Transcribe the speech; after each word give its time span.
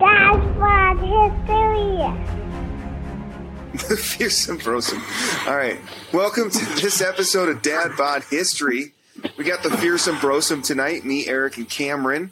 Dad 0.00 0.58
Bod 0.58 0.96
History. 1.00 2.00
The 3.86 3.96
fearsome 3.98 4.58
brosome. 4.58 5.02
All 5.46 5.54
right. 5.54 5.78
Welcome 6.10 6.50
to 6.50 6.64
this 6.80 7.02
episode 7.02 7.50
of 7.50 7.60
Dad 7.60 7.98
Bod 7.98 8.24
History. 8.30 8.94
We 9.36 9.44
got 9.44 9.62
the 9.62 9.76
fearsome 9.76 10.16
brosome 10.16 10.64
tonight, 10.64 11.04
me, 11.04 11.26
Eric, 11.28 11.58
and 11.58 11.68
Cameron. 11.68 12.30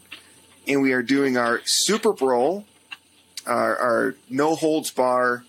And 0.67 0.81
we 0.81 0.95
are 0.95 1.03
doing 1.03 1.37
our 1.37 1.61
Super 1.67 2.15
Bowl, 2.15 2.65
our, 3.46 3.76
our 3.76 4.14
no 4.30 4.54
holds 4.54 4.90
bar 4.90 5.44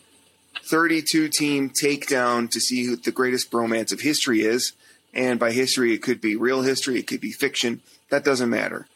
32 0.65 1.29
team 1.29 1.70
takedown 1.70 2.51
to 2.51 2.59
see 2.59 2.83
who 2.83 2.97
the 2.97 3.11
greatest 3.11 3.49
bromance 3.49 3.93
of 3.93 4.01
history 4.01 4.41
is. 4.41 4.73
And 5.13 5.39
by 5.39 5.54
history, 5.54 5.93
it 5.93 6.04
could 6.04 6.20
be 6.20 6.36
real 6.36 6.63
history, 6.63 6.99
it 6.99 7.07
could 7.07 7.21
be 7.21 7.31
fiction. 7.31 7.81
That 8.09 8.25
doesn't 8.25 8.49
matter. 8.49 8.88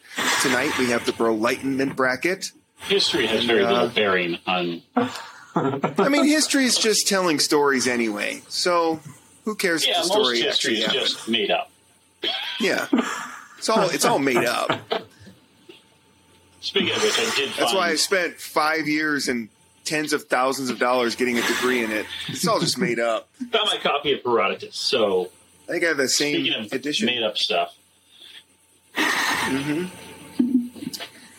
Tonight, 0.42 0.78
we 0.78 0.90
have 0.90 1.06
the 1.06 1.14
Bro 1.14 1.36
Lightenment 1.36 1.96
bracket. 1.96 2.52
History 2.88 3.26
has 3.28 3.46
very 3.46 3.64
little 3.66 3.90
bearing 3.90 4.38
on. 4.46 4.82
I 5.56 6.10
mean, 6.10 6.26
history 6.28 6.66
is 6.66 6.78
just 6.78 7.08
telling 7.08 7.40
stories 7.40 7.88
anyway. 7.88 8.42
So 8.50 9.00
who 9.46 9.56
cares 9.56 9.86
Yeah, 9.86 10.00
if 10.02 10.04
the 10.04 10.10
most 10.10 10.12
story 10.12 10.42
history 10.42 10.74
is 10.80 10.86
happened? 10.86 11.02
just 11.06 11.28
made 11.30 11.52
up. 11.52 11.72
Yeah. 12.60 12.88
It's 13.58 13.70
all 13.70 13.90
it's 13.90 14.06
all 14.06 14.20
made 14.20 14.38
up. 14.46 14.70
Speaking 16.62 16.96
of 16.96 17.02
which, 17.04 17.18
I 17.20 17.24
did 17.36 17.50
find. 17.50 17.54
That's 17.58 17.74
why 17.74 17.90
I 17.90 17.96
spent 17.96 18.40
five 18.40 18.88
years 18.88 19.28
and 19.28 19.50
tens 19.86 20.14
of 20.14 20.24
thousands 20.26 20.70
of 20.70 20.80
dollars 20.80 21.16
getting 21.16 21.38
a 21.38 21.42
degree 21.48 21.84
in 21.84 21.92
it. 21.92 22.06
It's 22.30 22.48
all 22.48 22.60
just 22.60 22.78
made 22.78 23.00
up. 23.00 23.28
found 23.52 23.70
my 23.72 23.78
copy 23.82 24.14
of 24.14 24.22
Herodotus. 24.24 24.76
So, 24.78 25.30
I 25.68 25.74
think 25.74 25.84
I 25.84 25.88
have 25.90 25.98
the 25.98 26.08
same 26.10 26.36
speaking 26.44 26.66
of 26.66 26.72
edition. 26.74 27.06
made 27.06 27.22
up 27.24 27.38
stuff, 27.38 27.76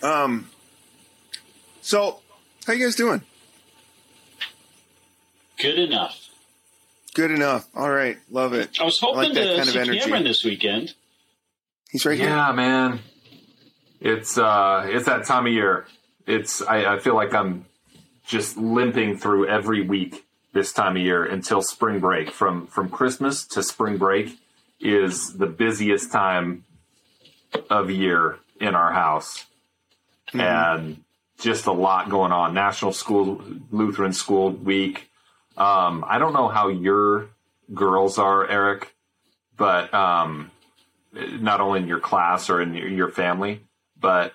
Um. 0.03 0.48
So, 1.84 2.20
how 2.66 2.73
you 2.73 2.87
guys 2.87 2.97
doing? 2.97 3.20
good 5.59 5.78
enough. 5.78 6.31
Good 7.12 7.31
enough. 7.31 7.69
All 7.77 7.91
right, 7.91 8.17
love 8.31 8.55
it. 8.55 8.81
I 8.81 8.84
was 8.84 8.98
I 9.03 9.06
hoping 9.06 9.19
like 9.19 9.34
that 9.34 9.41
to 9.42 9.48
kind 9.48 9.61
of 9.61 9.67
see 9.69 9.78
energy. 9.78 10.00
Cameron 10.00 10.25
this 10.25 10.42
weekend. 10.44 10.94
He's 11.91 12.06
right 12.06 12.19
here. 12.19 12.31
Yeah, 12.31 12.53
man. 12.53 13.00
It's 14.00 14.39
uh 14.39 14.86
it's 14.89 15.05
that 15.05 15.27
time 15.27 15.47
of 15.47 15.53
year. 15.53 15.86
It's 16.27 16.62
I, 16.62 16.94
I 16.94 16.98
feel 17.00 17.14
like 17.14 17.34
I'm 17.34 17.67
just 18.27 18.56
limping 18.56 19.19
through 19.19 19.48
every 19.48 19.83
week 19.87 20.25
this 20.55 20.72
time 20.72 20.97
of 20.97 21.03
year 21.03 21.22
until 21.22 21.61
spring 21.61 22.00
break. 22.00 22.31
From 22.31 22.66
from 22.66 22.89
Christmas 22.89 23.44
to 23.48 23.62
spring 23.62 23.98
break 23.98 24.39
is 24.81 25.34
the 25.34 25.47
busiest 25.47 26.11
time 26.11 26.64
of 27.69 27.91
year 27.91 28.39
in 28.59 28.75
our 28.75 28.92
house. 28.92 29.44
And 30.33 31.05
just 31.39 31.67
a 31.67 31.73
lot 31.73 32.11
going 32.11 32.33
on. 32.33 32.55
National 32.55 32.93
School 32.93 33.43
Lutheran 33.71 34.13
School 34.13 34.51
Week. 34.51 35.11
Um, 35.57 36.05
I 36.07 36.19
don't 36.19 36.33
know 36.33 36.49
how 36.49 36.69
your 36.69 37.29
girls 37.73 38.19
are, 38.19 38.49
Eric, 38.49 38.95
but 39.57 39.93
um, 39.95 40.51
not 41.12 41.61
only 41.61 41.81
in 41.81 41.89
your 41.89 42.01
class 42.01 42.51
or 42.51 42.61
in 42.61 42.75
your, 42.75 43.09
family, 43.09 43.61
but 43.99 44.35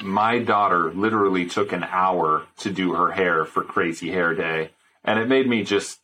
my 0.00 0.38
daughter 0.38 0.92
literally 0.92 1.46
took 1.46 1.72
an 1.72 1.84
hour 1.84 2.44
to 2.58 2.70
do 2.70 2.94
her 2.94 3.10
hair 3.10 3.44
for 3.44 3.62
Crazy 3.62 4.10
Hair 4.10 4.34
Day, 4.34 4.70
and 5.04 5.18
it 5.18 5.28
made 5.28 5.48
me 5.48 5.64
just 5.64 6.00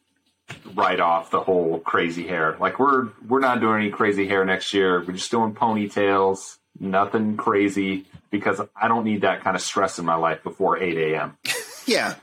write 0.75 1.01
off 1.01 1.31
the 1.31 1.41
whole 1.41 1.79
crazy 1.79 2.27
hair. 2.27 2.57
Like 2.59 2.79
we're 2.79 3.09
we're 3.27 3.41
not 3.41 3.61
doing 3.61 3.83
any 3.83 3.91
crazy 3.91 4.27
hair 4.27 4.45
next 4.45 4.73
year. 4.73 5.01
We're 5.01 5.15
just 5.15 5.31
doing 5.31 5.55
ponytails, 5.55 6.59
nothing 6.78 7.37
crazy 7.37 8.06
because 8.31 8.61
I 8.81 8.89
don't 8.89 9.05
need 9.05 9.23
that 9.23 9.42
kind 9.42 9.56
of 9.56 9.62
stress 9.62 9.98
in 9.98 10.05
my 10.05 10.15
life 10.17 10.42
before 10.42 10.78
eight 10.78 10.97
a.m. 10.97 11.37
Yeah. 11.87 12.15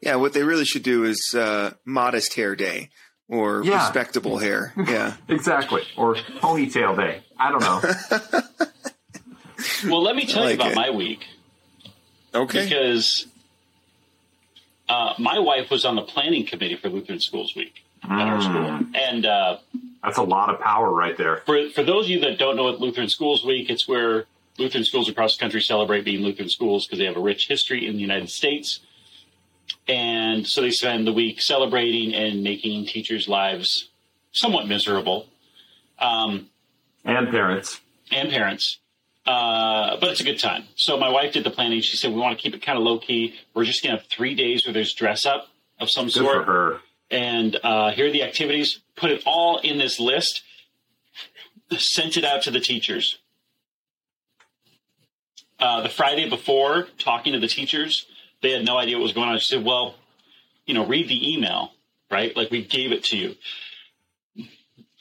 Yeah, 0.00 0.16
what 0.16 0.32
they 0.34 0.42
really 0.44 0.64
should 0.64 0.82
do 0.84 1.04
is 1.04 1.34
uh, 1.36 1.72
modest 1.84 2.34
hair 2.34 2.54
day 2.54 2.90
or 3.28 3.64
Yeah. 3.64 3.76
respectable 3.84 4.38
hair. 4.38 4.72
Yeah. 4.76 5.14
Exactly, 5.28 5.82
or 5.96 6.14
ponytail 6.14 6.96
day. 6.96 7.22
I 7.38 7.50
don't 7.50 7.60
know. 7.62 7.82
Well, 9.88 10.02
let 10.02 10.14
me 10.16 10.26
tell 10.26 10.42
like 10.44 10.50
you 10.50 10.54
about 10.56 10.72
it. 10.72 10.76
my 10.76 10.90
week 10.90 11.24
Okay. 12.34 12.64
because 12.64 13.26
uh, 14.88 15.14
my 15.18 15.38
wife 15.38 15.70
was 15.70 15.84
on 15.84 15.96
the 15.96 16.02
planning 16.02 16.44
committee 16.46 16.76
for 16.76 16.88
Lutheran 16.88 17.20
Schools 17.20 17.54
Week 17.56 17.82
at 18.10 18.26
our 18.28 18.40
school, 18.40 18.52
Mm. 18.54 18.94
and. 18.96 19.26
Uh, 19.26 19.58
That's 20.02 20.18
a 20.18 20.22
lot 20.22 20.50
of 20.50 20.60
power 20.60 20.90
right 20.92 21.16
there. 21.16 21.42
for 21.46 21.68
for 21.70 21.82
those 21.82 22.04
of 22.06 22.10
you 22.10 22.20
that 22.20 22.38
don't 22.38 22.56
know 22.56 22.64
what 22.64 22.80
Lutheran 22.80 23.08
Schools 23.08 23.44
Week, 23.44 23.68
it's 23.70 23.88
where 23.88 24.26
Lutheran 24.58 24.84
schools 24.84 25.08
across 25.08 25.36
the 25.36 25.40
country 25.40 25.60
celebrate 25.60 26.04
being 26.04 26.22
Lutheran 26.22 26.48
schools 26.48 26.86
because 26.86 26.98
they 26.98 27.04
have 27.06 27.16
a 27.16 27.20
rich 27.20 27.48
history 27.48 27.86
in 27.86 27.94
the 27.96 28.00
United 28.00 28.30
States. 28.30 28.80
And 29.88 30.46
so 30.46 30.62
they 30.62 30.70
spend 30.70 31.06
the 31.06 31.12
week 31.12 31.40
celebrating 31.42 32.14
and 32.14 32.42
making 32.42 32.86
teachers' 32.86 33.28
lives 33.28 33.88
somewhat 34.32 34.66
miserable, 34.68 35.26
um, 35.98 36.48
And 37.04 37.28
parents. 37.30 37.80
and 38.10 38.30
parents. 38.30 38.78
Uh, 39.26 39.96
but 39.98 40.10
it's 40.10 40.20
a 40.20 40.24
good 40.24 40.38
time. 40.38 40.64
So 40.76 40.96
my 40.98 41.08
wife 41.08 41.32
did 41.32 41.42
the 41.42 41.50
planning. 41.50 41.80
She 41.80 41.96
said 41.96 42.12
we 42.12 42.20
want 42.20 42.36
to 42.38 42.42
keep 42.42 42.54
it 42.54 42.62
kind 42.62 42.78
of 42.78 42.84
low 42.84 42.98
key. 42.98 43.34
We're 43.54 43.64
just 43.64 43.82
gonna 43.82 43.96
have 43.98 44.06
three 44.06 44.34
days 44.36 44.64
where 44.64 44.72
there's 44.72 44.94
dress 44.94 45.26
up 45.26 45.48
of 45.80 45.90
some 45.90 46.06
Good 46.06 46.12
sort 46.14 46.44
for 46.46 46.52
her. 46.52 46.80
And 47.10 47.56
uh, 47.62 47.90
here 47.92 48.06
are 48.08 48.10
the 48.10 48.22
activities. 48.22 48.80
Put 48.96 49.10
it 49.10 49.22
all 49.26 49.58
in 49.58 49.78
this 49.78 50.00
list. 50.00 50.42
Sent 51.76 52.16
it 52.16 52.24
out 52.24 52.42
to 52.42 52.50
the 52.50 52.60
teachers. 52.60 53.18
Uh, 55.58 55.82
the 55.82 55.88
Friday 55.88 56.28
before, 56.28 56.86
talking 56.98 57.32
to 57.32 57.40
the 57.40 57.48
teachers, 57.48 58.06
they 58.42 58.52
had 58.52 58.64
no 58.64 58.76
idea 58.76 58.96
what 58.96 59.04
was 59.04 59.12
going 59.12 59.28
on. 59.28 59.38
She 59.38 59.54
said, 59.54 59.64
"Well, 59.64 59.94
you 60.66 60.74
know, 60.74 60.86
read 60.86 61.08
the 61.08 61.34
email, 61.34 61.72
right? 62.10 62.36
Like 62.36 62.50
we 62.50 62.64
gave 62.64 62.92
it 62.92 63.04
to 63.04 63.16
you." 63.16 63.34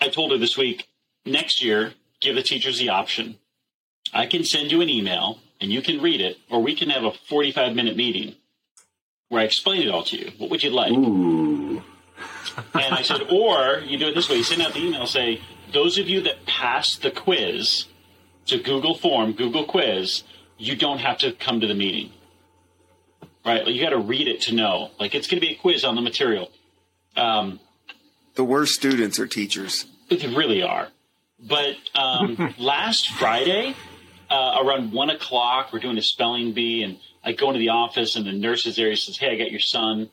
I 0.01 0.09
told 0.09 0.31
her 0.31 0.37
this 0.37 0.57
week. 0.57 0.87
Next 1.25 1.63
year, 1.63 1.93
give 2.19 2.35
the 2.35 2.43
teachers 2.43 2.79
the 2.79 2.89
option. 2.89 3.37
I 4.13 4.27
can 4.27 4.43
send 4.43 4.71
you 4.71 4.81
an 4.81 4.89
email 4.89 5.39
and 5.59 5.71
you 5.71 5.81
can 5.81 6.01
read 6.01 6.21
it, 6.21 6.37
or 6.49 6.61
we 6.61 6.75
can 6.75 6.89
have 6.89 7.03
a 7.03 7.11
forty-five 7.11 7.75
minute 7.75 7.97
meeting 7.97 8.35
where 9.29 9.41
I 9.41 9.45
explain 9.45 9.81
it 9.81 9.89
all 9.89 10.03
to 10.03 10.17
you. 10.17 10.31
What 10.37 10.49
would 10.51 10.63
you 10.63 10.69
like? 10.69 10.91
Ooh. 10.91 11.74
And 12.73 12.93
I 12.93 13.01
said, 13.01 13.21
or 13.31 13.79
you 13.79 13.97
do 13.97 14.07
it 14.07 14.15
this 14.15 14.29
way: 14.29 14.37
you 14.37 14.43
send 14.43 14.61
out 14.61 14.73
the 14.73 14.85
email, 14.85 15.05
say, 15.05 15.41
those 15.73 15.97
of 15.97 16.07
you 16.07 16.21
that 16.21 16.45
passed 16.45 17.01
the 17.01 17.11
quiz, 17.11 17.85
to 18.47 18.59
Google 18.59 18.95
form, 18.95 19.33
Google 19.33 19.65
quiz, 19.65 20.23
you 20.57 20.75
don't 20.75 20.99
have 20.99 21.17
to 21.19 21.31
come 21.33 21.59
to 21.61 21.67
the 21.67 21.73
meeting. 21.73 22.11
Right? 23.45 23.65
You 23.67 23.81
got 23.81 23.91
to 23.91 23.99
read 23.99 24.27
it 24.27 24.41
to 24.41 24.55
know. 24.55 24.91
Like 24.99 25.13
it's 25.13 25.27
going 25.27 25.39
to 25.39 25.45
be 25.45 25.53
a 25.53 25.57
quiz 25.57 25.83
on 25.83 25.95
the 25.95 26.01
material. 26.01 26.51
Um, 27.15 27.59
the 28.35 28.43
worst 28.43 28.73
students 28.73 29.19
are 29.19 29.27
teachers. 29.27 29.85
they 30.09 30.27
really 30.27 30.61
are. 30.61 30.89
But 31.39 31.75
um, 31.93 32.53
last 32.57 33.09
Friday, 33.09 33.75
uh, 34.29 34.57
around 34.63 34.91
one 34.91 35.09
o'clock, 35.09 35.71
we're 35.71 35.79
doing 35.79 35.97
a 35.97 36.01
spelling 36.01 36.53
bee, 36.53 36.83
and 36.83 36.97
I 37.23 37.33
go 37.33 37.47
into 37.47 37.59
the 37.59 37.69
office, 37.69 38.15
and 38.15 38.25
the 38.25 38.31
nurses 38.31 38.75
there 38.75 38.95
says, 38.95 39.17
"Hey, 39.17 39.31
I 39.31 39.37
got 39.37 39.51
your 39.51 39.59
son. 39.59 40.09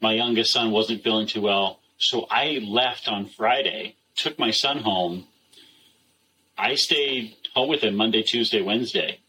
My 0.00 0.12
youngest 0.14 0.52
son 0.52 0.70
wasn't 0.70 1.02
feeling 1.02 1.26
too 1.26 1.40
well, 1.40 1.80
so 1.98 2.26
I 2.30 2.60
left 2.62 3.08
on 3.08 3.26
Friday, 3.26 3.96
took 4.16 4.38
my 4.38 4.50
son 4.50 4.78
home. 4.78 5.26
I 6.58 6.74
stayed 6.74 7.34
home 7.54 7.68
with 7.68 7.82
him 7.82 7.94
Monday, 7.96 8.22
Tuesday, 8.22 8.60
Wednesday, 8.60 9.20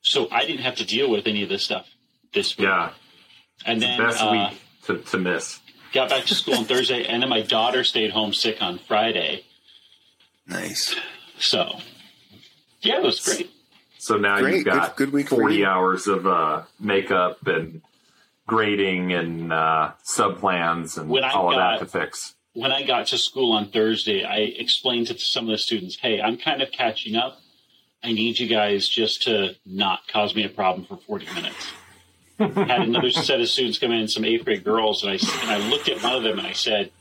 so 0.00 0.28
I 0.30 0.44
didn't 0.46 0.62
have 0.62 0.76
to 0.76 0.84
deal 0.86 1.10
with 1.10 1.26
any 1.26 1.42
of 1.42 1.48
this 1.48 1.64
stuff 1.64 1.86
this 2.32 2.56
week. 2.56 2.66
Yeah. 2.66 2.90
and 3.64 3.80
then 3.82 3.98
Best 3.98 4.22
uh, 4.22 4.30
week 4.50 4.60
to, 4.84 4.98
to 5.10 5.18
miss. 5.18 5.60
got 5.92 6.08
back 6.10 6.24
to 6.26 6.34
school 6.34 6.54
on 6.54 6.64
Thursday, 6.64 7.04
and 7.04 7.22
then 7.22 7.28
my 7.28 7.42
daughter 7.42 7.84
stayed 7.84 8.10
home 8.10 8.32
sick 8.32 8.60
on 8.62 8.78
Friday. 8.78 9.44
Nice. 10.46 10.94
So, 11.38 11.80
yeah, 12.80 12.98
it 12.98 13.02
was 13.02 13.20
great. 13.20 13.50
So 13.98 14.16
now 14.16 14.38
Great. 14.40 14.56
you've 14.56 14.64
got 14.64 14.96
Good- 14.96 15.06
good 15.06 15.12
week 15.14 15.28
40 15.28 15.64
hours 15.64 16.06
of 16.06 16.26
uh, 16.26 16.62
makeup 16.78 17.44
and 17.46 17.82
grading 18.46 19.12
and 19.12 19.52
uh, 19.52 19.92
sub 20.02 20.38
plans 20.38 20.96
and 20.96 21.10
When 21.10 21.24
all 21.24 21.50
of 21.50 21.56
that 21.56 21.78
to 21.80 21.86
fix. 21.86 22.34
When 22.54 22.72
I 22.72 22.84
got 22.84 23.08
to 23.08 23.18
school 23.18 23.52
on 23.52 23.68
Thursday, 23.70 24.24
I 24.24 24.38
explained 24.38 25.08
to 25.08 25.18
some 25.18 25.44
of 25.44 25.50
the 25.50 25.58
students, 25.58 25.96
hey, 25.96 26.20
I'm 26.20 26.38
kind 26.38 26.62
of 26.62 26.70
catching 26.70 27.16
up. 27.16 27.38
I 28.02 28.12
need 28.12 28.38
you 28.38 28.46
guys 28.46 28.88
just 28.88 29.22
to 29.24 29.56
not 29.66 30.06
cause 30.08 30.34
me 30.34 30.44
a 30.44 30.48
problem 30.48 30.86
for 30.86 30.96
40 30.96 31.26
minutes. 31.34 31.72
Had 32.38 32.82
another 32.82 33.10
set 33.10 33.40
of 33.40 33.48
students 33.48 33.78
come 33.78 33.92
in, 33.92 34.08
some 34.08 34.24
eighth 34.24 34.44
grade 34.44 34.62
girls, 34.62 35.02
and 35.02 35.12
I, 35.12 35.14
and 35.14 35.50
I 35.50 35.68
looked 35.68 35.88
at 35.88 36.02
one 36.02 36.14
of 36.14 36.22
them 36.22 36.38
and 36.38 36.46
I 36.46 36.52
said, 36.52 36.92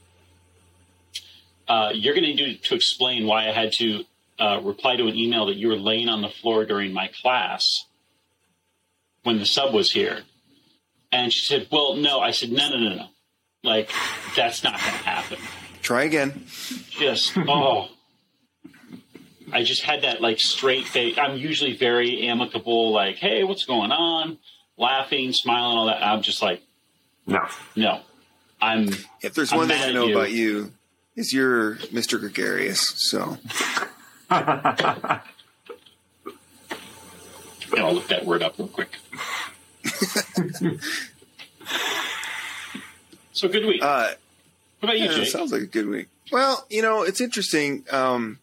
uh, 1.67 1.91
You're 1.93 2.13
going 2.13 2.25
to 2.25 2.33
need 2.33 2.63
to 2.63 2.75
explain 2.75 3.27
why 3.27 3.49
I 3.49 3.51
had 3.51 3.73
to 3.73 4.03
uh, 4.39 4.61
reply 4.63 4.95
to 4.95 5.07
an 5.07 5.15
email 5.15 5.45
that 5.47 5.55
you 5.55 5.67
were 5.67 5.77
laying 5.77 6.09
on 6.09 6.21
the 6.21 6.29
floor 6.29 6.65
during 6.65 6.93
my 6.93 7.09
class 7.21 7.85
when 9.23 9.39
the 9.39 9.45
sub 9.45 9.73
was 9.73 9.91
here. 9.91 10.23
And 11.11 11.31
she 11.31 11.45
said, 11.45 11.67
Well, 11.71 11.95
no. 11.95 12.19
I 12.19 12.31
said, 12.31 12.51
No, 12.51 12.69
no, 12.69 12.77
no, 12.77 12.95
no. 12.95 13.07
Like, 13.63 13.89
that's 14.35 14.63
not 14.63 14.73
going 14.73 14.83
to 14.93 14.97
happen. 14.99 15.37
Try 15.81 16.03
again. 16.03 16.45
Just, 16.89 17.33
oh. 17.47 17.89
I 19.53 19.63
just 19.63 19.83
had 19.83 20.01
that, 20.03 20.21
like, 20.21 20.39
straight 20.39 20.87
face. 20.87 21.17
I'm 21.17 21.37
usually 21.37 21.75
very 21.77 22.27
amicable, 22.27 22.91
like, 22.91 23.15
hey, 23.17 23.43
what's 23.43 23.65
going 23.65 23.91
on? 23.91 24.37
laughing, 24.77 25.31
smiling, 25.31 25.77
all 25.77 25.85
that. 25.85 26.03
I'm 26.05 26.21
just 26.21 26.41
like, 26.41 26.61
No. 27.25 27.47
no. 27.75 28.01
I'm 28.61 28.89
If 29.21 29.33
there's 29.33 29.53
I'm 29.53 29.59
one 29.59 29.67
thing 29.69 29.81
I 29.81 29.91
know 29.93 30.07
you. 30.07 30.15
about 30.17 30.31
you, 30.31 30.73
is 31.15 31.31
you're 31.31 31.75
Mr. 31.93 32.19
Gregarious. 32.19 32.81
So 33.09 33.37
I'll 34.29 35.21
look 37.93 38.07
that 38.09 38.25
word 38.25 38.43
up 38.43 38.57
real 38.57 38.67
quick. 38.67 38.89
so 43.33 43.47
good 43.47 43.65
week. 43.65 43.81
uh, 43.83 44.11
what 44.79 44.89
about 44.89 44.97
you, 44.97 45.05
Yeah, 45.05 45.11
that 45.11 45.17
Jake? 45.17 45.27
sounds 45.29 45.51
like 45.51 45.61
a 45.63 45.67
good 45.67 45.87
week. 45.87 46.07
Well, 46.31 46.65
you 46.69 46.81
know, 46.81 47.03
it's 47.03 47.21
interesting. 47.21 47.85
Um, 47.91 48.39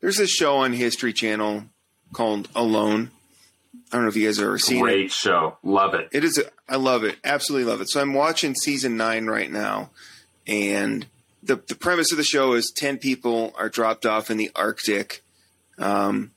there's 0.00 0.16
this 0.16 0.30
show 0.30 0.56
on 0.58 0.72
History 0.72 1.12
Channel 1.12 1.64
called 2.12 2.48
Alone. 2.54 3.10
I 3.92 3.96
don't 3.96 4.02
know 4.04 4.08
if 4.08 4.16
you 4.16 4.26
guys 4.26 4.38
have 4.38 4.46
ever 4.46 4.58
seen 4.58 4.78
it. 4.78 4.82
Great 4.82 5.12
show. 5.12 5.56
Love 5.62 5.94
it. 5.94 6.08
It 6.12 6.24
is. 6.24 6.38
A, 6.38 6.44
I 6.72 6.76
love 6.76 7.04
it. 7.04 7.16
Absolutely 7.24 7.70
love 7.70 7.80
it. 7.80 7.88
So 7.90 8.00
I'm 8.00 8.14
watching 8.14 8.54
season 8.54 8.96
nine 8.96 9.26
right 9.26 9.50
now, 9.50 9.90
and 10.46 11.06
the 11.42 11.56
the 11.56 11.74
premise 11.74 12.10
of 12.10 12.18
the 12.18 12.24
show 12.24 12.54
is 12.54 12.72
ten 12.74 12.98
people 12.98 13.52
are 13.58 13.68
dropped 13.68 14.04
off 14.06 14.30
in 14.30 14.36
the 14.36 14.50
Arctic, 14.56 15.22
um, 15.78 16.32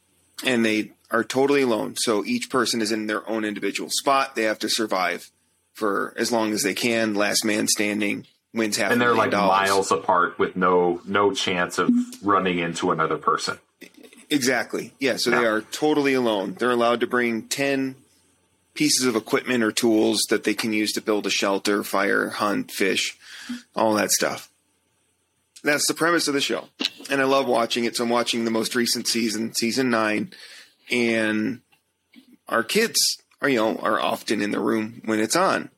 and 0.46 0.64
they 0.66 0.92
are 1.12 1.24
totally 1.24 1.62
alone. 1.62 1.95
So 1.98 2.25
each 2.25 2.50
person 2.50 2.81
is 2.81 2.92
in 2.92 3.07
their 3.07 3.27
own 3.30 3.45
individual 3.45 3.89
spot. 3.89 4.36
They 4.36 4.44
have 4.44 4.59
to 4.59 4.69
survive 4.69 5.31
for 5.74 6.13
as 6.18 6.31
long 6.31 6.54
as 6.54 6.63
they 6.63 6.74
can. 6.74 7.13
Last 7.13 7.45
man 7.45 7.68
standing 7.68 8.25
wins 8.54 8.77
half. 8.77 8.92
And 8.92 9.00
they're 9.00 9.15
like 9.15 9.31
dollars. 9.31 9.69
miles 9.69 9.92
apart 9.92 10.38
with 10.39 10.56
no 10.56 11.01
no 11.06 11.33
chance 11.33 11.77
of 11.77 11.89
running 12.21 12.59
into 12.59 12.92
another 12.92 13.18
person. 13.18 13.59
Exactly. 14.30 14.94
Yeah. 15.00 15.15
So 15.18 15.31
they 15.31 15.45
are 15.45 15.62
totally 15.62 16.13
alone. 16.13 16.56
They're 16.59 16.71
allowed 16.71 17.00
to 17.00 17.07
bring 17.07 17.44
10 17.44 17.95
pieces 18.74 19.06
of 19.06 19.15
equipment 19.15 19.63
or 19.63 19.71
tools 19.71 20.25
that 20.30 20.44
they 20.44 20.53
can 20.53 20.74
use 20.74 20.92
to 20.94 21.01
build 21.01 21.25
a 21.25 21.30
shelter, 21.30 21.83
fire, 21.83 22.30
hunt, 22.30 22.71
fish, 22.71 23.18
all 23.74 23.94
that 23.94 24.12
stuff. 24.12 24.50
That's 25.63 25.88
the 25.88 25.94
premise 25.94 26.27
of 26.27 26.33
the 26.33 26.42
show. 26.42 26.65
And 27.10 27.21
I 27.21 27.24
love 27.24 27.48
watching 27.48 27.86
it. 27.86 27.95
So 27.95 28.03
I'm 28.03 28.10
watching 28.10 28.44
the 28.45 28.51
most 28.51 28.75
recent 28.75 29.07
season, 29.07 29.53
season 29.56 29.89
nine. 29.89 30.31
And 30.92 31.62
our 32.48 32.63
kids 32.63 32.98
are, 33.42 33.50
you 33.50 33.57
know, 33.57 33.78
are 33.78 34.00
often 34.00 34.42
in 34.42 34.51
the 34.51 34.60
room 34.60 35.01
when 35.06 35.19
it's 35.19 35.36
on. 35.36 35.69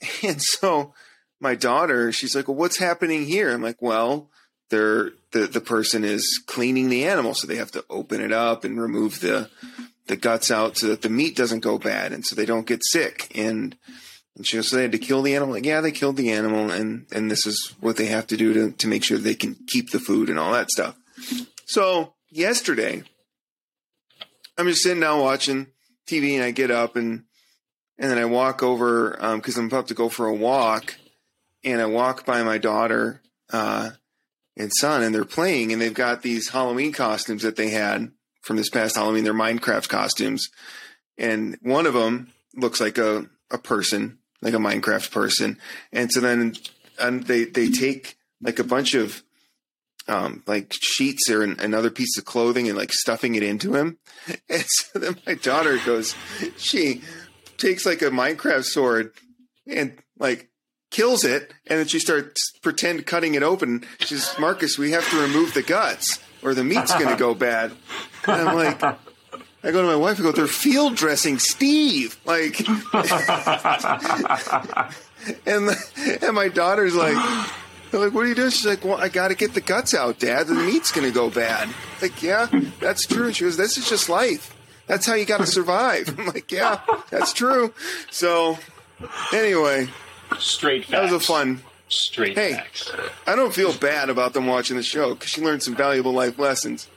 And 0.22 0.40
so 0.40 0.94
my 1.40 1.56
daughter, 1.56 2.12
she's 2.12 2.36
like, 2.36 2.46
well, 2.46 2.56
what's 2.56 2.78
happening 2.78 3.26
here? 3.26 3.50
I'm 3.50 3.62
like, 3.62 3.82
well, 3.82 4.30
they're 4.70 5.10
the 5.32 5.46
the 5.46 5.60
person 5.60 6.04
is 6.04 6.40
cleaning 6.46 6.88
the 6.88 7.04
animal, 7.04 7.34
so 7.34 7.46
they 7.46 7.56
have 7.56 7.72
to 7.72 7.84
open 7.90 8.20
it 8.20 8.32
up 8.32 8.64
and 8.64 8.80
remove 8.80 9.20
the 9.20 9.50
the 10.06 10.16
guts 10.16 10.50
out 10.50 10.76
so 10.76 10.88
that 10.88 11.02
the 11.02 11.08
meat 11.08 11.36
doesn't 11.36 11.60
go 11.60 11.78
bad 11.78 12.12
and 12.12 12.24
so 12.24 12.34
they 12.34 12.46
don't 12.46 12.66
get 12.66 12.84
sick. 12.84 13.30
And 13.34 13.76
and 14.36 14.46
she 14.46 14.56
goes, 14.56 14.68
so 14.68 14.76
they 14.76 14.82
had 14.82 14.92
to 14.92 14.98
kill 14.98 15.22
the 15.22 15.34
animal. 15.34 15.54
Like, 15.54 15.66
yeah, 15.66 15.80
they 15.80 15.90
killed 15.90 16.16
the 16.16 16.30
animal, 16.30 16.70
and 16.70 17.06
and 17.10 17.30
this 17.30 17.46
is 17.46 17.74
what 17.80 17.96
they 17.96 18.06
have 18.06 18.26
to 18.28 18.36
do 18.36 18.52
to 18.54 18.70
to 18.72 18.88
make 18.88 19.04
sure 19.04 19.18
they 19.18 19.34
can 19.34 19.56
keep 19.66 19.90
the 19.90 19.98
food 19.98 20.30
and 20.30 20.38
all 20.38 20.52
that 20.52 20.70
stuff. 20.70 20.96
So 21.66 22.14
yesterday, 22.30 23.02
I'm 24.58 24.66
just 24.66 24.82
sitting 24.82 25.00
down 25.00 25.20
watching 25.20 25.68
TV, 26.06 26.34
and 26.34 26.44
I 26.44 26.50
get 26.50 26.70
up 26.70 26.96
and 26.96 27.24
and 27.98 28.10
then 28.10 28.18
I 28.18 28.26
walk 28.26 28.62
over 28.62 29.16
because 29.36 29.56
I'm 29.56 29.66
about 29.66 29.88
to 29.88 29.94
go 29.94 30.08
for 30.08 30.26
a 30.26 30.34
walk, 30.34 30.96
and 31.64 31.80
I 31.80 31.86
walk 31.86 32.26
by 32.26 32.42
my 32.42 32.58
daughter. 32.58 33.22
Uh, 33.50 33.90
and 34.58 34.72
son, 34.74 35.02
and 35.02 35.14
they're 35.14 35.24
playing, 35.24 35.72
and 35.72 35.80
they've 35.80 35.94
got 35.94 36.22
these 36.22 36.48
Halloween 36.48 36.92
costumes 36.92 37.42
that 37.42 37.56
they 37.56 37.70
had 37.70 38.10
from 38.42 38.56
this 38.56 38.68
past 38.68 38.96
Halloween. 38.96 39.24
They're 39.24 39.32
Minecraft 39.32 39.88
costumes, 39.88 40.50
and 41.16 41.56
one 41.62 41.86
of 41.86 41.94
them 41.94 42.32
looks 42.54 42.80
like 42.80 42.98
a 42.98 43.26
a 43.50 43.58
person, 43.58 44.18
like 44.42 44.54
a 44.54 44.58
Minecraft 44.58 45.10
person. 45.12 45.58
And 45.92 46.12
so 46.12 46.20
then, 46.20 46.54
and 46.98 47.22
they 47.24 47.44
they 47.44 47.70
take 47.70 48.16
like 48.42 48.58
a 48.58 48.64
bunch 48.64 48.94
of 48.94 49.22
um, 50.08 50.42
like 50.46 50.72
sheets 50.72 51.30
or 51.30 51.42
an, 51.42 51.56
another 51.60 51.90
piece 51.90 52.18
of 52.18 52.24
clothing 52.24 52.68
and 52.68 52.76
like 52.76 52.92
stuffing 52.92 53.34
it 53.34 53.42
into 53.42 53.74
him. 53.74 53.98
And 54.50 54.64
so 54.66 54.98
then 54.98 55.16
my 55.26 55.34
daughter 55.34 55.78
goes, 55.86 56.14
she 56.56 57.02
takes 57.56 57.86
like 57.86 58.02
a 58.02 58.10
Minecraft 58.10 58.64
sword 58.64 59.12
and 59.66 59.98
like 60.18 60.50
kills 60.90 61.24
it, 61.24 61.52
and 61.66 61.78
then 61.78 61.86
she 61.86 61.98
starts 61.98 62.52
pretend 62.62 63.06
cutting 63.06 63.34
it 63.34 63.42
open. 63.42 63.84
She 64.00 64.16
says, 64.16 64.34
"Marcus, 64.38 64.78
we 64.78 64.92
have 64.92 65.08
to 65.10 65.20
remove 65.20 65.54
the 65.54 65.62
guts, 65.62 66.18
or 66.42 66.54
the 66.54 66.64
meat's 66.64 66.92
going 66.94 67.08
to 67.08 67.16
go 67.16 67.34
bad." 67.46 67.72
And 68.26 68.48
I'm 68.48 68.56
like, 68.56 68.82
I 68.82 69.70
go 69.70 69.82
to 69.82 69.88
my 69.88 69.96
wife. 69.96 70.18
and 70.18 70.24
go, 70.24 70.32
"They're 70.32 70.46
field 70.46 70.96
dressing 70.96 71.38
Steve." 71.38 72.18
Like, 72.24 72.60
and 75.46 75.70
and 76.22 76.34
my 76.34 76.48
daughter's 76.48 76.94
like. 76.94 77.16
I'm 77.92 78.00
like, 78.00 78.12
what 78.12 78.24
are 78.24 78.28
you 78.28 78.34
doing? 78.34 78.50
She's 78.50 78.66
like, 78.66 78.84
well, 78.84 78.98
I 78.98 79.08
got 79.08 79.28
to 79.28 79.34
get 79.34 79.54
the 79.54 79.60
guts 79.60 79.94
out, 79.94 80.18
Dad. 80.18 80.46
The 80.46 80.54
meat's 80.54 80.92
going 80.92 81.06
to 81.06 81.12
go 81.12 81.30
bad. 81.30 81.68
Like, 82.02 82.22
yeah, 82.22 82.48
that's 82.80 83.06
true. 83.06 83.32
She 83.32 83.44
goes, 83.44 83.56
this 83.56 83.78
is 83.78 83.88
just 83.88 84.08
life. 84.08 84.54
That's 84.86 85.06
how 85.06 85.14
you 85.14 85.24
got 85.24 85.38
to 85.40 85.46
survive. 85.46 86.14
I'm 86.18 86.26
like, 86.26 86.50
yeah, 86.52 86.80
that's 87.10 87.32
true. 87.32 87.72
So, 88.10 88.58
anyway, 89.32 89.88
Straight 90.38 90.82
facts. 90.84 90.90
that 90.92 91.02
was 91.02 91.12
a 91.12 91.20
fun. 91.20 91.62
Straight 91.88 92.36
Hey. 92.36 92.52
facts. 92.54 92.92
I 93.26 93.34
don't 93.34 93.54
feel 93.54 93.72
bad 93.72 94.10
about 94.10 94.34
them 94.34 94.46
watching 94.46 94.76
the 94.76 94.82
show 94.82 95.14
because 95.14 95.30
she 95.30 95.40
learned 95.42 95.62
some 95.62 95.74
valuable 95.74 96.12
life 96.12 96.38
lessons. 96.38 96.88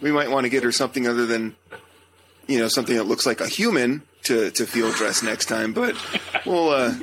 We 0.00 0.12
might 0.12 0.30
want 0.30 0.44
to 0.44 0.48
get 0.50 0.62
her 0.64 0.72
something 0.72 1.06
other 1.08 1.26
than, 1.26 1.56
you 2.46 2.58
know, 2.58 2.68
something 2.68 2.96
that 2.96 3.04
looks 3.04 3.26
like 3.26 3.40
a 3.40 3.48
human 3.48 4.02
to 4.24 4.50
to 4.52 4.66
field 4.66 4.94
dress 4.94 5.22
next 5.22 5.46
time. 5.46 5.72
But 5.72 5.96
we'll. 6.46 6.70
Uh, 6.70 6.94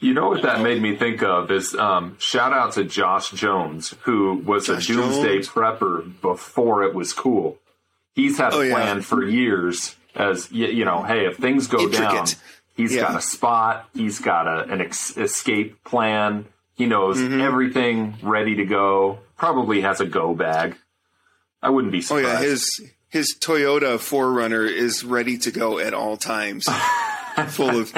You 0.00 0.14
know 0.14 0.28
what 0.28 0.42
that 0.42 0.60
made 0.60 0.80
me 0.80 0.94
think 0.96 1.22
of 1.22 1.50
is 1.50 1.74
um, 1.74 2.16
shout 2.20 2.52
out 2.52 2.72
to 2.74 2.84
Josh 2.84 3.30
Jones, 3.32 3.94
who 4.02 4.34
was 4.46 4.66
Josh 4.68 4.88
a 4.88 4.92
doomsday 4.92 5.34
Jones. 5.42 5.48
prepper 5.48 6.20
before 6.20 6.84
it 6.84 6.94
was 6.94 7.12
cool. 7.12 7.58
He's 8.14 8.38
had 8.38 8.52
a 8.52 8.56
Oh, 8.56 8.60
yeah. 8.60 8.74
plan 8.74 9.02
for 9.02 9.24
years 9.24 9.96
as 10.14 10.50
y- 10.52 10.58
you 10.66 10.84
know, 10.84 11.02
hey, 11.02 11.26
if 11.26 11.36
things 11.36 11.66
go 11.66 11.88
down, 11.88 12.12
Intricate. 12.16 12.36
he's 12.76 12.94
Yeah. 12.94 13.02
got 13.02 13.16
a 13.16 13.20
spot, 13.20 13.88
he's 13.94 14.20
got 14.20 14.46
a, 14.46 14.72
an 14.72 14.80
ex- 14.80 15.16
escape 15.16 15.82
plan. 15.84 16.46
He 16.76 16.86
knows 16.86 17.18
Mm-hmm. 17.18 17.40
everything 17.40 18.14
ready 18.22 18.54
to 18.56 18.64
go. 18.64 19.18
Probably 19.36 19.80
has 19.80 20.00
a 20.00 20.06
go 20.06 20.34
bag. 20.34 20.76
I 21.60 21.70
wouldn't 21.70 21.92
be 21.92 22.02
surprised. 22.02 22.26
oh 22.26 22.30
yeah, 22.32 22.40
his 22.40 22.80
his 23.08 23.34
Toyota 23.40 23.96
4Runner 23.98 24.70
is 24.70 25.02
ready 25.04 25.38
to 25.38 25.50
go 25.50 25.78
at 25.80 25.92
all 25.94 26.16
times, 26.16 26.68
full 27.48 27.80
of 27.80 27.92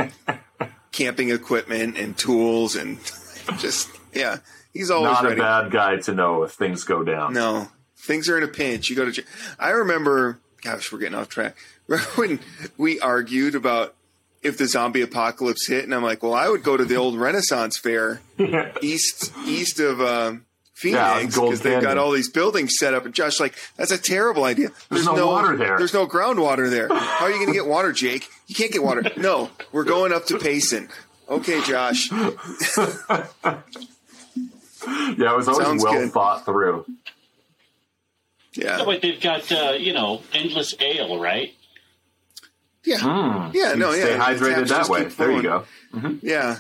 camping 0.93 1.31
equipment 1.31 1.97
and 1.97 2.17
tools 2.17 2.77
and 2.77 2.99
just 3.59 3.89
yeah. 4.13 4.39
He's 4.73 4.91
always 4.91 5.13
Not 5.13 5.25
ready. 5.25 5.41
a 5.41 5.43
bad 5.43 5.71
guy 5.73 5.97
to 5.97 6.15
know 6.15 6.45
if 6.45 6.53
things 6.53 6.85
go 6.85 7.03
down. 7.03 7.33
No, 7.33 7.69
things 7.97 8.29
are 8.29 8.37
in 8.39 8.45
a 8.45 8.49
pinch. 8.49 8.89
You 8.89 8.95
go 8.97 9.05
to. 9.05 9.13
ch- 9.13 9.27
I 9.59 9.71
remember. 9.71 10.39
Gosh, 10.63 10.93
we're 10.93 10.99
getting 10.99 11.17
off 11.19 11.29
track. 11.29 11.57
When 12.15 12.39
we 12.79 13.01
argued 13.01 13.57
about 13.57 13.97
if 14.43 14.57
the 14.59 14.67
zombie 14.69 15.01
apocalypse 15.03 15.67
hit, 15.67 15.83
and 15.85 15.93
I'm 15.95 16.05
like, 16.05 16.23
well, 16.23 16.35
I 16.35 16.49
would 16.49 16.63
go 16.63 16.77
to 16.77 16.85
the 16.85 16.95
old 16.95 17.19
Renaissance 17.19 17.77
fair 17.79 18.21
east 18.83 19.33
east 19.45 19.81
of 19.81 20.01
um, 20.01 20.07
Yeah, 20.07 20.50
Phoenix 20.81 21.37
Gold 21.37 21.51
because 21.51 21.61
they've 21.63 21.83
got 21.83 21.99
all 21.99 22.11
these 22.11 22.29
buildings 22.31 22.77
set 22.79 22.95
up. 22.95 23.05
And 23.05 23.15
Josh, 23.15 23.39
like, 23.39 23.55
that's 23.77 23.91
a 23.91 23.99
terrible 23.99 24.45
idea. 24.45 24.71
There's 24.89 25.05
no 25.05 25.27
water 25.27 25.57
there. 25.57 25.77
There's 25.79 25.93
no 25.95 26.07
groundwater 26.07 26.71
there. 26.71 26.89
How 26.93 27.27
are 27.27 27.31
you 27.31 27.37
going 27.37 27.49
to 27.49 27.53
get 27.53 27.67
water, 27.67 27.93
Jake? 27.93 28.27
You 28.47 28.55
can't 28.55 28.73
get 28.73 28.83
water. 28.83 29.03
No, 29.17 29.51
we're 29.73 29.85
going 29.85 30.13
up 30.13 30.27
to 30.27 30.39
Payson. 30.39 30.89
Okay, 31.29 31.61
Josh. 31.63 32.11
Yeah, 34.87 35.33
it 35.33 35.37
was 35.37 35.47
always 35.47 35.67
Sounds 35.67 35.85
well 35.85 35.93
good. 35.93 36.11
thought 36.11 36.45
through. 36.47 36.87
Yeah, 38.55 38.79
No, 38.79 38.87
but 38.87 39.03
they've 39.03 39.21
got 39.21 39.51
uh, 39.53 39.73
you 39.79 39.93
know 39.93 40.23
endless 40.33 40.75
ale, 40.81 41.21
right? 41.21 41.55
yeah, 42.85 42.97
Mm. 42.99 43.53
yeah. 43.55 43.75
No, 43.75 43.93
Stay 43.93 44.11
yeah. 44.13 44.17
the 44.17 44.25
hydrated 44.45 44.69
that 44.69 44.89
way. 44.89 45.05
There 45.05 45.31
you 45.33 45.43
flowing. 45.43 45.43
go. 45.43 46.19
Yeah. 46.23 46.57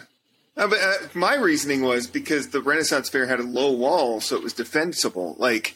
Uh, 0.56 0.66
but 0.66 0.78
uh, 0.80 0.92
my 1.14 1.34
reasoning 1.36 1.82
was 1.82 2.06
because 2.06 2.48
the 2.50 2.60
Renaissance 2.60 3.08
Fair 3.08 3.26
had 3.26 3.40
a 3.40 3.44
low 3.44 3.72
wall, 3.72 4.20
so 4.20 4.36
it 4.36 4.42
was 4.42 4.52
defensible. 4.52 5.36
Like, 5.38 5.74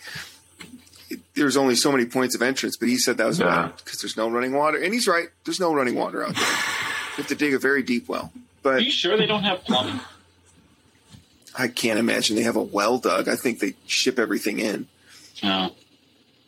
it, 1.09 1.21
there's 1.35 1.57
only 1.57 1.75
so 1.77 1.91
many 1.93 2.05
points 2.07 2.35
of 2.35 2.43
entrance, 2.43 2.77
but 2.77 2.89
he 2.89 2.97
said 2.99 3.17
that 3.19 3.27
was 3.27 3.39
Yeah. 3.39 3.71
because 3.77 4.01
there's 4.01 4.17
no 4.17 4.29
running 4.29 4.53
water. 4.53 4.77
And 4.83 4.93
he's 4.93 5.07
right. 5.07 5.29
There's 5.45 5.61
no 5.61 5.73
running 5.75 5.95
water 5.95 6.25
out 6.25 6.35
there. 6.35 6.45
You 6.45 7.19
have 7.19 7.27
to 7.29 7.35
dig 7.37 7.55
a 7.55 7.59
very 7.59 7.83
deep 7.83 8.09
well. 8.09 8.33
But 8.63 8.71
Are 8.71 8.77
But 8.79 8.85
you 8.87 8.91
sure 8.91 9.17
they 9.17 9.27
don't 9.27 9.45
have 9.45 9.65
plumbing? 9.65 10.01
I 11.57 11.69
can't 11.69 11.99
imagine 12.01 12.35
they 12.35 12.43
have 12.43 12.57
a 12.57 12.63
well 12.63 12.99
dug. 12.99 13.29
I 13.29 13.37
think 13.37 13.61
they 13.61 13.75
ship 13.87 14.19
everything 14.19 14.59
in. 14.59 14.89
No. 15.43 15.71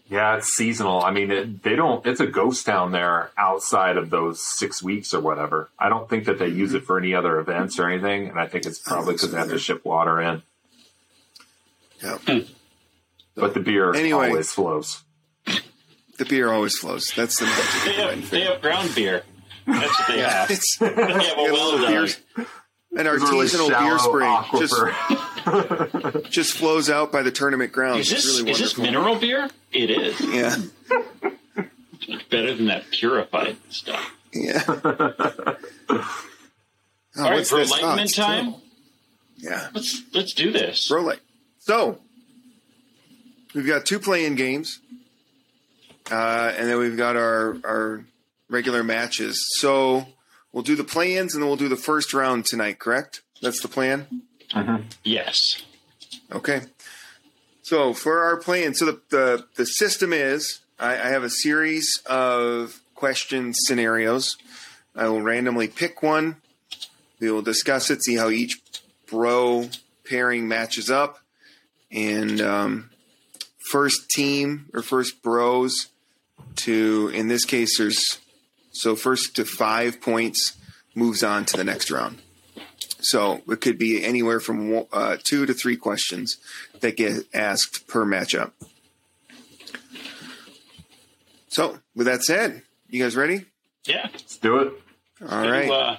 Yeah, 0.08 0.36
it's 0.36 0.54
seasonal. 0.54 1.02
I 1.02 1.10
mean, 1.10 1.30
it, 1.32 1.62
they 1.64 1.74
don't. 1.74 2.06
It's 2.06 2.20
a 2.20 2.26
ghost 2.26 2.64
town 2.64 2.92
there 2.92 3.30
outside 3.36 3.96
of 3.96 4.08
those 4.10 4.40
six 4.40 4.80
weeks 4.82 5.12
or 5.12 5.20
whatever. 5.20 5.68
I 5.78 5.88
don't 5.88 6.08
think 6.08 6.26
that 6.26 6.38
they 6.38 6.46
use 6.48 6.74
it 6.74 6.84
for 6.84 6.96
any 6.98 7.12
other 7.14 7.40
events 7.40 7.78
or 7.80 7.88
anything, 7.90 8.28
and 8.28 8.38
I 8.38 8.46
think 8.46 8.66
it's 8.66 8.78
probably 8.78 9.14
because 9.14 9.32
they 9.32 9.38
have 9.38 9.48
to 9.48 9.58
ship 9.58 9.84
water 9.84 10.20
in. 10.20 10.42
Yeah. 12.02 12.18
Hmm. 12.18 12.38
But 13.34 13.54
the 13.54 13.60
beer 13.60 13.94
Anyway. 13.94 14.28
always 14.28 14.52
flows. 14.52 15.02
The 16.18 16.24
beer 16.24 16.50
always 16.52 16.78
flows. 16.78 17.12
That's 17.16 17.38
the 17.40 17.46
magic 17.46 17.84
They 17.84 17.90
of 17.90 17.96
the 17.96 18.02
Ren 18.06 18.20
have 18.20 18.30
they 18.30 18.40
have 18.42 18.62
ground 18.62 18.94
beer. 18.94 19.22
That's 19.66 19.98
what 19.98 20.08
they 20.08 20.18
Yeah, 20.20 20.30
have. 20.30 20.50
it's 20.50 20.78
They 20.78 20.86
have 20.86 20.98
a 20.98 21.42
well 21.52 21.74
little 21.74 21.86
beer, 21.88 22.06
dug. 22.06 22.46
an 22.96 23.06
really 23.06 23.46
artisanal 23.48 23.68
beer 23.80 23.98
spring 23.98 24.30
aquifer. 24.30 24.58
just 24.60 25.25
just 26.30 26.56
flows 26.56 26.90
out 26.90 27.12
by 27.12 27.22
the 27.22 27.30
tournament 27.30 27.72
grounds. 27.72 28.00
Is 28.00 28.10
this 28.10 28.24
it's 28.26 28.38
really 28.40 28.50
is 28.52 28.58
this 28.58 28.78
mineral 28.78 29.16
beer? 29.16 29.48
It 29.72 29.90
is. 29.90 30.20
Yeah, 30.20 30.56
It's 32.08 32.22
better 32.24 32.54
than 32.54 32.66
that 32.66 32.90
purified 32.90 33.56
stuff. 33.70 34.14
yeah. 34.32 34.62
Oh, 37.18 37.24
All 37.24 37.30
right, 37.30 37.36
what's 37.36 37.48
for 37.48 37.56
this? 37.60 37.72
Oh, 37.72 37.76
enlightenment 37.76 38.14
time. 38.14 38.54
Yeah, 39.38 39.68
let's 39.72 40.02
let's 40.12 40.34
do 40.34 40.52
this. 40.52 40.88
Bro 40.88 41.00
light. 41.04 41.20
So 41.60 41.98
we've 43.54 43.66
got 43.66 43.86
two 43.86 43.98
playing 43.98 44.34
games, 44.34 44.80
uh, 46.10 46.52
and 46.58 46.68
then 46.68 46.76
we've 46.78 46.96
got 46.98 47.16
our 47.16 47.56
our 47.64 48.04
regular 48.50 48.84
matches. 48.84 49.42
So 49.58 50.08
we'll 50.52 50.62
do 50.62 50.76
the 50.76 50.84
play-ins, 50.84 51.32
and 51.34 51.42
then 51.42 51.48
we'll 51.48 51.56
do 51.56 51.68
the 51.70 51.76
first 51.76 52.12
round 52.12 52.44
tonight. 52.44 52.78
Correct? 52.78 53.22
That's 53.40 53.62
the 53.62 53.68
plan. 53.68 54.22
Yes. 55.02 55.62
Okay. 56.32 56.62
So 57.62 57.92
for 57.92 58.22
our 58.22 58.36
plan, 58.36 58.74
so 58.74 58.86
the 58.86 59.00
the, 59.10 59.46
the 59.56 59.66
system 59.66 60.12
is 60.12 60.60
I, 60.78 60.92
I 60.92 61.08
have 61.08 61.24
a 61.24 61.30
series 61.30 62.00
of 62.06 62.80
question 62.94 63.52
scenarios. 63.54 64.36
I 64.94 65.08
will 65.08 65.22
randomly 65.22 65.68
pick 65.68 66.02
one. 66.02 66.36
We 67.20 67.30
will 67.30 67.42
discuss 67.42 67.90
it, 67.90 68.04
see 68.04 68.16
how 68.16 68.28
each 68.28 68.60
bro 69.06 69.68
pairing 70.08 70.48
matches 70.48 70.90
up, 70.90 71.18
and 71.90 72.40
um, 72.40 72.90
first 73.70 74.10
team 74.10 74.66
or 74.72 74.82
first 74.82 75.22
bros 75.22 75.88
to 76.56 77.10
in 77.14 77.28
this 77.28 77.44
case 77.44 77.78
there's 77.78 78.18
so 78.72 78.94
first 78.94 79.36
to 79.36 79.44
five 79.44 80.00
points 80.00 80.56
moves 80.94 81.22
on 81.22 81.44
to 81.46 81.56
the 81.56 81.64
next 81.64 81.90
round. 81.90 82.20
So 83.00 83.42
it 83.48 83.60
could 83.60 83.78
be 83.78 84.04
anywhere 84.04 84.40
from 84.40 84.86
uh, 84.92 85.16
two 85.22 85.46
to 85.46 85.54
three 85.54 85.76
questions 85.76 86.38
that 86.80 86.96
get 86.96 87.24
asked 87.34 87.86
per 87.86 88.04
matchup. 88.04 88.52
So 91.48 91.78
with 91.94 92.06
that 92.06 92.22
said, 92.22 92.62
you 92.88 93.02
guys 93.02 93.16
ready? 93.16 93.44
Yeah. 93.86 94.08
Let's 94.12 94.36
do 94.38 94.58
it. 94.58 94.72
All 95.22 95.42
Do, 95.42 95.50
right. 95.50 95.70
Uh, 95.70 95.96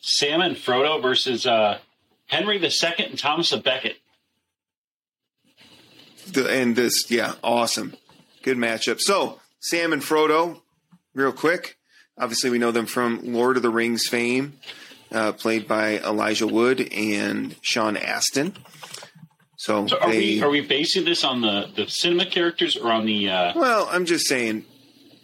Sam 0.00 0.40
and 0.40 0.56
Frodo 0.56 1.00
versus 1.00 1.46
uh, 1.46 1.78
Henry 2.26 2.56
II 2.56 2.70
and 2.98 3.18
Thomas 3.18 3.52
of 3.52 3.62
Becket. 3.62 3.96
The, 6.32 6.48
and 6.48 6.76
this, 6.76 7.10
yeah, 7.10 7.34
awesome. 7.42 7.94
Good 8.42 8.56
matchup. 8.56 9.00
So, 9.00 9.40
Sam 9.58 9.92
and 9.92 10.02
Frodo, 10.02 10.60
real 11.14 11.32
quick. 11.32 11.76
Obviously, 12.16 12.50
we 12.50 12.58
know 12.58 12.70
them 12.70 12.86
from 12.86 13.32
Lord 13.32 13.56
of 13.56 13.62
the 13.62 13.70
Rings 13.70 14.06
fame, 14.06 14.58
uh, 15.12 15.32
played 15.32 15.66
by 15.68 15.98
Elijah 15.98 16.46
Wood 16.46 16.92
and 16.92 17.56
Sean 17.62 17.96
Astin. 17.96 18.54
So, 19.56 19.86
So 19.86 19.98
are 19.98 20.10
they, 20.10 20.18
we 20.18 20.42
are 20.42 20.48
we 20.50 20.60
basing 20.62 21.04
this 21.04 21.22
on 21.24 21.40
the 21.42 21.68
the 21.74 21.86
cinema 21.88 22.26
characters 22.26 22.76
or 22.76 22.90
on 22.92 23.04
the? 23.06 23.28
Uh, 23.28 23.52
well, 23.56 23.88
I'm 23.90 24.06
just 24.06 24.26
saying 24.26 24.64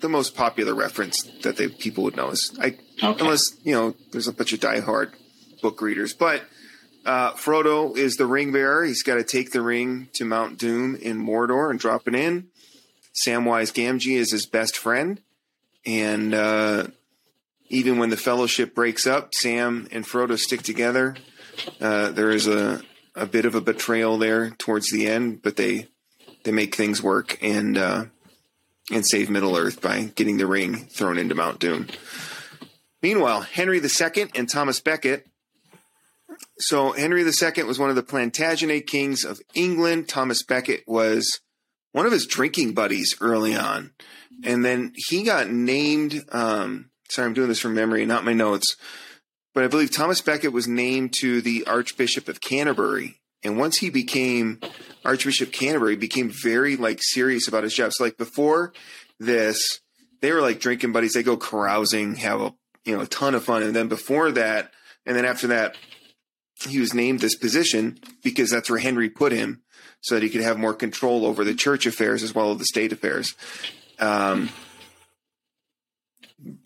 the 0.00 0.08
most 0.10 0.34
popular 0.36 0.74
reference 0.74 1.22
that 1.42 1.56
they 1.56 1.68
people 1.68 2.04
would 2.04 2.16
know 2.16 2.30
is 2.30 2.56
I, 2.60 2.76
Okay. 3.02 3.20
unless 3.20 3.42
you 3.62 3.72
know 3.74 3.94
there's 4.12 4.28
a 4.28 4.32
bunch 4.32 4.52
of 4.52 4.60
diehard 4.60 5.12
book 5.62 5.80
readers, 5.80 6.12
but 6.14 6.42
uh, 7.06 7.32
Frodo 7.32 7.96
is 7.96 8.16
the 8.16 8.26
ring 8.26 8.52
bearer. 8.52 8.84
He's 8.84 9.02
got 9.02 9.14
to 9.14 9.24
take 9.24 9.52
the 9.52 9.62
ring 9.62 10.08
to 10.14 10.24
Mount 10.24 10.58
Doom 10.58 10.96
in 10.96 11.18
Mordor 11.24 11.70
and 11.70 11.78
drop 11.78 12.06
it 12.08 12.14
in. 12.14 12.48
Samwise 13.26 13.72
Gamgee 13.72 14.16
is 14.18 14.30
his 14.32 14.44
best 14.46 14.76
friend, 14.76 15.20
and 15.86 16.34
uh, 16.34 16.88
even 17.68 17.98
when 17.98 18.10
the 18.10 18.16
Fellowship 18.16 18.74
breaks 18.74 19.06
up, 19.06 19.34
Sam 19.34 19.88
and 19.90 20.04
Frodo 20.04 20.38
stick 20.38 20.62
together. 20.62 21.16
Uh, 21.80 22.10
there 22.10 22.30
is 22.30 22.46
a 22.46 22.82
a 23.14 23.26
bit 23.26 23.46
of 23.46 23.54
a 23.54 23.60
betrayal 23.60 24.18
there 24.18 24.50
towards 24.50 24.90
the 24.90 25.08
end, 25.08 25.42
but 25.42 25.56
they 25.56 25.88
they 26.44 26.52
make 26.52 26.74
things 26.74 27.02
work 27.02 27.38
and 27.42 27.76
uh, 27.76 28.04
and 28.92 29.06
save 29.06 29.30
Middle 29.30 29.56
Earth 29.56 29.80
by 29.80 30.04
getting 30.14 30.36
the 30.36 30.46
ring 30.46 30.86
thrown 30.86 31.18
into 31.18 31.34
Mount 31.34 31.58
Doom. 31.58 31.88
Meanwhile, 33.02 33.42
Henry 33.42 33.80
II 33.80 34.26
and 34.34 34.48
Thomas 34.48 34.80
Becket. 34.80 35.26
So 36.58 36.92
Henry 36.92 37.22
II 37.22 37.62
was 37.64 37.78
one 37.78 37.90
of 37.90 37.96
the 37.96 38.02
Plantagenet 38.02 38.86
kings 38.86 39.24
of 39.24 39.40
England. 39.54 40.08
Thomas 40.08 40.42
Becket 40.42 40.84
was 40.86 41.40
one 41.92 42.06
of 42.06 42.12
his 42.12 42.26
drinking 42.26 42.74
buddies 42.74 43.16
early 43.20 43.56
on, 43.56 43.92
and 44.44 44.64
then 44.64 44.92
he 44.94 45.22
got 45.22 45.48
named. 45.48 46.24
Um, 46.30 46.90
sorry, 47.08 47.26
I'm 47.26 47.34
doing 47.34 47.48
this 47.48 47.60
from 47.60 47.74
memory, 47.74 48.04
not 48.06 48.24
my 48.24 48.32
notes. 48.32 48.76
But 49.54 49.64
I 49.64 49.68
believe 49.68 49.90
Thomas 49.90 50.20
Becket 50.20 50.52
was 50.52 50.68
named 50.68 51.14
to 51.20 51.40
the 51.40 51.64
Archbishop 51.66 52.28
of 52.28 52.40
Canterbury, 52.40 53.20
and 53.42 53.58
once 53.58 53.78
he 53.78 53.90
became 53.90 54.60
Archbishop 55.04 55.52
Canterbury, 55.52 55.96
became 55.96 56.30
very 56.30 56.76
like 56.76 56.98
serious 57.00 57.48
about 57.48 57.64
his 57.64 57.74
job. 57.74 57.92
So 57.92 58.04
like 58.04 58.18
before 58.18 58.72
this, 59.18 59.80
they 60.20 60.32
were 60.32 60.42
like 60.42 60.60
drinking 60.60 60.92
buddies. 60.92 61.14
They 61.14 61.22
go 61.22 61.36
carousing, 61.36 62.16
have 62.16 62.40
a 62.40 62.54
you 62.84 62.94
know 62.94 63.02
a 63.02 63.06
ton 63.06 63.34
of 63.34 63.44
fun, 63.44 63.62
and 63.62 63.74
then 63.74 63.88
before 63.88 64.30
that, 64.32 64.72
and 65.06 65.16
then 65.16 65.24
after 65.24 65.46
that, 65.46 65.76
he 66.62 66.78
was 66.78 66.92
named 66.92 67.20
this 67.20 67.36
position 67.36 67.98
because 68.22 68.50
that's 68.50 68.68
where 68.68 68.78
Henry 68.78 69.08
put 69.08 69.32
him, 69.32 69.62
so 70.00 70.16
that 70.16 70.22
he 70.22 70.28
could 70.28 70.42
have 70.42 70.58
more 70.58 70.74
control 70.74 71.24
over 71.24 71.44
the 71.44 71.54
church 71.54 71.86
affairs 71.86 72.22
as 72.22 72.34
well 72.34 72.52
as 72.52 72.58
the 72.58 72.64
state 72.64 72.92
affairs. 72.92 73.34
Um, 73.98 74.50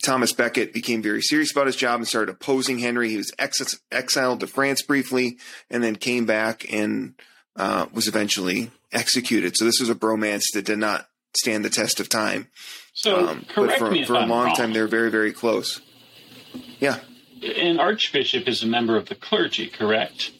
Thomas 0.03 0.33
Becket 0.33 0.73
became 0.73 1.01
very 1.01 1.21
serious 1.21 1.51
about 1.51 1.67
his 1.67 1.75
job 1.75 1.99
and 1.99 2.07
started 2.07 2.31
opposing 2.31 2.79
Henry. 2.79 3.09
He 3.09 3.17
was 3.17 3.31
ex- 3.39 3.79
exiled 3.91 4.39
to 4.41 4.47
France 4.47 4.81
briefly 4.81 5.37
and 5.69 5.83
then 5.83 5.95
came 5.95 6.25
back 6.25 6.71
and 6.71 7.15
uh, 7.55 7.87
was 7.93 8.07
eventually 8.07 8.71
executed. 8.91 9.55
So 9.57 9.65
this 9.65 9.79
was 9.79 9.89
a 9.89 9.95
bromance 9.95 10.43
that 10.53 10.65
did 10.65 10.79
not 10.79 11.07
stand 11.35 11.63
the 11.63 11.69
test 11.69 11.99
of 11.99 12.09
time. 12.09 12.49
so 12.93 13.27
Um, 13.29 13.45
but 13.47 13.55
correct 13.55 13.79
for, 13.79 13.91
me 13.91 14.01
if 14.01 14.07
for 14.07 14.15
a 14.15 14.19
I'm 14.19 14.29
long 14.29 14.47
wrong. 14.47 14.55
time, 14.55 14.73
they 14.73 14.81
were 14.81 14.87
very, 14.87 15.09
very 15.09 15.31
close. 15.31 15.81
Yeah. 16.79 16.99
An 17.41 17.79
archbishop 17.79 18.47
is 18.47 18.61
a 18.63 18.67
member 18.67 18.97
of 18.97 19.07
the 19.07 19.15
clergy, 19.15 19.67
correct? 19.67 20.31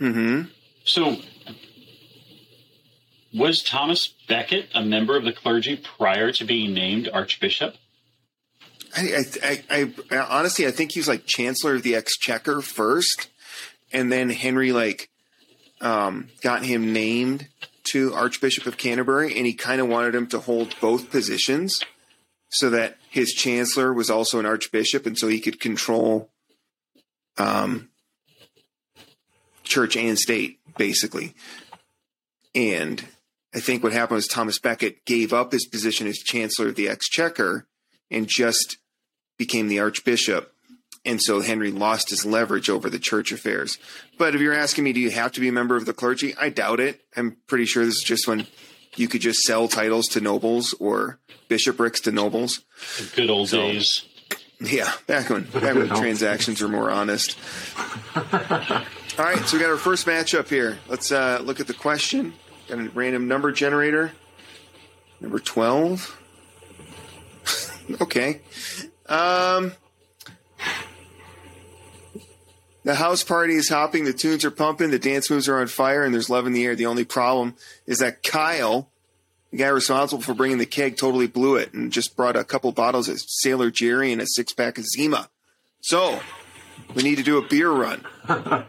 Mm-hmm. 0.00 0.48
So 0.84 1.16
was 3.34 3.62
Thomas 3.62 4.14
Becket 4.28 4.68
a 4.74 4.82
member 4.82 5.16
of 5.16 5.24
the 5.24 5.32
clergy 5.32 5.76
prior 5.98 6.32
to 6.32 6.44
being 6.44 6.72
named 6.74 7.08
archbishop? 7.12 7.74
I, 8.96 9.24
I, 9.42 9.64
I, 9.70 9.92
I 10.10 10.16
honestly, 10.18 10.66
I 10.66 10.70
think 10.70 10.92
he 10.92 11.00
was 11.00 11.08
like 11.08 11.26
Chancellor 11.26 11.76
of 11.76 11.82
the 11.82 11.96
Exchequer 11.96 12.60
first, 12.60 13.28
and 13.92 14.10
then 14.10 14.30
Henry 14.30 14.72
like 14.72 15.10
um, 15.80 16.28
got 16.42 16.64
him 16.64 16.92
named 16.92 17.48
to 17.92 18.12
Archbishop 18.14 18.66
of 18.66 18.76
Canterbury, 18.76 19.36
and 19.36 19.46
he 19.46 19.54
kind 19.54 19.80
of 19.80 19.88
wanted 19.88 20.14
him 20.14 20.26
to 20.28 20.38
hold 20.40 20.74
both 20.80 21.10
positions, 21.10 21.80
so 22.48 22.70
that 22.70 22.98
his 23.08 23.32
Chancellor 23.32 23.92
was 23.92 24.10
also 24.10 24.38
an 24.38 24.46
Archbishop, 24.46 25.06
and 25.06 25.18
so 25.18 25.28
he 25.28 25.40
could 25.40 25.60
control 25.60 26.30
um, 27.38 27.88
church 29.64 29.96
and 29.96 30.18
state 30.18 30.58
basically. 30.76 31.34
And 32.54 33.04
I 33.54 33.60
think 33.60 33.82
what 33.82 33.92
happened 33.92 34.16
was 34.16 34.26
Thomas 34.26 34.58
Becket 34.58 35.04
gave 35.04 35.32
up 35.32 35.52
his 35.52 35.66
position 35.66 36.06
as 36.06 36.18
Chancellor 36.18 36.68
of 36.68 36.74
the 36.74 36.88
Exchequer 36.88 37.66
and 38.10 38.26
just 38.28 38.78
became 39.40 39.68
the 39.68 39.80
archbishop. 39.80 40.52
And 41.06 41.18
so 41.20 41.40
Henry 41.40 41.70
lost 41.72 42.10
his 42.10 42.26
leverage 42.26 42.68
over 42.68 42.90
the 42.90 42.98
church 42.98 43.32
affairs. 43.32 43.78
But 44.18 44.34
if 44.34 44.42
you're 44.42 44.52
asking 44.52 44.84
me, 44.84 44.92
do 44.92 45.00
you 45.00 45.10
have 45.10 45.32
to 45.32 45.40
be 45.40 45.48
a 45.48 45.52
member 45.52 45.74
of 45.74 45.86
the 45.86 45.94
clergy? 45.94 46.34
I 46.38 46.50
doubt 46.50 46.78
it. 46.78 47.00
I'm 47.16 47.38
pretty 47.46 47.64
sure 47.64 47.86
this 47.86 47.96
is 47.96 48.02
just 48.04 48.28
when 48.28 48.46
you 48.96 49.08
could 49.08 49.22
just 49.22 49.40
sell 49.40 49.66
titles 49.66 50.08
to 50.08 50.20
nobles 50.20 50.74
or 50.74 51.18
bishoprics 51.48 52.00
to 52.02 52.12
nobles. 52.12 52.60
The 52.98 53.10
good 53.16 53.30
old 53.30 53.48
So- 53.48 53.56
days. 53.56 54.04
Yeah, 54.62 54.92
back 55.06 55.30
when 55.30 55.44
back 55.44 55.74
when 55.74 55.88
transactions 55.88 56.60
were 56.60 56.68
more 56.68 56.90
honest. 56.90 57.38
All 58.14 58.22
right, 59.24 59.38
so 59.46 59.56
we 59.56 59.58
got 59.62 59.70
our 59.70 59.78
first 59.78 60.06
matchup 60.06 60.50
here. 60.50 60.78
Let's 60.86 61.10
uh, 61.10 61.40
look 61.42 61.60
at 61.60 61.66
the 61.66 61.72
question. 61.72 62.34
Got 62.68 62.78
a 62.80 62.90
random 62.90 63.26
number 63.26 63.52
generator. 63.52 64.12
Number 65.18 65.38
twelve. 65.38 66.14
okay. 68.02 68.42
Um, 69.10 69.72
the 72.84 72.94
house 72.94 73.22
party 73.22 73.54
is 73.54 73.68
hopping. 73.68 74.04
The 74.04 74.12
tunes 74.12 74.44
are 74.44 74.50
pumping. 74.50 74.90
The 74.90 74.98
dance 74.98 75.28
moves 75.28 75.48
are 75.48 75.60
on 75.60 75.66
fire, 75.66 76.02
and 76.02 76.14
there's 76.14 76.30
love 76.30 76.46
in 76.46 76.52
the 76.52 76.64
air. 76.64 76.74
The 76.74 76.86
only 76.86 77.04
problem 77.04 77.56
is 77.86 77.98
that 77.98 78.22
Kyle 78.22 78.90
the 79.50 79.56
guy 79.56 79.68
responsible 79.68 80.22
for 80.22 80.34
bringing 80.34 80.58
the 80.58 80.66
keg 80.66 80.96
totally 80.96 81.26
blew 81.26 81.56
it 81.56 81.74
and 81.74 81.92
just 81.92 82.16
brought 82.16 82.36
a 82.36 82.44
couple 82.44 82.70
bottles 82.72 83.08
of 83.08 83.20
Sailor 83.20 83.70
Jerry 83.70 84.12
and 84.12 84.22
a 84.22 84.26
six 84.26 84.52
pack 84.52 84.78
of 84.78 84.84
Zima. 84.86 85.28
So 85.80 86.20
we 86.94 87.02
need 87.02 87.16
to 87.16 87.24
do 87.24 87.38
a 87.38 87.46
beer 87.46 87.70
run. 87.70 88.04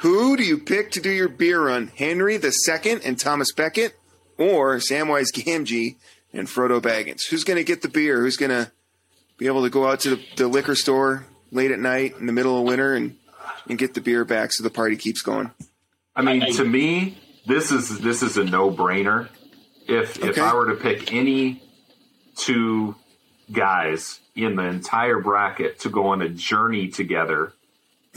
Who 0.00 0.36
do 0.36 0.42
you 0.42 0.58
pick 0.58 0.90
to 0.92 1.00
do 1.00 1.10
your 1.10 1.28
beer 1.28 1.66
run? 1.66 1.90
Henry 1.96 2.36
the 2.36 2.50
Second 2.50 3.02
and 3.04 3.18
Thomas 3.18 3.52
Becket, 3.52 3.98
or 4.36 4.76
Samwise 4.76 5.32
Gamgee 5.32 5.96
and 6.32 6.46
Frodo 6.46 6.80
Baggins? 6.80 7.28
Who's 7.30 7.44
going 7.44 7.56
to 7.56 7.64
get 7.64 7.80
the 7.82 7.88
beer? 7.88 8.20
Who's 8.20 8.36
going 8.36 8.50
to 8.50 8.70
be 9.38 9.46
able 9.46 9.62
to 9.62 9.70
go 9.70 9.86
out 9.86 10.00
to 10.00 10.16
the, 10.16 10.22
the 10.36 10.48
liquor 10.48 10.74
store 10.74 11.26
late 11.50 11.70
at 11.70 11.78
night 11.78 12.14
in 12.18 12.26
the 12.26 12.32
middle 12.32 12.58
of 12.58 12.64
winter 12.64 12.94
and 12.94 13.16
and 13.68 13.78
get 13.78 13.94
the 13.94 14.00
beer 14.00 14.24
back 14.24 14.52
so 14.52 14.62
the 14.62 14.70
party 14.70 14.96
keeps 14.96 15.22
going. 15.22 15.50
I 16.14 16.22
mean, 16.22 16.52
to 16.54 16.64
me, 16.64 17.18
this 17.46 17.70
is 17.70 18.00
this 18.00 18.22
is 18.22 18.36
a 18.36 18.44
no 18.44 18.70
brainer. 18.70 19.28
If 19.86 20.22
if 20.22 20.38
I 20.38 20.54
were 20.54 20.74
to 20.74 20.76
pick 20.76 21.12
any 21.12 21.62
two 22.36 22.96
guys 23.52 24.20
in 24.34 24.56
the 24.56 24.64
entire 24.64 25.18
bracket 25.18 25.80
to 25.80 25.90
go 25.90 26.08
on 26.08 26.22
a 26.22 26.28
journey 26.28 26.88
together, 26.88 27.52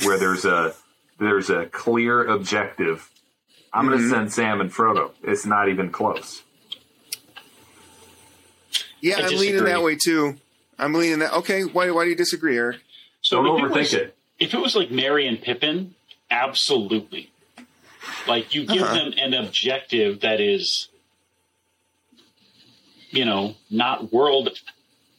where 0.04 0.18
there's 0.18 0.46
a 0.46 0.74
there's 1.20 1.50
a 1.50 1.66
clear 1.66 2.26
objective, 2.26 3.10
I'm 3.74 3.86
going 3.86 3.98
to 3.98 4.04
mm-hmm. 4.04 4.14
send 4.14 4.34
Sam 4.34 4.62
and 4.62 4.72
Frodo. 4.72 5.12
It's 5.24 5.46
not 5.46 5.70
even 5.70 5.92
close. 5.92 6.42
Yeah, 9.02 9.20
I 9.20 9.28
I'm 9.28 9.38
leaning 9.38 9.64
that 9.66 9.84
way 9.84 9.96
too. 9.96 10.38
I'm 10.80 10.94
leaning 10.94 11.20
that. 11.20 11.34
Okay, 11.34 11.64
why 11.64 11.92
why 11.92 12.06
do 12.06 12.10
you 12.10 12.16
disagree, 12.16 12.58
Eric? 12.58 12.78
So 13.22 13.44
Don't 13.44 13.60
if 13.66 13.72
overthink 13.72 13.76
was, 13.80 13.94
it. 13.94 14.16
If 14.40 14.54
it 14.54 14.60
was 14.60 14.76
like 14.76 14.90
Merry 14.92 15.28
and 15.28 15.42
Pippin, 15.42 15.94
absolutely. 16.32 17.32
Like 18.28 18.56
you 18.56 18.66
give 18.66 18.82
Uh-huh. 18.84 18.94
them 18.94 19.14
an 19.18 19.34
objective 19.34 20.22
that 20.22 20.40
is, 20.40 20.88
you 23.10 23.26
know, 23.26 23.56
not 23.70 24.12
world 24.14 24.50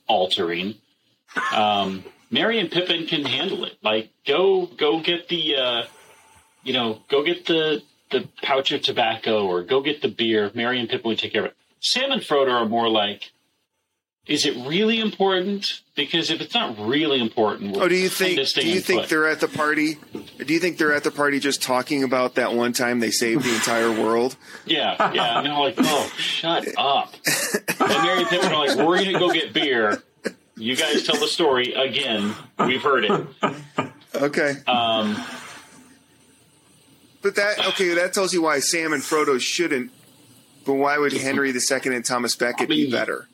altering. 0.07 0.75
Um, 1.55 2.05
Merry 2.31 2.59
and 2.59 2.71
Pippin 2.71 3.07
can 3.07 3.25
handle 3.25 3.65
it. 3.65 3.77
Like 3.83 4.11
go 4.27 4.67
go 4.67 5.01
get 5.01 5.29
the, 5.29 5.57
uh, 5.57 5.83
you 6.65 6.73
know, 6.73 7.01
go 7.09 7.23
get 7.23 7.47
the 7.47 7.83
the 8.11 8.29
pouch 8.43 8.73
of 8.73 8.83
tobacco 8.83 9.47
or 9.47 9.63
go 9.63 9.81
get 9.83 10.01
the 10.03 10.09
beer. 10.09 10.51
Merry 10.55 10.81
and 10.81 10.89
Pippin 10.89 11.09
would 11.11 11.19
take 11.19 11.33
care 11.33 11.43
of 11.45 11.51
it. 11.51 11.57
Sam 11.81 12.11
and 12.13 12.23
Frodo 12.23 12.51
are 12.53 12.67
more 12.67 12.89
like. 12.89 13.31
Is 14.31 14.47
it 14.47 14.57
really 14.65 15.01
important? 15.01 15.81
Because 15.97 16.31
if 16.31 16.41
it's 16.41 16.55
not 16.55 16.79
really 16.79 17.21
important, 17.21 17.77
we're 17.77 17.83
Oh, 17.83 17.89
do 17.89 17.97
you 17.97 18.09
think 18.09 18.39
do 18.55 18.67
you 18.67 18.81
think 18.81 19.09
they're 19.09 19.27
at 19.29 19.41
the 19.41 19.49
party? 19.49 19.99
Do 20.39 20.55
you 20.55 20.61
think 20.61 20.79
they're 20.79 20.93
at 20.95 21.03
the 21.03 21.11
party 21.11 21.41
just 21.41 21.61
talking 21.61 22.05
about 22.05 22.37
that 22.37 22.55
one 22.55 22.73
time 22.73 23.01
they 23.01 23.11
saved 23.11 23.45
the 23.45 23.53
entire 23.55 23.91
world? 23.91 24.37
Yeah, 24.67 25.13
yeah. 25.13 25.39
And 25.39 25.47
they're 25.47 25.59
like, 25.59 25.75
oh, 25.79 26.13
shut 26.17 26.69
up. 26.79 27.13
And 27.81 27.89
Merry 28.05 28.21
and 28.21 28.29
Pippin 28.29 28.53
are 28.53 28.67
like, 28.67 28.79
we're 28.79 28.99
going 28.99 29.13
to 29.13 29.19
go 29.19 29.33
get 29.33 29.53
beer. 29.53 30.01
You 30.57 30.77
guys 30.77 31.03
tell 31.05 31.19
the 31.19 31.27
story 31.27 31.73
again. 31.73 32.35
We've 32.59 32.83
heard 32.83 33.05
it. 33.07 33.27
Okay, 34.15 34.55
Um, 34.69 35.17
but 37.23 37.35
that 37.35 37.59
okay 37.71 37.95
that 37.95 38.13
tells 38.13 38.33
you 38.33 38.43
why 38.43 38.61
Sam 38.61 38.93
and 38.93 39.03
Frodo 39.03 39.41
shouldn't. 39.41 39.91
But 40.65 40.75
why 40.75 40.99
would 40.99 41.13
Henry 41.13 41.51
II 41.51 41.95
and 41.97 42.05
Thomas 42.05 42.37
Becket 42.37 42.69
be 42.69 42.91
better? 42.91 43.27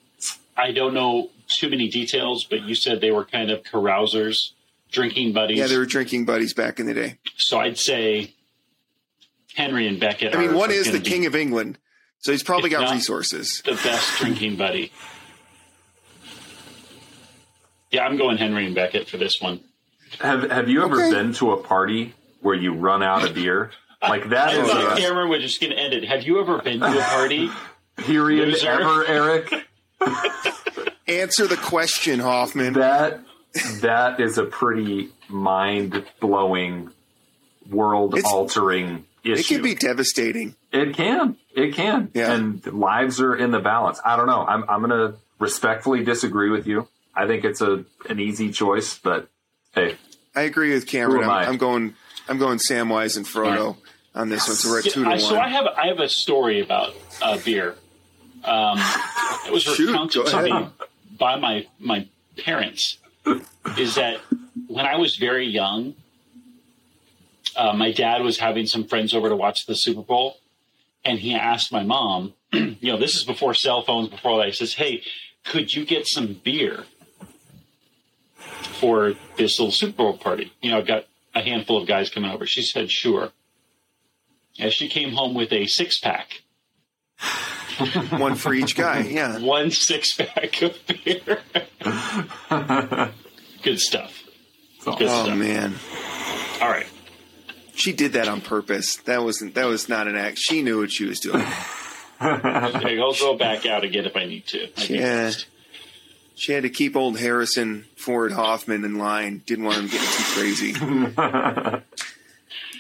I 0.57 0.73
don't 0.73 0.95
know 0.95 1.31
too 1.49 1.69
many 1.69 1.89
details, 1.89 2.45
but 2.45 2.63
you 2.63 2.75
said 2.75 3.01
they 3.01 3.11
were 3.11 3.25
kind 3.25 3.51
of 3.51 3.63
carousers, 3.65 4.55
drinking 4.91 5.33
buddies. 5.33 5.59
Yeah, 5.59 5.67
they 5.67 5.77
were 5.79 5.87
drinking 5.87 6.25
buddies 6.25 6.55
back 6.55 6.81
in 6.81 6.87
the 6.87 6.95
day. 6.95 7.19
so 7.37 7.59
I'd 7.59 7.79
say 7.79 8.35
Henry 9.55 9.87
and 9.87 10.01
Becket. 10.01 10.35
I 10.35 10.39
mean, 10.39 10.51
are, 10.51 10.57
one 10.57 10.71
are 10.71 10.75
is 10.75 10.91
the 10.91 10.99
be 11.01 11.09
king 11.11 11.27
of 11.27 11.35
England, 11.37 11.79
so 12.21 12.33
he's 12.33 12.43
probably 12.43 12.71
got 12.71 12.91
resources. 12.93 13.63
the 13.65 13.73
best 13.73 14.19
drinking 14.19 14.57
buddy. 14.57 14.93
Yeah, 17.91 18.05
I'm 18.05 18.17
going 18.17 18.37
Henry 18.37 18.67
and 18.67 18.75
Becket 18.75 19.09
for 19.09 19.17
this 19.17 19.41
one. 19.41 19.61
Have 20.21 20.51
Have 20.51 20.69
you 20.69 20.83
ever 20.85 20.97
Okay. 21.01 21.11
been 21.11 21.33
to 21.35 21.53
a 21.53 21.57
party 21.63 22.15
where 22.41 22.55
you 22.55 22.73
run 22.75 23.03
out 23.03 23.25
of 23.25 23.35
beer? 23.35 23.71
Like 24.03 24.29
that 24.31 24.49
I 24.51 24.61
is 24.63 24.69
thought 24.71 24.99
a 24.99 25.01
Cameron 25.01 25.29
was 25.31 25.43
just 25.43 25.61
going 25.61 25.71
to 25.73 25.79
end 25.79 25.95
it. 25.95 26.05
Have 26.05 26.23
you 26.25 26.41
ever 26.41 26.59
been 26.63 26.81
to 26.81 26.87
a 26.99 27.03
party? 27.03 27.51
period 27.97 28.49
Loser. 28.49 28.69
ever, 28.69 29.07
Eric. 29.07 29.66
Answer 31.09 31.47
the 31.47 31.57
question, 31.57 32.21
Hoffman. 32.21 32.75
That 32.75 33.21
that 33.81 34.21
is 34.21 34.39
a 34.39 34.45
pretty 34.45 35.11
mind 35.29 36.05
blowing, 36.21 36.91
world 37.71 38.19
altering 38.25 39.07
issue. 39.25 39.41
It 39.41 39.47
can 39.47 39.63
be 39.63 39.75
devastating. 39.75 40.55
It 40.73 40.95
can. 40.95 41.37
It 41.55 41.75
can. 41.75 42.11
Yeah. 42.15 42.33
And 42.33 42.65
lives 42.67 43.21
are 43.21 43.35
in 43.35 43.51
the 43.51 43.61
balance. 43.61 44.01
I 44.05 44.17
don't 44.17 44.27
know. 44.27 44.45
I'm 44.45 44.69
I'm 44.69 44.81
gonna 44.81 45.15
respectfully 45.39 46.05
disagree 46.05 46.51
with 46.51 46.67
you. 46.67 46.89
I 47.15 47.27
think 47.27 47.45
it's 47.45 47.61
a 47.61 47.85
an 48.09 48.21
easy 48.21 48.51
choice, 48.53 48.99
but 48.99 49.29
hey, 49.75 49.97
I 50.35 50.43
agree 50.43 50.75
with 50.75 50.87
Cameron. 50.87 51.25
I'm, 51.25 51.31
I? 51.31 51.47
I'm 51.47 51.57
going. 51.57 51.95
I'm 52.29 52.39
going 52.39 52.59
Samwise 52.59 53.17
and 53.17 53.25
Frodo 53.25 53.77
on 54.15 54.29
this 54.29 54.49
one. 54.49 54.57
So 54.57 54.71
we're 54.71 54.81
at 54.81 54.85
two 54.85 55.05
to 55.05 55.09
I, 55.09 55.13
one. 55.13 55.21
so 55.21 55.39
I 55.39 55.49
have 55.49 55.67
I 55.67 55.87
have 55.87 56.01
a 56.01 56.09
story 56.09 56.61
about 56.61 56.95
uh, 57.23 57.39
beer. 57.45 57.77
Um, 58.45 58.79
it 59.47 59.53
was 59.53 59.63
Shoot, 59.63 59.89
recounted 59.89 60.27
to 60.27 60.43
me 60.43 60.69
by 61.19 61.37
my 61.37 61.67
my 61.79 62.09
parents. 62.39 62.99
Is 63.77 63.97
that 63.97 64.21
when 64.69 64.87
I 64.87 64.97
was 64.97 65.17
very 65.17 65.47
young, 65.47 65.95
uh, 67.57 67.73
my 67.73 67.93
dad 67.93 68.23
was 68.23 68.39
having 68.39 68.67
some 68.67 68.85
friends 68.85 69.15
over 69.15 69.29
to 69.29 69.37
watch 69.37 69.67
the 69.67 69.75
Super 69.75 70.03
Bowl, 70.03 70.39
and 71.05 71.19
he 71.19 71.35
asked 71.35 71.73
my 71.73 71.83
mom, 71.83 72.35
you 72.53 72.77
know, 72.83 72.99
this 72.99 73.17
is 73.17 73.25
before 73.25 73.55
cell 73.55 73.83
phones, 73.83 74.09
before 74.09 74.39
that. 74.39 74.47
He 74.47 74.53
says, 74.53 74.75
"Hey, 74.75 75.03
could 75.45 75.75
you 75.75 75.85
get 75.85 76.07
some 76.07 76.41
beer 76.45 76.85
for 78.81 79.15
this 79.37 79.59
little 79.59 79.73
Super 79.73 79.97
Bowl 79.97 80.19
party?" 80.19 80.53
You 80.61 80.71
know, 80.71 80.79
I've 80.79 80.87
got 80.87 81.07
a 81.35 81.43
handful 81.43 81.81
of 81.81 81.89
guys 81.89 82.11
coming 82.11 82.31
over. 82.31 82.47
She 82.47 82.63
said, 82.63 82.91
"Sure." 82.91 83.33
As 84.59 84.73
she 84.73 84.89
came 84.89 85.13
home 85.13 85.35
with 85.35 85.53
a 85.53 85.67
six 85.67 85.99
pack, 85.99 86.43
one 88.19 88.35
for 88.35 88.55
each 88.55 88.77
guy. 88.77 89.01
Yeah. 89.01 89.39
one 89.39 89.71
six 89.71 90.15
pack 90.15 90.63
of 90.63 90.77
beer. 90.87 91.39
Good 93.63 93.81
stuff. 93.81 94.23
Good 94.85 95.03
Oh 95.03 95.25
stuff. 95.25 95.37
man, 95.37 95.75
All 96.63 96.69
right. 96.71 96.87
she 97.75 97.93
did 97.93 98.13
that 98.13 98.29
on 98.29 98.41
purpose. 98.41 98.97
That 98.99 99.23
wasn't. 99.25 99.55
That 99.57 99.67
was 99.67 99.89
not 99.89 100.07
an 100.07 100.17
act. 100.17 100.39
She 100.39 100.63
knew 100.63 100.79
what 100.81 100.93
she 100.93 101.05
was 101.05 101.21
doing. 101.21 101.45
Okay, 102.19 102.99
I'll 102.99 103.13
go 103.13 103.37
back 103.37 103.67
out 103.67 103.85
again 103.85 104.07
if 104.07 104.17
I 104.17 104.25
need 104.25 104.47
to. 104.47 104.69
I 104.79 104.85
Yeah. 104.85 105.33
She 106.35 106.53
had 106.53 106.63
to 106.63 106.71
keep 106.71 106.97
old 106.97 107.19
Harrison 107.19 107.85
Ford 107.99 108.33
Hoffman 108.33 108.87
in 108.87 108.97
line. 108.97 109.43
Didn't 109.45 109.67
want 109.67 109.77
him 109.81 109.87
getting 109.89 110.09
too 110.09 110.25
crazy. 110.33 110.75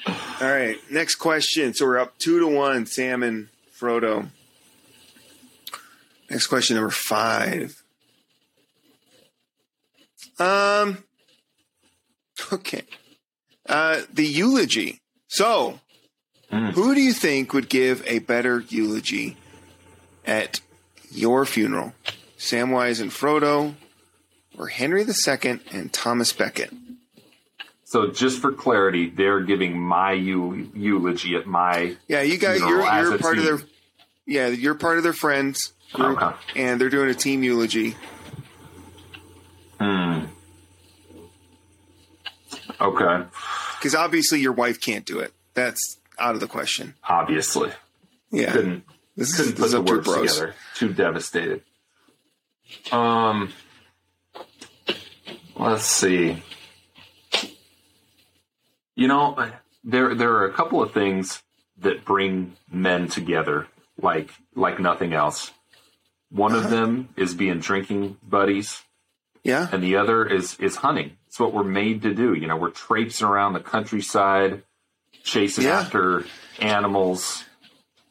All 0.07 0.51
right, 0.51 0.77
next 0.91 1.17
question. 1.17 1.75
So 1.75 1.85
we're 1.85 1.99
up 1.99 2.17
two 2.19 2.39
to 2.41 2.47
one. 2.47 2.87
Sam 2.87 3.23
and 3.23 3.49
Frodo. 3.79 4.29
Next 6.31 6.47
question, 6.49 6.77
number 6.77 6.91
five. 6.91 7.83
Um. 10.39 11.05
Okay. 12.53 12.83
Uh, 13.69 14.03
the 14.12 14.27
eulogy. 14.27 15.01
So, 15.29 15.81
who 16.51 16.95
do 16.95 17.01
you 17.01 17.12
think 17.12 17.53
would 17.53 17.69
give 17.69 18.03
a 18.07 18.21
better 18.21 18.61
eulogy 18.69 19.37
at 20.27 20.61
your 21.11 21.45
funeral? 21.45 21.95
Samwise 22.39 23.01
and 23.01 23.11
Frodo, 23.11 23.75
or 24.59 24.69
Henry 24.69 25.03
II 25.03 25.61
and 25.73 25.93
Thomas 25.93 26.33
Becket? 26.33 26.73
so 27.85 28.11
just 28.11 28.41
for 28.41 28.53
clarity, 28.53 29.09
they're 29.09 29.41
giving 29.41 29.79
my 29.79 30.12
eu- 30.12 30.69
eulogy 30.75 31.37
at 31.37 31.47
my 31.47 31.97
Yeah, 32.09 32.21
you 32.23 32.37
guys, 32.37 32.61
you're 32.61 32.83
you're 32.83 33.19
part 33.19 33.39
of 33.39 33.45
their. 33.45 33.61
Yeah, 34.27 34.49
you're 34.49 34.75
part 34.75 34.99
of 34.99 35.05
their 35.05 35.12
friends 35.12 35.73
group, 35.97 36.21
Okay. 36.23 36.37
and 36.57 36.81
they're 36.81 36.91
doing 36.91 37.11
a 37.11 37.15
team 37.15 37.43
eulogy. 37.43 37.97
Hmm. 39.81 40.25
Okay, 42.81 43.25
Because 43.79 43.95
obviously 43.95 44.41
your 44.41 44.53
wife 44.53 44.81
can't 44.81 45.07
do 45.07 45.19
it. 45.21 45.33
That's 45.55 45.99
out 46.19 46.35
of 46.35 46.41
the 46.41 46.47
question. 46.47 46.95
obviously 47.09 47.71
Yeah, 48.31 48.53
couldn't 48.53 48.85
this 49.17 49.31
is, 49.31 49.37
couldn't 49.37 49.51
this 49.53 49.61
put 49.61 49.67
is 49.67 49.73
the 49.73 49.83
words 49.83 50.05
bros. 50.07 50.33
together. 50.35 50.55
Too 50.75 50.93
devastated. 50.93 51.63
Um, 52.93 53.53
let's 55.57 55.85
see. 55.87 56.43
You 58.95 59.09
know, 59.09 59.51
there 59.85 60.15
there 60.15 60.33
are 60.35 60.47
a 60.47 60.53
couple 60.53 60.83
of 60.83 60.93
things 60.93 61.43
that 61.79 62.05
bring 62.05 62.57
men 62.71 63.09
together, 63.09 63.67
like 64.01 64.31
like 64.55 64.79
nothing 64.81 65.13
else. 65.15 65.51
One 66.31 66.55
of 66.55 66.71
them 66.71 67.09
is 67.17 67.35
being 67.35 67.61
drinking 67.61 68.17
buddies, 68.23 68.83
Yeah, 69.45 69.69
and 69.71 69.83
the 69.83 69.97
other 69.97 70.25
is 70.27 70.59
is 70.59 70.77
hunting. 70.77 71.17
It's 71.29 71.39
what 71.39 71.53
we're 71.55 71.65
made 71.65 72.03
to 72.03 72.15
do. 72.15 72.35
You 72.35 72.47
know, 72.47 72.57
we're 72.57 72.71
traipsing 72.71 73.27
around 73.27 73.53
the 73.53 73.61
countryside, 73.61 74.62
chasing 75.23 75.65
Yeah. 75.65 75.81
after 75.81 76.25
animals. 76.59 77.45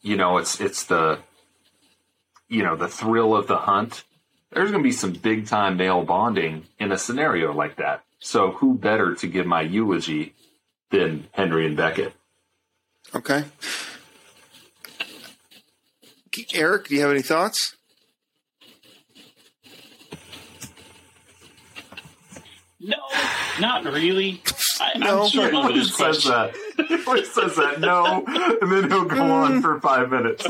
You 0.02 0.16
know, 0.16 0.38
it's 0.38 0.60
it's 0.60 0.84
the 0.84 1.18
you 2.48 2.62
know 2.62 2.74
the 2.76 2.88
thrill 2.88 3.36
of 3.36 3.46
the 3.48 3.58
hunt. 3.58 4.04
There's 4.50 4.70
going 4.70 4.82
to 4.82 4.88
be 4.88 4.92
some 4.92 5.12
big 5.12 5.46
time 5.46 5.76
male 5.76 6.02
bonding 6.04 6.64
in 6.78 6.92
a 6.92 6.96
scenario 6.98 7.52
like 7.52 7.76
that. 7.76 8.04
So 8.20 8.52
who 8.52 8.74
better 8.78 9.14
to 9.16 9.26
give 9.26 9.44
my 9.44 9.60
eulogy 9.60 10.34
than 10.90 11.28
Henry 11.32 11.66
and 11.66 11.76
Becket? 11.76 12.14
okay. 13.14 13.44
Eric, 16.54 16.88
do 16.88 16.94
you 16.94 17.00
have 17.00 17.10
any 17.10 17.22
thoughts? 17.22 17.75
No, 22.78 22.96
not 23.58 23.84
really. 23.84 24.42
I, 24.80 24.98
No. 24.98 25.22
I'm 25.22 25.28
struggling 25.28 25.64
with 25.66 25.74
He 25.74 25.80
this 25.80 25.96
says 25.96 26.24
that. 26.24 26.54
He 26.88 27.04
always 27.06 27.32
says 27.32 27.56
that. 27.56 27.80
No, 27.80 28.22
and 28.60 28.70
then 28.70 28.90
he'll 28.90 29.04
go 29.06 29.22
on 29.22 29.62
for 29.62 29.80
five 29.80 30.10
minutes. 30.10 30.44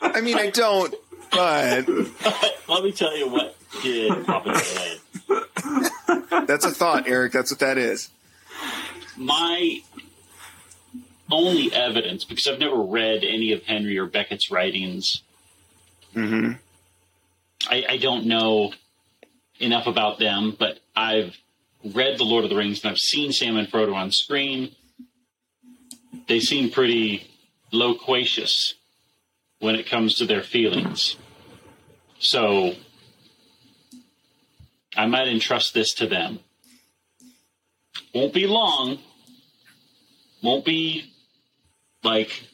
I 0.00 0.20
mean, 0.20 0.36
I 0.38 0.50
don't, 0.50 0.94
but 1.32 1.88
Let 2.68 2.84
me 2.84 2.92
tell 2.92 3.16
you 3.16 3.28
what 3.28 3.56
did 3.82 4.24
pop 4.26 4.46
in 4.46 4.52
my 4.52 4.58
head. 4.60 6.46
that's 6.46 6.64
a 6.64 6.70
thought, 6.70 7.08
Eric. 7.08 7.32
That's 7.32 7.50
what 7.50 7.60
that 7.60 7.78
is. 7.78 8.10
My 9.16 9.80
only 11.30 11.72
evidence, 11.72 12.24
because 12.24 12.46
I've 12.46 12.58
never 12.58 12.80
read 12.80 13.24
any 13.24 13.52
of 13.52 13.64
Henry 13.64 13.98
or 13.98 14.06
Becket's 14.06 14.50
writings, 14.50 15.22
hmm 16.14 16.52
I, 17.68 17.84
I 17.90 17.96
don't 17.98 18.26
know 18.26 18.72
enough 19.58 19.86
about 19.86 20.18
them, 20.18 20.56
but 20.58 20.78
I've 20.94 21.36
read 21.84 22.18
The 22.18 22.24
Lord 22.24 22.44
of 22.44 22.50
the 22.50 22.56
Rings 22.56 22.82
and 22.82 22.90
I've 22.90 22.98
seen 22.98 23.32
Sam 23.32 23.56
and 23.56 23.68
Frodo 23.68 23.94
on 23.94 24.10
screen. 24.10 24.74
They 26.28 26.40
seem 26.40 26.70
pretty 26.70 27.26
loquacious 27.72 28.74
when 29.58 29.74
it 29.74 29.88
comes 29.88 30.16
to 30.16 30.26
their 30.26 30.42
feelings. 30.42 31.16
So 32.18 32.74
I 34.96 35.06
might 35.06 35.28
entrust 35.28 35.74
this 35.74 35.94
to 35.94 36.06
them. 36.06 36.40
Won't 38.14 38.34
be 38.34 38.46
long. 38.46 38.98
Won't 40.42 40.64
be 40.64 41.12
like 42.02 42.44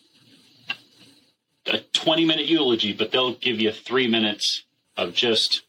a 1.67 1.79
20 1.79 2.25
minute 2.25 2.47
eulogy, 2.47 2.93
but 2.93 3.11
they'll 3.11 3.35
give 3.35 3.61
you 3.61 3.73
three 3.73 4.09
minutes 4.09 4.65
of 4.97 5.15
just 5.15 5.63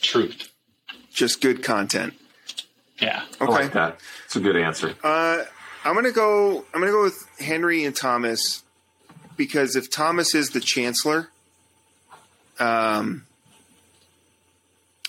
truth. 0.00 0.53
Just 1.14 1.40
good 1.40 1.62
content. 1.62 2.12
Yeah. 3.00 3.22
I 3.40 3.44
Okay. 3.44 3.52
like 3.52 3.72
that. 3.72 4.00
It's 4.26 4.36
a 4.36 4.40
good 4.40 4.56
answer. 4.56 4.94
Uh, 5.02 5.44
I'm 5.84 5.94
gonna 5.94 6.10
go. 6.12 6.64
I'm 6.74 6.80
gonna 6.80 6.92
go 6.92 7.02
with 7.04 7.26
Henry 7.38 7.84
and 7.84 7.94
Thomas 7.96 8.62
because 9.36 9.76
if 9.76 9.90
Thomas 9.90 10.34
is 10.34 10.50
the 10.50 10.60
chancellor, 10.60 11.28
um, 12.58 13.26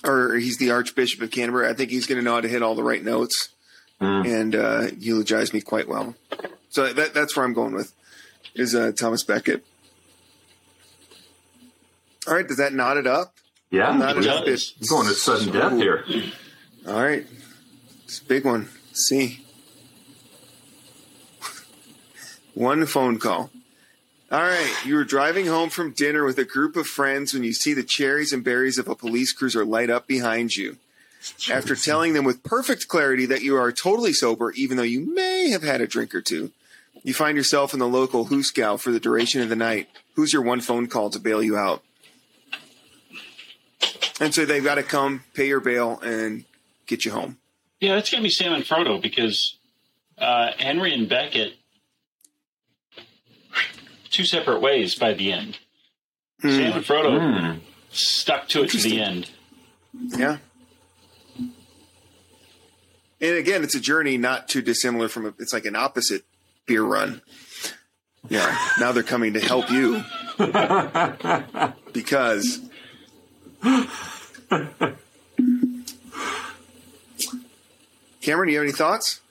or 0.03 0.35
he's 0.35 0.57
the 0.57 0.71
Archbishop 0.71 1.21
of 1.21 1.31
Canterbury, 1.31 1.67
I 1.67 1.73
think 1.73 1.89
he's 1.91 2.05
gonna 2.05 2.21
know 2.21 2.35
how 2.35 2.41
to 2.41 2.47
hit 2.47 2.61
all 2.61 2.75
the 2.75 2.83
right 2.83 3.03
notes 3.03 3.49
Mm. 4.01 4.25
and 4.41 4.55
uh, 4.55 4.87
eulogize 4.99 5.53
me 5.53 5.61
quite 5.61 5.87
well. 5.87 6.15
So 6.69 6.91
that, 6.91 7.13
that's 7.13 7.35
where 7.37 7.45
I'm 7.45 7.53
going 7.53 7.73
with 7.73 7.93
is 8.53 8.75
uh, 8.75 8.91
Thomas 8.91 9.23
Becket. 9.23 9.65
All 12.27 12.33
right, 12.33 12.45
does 12.45 12.57
that 12.57 12.73
knot 12.73 12.97
it 12.97 13.07
up? 13.07 13.35
Yeah, 13.71 13.95
Not 13.97 14.17
enough. 14.17 14.45
does. 14.45 14.73
It- 14.79 14.87
going 14.87 15.07
to 15.07 15.13
sudden 15.13 15.51
death 15.51 15.73
here. 15.73 16.05
All 16.87 17.01
right, 17.01 17.25
it's 18.05 18.19
a 18.19 18.23
big 18.23 18.45
one. 18.45 18.69
See, 18.93 19.43
one 22.53 22.85
phone 22.85 23.19
call. 23.19 23.49
All 24.31 24.41
right, 24.41 24.71
you 24.85 24.95
were 24.95 25.03
driving 25.03 25.45
home 25.47 25.69
from 25.69 25.91
dinner 25.91 26.23
with 26.25 26.37
a 26.39 26.45
group 26.45 26.75
of 26.75 26.87
friends 26.87 27.33
when 27.33 27.43
you 27.43 27.53
see 27.53 27.73
the 27.73 27.83
cherries 27.83 28.33
and 28.33 28.43
berries 28.43 28.77
of 28.77 28.87
a 28.87 28.95
police 28.95 29.31
cruiser 29.33 29.63
light 29.65 29.89
up 29.89 30.07
behind 30.07 30.55
you. 30.55 30.77
After 31.51 31.75
telling 31.75 32.13
them 32.13 32.25
with 32.25 32.43
perfect 32.43 32.87
clarity 32.87 33.25
that 33.27 33.41
you 33.43 33.55
are 33.55 33.71
totally 33.71 34.13
sober, 34.13 34.51
even 34.51 34.77
though 34.77 34.83
you 34.83 35.13
may 35.13 35.49
have 35.49 35.63
had 35.63 35.81
a 35.81 35.87
drink 35.87 36.13
or 36.15 36.21
two, 36.21 36.51
you 37.03 37.13
find 37.13 37.37
yourself 37.37 37.73
in 37.73 37.79
the 37.79 37.87
local 37.87 38.27
hoosegow 38.27 38.79
for 38.79 38.91
the 38.91 38.99
duration 38.99 39.41
of 39.41 39.49
the 39.49 39.55
night. 39.55 39.89
Who's 40.15 40.33
your 40.33 40.41
one 40.41 40.61
phone 40.61 40.87
call 40.87 41.09
to 41.11 41.19
bail 41.19 41.43
you 41.43 41.55
out? 41.57 41.83
And 44.19 44.33
so 44.33 44.45
they've 44.45 44.63
got 44.63 44.75
to 44.75 44.83
come, 44.83 45.23
pay 45.33 45.47
your 45.47 45.59
bail, 45.59 45.99
and 46.01 46.45
get 46.87 47.03
you 47.05 47.11
home. 47.11 47.37
Yeah, 47.81 47.95
that's 47.95 48.09
going 48.09 48.21
to 48.21 48.25
be 48.27 48.29
Sam 48.31 48.53
and 48.53 48.63
Frodo 48.63 49.01
because 49.01 49.57
uh, 50.17 50.51
Henry 50.57 50.93
and 50.93 51.09
Becket, 51.09 51.53
two 54.09 54.23
separate 54.25 54.61
ways 54.61 54.95
by 54.95 55.13
the 55.13 55.31
end. 55.33 55.59
Sam 56.41 56.73
and 56.73 56.85
Frodo 56.85 57.19
Mm. 57.19 57.59
stuck 57.91 58.47
to 58.49 58.63
it 58.63 58.69
to 58.71 58.77
the 58.77 59.01
end. 59.01 59.29
Yeah. 59.93 60.37
And 63.21 63.37
again, 63.37 63.63
it's 63.63 63.75
a 63.75 63.79
journey 63.79 64.17
not 64.17 64.47
too 64.49 64.61
dissimilar 64.61 65.07
from 65.07 65.25
a, 65.25 65.33
it's 65.39 65.53
like 65.53 65.65
an 65.65 65.75
opposite 65.75 66.23
beer 66.65 66.83
run. 66.83 67.21
Yeah. 68.29 68.57
Now 68.79 68.91
they're 68.91 69.03
coming 69.03 69.33
to 69.33 69.39
help 69.39 69.69
you 69.71 70.03
because 71.93 72.59
Cameron, 78.21 78.47
do 78.47 78.53
you 78.53 78.59
have 78.59 78.67
any 78.67 78.71
thoughts? 78.71 79.21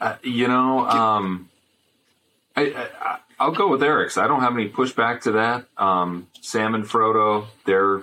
Uh, 0.00 0.16
you 0.22 0.48
know, 0.48 0.86
um, 0.86 1.48
I, 2.56 2.88
I, 3.00 3.18
I'll 3.38 3.52
go 3.52 3.68
with 3.68 3.82
Eric's. 3.82 4.18
I 4.18 4.26
don't 4.26 4.40
have 4.40 4.54
any 4.54 4.68
pushback 4.68 5.22
to 5.22 5.32
that. 5.32 5.64
Um, 5.76 6.26
Sam 6.40 6.74
and 6.74 6.84
Frodo, 6.84 7.46
they're 7.64 8.02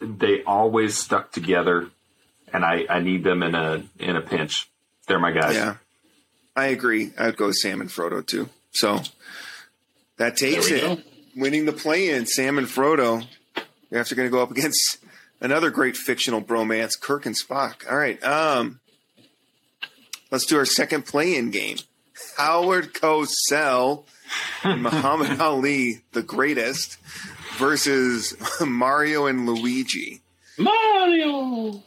they 0.00 0.42
always 0.42 0.96
stuck 0.96 1.32
together, 1.32 1.88
and 2.52 2.64
I, 2.64 2.84
I 2.88 3.00
need 3.00 3.24
them 3.24 3.42
in 3.42 3.54
a 3.54 3.82
in 3.98 4.16
a 4.16 4.20
pinch. 4.20 4.68
They're 5.06 5.18
my 5.18 5.32
guys. 5.32 5.54
Yeah. 5.54 5.76
I 6.54 6.66
agree. 6.66 7.12
I'd 7.18 7.36
go 7.36 7.46
with 7.46 7.56
Sam 7.56 7.80
and 7.80 7.88
Frodo 7.88 8.26
too. 8.26 8.48
So 8.72 9.00
that 10.18 10.36
takes 10.36 10.70
it. 10.70 10.80
go. 10.82 10.98
Winning 11.36 11.64
the 11.64 11.72
play 11.72 12.10
in, 12.10 12.26
Sam 12.26 12.58
and 12.58 12.66
Frodo. 12.66 13.24
You're 13.90 14.00
after 14.00 14.14
going 14.14 14.28
to 14.28 14.32
go 14.32 14.42
up 14.42 14.50
against 14.56 14.98
another 15.40 15.70
great 15.70 15.96
fictional 15.96 16.42
bromance, 16.42 17.00
Kirk 17.00 17.26
and 17.26 17.36
Spock. 17.36 17.90
All 17.90 17.96
right. 17.96 18.22
Um, 18.22 18.80
let's 20.30 20.46
do 20.46 20.56
our 20.58 20.66
second 20.66 21.06
play 21.06 21.36
in 21.36 21.50
game. 21.50 21.78
Howard 22.36 22.92
Cosell 22.94 24.04
and 24.62 24.82
Muhammad 24.82 25.40
Ali, 25.40 26.02
the 26.12 26.22
greatest, 26.22 26.98
versus 27.56 28.36
Mario 28.60 29.26
and 29.26 29.46
Luigi. 29.46 30.22
Mario! 30.58 31.82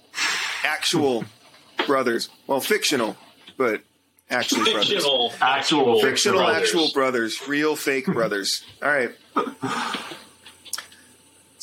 Actual 0.64 1.26
brothers. 1.86 2.30
Well, 2.48 2.60
fictional, 2.60 3.16
but 3.58 3.82
actually 4.30 4.72
brothers. 4.72 4.90
Fictional. 4.90 5.34
Actual 5.40 6.02
fictional 6.02 6.40
brothers. 6.40 6.62
actual 6.64 6.92
brothers, 6.94 7.48
real 7.48 7.76
fake 7.76 8.08
brothers. 8.08 8.64
All 8.82 8.90
right. 8.90 9.12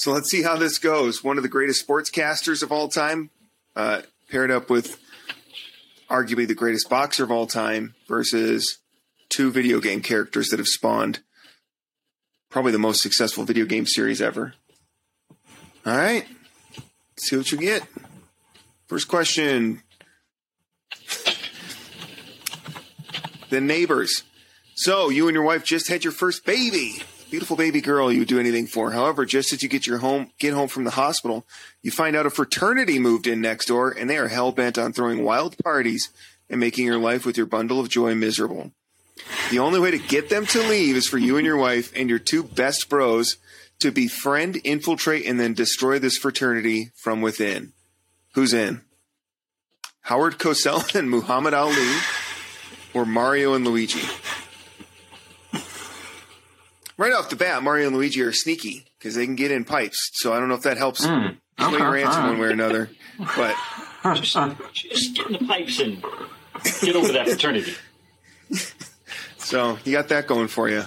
So 0.01 0.13
let's 0.13 0.31
see 0.31 0.41
how 0.41 0.57
this 0.57 0.79
goes. 0.79 1.23
One 1.23 1.37
of 1.37 1.43
the 1.43 1.51
greatest 1.51 1.87
sportscasters 1.87 2.63
of 2.63 2.73
all 2.73 2.89
time, 2.89 3.29
uh, 3.77 4.01
paired 4.31 4.51
up 4.51 4.71
with 4.71 4.99
arguably 6.09 6.49
the 6.49 6.55
greatest 6.55 6.89
boxer 6.89 7.23
of 7.23 7.31
all 7.31 7.47
time, 7.47 7.95
versus 8.09 8.79
two 9.29 9.51
video 9.51 9.79
game 9.79 10.01
characters 10.01 10.49
that 10.49 10.59
have 10.59 10.69
spawned 10.69 11.19
probably 12.49 12.73
the 12.73 12.79
most 12.79 13.03
successful 13.03 13.45
video 13.45 13.67
game 13.67 13.85
series 13.85 14.23
ever. 14.23 14.55
All 15.85 15.95
right. 15.95 16.27
see 17.19 17.37
what 17.37 17.53
you 17.53 17.59
get. 17.59 17.83
First 18.87 19.07
question. 19.07 19.83
The 23.51 23.61
neighbors. 23.61 24.23
So 24.77 25.11
you 25.11 25.29
and 25.29 25.35
your 25.35 25.45
wife 25.45 25.63
just 25.63 25.91
had 25.91 26.05
your 26.05 26.15
first 26.15 26.47
baby. 26.47 27.03
Beautiful 27.31 27.57
baby 27.57 27.81
girl 27.81 28.11
you 28.11 28.19
would 28.19 28.29
do 28.29 28.41
anything 28.41 28.67
for. 28.67 28.91
However, 28.91 29.25
just 29.25 29.53
as 29.53 29.63
you 29.63 29.69
get 29.69 29.87
your 29.87 29.99
home 29.99 30.33
get 30.41 30.53
home 30.53 30.67
from 30.67 30.83
the 30.83 30.91
hospital, 30.91 31.47
you 31.81 31.93
find 31.93 32.17
out 32.17 32.27
a 32.27 32.31
fraternity 32.31 32.99
moved 32.99 33.29
in 33.29 33.41
next 33.41 33.67
door 33.67 33.93
and 33.93 34.11
they 34.11 34.17
are 34.17 34.27
hell 34.27 34.51
bent 34.51 34.77
on 34.77 34.93
throwing 34.93 35.23
wild 35.23 35.57
parties 35.59 36.11
and 36.49 36.59
making 36.59 36.87
your 36.87 36.99
life 36.99 37.25
with 37.25 37.37
your 37.37 37.47
bundle 37.47 37.79
of 37.79 37.89
joy 37.89 38.17
miserable. 38.17 38.73
The 39.53 39.61
only 39.61 39.79
way 39.79 39.93
to 39.93 39.99
get 39.99 40.29
them 40.29 40.45
to 40.47 40.59
leave 40.59 40.97
is 40.97 41.07
for 41.07 41.19
you 41.19 41.37
and 41.37 41.47
your 41.47 41.57
wife 41.69 41.93
and 41.95 42.11
your 42.11 42.19
two 42.19 42.43
best 42.43 42.89
bros 42.89 43.37
to 43.79 43.93
befriend, 43.93 44.61
infiltrate, 44.65 45.25
and 45.25 45.39
then 45.39 45.55
destroy 45.55 46.01
this 46.01 46.17
fraternity 46.17 46.91
from 46.97 47.23
within. 47.23 47.73
Who's 48.35 48.53
in? 48.53 48.81
Howard 50.03 50.39
Cosell 50.39 50.95
and 50.99 51.09
Muhammad 51.09 51.55
Ali 51.55 51.95
or 52.93 53.07
Mario 53.07 53.55
and 53.55 53.65
Luigi? 53.65 54.03
Right 57.01 57.15
off 57.15 57.31
the 57.31 57.37
bat, 57.37 57.63
Mario 57.63 57.87
and 57.87 57.97
Luigi 57.97 58.21
are 58.21 58.31
sneaky 58.31 58.85
because 58.99 59.15
they 59.15 59.25
can 59.25 59.35
get 59.35 59.51
in 59.51 59.65
pipes. 59.65 60.11
So 60.13 60.35
I 60.35 60.39
don't 60.39 60.49
know 60.49 60.55
if 60.55 60.65
that 60.65 60.77
helps 60.77 61.03
sway 61.03 61.35
Hmm. 61.59 61.65
okay, 61.75 61.79
your 61.79 61.97
answer 61.97 62.21
one 62.21 62.39
way 62.39 62.49
or 62.49 62.51
another. 62.51 62.91
But 63.37 63.57
Just, 64.17 64.37
just 64.75 65.17
get 65.17 65.27
in 65.29 65.33
the 65.33 65.39
pipes 65.47 65.81
and 65.81 66.05
get 66.83 66.95
over 66.97 67.11
that 67.13 67.27
fraternity. 67.27 67.73
so 69.39 69.79
you 69.83 69.93
got 69.93 70.09
that 70.09 70.27
going 70.27 70.49
for 70.49 70.69
you. 70.69 70.85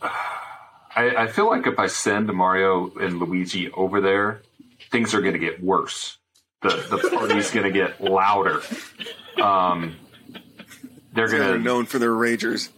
I, 0.00 1.16
I 1.16 1.26
feel 1.26 1.48
like 1.48 1.66
if 1.66 1.80
I 1.80 1.88
send 1.88 2.28
Mario 2.28 2.92
and 3.00 3.18
Luigi 3.18 3.68
over 3.72 4.00
there, 4.00 4.42
things 4.92 5.12
are 5.12 5.20
going 5.20 5.32
to 5.32 5.40
get 5.40 5.60
worse. 5.60 6.18
The 6.62 6.68
the 6.88 7.10
party's 7.16 7.50
going 7.50 7.64
to 7.66 7.72
get 7.72 8.00
louder. 8.00 8.62
Um, 9.42 9.96
they're 11.12 11.26
They're 11.26 11.38
going 11.38 11.58
to 11.58 11.58
known 11.58 11.86
for 11.86 11.98
their 11.98 12.12
ragers. 12.12 12.68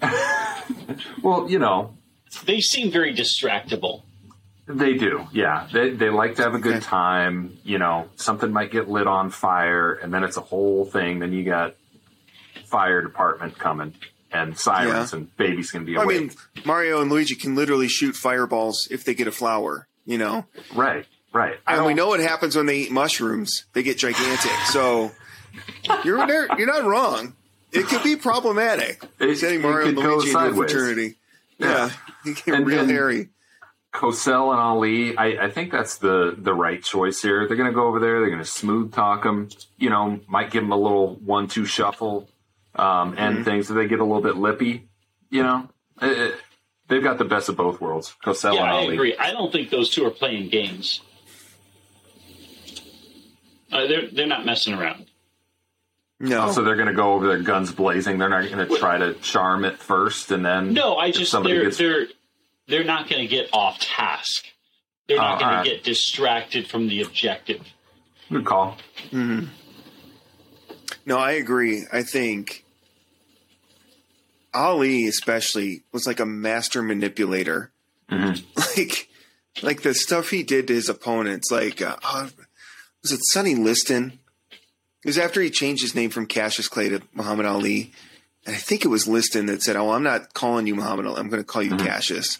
well, 1.22 1.48
you 1.50 1.58
know, 1.58 1.94
They 2.44 2.60
seem 2.60 2.90
very 2.90 3.14
distractible. 3.14 4.02
They 4.66 4.94
do, 4.94 5.26
yeah. 5.32 5.66
They 5.72 5.90
they 5.90 6.10
like 6.10 6.36
to 6.36 6.42
have 6.42 6.54
a 6.54 6.58
good 6.58 6.76
Okay. 6.76 6.84
time. 6.84 7.56
You 7.64 7.78
know, 7.78 8.08
something 8.16 8.52
might 8.52 8.70
get 8.70 8.86
lit 8.88 9.06
on 9.06 9.30
fire, 9.30 9.94
and 9.94 10.12
then 10.12 10.24
it's 10.24 10.36
a 10.36 10.42
whole 10.42 10.84
thing. 10.84 11.20
Then 11.20 11.32
you 11.32 11.42
got 11.44 11.74
fire 12.66 13.00
department 13.00 13.58
coming 13.58 13.94
and 14.30 14.58
sirens, 14.58 15.12
Yeah. 15.12 15.20
and 15.20 15.36
baby's 15.38 15.70
gonna 15.70 15.86
be 15.86 15.96
I 15.96 16.04
mean, 16.04 16.32
Mario 16.66 17.00
and 17.00 17.10
Luigi 17.10 17.34
can 17.34 17.54
literally 17.54 17.88
shoot 17.88 18.14
fireballs 18.14 18.86
if 18.90 19.04
they 19.04 19.14
get 19.14 19.26
a 19.26 19.32
flower. 19.32 19.86
You 20.04 20.18
know, 20.18 20.44
right, 20.74 21.06
right. 21.32 21.56
I 21.66 21.76
and 21.76 21.86
we 21.86 21.94
know 21.94 22.08
what 22.08 22.20
happens 22.20 22.54
when 22.54 22.66
they 22.66 22.76
eat 22.80 22.90
mushrooms; 22.92 23.64
they 23.72 23.82
get 23.82 23.96
gigantic. 23.96 24.52
So 24.66 25.12
you're 26.04 26.26
there, 26.26 26.46
you're 26.58 26.66
not 26.66 26.84
wrong. 26.84 27.32
It 27.72 27.86
could 27.86 28.02
be 28.02 28.16
problematic. 28.16 29.02
It- 29.18 29.36
Setting 29.38 29.60
it 29.60 29.62
Mario 29.62 29.88
and 29.88 29.96
could 29.96 30.04
go 30.04 30.14
Luigi 30.16 30.28
into 30.30 30.38
a 30.38 30.42
sideways. 30.42 30.70
fraternity. 30.72 31.14
Yeah, 31.58 31.68
Yeah. 31.68 31.90
you 32.24 32.34
get 32.34 32.54
And- 32.54 32.66
real 32.66 32.80
and- 32.80 32.90
hairy. 32.90 33.28
Cosell 33.92 34.50
and 34.52 34.60
Ali, 34.60 35.16
I, 35.16 35.46
I 35.46 35.50
think 35.50 35.72
that's 35.72 35.96
the 35.96 36.34
the 36.36 36.52
right 36.52 36.82
choice 36.82 37.22
here. 37.22 37.48
They're 37.48 37.56
going 37.56 37.70
to 37.70 37.74
go 37.74 37.86
over 37.86 37.98
there. 37.98 38.20
They're 38.20 38.28
going 38.28 38.38
to 38.38 38.44
smooth 38.44 38.92
talk 38.92 39.22
them. 39.22 39.48
You 39.78 39.88
know, 39.88 40.20
might 40.28 40.50
give 40.50 40.62
them 40.62 40.72
a 40.72 40.76
little 40.76 41.14
one-two 41.16 41.64
shuffle 41.64 42.28
um, 42.74 43.12
Mm-hmm. 43.12 43.18
and 43.18 43.44
things. 43.46 43.70
If 43.70 43.76
they 43.76 43.88
get 43.88 43.98
a 44.00 44.04
little 44.04 44.20
bit 44.22 44.36
lippy, 44.36 44.88
you 45.30 45.42
know, 45.42 45.68
it, 46.02 46.18
it- 46.18 46.34
they've 46.88 47.02
got 47.02 47.16
the 47.18 47.24
best 47.24 47.48
of 47.48 47.56
both 47.56 47.80
worlds. 47.80 48.14
Cosell 48.24 48.54
yeah, 48.54 48.60
and 48.60 48.70
I 48.70 48.72
Ali. 48.74 48.94
agree. 48.94 49.16
I 49.16 49.30
don't 49.32 49.50
think 49.50 49.70
those 49.70 49.88
two 49.90 50.04
are 50.06 50.10
playing 50.10 50.50
games. 50.50 51.00
Uh, 53.72 53.86
they're 53.86 54.08
they're 54.12 54.26
not 54.26 54.44
messing 54.46 54.74
around. 54.74 55.07
No, 56.20 56.50
So 56.50 56.62
they're 56.64 56.74
going 56.76 56.88
to 56.88 56.94
go 56.94 57.12
over 57.12 57.28
there 57.28 57.42
guns 57.42 57.70
blazing. 57.72 58.18
They're 58.18 58.28
not 58.28 58.50
going 58.50 58.66
to 58.68 58.76
try 58.78 58.98
to 58.98 59.14
charm 59.14 59.64
it 59.64 59.78
first 59.78 60.32
and 60.32 60.44
then. 60.44 60.72
No, 60.72 60.96
I 60.96 61.12
just 61.12 61.30
they're 61.44 61.64
gets- 61.64 61.76
they're 61.78 62.06
they're 62.66 62.84
not 62.84 63.08
going 63.08 63.22
to 63.22 63.28
get 63.28 63.48
off 63.52 63.78
task. 63.78 64.44
They're 65.06 65.16
not 65.16 65.36
Oh, 65.36 65.38
going 65.40 65.50
alright. 65.50 65.64
to 65.66 65.70
get 65.70 65.84
distracted 65.84 66.66
from 66.68 66.88
the 66.88 67.02
objective. 67.02 67.62
Good 68.30 68.44
call. 68.44 68.76
mhm 69.10 69.48
No, 71.06 71.18
I 71.18 71.32
agree. 71.32 71.84
I 71.92 72.02
think 72.02 72.64
Ali, 74.52 75.06
especially, 75.06 75.84
was 75.92 76.06
like 76.06 76.20
a 76.20 76.26
master 76.26 76.82
manipulator. 76.82 77.70
Mhm. 78.10 78.42
Like, 78.76 79.08
like 79.62 79.82
the 79.82 79.94
stuff 79.94 80.30
he 80.30 80.42
did 80.44 80.66
to 80.68 80.74
his 80.74 80.88
opponents. 80.88 81.50
Like, 81.50 81.82
uh, 81.82 81.96
uh, 82.02 82.28
was 83.02 83.10
it 83.12 83.20
Sonny 83.24 83.54
Liston? 83.56 84.18
It 85.04 85.08
was 85.08 85.18
after 85.18 85.40
he 85.40 85.50
changed 85.50 85.82
his 85.82 85.94
name 85.94 86.10
from 86.10 86.26
Cassius 86.26 86.68
Clay 86.68 86.88
to 86.88 87.02
Muhammad 87.14 87.46
Ali, 87.46 87.92
and 88.44 88.54
I 88.54 88.58
think 88.58 88.84
it 88.84 88.88
was 88.88 89.06
Liston 89.06 89.46
that 89.46 89.62
said, 89.62 89.76
"Oh, 89.76 89.90
I'm 89.92 90.02
not 90.02 90.34
calling 90.34 90.66
you 90.66 90.74
Muhammad 90.74 91.06
Ali. 91.06 91.20
I'm 91.20 91.28
going 91.28 91.42
to 91.42 91.46
call 91.46 91.62
you 91.62 91.72
mm-hmm. 91.72 91.86
Cassius." 91.86 92.38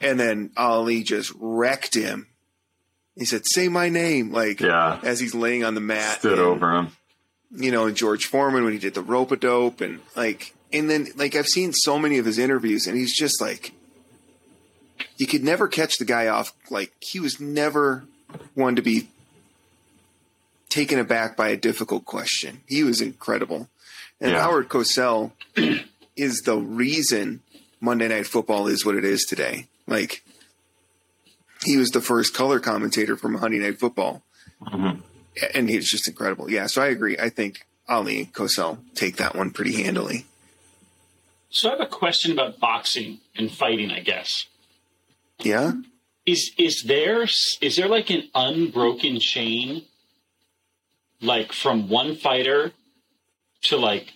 And 0.00 0.18
then 0.18 0.50
Ali 0.56 1.02
just 1.02 1.32
wrecked 1.38 1.94
him. 1.94 2.26
He 3.16 3.24
said, 3.24 3.42
"Say 3.44 3.68
my 3.68 3.88
name," 3.88 4.32
like 4.32 4.60
Yeah. 4.60 5.00
as 5.02 5.20
he's 5.20 5.34
laying 5.34 5.64
on 5.64 5.74
the 5.74 5.80
mat. 5.80 6.20
Stood 6.20 6.38
and- 6.38 6.40
over 6.42 6.74
him. 6.74 6.88
you 7.52 7.72
know, 7.72 7.90
George 7.90 8.26
Foreman 8.26 8.62
when 8.62 8.72
he 8.72 8.78
did 8.78 8.94
the 8.94 9.02
rope 9.02 9.32
a 9.32 9.36
dope 9.36 9.80
and 9.80 9.98
like 10.14 10.54
and 10.72 10.88
then 10.88 11.08
like 11.16 11.34
I've 11.34 11.48
seen 11.48 11.72
so 11.72 11.98
many 11.98 12.18
of 12.18 12.24
his 12.24 12.38
interviews 12.38 12.86
and 12.86 12.96
he's 12.96 13.12
just 13.12 13.40
like 13.40 13.72
you 15.16 15.26
could 15.26 15.42
never 15.42 15.66
catch 15.66 15.98
the 15.98 16.04
guy 16.04 16.28
off 16.28 16.52
like 16.70 16.92
he 17.00 17.18
was 17.18 17.40
never 17.40 18.04
one 18.54 18.76
to 18.76 18.82
be 18.82 19.08
taken 20.70 20.98
aback 20.98 21.36
by 21.36 21.48
a 21.48 21.56
difficult 21.56 22.06
question. 22.06 22.62
He 22.66 22.82
was 22.82 23.02
incredible. 23.02 23.68
And 24.20 24.32
Yeah. 24.32 24.40
Howard 24.40 24.68
Cosell 24.68 25.32
is 26.16 26.40
the 26.40 26.56
reason 26.56 27.42
Monday 27.80 28.08
Night 28.08 28.26
Football 28.26 28.66
is 28.68 28.86
what 28.86 28.94
it 28.94 29.04
is 29.04 29.24
today. 29.24 29.66
Like 29.86 30.24
he 31.64 31.76
was 31.76 31.90
the 31.90 32.00
first 32.00 32.32
color 32.32 32.60
commentator 32.60 33.16
for 33.16 33.28
Monday 33.28 33.58
Night 33.58 33.78
Football 33.78 34.22
mm-hmm. 34.62 35.00
and 35.54 35.68
he's 35.68 35.90
just 35.90 36.08
incredible. 36.08 36.50
Yeah, 36.50 36.66
so 36.66 36.82
I 36.82 36.86
agree. 36.86 37.18
I 37.18 37.28
think 37.28 37.66
Ali 37.88 38.20
and 38.20 38.32
Cosell 38.32 38.78
take 38.94 39.16
that 39.16 39.34
one 39.34 39.50
pretty 39.50 39.82
handily. 39.82 40.26
So 41.50 41.68
I 41.68 41.72
have 41.72 41.80
a 41.80 41.86
question 41.86 42.30
about 42.30 42.60
boxing 42.60 43.18
and 43.36 43.50
fighting. 43.50 43.90
I 43.90 44.00
guess 44.00 44.46
Yeah, 45.40 45.72
is 46.24 46.52
is 46.56 46.84
there 46.86 47.24
is 47.24 47.76
there 47.76 47.88
like 47.88 48.10
an 48.10 48.28
unbroken 48.34 49.18
chain, 49.18 49.82
like 51.20 51.52
from 51.52 51.88
one 51.88 52.16
fighter 52.16 52.72
to 53.62 53.76
like 53.76 54.12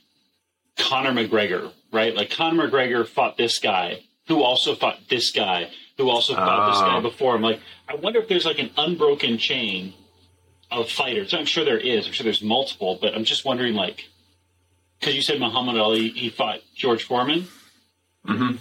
Conor 0.78 1.12
McGregor, 1.12 1.72
right? 1.92 2.14
Like 2.14 2.30
Conor 2.30 2.68
McGregor 2.68 3.06
fought 3.06 3.36
this 3.36 3.58
guy, 3.58 4.00
who 4.28 4.42
also 4.42 4.74
fought 4.74 4.98
this 5.08 5.30
guy, 5.30 5.70
who 5.98 6.08
also 6.10 6.34
fought 6.34 6.70
this 6.72 6.80
guy 6.80 7.00
before. 7.00 7.34
I'm 7.36 7.42
Like, 7.42 7.60
I 7.88 7.94
wonder 7.96 8.18
if 8.20 8.28
there's 8.28 8.44
like 8.46 8.58
an 8.58 8.70
unbroken 8.76 9.38
chain 9.38 9.94
of 10.70 10.88
fighters. 10.90 11.34
I'm 11.34 11.44
sure 11.44 11.64
there 11.64 11.78
is. 11.78 12.06
I'm 12.06 12.12
sure 12.12 12.24
there's 12.24 12.42
multiple, 12.42 12.98
but 13.00 13.14
I'm 13.14 13.24
just 13.24 13.44
wondering, 13.44 13.74
like, 13.74 14.04
because 14.98 15.14
you 15.14 15.22
said 15.22 15.38
Muhammad 15.38 15.76
Ali, 15.76 16.08
he 16.08 16.30
fought 16.30 16.60
George 16.74 17.04
Foreman, 17.04 17.46
Mm-hmm. 18.26 18.56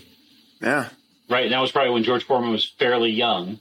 yeah. 0.61 0.89
right? 1.29 1.45
And 1.45 1.53
that 1.53 1.61
was 1.61 1.71
probably 1.71 1.93
when 1.93 2.03
George 2.03 2.25
Foreman 2.25 2.51
was 2.51 2.69
fairly 2.77 3.11
young. 3.11 3.59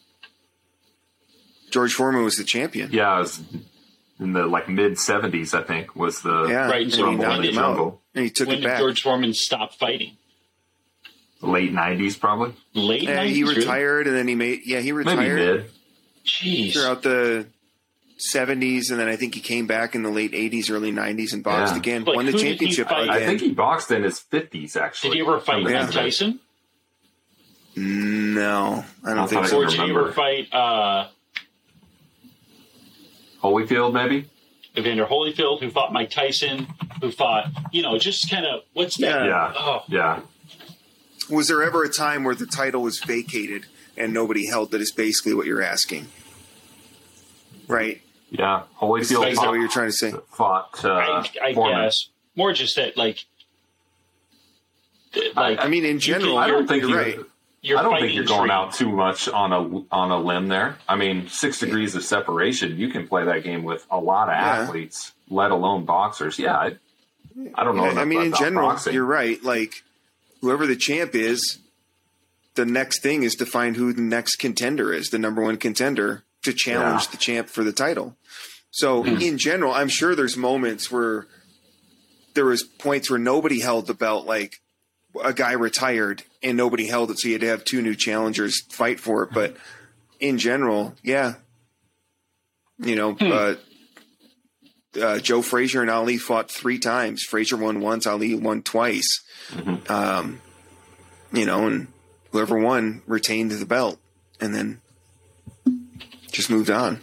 George 1.70 1.94
Foreman 1.94 2.24
was 2.24 2.34
the 2.36 2.42
champion. 2.44 2.90
Yeah, 2.92 3.16
it 3.16 3.20
was 3.20 3.40
in 4.22 4.32
the 4.32 4.46
like 4.46 4.68
mid 4.68 4.98
seventies, 4.98 5.52
I 5.54 5.62
think, 5.62 5.94
was 5.96 6.22
the 6.22 6.46
Yeah, 6.48 6.68
Right, 6.70 6.82
and 6.82 6.92
so 6.92 7.11
he 7.11 7.16
when 7.16 7.28
knocked 7.28 7.42
did- 7.42 7.52
him 7.52 7.58
out, 7.58 7.66
Jungle. 7.76 8.02
and 8.14 8.24
he 8.24 8.30
took 8.30 8.48
when 8.48 8.58
it 8.58 8.61
did 8.61 8.66
back. 8.68 8.78
George 8.78 9.02
Foreman 9.02 9.35
stop 9.35 9.74
fighting? 9.74 10.16
late 11.40 11.72
nineties, 11.72 12.16
probably. 12.16 12.54
Late 12.72 13.02
Yeah, 13.02 13.16
90s, 13.24 13.28
he 13.35 13.42
really? 13.42 13.56
retired, 13.56 14.06
and 14.06 14.14
then 14.16 14.28
he 14.28 14.35
made. 14.37 14.61
Yeah, 14.64 14.78
he 14.78 14.92
retired 14.92 15.37
mid. 15.62 15.70
Jeez. 16.24 16.72
throughout 16.72 17.02
the 17.02 17.46
seventies, 18.16 18.92
and 18.92 19.00
then 19.00 19.08
I 19.08 19.16
think 19.16 19.35
he 19.35 19.40
came 19.40 19.66
back 19.66 19.96
in 19.96 20.04
the 20.04 20.08
late 20.11 20.35
eighties, 20.35 20.70
early 20.70 20.92
nineties, 20.92 21.32
and 21.32 21.42
boxed 21.42 21.74
Yeah. 21.74 21.78
again. 21.80 22.04
Like, 22.04 22.14
won 22.14 22.26
the 22.26 22.32
who 22.32 22.38
did 22.38 22.44
he 22.44 22.50
championship 22.50 22.87
again. 22.92 23.11
I 23.11 23.26
think 23.26 23.40
he 23.40 23.50
boxed 23.50 23.90
in 23.90 24.04
his 24.04 24.20
fifties, 24.20 24.76
actually. 24.76 25.16
Did 25.16 25.24
he 25.24 25.28
ever 25.28 25.40
fight 25.40 25.64
Come 25.64 25.72
Mike 25.72 25.82
think. 25.82 25.92
Tyson? 25.94 26.38
no, 27.74 28.85
I 29.04 29.08
don't 29.11 29.18
I 29.18 29.26
think 29.26 29.40
thought 29.42 29.48
so. 29.50 29.62
Or 29.62 29.66
did 29.66 29.80
he 29.80 29.90
ever 29.90 30.12
fight 30.12 30.52
uh, 30.52 31.08
Holyfield, 33.42 33.92
maybe. 33.92 34.28
Evander 34.76 35.05
Holyfield, 35.07 35.61
who 35.61 35.70
fought 35.70 35.92
Mike 35.92 36.11
Tyson, 36.11 36.66
who 37.00 37.11
fought, 37.11 37.46
you 37.72 37.83
know, 37.83 37.98
just 37.98 38.31
kind 38.31 38.46
of 38.46 38.62
what's 38.72 38.96
that? 38.98 39.26
Yeah. 39.26 39.52
Yeah, 39.52 39.52
Oh, 39.57 39.83
yeah. 39.88 40.20
Was 41.31 41.48
there 41.48 41.62
ever 41.62 41.85
a 41.85 41.88
time 41.88 42.24
where 42.24 42.35
the 42.35 42.46
title 42.46 42.83
was 42.83 42.98
vacated 43.00 43.66
and 43.96 44.12
nobody 44.14 44.46
held 44.46 44.74
it? 44.74 44.81
Is 44.81 44.90
basically 44.92 45.35
what 45.35 45.46
you're 45.46 45.62
asking, 45.62 46.09
right? 47.68 48.00
Yeah, 48.31 48.62
Is, 48.62 48.66
Holyfield 48.81 49.31
is 49.31 49.38
that 49.38 49.46
what 49.46 49.55
you're 49.55 49.68
trying 49.68 49.88
to 49.88 49.92
say? 49.92 50.12
fought 50.31 50.83
uh, 50.85 50.92
I, 50.94 51.28
I 51.42 51.52
guess 51.52 52.09
more 52.35 52.52
just 52.55 52.76
that, 52.76 52.96
like, 52.96 53.24
like 55.37 55.59
I 55.59 55.68
mean, 55.68 55.85
in 55.85 55.94
you 55.94 55.98
general, 56.00 56.35
can- 56.35 56.42
I 56.42 56.46
don't 56.46 56.66
think 56.66 56.81
you're 56.83 56.90
you. 56.90 56.96
right. 56.96 57.18
You're 57.62 57.79
I 57.79 57.83
don't 57.83 57.98
think 58.01 58.14
you're 58.14 58.25
going 58.25 58.48
tree. 58.48 58.51
out 58.51 58.75
too 58.75 58.90
much 58.90 59.29
on 59.29 59.53
a 59.53 59.94
on 59.94 60.11
a 60.11 60.18
limb 60.18 60.48
there. 60.48 60.77
I 60.88 60.96
mean, 60.96 61.29
six 61.29 61.61
degrees 61.61 61.94
of 61.94 62.05
separation. 62.05 62.77
You 62.77 62.88
can 62.88 63.07
play 63.09 63.25
that 63.25 63.44
game 63.44 63.62
with 63.62 63.87
a 63.90 63.98
lot 63.98 64.29
of 64.29 64.35
Yeah. 64.35 64.62
athletes, 64.62 65.12
let 65.29 65.51
alone 65.53 65.85
boxers. 65.85 66.38
Yeah, 66.38 66.57
I, 66.57 66.77
I 67.55 67.64
don't 67.64 67.77
know. 67.77 67.85
Yeah, 67.90 68.01
I 68.01 68.05
mean, 68.05 68.22
in 68.22 68.33
general, 68.35 68.68
boxing. 68.70 68.94
you're 68.94 69.05
right. 69.05 69.42
Like, 69.42 69.83
whoever 70.40 70.66
the 70.66 70.77
champ 70.77 71.14
is, 71.14 71.59
the 72.57 72.66
next 72.66 73.01
thing 73.03 73.22
is 73.22 73.35
to 73.37 73.46
find 73.46 73.77
who 73.77 73.92
the 73.92 74.03
next 74.03 74.37
contender 74.37 74.92
is, 74.92 75.09
the 75.11 75.18
number 75.18 75.40
one 75.42 75.57
contender 75.57 76.25
to 76.42 76.53
challenge 76.53 77.05
Yeah. 77.05 77.11
the 77.12 77.16
champ 77.16 77.48
for 77.48 77.62
the 77.64 77.72
title. 77.72 78.16
So, 78.72 79.03
hmm. 79.05 79.20
in 79.20 79.38
general, 79.38 79.72
I'm 79.72 79.88
sure 79.88 80.14
there's 80.16 80.37
moments 80.37 80.90
where 80.90 81.27
there 82.35 82.46
was 82.46 82.62
points 82.64 83.09
where 83.09 83.18
nobody 83.18 83.61
held 83.61 83.87
the 83.87 83.94
belt, 83.94 84.27
like 84.27 84.61
a 85.22 85.33
guy 85.33 85.53
retired 85.53 86.22
and 86.42 86.57
nobody 86.57 86.87
held 86.87 87.11
it, 87.11 87.18
so 87.18 87.29
you 87.29 87.35
had 87.35 87.40
to 87.42 87.48
have 87.48 87.64
two 87.64 87.83
new 87.83 87.94
challengers 87.94 88.62
fight 88.70 89.01
for 89.01 89.25
it. 89.25 89.31
But 89.33 89.57
in 90.20 90.38
general, 90.38 90.94
yeah, 91.03 91.35
you 92.79 92.96
know, 92.96 93.16
uh, 93.20 93.55
uh, 95.01 95.18
Joe 95.18 95.42
Frazier 95.42 95.83
and 95.83 95.90
Ali 95.90 96.18
fought 96.18 96.51
three 96.51 96.79
times. 96.79 97.22
Frazier 97.22 97.57
won 97.57 97.81
once, 97.81 98.07
Ali 98.07 98.35
won 98.35 98.62
twice. 98.62 99.22
Um, 99.88 100.40
you 101.33 101.46
know, 101.46 101.66
and 101.66 101.88
whoever 102.31 102.59
won 102.59 103.03
retained 103.07 103.51
the 103.53 103.66
belt, 103.66 103.98
and 104.40 104.55
then 104.55 104.81
just 106.31 106.51
moved 106.51 106.70
on. 106.70 107.01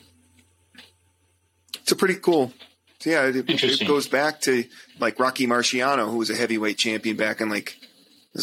It's 1.76 1.92
a 1.92 1.96
pretty 1.96 2.16
cool. 2.16 2.54
so 3.00 3.10
yeah, 3.10 3.26
it, 3.26 3.50
it 3.50 3.88
goes 3.88 4.08
back 4.08 4.42
to 4.42 4.66
like 5.00 5.20
Rocky 5.20 5.48
Marciano, 5.48 6.10
who 6.10 6.18
was 6.18 6.30
a 6.30 6.36
heavyweight 6.36 6.78
champion 6.78 7.16
back 7.16 7.42
in 7.42 7.50
like 7.50 7.79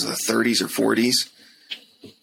is 0.05 0.07
the 0.27 0.33
30s 0.33 0.61
or 0.63 0.67
40s. 0.67 1.31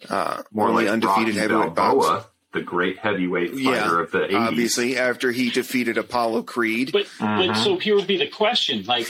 Uh, 0.09 0.43
more 0.51 0.69
only 0.69 0.85
like 0.85 0.93
undefeated 0.93 1.35
Rocky 1.35 1.39
heavyweight 1.39 1.75
Balboa, 1.75 2.01
boxer. 2.13 2.27
the 2.53 2.61
great 2.61 2.99
heavyweight 2.99 3.51
fighter 3.51 3.61
Yeah, 3.61 4.01
of 4.01 4.11
the 4.11 4.19
80s. 4.19 4.47
obviously 4.47 4.97
after 4.97 5.31
he 5.31 5.49
defeated 5.49 5.97
Apollo 5.97 6.43
Creed. 6.43 6.91
But 6.91 7.05
Mm-hmm. 7.19 7.47
but 7.51 7.63
so 7.63 7.77
here 7.77 7.95
would 7.95 8.07
be 8.07 8.17
the 8.17 8.27
question: 8.29 8.83
like, 8.85 9.07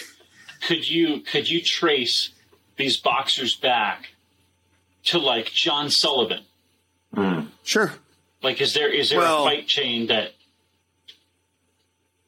could 0.67 0.88
you 0.89 1.19
could 1.21 1.49
you 1.49 1.62
trace 1.62 2.30
these 2.78 2.97
boxers 2.97 3.56
back 3.56 4.10
to 5.06 5.19
like 5.19 5.52
John 5.52 5.89
Sullivan? 5.91 6.43
Sure. 7.63 7.93
Like, 8.41 8.60
is 8.62 8.73
there 8.73 8.91
is 8.91 9.10
there 9.12 9.19
Well- 9.19 9.45
a 9.45 9.49
fight 9.49 9.67
chain 9.67 10.08
that, 10.08 10.34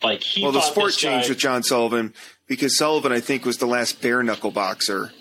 like, 0.04 0.22
he 0.22 0.44
well, 0.44 0.52
the 0.52 0.62
sport 0.62 0.94
changed 0.94 1.26
guy- 1.28 1.30
with 1.30 1.38
John 1.40 1.64
Sullivan 1.64 2.14
because 2.48 2.78
Sullivan, 2.78 3.12
I 3.12 3.20
think, 3.20 3.46
was 3.46 3.58
the 3.58 3.66
last 3.66 4.02
bare 4.02 4.22
knuckle 4.22 4.52
boxer. 4.52 5.12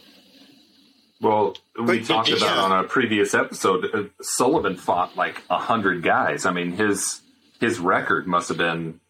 Well, 1.25 1.57
we 1.79 2.01
But- 2.01 2.07
talked 2.07 2.31
but 2.31 2.39
about 2.39 2.59
on 2.71 2.85
a 2.85 2.89
previous 2.89 3.35
episode. 3.35 3.87
Uh, 3.93 4.03
Sullivan 4.23 4.77
fought 4.77 5.17
like 5.17 5.43
a 5.51 5.59
hundred 5.59 6.03
guys. 6.03 6.45
I 6.47 6.53
mean, 6.53 6.73
his 6.73 7.21
his 7.61 7.79
record 7.79 8.27
must 8.27 8.49
have 8.51 8.59
been 8.59 9.01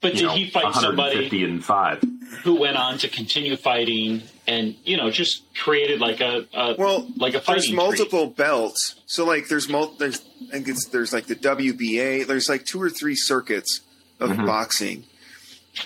But 0.00 0.14
you 0.14 0.20
did 0.20 0.26
know 0.26 0.34
he 0.34 0.50
fight 0.50 0.64
150 0.64 1.22
somebody 1.22 1.44
and 1.44 1.64
five. 1.64 2.02
who 2.44 2.56
went 2.60 2.76
on 2.76 2.98
to 2.98 3.08
continue 3.08 3.56
fighting 3.56 4.22
and 4.46 4.74
you 4.84 4.96
know 4.96 5.10
just 5.10 5.42
created 5.54 6.00
like 6.00 6.20
a, 6.20 6.46
a 6.52 6.74
Well, 6.78 7.08
like 7.16 7.30
a 7.34 7.38
there's 7.38 7.44
fighting 7.66 7.76
multiple 7.76 8.26
belts. 8.26 8.96
So 9.06 9.24
like, 9.24 9.48
there's 9.48 9.68
mul- 9.68 9.94
there's 9.98 10.20
I 10.48 10.52
think 10.52 10.68
it's 10.68 10.86
there's 10.88 11.12
like 11.12 11.26
the 11.26 11.36
WBA. 11.36 12.26
There's 12.26 12.48
like 12.48 12.66
two 12.66 12.80
or 12.82 12.90
three 12.90 13.14
circuits 13.16 13.80
of 14.20 14.30
Mm-hmm. 14.30 14.46
boxing, 14.46 15.04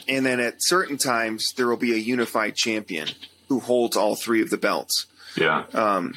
and 0.09 0.27
then 0.27 0.41
at 0.41 0.57
certain 0.59 0.99
times 0.99 1.53
there 1.57 1.69
will 1.69 1.77
be 1.79 1.93
a 1.93 1.97
unified 1.97 2.55
champion 2.57 3.09
who 3.49 3.61
holds 3.61 3.97
all 3.97 4.15
three 4.17 4.43
of 4.43 4.51
the 4.51 4.57
belts. 4.59 5.07
Yeah, 5.37 5.65
Um, 5.75 6.15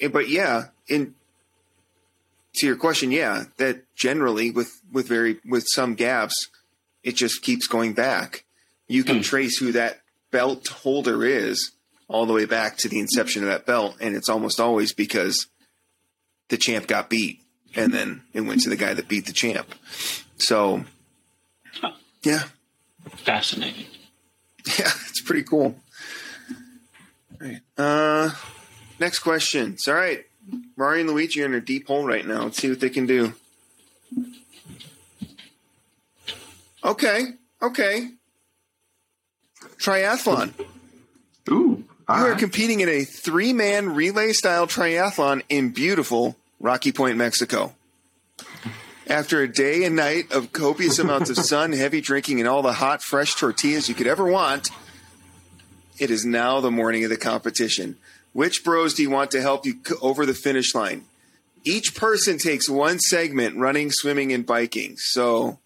eh, 0.00 0.08
but 0.08 0.28
yeah, 0.28 0.66
in 0.88 1.14
to 2.54 2.66
your 2.66 2.76
question, 2.76 3.12
yeah, 3.12 3.44
that 3.58 3.84
generally 3.94 4.50
with 4.50 4.80
with 4.92 5.06
very 5.06 5.38
with 5.44 5.64
some 5.68 5.94
gaps, 5.94 6.48
it 7.02 7.14
just 7.16 7.42
keeps 7.42 7.66
going 7.66 7.92
back. 7.94 8.44
You 8.88 9.04
can 9.04 9.16
Hmm. 9.16 9.22
trace 9.22 9.58
who 9.58 9.72
that 9.72 10.00
belt 10.30 10.66
holder 10.68 11.24
is 11.24 11.72
all 12.08 12.26
the 12.26 12.32
way 12.32 12.44
back 12.46 12.76
to 12.78 12.88
the 12.88 12.98
inception 12.98 13.42
of 13.42 13.48
that 13.48 13.66
belt, 13.66 13.96
and 14.00 14.16
it's 14.16 14.28
almost 14.28 14.58
always 14.60 14.92
because 14.92 15.46
the 16.48 16.56
champ 16.56 16.86
got 16.86 17.10
beat, 17.10 17.40
and 17.74 17.92
then 17.92 18.22
it 18.32 18.40
went 18.40 18.62
to 18.62 18.70
the 18.70 18.76
guy 18.76 18.94
that 18.94 19.08
beat 19.08 19.26
the 19.26 19.32
champ. 19.32 19.74
So, 20.38 20.84
yeah, 22.22 22.44
fascinating. 23.16 23.86
yeah, 24.78 24.90
it's 25.08 25.20
pretty 25.20 25.42
cool. 25.42 25.76
All 27.40 27.46
right. 27.48 27.60
Uh, 27.76 28.30
next 28.98 29.20
question. 29.20 29.72
It's 29.74 29.88
all 29.88 29.94
right. 29.94 30.24
Mario 30.76 31.02
and 31.02 31.10
Luigi 31.10 31.42
are 31.42 31.46
in 31.46 31.54
a 31.54 31.60
deep 31.60 31.86
hole 31.88 32.06
right 32.06 32.26
now. 32.26 32.44
Let's 32.44 32.58
see 32.58 32.70
what 32.70 32.80
they 32.80 32.88
can 32.90 33.06
do. 33.06 33.34
Okay. 36.84 37.24
Okay. 37.62 38.08
Triathlon. 39.78 40.52
ooh, 41.50 41.84
all 42.08 42.18
You 42.18 42.24
are 42.24 42.30
right. 42.30 42.38
competing 42.38 42.80
in 42.80 42.88
a 42.88 43.04
three 43.04 43.52
man 43.52 43.94
relay 43.94 44.32
style 44.32 44.66
triathlon 44.66 45.42
in 45.48 45.70
beautiful 45.70 46.36
Rocky 46.60 46.92
Point, 46.92 47.16
Mexico. 47.16 47.74
After 49.06 49.40
a 49.42 49.48
day 49.48 49.84
and 49.84 49.96
night 49.96 50.32
of 50.32 50.52
copious 50.52 50.98
amounts 50.98 51.30
of 51.30 51.36
sun, 51.44 51.72
heavy 51.72 52.00
drinking, 52.00 52.40
and 52.40 52.48
all 52.48 52.62
the 52.62 52.72
hot, 52.74 53.02
fresh 53.02 53.34
tortillas 53.34 53.88
you 53.88 53.94
could 53.94 54.06
ever 54.06 54.24
want, 54.26 54.70
it 56.00 56.10
is 56.10 56.24
now 56.24 56.60
the 56.60 56.70
morning 56.70 57.04
of 57.04 57.10
the 57.10 57.16
competition. 57.16 57.96
Which 58.32 58.62
bros 58.64 58.94
do 58.94 59.02
you 59.02 59.10
want 59.10 59.30
to 59.32 59.40
help 59.40 59.66
you 59.66 59.74
c- 59.86 59.94
over 60.00 60.24
the 60.26 60.34
finish 60.34 60.74
line? 60.74 61.04
Each 61.64 61.94
person 61.94 62.38
takes 62.38 62.68
one 62.68 62.98
segment 63.00 63.56
running, 63.56 63.90
swimming, 63.90 64.32
and 64.32 64.46
biking. 64.46 64.96
So, 64.96 65.58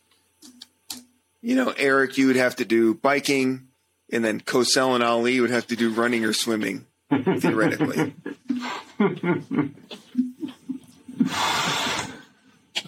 you 1.43 1.55
know, 1.55 1.75
Eric, 1.77 2.17
you 2.19 2.27
would 2.29 2.37
have 2.37 2.57
to 2.57 2.65
do 2.65 2.95
biking, 2.95 3.69
and 4.11 4.25
then 4.25 4.41
Cosell 4.41 4.95
and 4.95 5.05
Ali 5.05 5.39
would 5.41 5.51
have 5.51 5.67
to 5.69 5.77
do 5.77 5.93
running 5.93 6.25
or 6.25 6.33
swimming, 6.33 6.87
theoretically. 7.11 8.15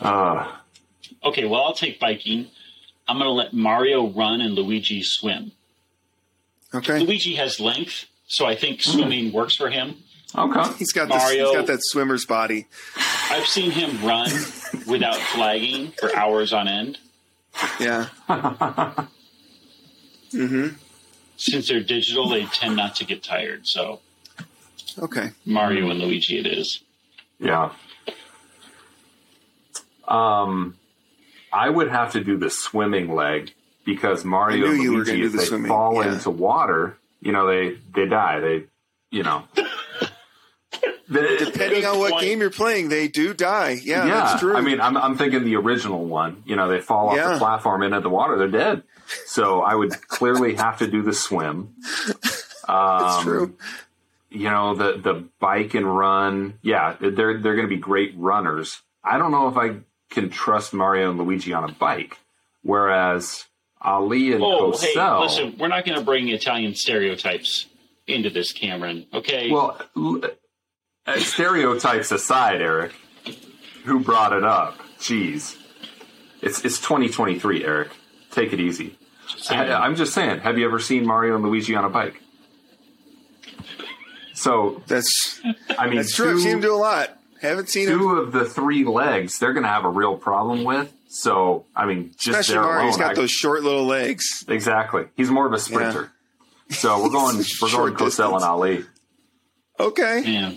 Uh, 0.00 0.50
Okay, 1.26 1.46
well 1.46 1.62
I'll 1.64 1.72
take 1.74 1.98
biking. 1.98 2.48
I'm 3.09 3.16
going 3.16 3.26
to 3.26 3.33
let 3.33 3.54
Mario 3.54 4.09
run 4.11 4.42
and 4.42 4.52
Luigi 4.54 5.02
swim. 5.02 5.52
Okay. 6.75 6.99
Luigi 7.01 7.35
has 7.37 7.61
length, 7.61 8.07
so 8.27 8.47
I 8.47 8.57
think 8.57 8.83
swimming 8.83 9.33
works 9.33 9.55
for 9.57 9.71
him. 9.71 9.97
okay. 10.37 10.73
He's 10.79 10.93
got 10.93 11.09
this, 11.09 11.17
Mario- 11.23 11.47
he's 11.47 11.57
got 11.57 11.67
that 11.69 11.81
swimmer's 11.83 12.27
body. 12.27 12.67
I've 13.31 13.47
seen 13.47 13.71
him 13.71 14.05
run 14.05 14.31
without 14.87 15.17
flagging 15.17 15.93
for 15.93 16.15
hours 16.17 16.53
on 16.53 16.67
end. 16.69 16.99
Yeah. 17.79 18.09
mm-hmm. 20.33 20.69
Since 21.37 21.69
they're 21.69 21.81
digital, 21.83 22.29
they 22.29 22.45
tend 22.47 22.77
not 22.77 22.97
to 22.97 23.05
get 23.05 23.23
tired. 23.23 23.67
So 23.67 24.01
Okay. 24.99 25.31
Mario 25.45 25.91
and 25.91 26.01
Luigi, 26.01 26.39
it 26.39 26.47
is. 26.47 26.81
Yeah. 27.39 27.73
Um, 30.07 30.77
I 31.53 31.69
would 31.69 31.91
have 31.91 32.13
to 32.13 32.23
do 32.23 32.37
the 32.37 32.51
swimming 32.51 33.15
leg 33.15 33.55
because 33.85 34.25
Mario 34.25 34.70
and 34.70 34.83
you 34.83 34.92
were 34.92 35.05
Luigi, 35.05 35.23
if 35.23 35.33
they 35.33 35.44
swimming, 35.44 35.68
fall 35.68 36.05
yeah. 36.05 36.12
into 36.14 36.31
water, 36.31 36.97
you 37.20 37.33
know, 37.33 37.47
they 37.47 37.77
they 37.94 38.07
die. 38.07 38.40
They, 38.40 38.64
you 39.11 39.23
know, 39.23 39.44
They- 41.07 41.37
Depending 41.37 41.85
on 41.85 41.99
what 41.99 42.12
point. 42.12 42.23
game 42.25 42.40
you're 42.40 42.51
playing, 42.51 42.88
they 42.88 43.09
do 43.09 43.35
die. 43.35 43.79
Yeah, 43.83 44.07
yeah. 44.07 44.14
that's 44.25 44.40
true. 44.40 44.57
I 44.57 44.62
mean, 44.62 44.81
I'm 44.81 44.97
I'm 44.97 45.16
thinking 45.18 45.44
the 45.44 45.57
original 45.57 46.05
one. 46.07 46.42
You 46.47 46.57
know, 46.57 46.68
they 46.68 46.81
fall 46.81 47.11
off 47.11 47.16
Yeah. 47.16 47.35
the 47.35 47.38
platform 47.38 47.83
into 47.83 48.01
the 48.01 48.09
water, 48.09 48.38
they're 48.38 48.49
dead. 48.49 48.83
So 49.27 49.61
I 49.61 49.75
would 49.75 49.92
clearly 50.09 50.55
have 50.55 50.79
to 50.79 50.87
do 50.87 51.03
the 51.03 51.12
swim. 51.12 51.75
that's 52.07 52.66
Um, 52.68 53.23
true. 53.23 53.55
you 54.31 54.49
know 54.51 54.75
the 54.75 54.99
the 54.99 55.25
bike 55.38 55.75
and 55.75 55.87
run 55.97 56.59
yeah 56.62 56.97
they're 56.99 57.38
they're 57.38 57.55
going 57.55 57.68
to 57.68 57.75
be 57.75 57.77
great 57.77 58.14
runners 58.16 58.81
i 59.05 59.18
don't 59.18 59.31
know 59.31 59.49
if 59.49 59.57
i 59.59 59.77
can 60.11 60.31
trust 60.31 60.73
mario 60.73 61.11
and 61.11 61.18
luigi 61.18 61.53
on 61.53 61.68
a 61.68 61.73
bike 61.73 62.16
whereas 62.62 63.44
ali 63.85 64.33
and 64.33 64.42
Oh, 64.42 64.73
hey, 64.73 64.94
listen, 65.20 65.57
we're 65.59 65.68
not 65.68 65.85
going 65.85 65.99
to 65.99 66.05
bring 66.05 66.29
Italian 66.29 66.75
stereotypes 66.75 67.66
into 68.07 68.31
this, 68.31 68.53
Cameron. 68.53 69.07
Okay. 69.12 69.51
well 69.51 69.79
uh, 71.07 71.18
stereotypes 71.18 72.11
aside 72.12 72.61
eric 72.62 72.92
who 73.85 74.01
brought 74.01 74.33
it 74.33 74.44
up 74.44 74.79
jeez 74.99 75.57
it's 76.42 76.64
it's 76.64 76.79
2023 76.81 77.64
eric 77.64 77.88
take 78.31 78.53
it 78.55 78.61
easy 78.61 78.97
saying. 79.37 79.70
I, 79.70 79.85
i'm 79.85 79.97
just 79.97 80.14
saying 80.14 80.40
have 80.40 80.57
you 80.59 80.64
ever 80.66 80.79
seen 80.79 81.07
mario 81.07 81.35
and 81.35 81.44
luigi 81.44 81.75
on 81.75 81.85
a 81.85 81.90
bike 81.90 82.20
so 84.35 84.83
That's 84.87 85.40
i 85.79 85.87
mean 85.87 85.97
that's 85.97 86.14
true. 86.14 86.33
I've 86.33 86.40
seen 86.40 86.53
him 86.53 86.61
do 86.61 86.75
a 86.75 86.77
lot. 86.77 87.18
Haven't 87.40 87.68
seen 87.68 87.88
him. 87.88 87.99
two 87.99 88.11
of 88.11 88.33
the 88.33 88.44
three 88.44 88.85
legs 88.85 89.38
they're 89.38 89.53
going 89.53 89.62
to 89.64 89.68
have 89.68 89.85
a 89.85 89.90
real 89.90 90.16
problem 90.16 90.64
with. 90.64 90.92
So, 91.16 91.64
I 91.77 91.87
mean, 91.87 92.11
just 92.18 92.27
Especially 92.40 92.55
there 92.55 92.62
Mario. 92.64 92.87
He's 92.87 92.96
alone, 92.96 93.09
got 93.09 93.11
I- 93.12 93.20
those 93.20 93.31
short 93.31 93.62
little 93.62 93.85
legs. 93.87 94.44
exactly. 94.48 95.05
He's 95.16 95.31
more 95.31 95.46
of 95.46 95.53
a 95.53 95.61
sprinter. 95.61 96.11
So 96.70 97.00
we're 97.03 97.11
going, 97.11 97.37
we're 97.38 97.44
Short 97.44 97.70
going 97.70 97.94
Cosell 97.94 98.07
distance. 98.07 98.33
and 98.35 98.44
Ali. 98.44 98.85
Okay. 99.79 100.22
yeah. 100.24 100.53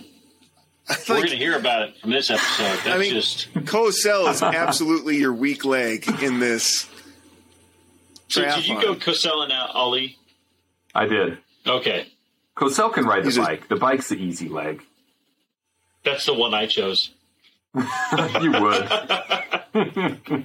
We're 1.08 1.16
going 1.18 1.28
to 1.28 1.36
hear 1.36 1.56
about 1.56 1.82
it 1.88 1.98
from 1.98 2.10
this 2.10 2.28
episode. 2.30 2.80
That's 2.84 2.98
mean- 2.98 3.12
just. 3.12 3.52
Cosell 3.54 4.28
is 4.32 4.42
absolutely 4.42 5.18
your 5.18 5.32
weak 5.32 5.64
leg 5.64 6.08
in 6.22 6.40
this. 6.40 6.88
So 8.28 8.42
did 8.42 8.66
you 8.66 8.80
go 8.80 8.94
Cosell 8.96 9.44
and 9.44 9.52
Ali? 9.52 10.16
I 10.94 11.06
did. 11.06 11.38
Okay. 11.66 12.08
Cosell 12.56 12.92
can 12.92 13.04
ride 13.06 13.22
the 13.22 13.26
He's 13.28 13.36
a- 13.38 13.42
bike. 13.42 13.68
The 13.68 13.76
bike's 13.76 14.08
the 14.08 14.16
easy 14.16 14.48
leg. 14.48 14.82
That's 16.04 16.26
the 16.26 16.34
one 16.34 16.52
I 16.52 16.66
chose. 16.66 17.10
You 18.40 18.52
would. 18.52 18.92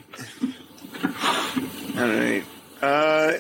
All 1.96 2.08
right. 2.10 2.44
Uh, 2.82 3.34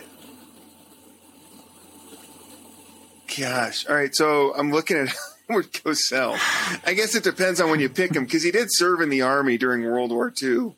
gosh. 3.37 3.85
All 3.87 3.95
right. 3.95 4.15
So 4.15 4.53
I'm 4.55 4.71
looking 4.71 4.97
at 4.97 5.09
Howard 5.49 5.71
Cosell. 5.73 6.37
I 6.85 6.93
guess 6.93 7.15
it 7.15 7.23
depends 7.23 7.59
on 7.59 7.69
when 7.69 7.79
you 7.79 7.89
pick 7.89 8.15
him 8.15 8.25
because 8.25 8.43
he 8.43 8.51
did 8.51 8.67
serve 8.69 9.01
in 9.01 9.09
the 9.09 9.21
army 9.21 9.57
during 9.57 9.83
World 9.83 10.11
War 10.11 10.33
II. 10.41 10.75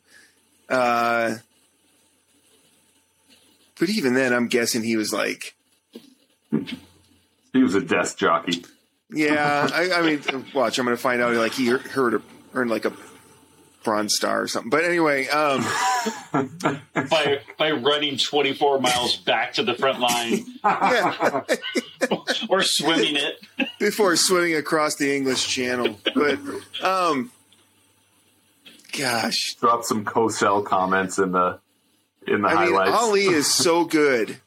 Uh, 0.68 1.36
but 3.78 3.88
even 3.90 4.14
then, 4.14 4.32
I'm 4.32 4.48
guessing 4.48 4.82
he 4.82 4.96
was 4.96 5.12
like, 5.12 5.54
he 7.52 7.62
was 7.62 7.74
a 7.74 7.80
desk 7.80 8.18
jockey. 8.18 8.64
yeah. 9.10 9.68
I, 9.72 9.92
I 9.92 10.02
mean, 10.02 10.22
watch. 10.54 10.78
I'm 10.78 10.86
going 10.86 10.96
to 10.96 11.02
find 11.02 11.20
out. 11.22 11.34
Like 11.34 11.52
he 11.52 11.66
heard 11.66 12.14
a, 12.14 12.22
earned 12.54 12.70
like 12.70 12.84
a 12.84 12.92
bronze 13.86 14.16
star 14.16 14.42
or 14.42 14.48
something. 14.48 14.68
But 14.68 14.84
anyway, 14.84 15.28
um, 15.28 15.64
By, 16.92 17.38
by 17.56 17.70
running 17.70 18.18
24 18.18 18.80
miles 18.80 19.16
back 19.16 19.54
to 19.54 19.62
the 19.62 19.74
front 19.74 20.00
line 20.00 20.44
yeah. 20.64 21.44
or 22.50 22.62
swimming 22.62 23.16
it. 23.16 23.68
before 23.78 24.16
swimming 24.16 24.56
across 24.56 24.96
the 24.96 25.14
English 25.16 25.46
Channel. 25.46 25.98
But 26.14 26.38
um, 26.82 27.30
gosh, 28.98 29.54
Drop 29.60 29.84
some 29.84 30.04
Cosell 30.04 30.64
comments 30.64 31.18
in 31.18 31.30
the 31.30 31.60
in 32.26 32.42
the 32.42 32.48
I 32.48 32.64
mean, 32.64 32.74
highlights. 32.74 32.96
Ali 32.96 33.26
is 33.26 33.46
so 33.54 33.84
good. 33.84 34.40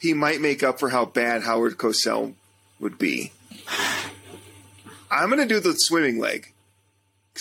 He 0.00 0.14
might 0.14 0.40
make 0.40 0.62
up 0.62 0.80
for 0.80 0.88
how 0.88 1.04
bad 1.04 1.42
Howard 1.42 1.76
Cosell 1.76 2.32
would 2.80 2.98
be. 2.98 3.30
I'm 5.10 5.28
going 5.28 5.46
to 5.46 5.54
do 5.54 5.60
the 5.60 5.74
swimming 5.74 6.18
leg. 6.18 6.51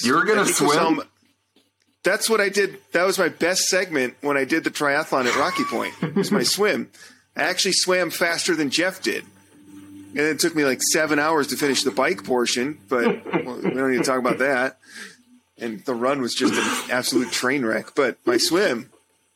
You're 0.03 0.25
gonna 0.25 0.45
swim? 0.45 0.69
Cosell- 0.97 1.07
that's 2.03 2.29
what 2.29 2.41
I 2.41 2.49
did. 2.49 2.77
That 2.93 3.05
was 3.05 3.19
my 3.19 3.29
best 3.29 3.63
segment 3.65 4.15
when 4.21 4.35
I 4.37 4.43
did 4.43 4.63
the 4.63 4.71
triathlon 4.71 5.25
at 5.25 5.35
Rocky 5.37 5.63
Point. 5.65 5.93
It 6.01 6.15
was 6.15 6.31
my 6.31 6.43
swim. 6.55 6.89
I 7.35 7.43
actually 7.43 7.73
swam 7.73 8.09
faster 8.09 8.55
than 8.55 8.69
Jeff 8.71 9.01
did. 9.01 9.23
And 10.09 10.19
it 10.19 10.39
took 10.39 10.55
me 10.55 10.65
like 10.65 10.81
seven 10.81 11.19
hours 11.19 11.47
to 11.47 11.57
finish 11.57 11.83
the 11.83 11.91
bike 11.91 12.23
portion, 12.25 12.79
but 12.89 13.05
well, 13.45 13.55
we 13.57 13.69
don't 13.69 13.91
need 13.91 13.99
to 13.99 14.03
talk 14.03 14.19
about 14.19 14.39
that. 14.39 14.77
And 15.57 15.85
the 15.85 15.93
run 15.93 16.21
was 16.21 16.33
just 16.33 16.53
an 16.55 16.91
absolute 16.91 17.31
train 17.31 17.63
wreck. 17.63 17.93
But 17.95 18.17
my 18.25 18.37
swim, 18.37 18.89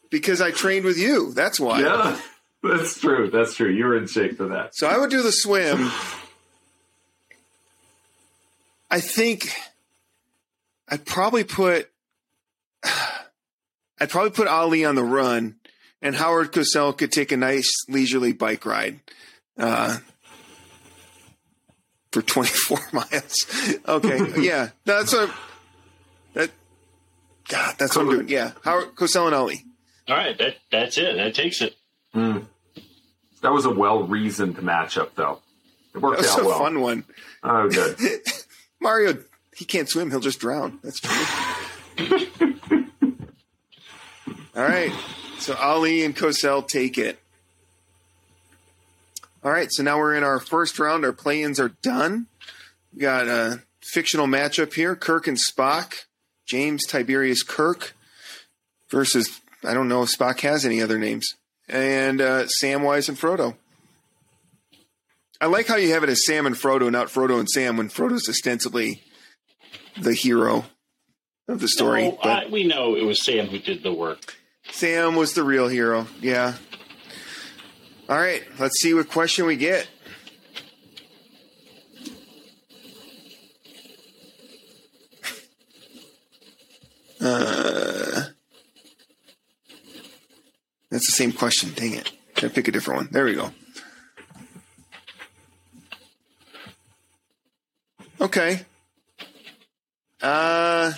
because 0.10 0.42
I 0.42 0.52
trained 0.52 0.84
with 0.86 0.98
you, 0.98 1.32
that's 1.34 1.60
why. 1.60 1.82
Yeah, 1.82 2.20
that's 2.64 3.00
true. 3.00 3.30
That's 3.30 3.54
true. 3.56 3.70
You 3.70 3.86
were 3.86 3.96
in 3.98 4.08
shape 4.08 4.36
for 4.38 4.48
that. 4.48 4.76
So 4.76 4.88
I 4.88 4.98
would 4.98 5.12
do 5.12 5.22
the 5.22 5.32
swim. 5.32 5.90
I 8.92 9.00
think 9.00 9.50
I'd 10.90 11.06
probably 11.06 11.44
put 11.44 11.90
I'd 14.00 14.10
probably 14.10 14.32
put 14.32 14.48
Ali 14.48 14.84
on 14.86 14.96
the 14.96 15.04
run, 15.04 15.56
and 16.02 16.16
Howard 16.16 16.52
Cosell 16.52 16.98
could 16.98 17.12
take 17.12 17.32
a 17.32 17.38
nice 17.38 17.72
leisurely 17.88 18.34
bike 18.34 18.66
ride 18.66 19.00
uh, 19.58 19.98
for 22.12 22.22
24 22.24 22.80
miles. 22.94 23.80
Okay, 23.88 24.42
yeah, 24.42 24.70
that's 24.86 25.14
what 25.14 25.32
that. 26.34 26.52
God, 27.48 27.76
that's 27.78 27.96
what 27.96 28.04
I'm 28.06 28.12
doing. 28.12 28.28
Yeah, 28.30 28.52
Howard 28.64 28.96
Cosell 28.96 29.28
and 29.28 29.36
Ali. 29.36 29.64
All 30.08 30.16
right, 30.16 30.38
that 30.38 30.58
that's 30.72 30.98
it. 30.98 31.16
That 31.18 31.34
takes 31.34 31.62
it. 31.62 31.76
That 32.14 33.52
was 33.52 33.66
a 33.66 33.70
well 33.70 34.04
reasoned 34.04 34.58
matchup, 34.58 35.10
though. 35.16 35.40
It 35.94 36.02
worked 36.02 36.22
That 36.22 36.28
was 36.28 36.36
out 36.36 36.42
a 36.42 36.46
well. 36.46 36.60
fun 36.60 36.82
one. 36.82 37.04
Oh, 37.44 37.70
good. 37.70 37.98
Mario, 38.82 39.18
he 39.56 39.66
can't 39.66 39.90
swim; 39.90 40.12
he'll 40.12 40.20
just 40.20 40.40
drown. 40.40 40.80
That's 40.84 41.00
true. 41.00 41.16
All 44.56 44.64
right, 44.64 44.92
so 45.40 45.56
Ali 45.56 46.04
and 46.04 46.16
Cosell 46.16 46.68
take 46.68 46.98
it. 46.98 47.20
All 49.44 49.52
right, 49.52 49.68
so 49.72 49.84
now 49.84 49.98
we're 49.98 50.16
in 50.16 50.24
our 50.24 50.40
first 50.40 50.80
round. 50.80 51.06
Our 51.06 51.14
play-ins 51.14 51.60
are 51.60 51.70
done. 51.82 52.28
We 52.94 53.02
got 53.02 53.28
a 53.28 53.62
fictional 53.82 54.28
matchup 54.28 54.74
here: 54.74 54.96
Kirk 54.96 55.28
and 55.28 55.38
Spock. 55.38 56.06
James 56.46 56.86
Tiberius 56.86 57.44
Kirk 57.44 57.96
versus 58.90 59.42
I 59.64 59.74
don't 59.74 59.88
know 59.88 60.04
if 60.04 60.16
Spock 60.16 60.42
has 60.42 60.64
any 60.66 60.82
other 60.82 61.00
names, 61.00 61.34
and 61.68 62.22
uh, 62.22 62.46
Samwise 62.62 63.10
and 63.10 63.18
Frodo. 63.18 63.56
I 65.42 65.48
like 65.48 65.68
how 65.68 65.76
you 65.76 65.92
have 65.92 66.04
it 66.04 66.10
as 66.10 66.26
Sam 66.26 66.46
and 66.46 66.56
Frodo, 66.56 66.92
not 66.92 67.08
Frodo 67.08 67.40
and 67.40 67.50
Sam, 67.50 67.78
when 67.78 67.90
Frodo's 67.90 68.30
ostensibly 68.30 69.02
the 70.00 70.14
hero 70.14 70.66
of 71.48 71.60
the 71.60 71.68
story. 71.68 72.04
No, 72.10 72.20
but 72.22 72.48
I, 72.48 72.50
we 72.50 72.66
know 72.66 72.96
it 72.96 73.04
was 73.04 73.24
Sam 73.24 73.48
who 73.48 73.60
did 73.60 73.84
the 73.84 73.94
work. 73.94 74.36
Sam 74.72 75.16
was 75.16 75.34
the 75.34 75.44
real 75.44 75.68
hero. 75.68 76.08
Yeah. 76.22 76.56
All 78.08 78.18
right, 78.18 78.44
let's 78.60 78.82
see 78.82 78.94
what 78.94 79.10
question 79.10 79.46
we 79.46 79.56
get. 79.56 79.88
Uh, 87.20 88.26
that's 90.92 91.08
the 91.08 91.12
same 91.12 91.32
question. 91.32 91.72
Dang 91.76 91.94
it. 91.94 92.12
Gotta 92.36 92.50
pick 92.50 92.68
a 92.68 92.72
different 92.72 93.02
one. 93.02 93.10
There 93.12 93.26
we 93.26 93.34
go. 93.34 93.52
Okay. 98.22 98.62
Uh, 100.22 100.92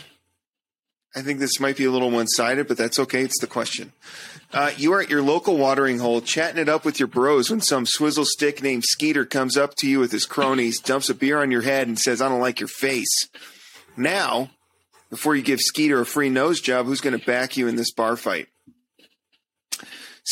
I 1.16 1.17
think 1.28 1.40
this 1.40 1.60
might 1.60 1.78
be 1.78 1.86
a 1.86 1.92
little 1.92 2.10
one 2.10 2.28
sided, 2.28 2.68
but 2.68 2.78
that's 2.78 2.98
okay. 2.98 3.22
It's 3.22 3.40
the 3.40 3.48
question. 3.48 3.94
Uh, 4.54 4.72
you 4.78 4.94
are 4.94 5.02
at 5.02 5.10
your 5.10 5.22
local 5.22 5.58
watering 5.58 6.00
hole 6.00 6.22
chatting 6.22 6.60
it 6.62 6.70
up 6.70 6.86
with 6.86 7.00
your 7.00 7.08
bros 7.08 7.50
when 7.50 7.62
some 7.62 7.86
swizzle 7.86 8.26
stick 8.26 8.64
named 8.64 8.84
Skeeter 8.86 9.26
comes 9.26 9.58
up 9.58 9.76
to 9.76 9.88
you 9.88 10.00
with 10.00 10.12
his 10.12 10.26
cronies, 10.26 10.80
dumps 10.80 11.10
a 11.10 11.14
beer 11.14 11.42
on 11.42 11.52
your 11.52 11.62
head, 11.62 11.88
and 11.88 12.00
says, 12.00 12.22
I 12.22 12.30
don't 12.30 12.40
like 12.40 12.60
your 12.60 12.70
face. 12.70 13.28
Now, 13.96 14.50
before 15.10 15.36
you 15.36 15.44
give 15.44 15.60
Skeeter 15.60 16.00
a 16.00 16.06
free 16.06 16.30
nose 16.30 16.62
job, 16.62 16.86
who's 16.86 17.02
going 17.02 17.18
to 17.18 17.26
back 17.26 17.58
you 17.58 17.68
in 17.68 17.76
this 17.76 17.92
bar 17.92 18.16
fight? 18.16 18.48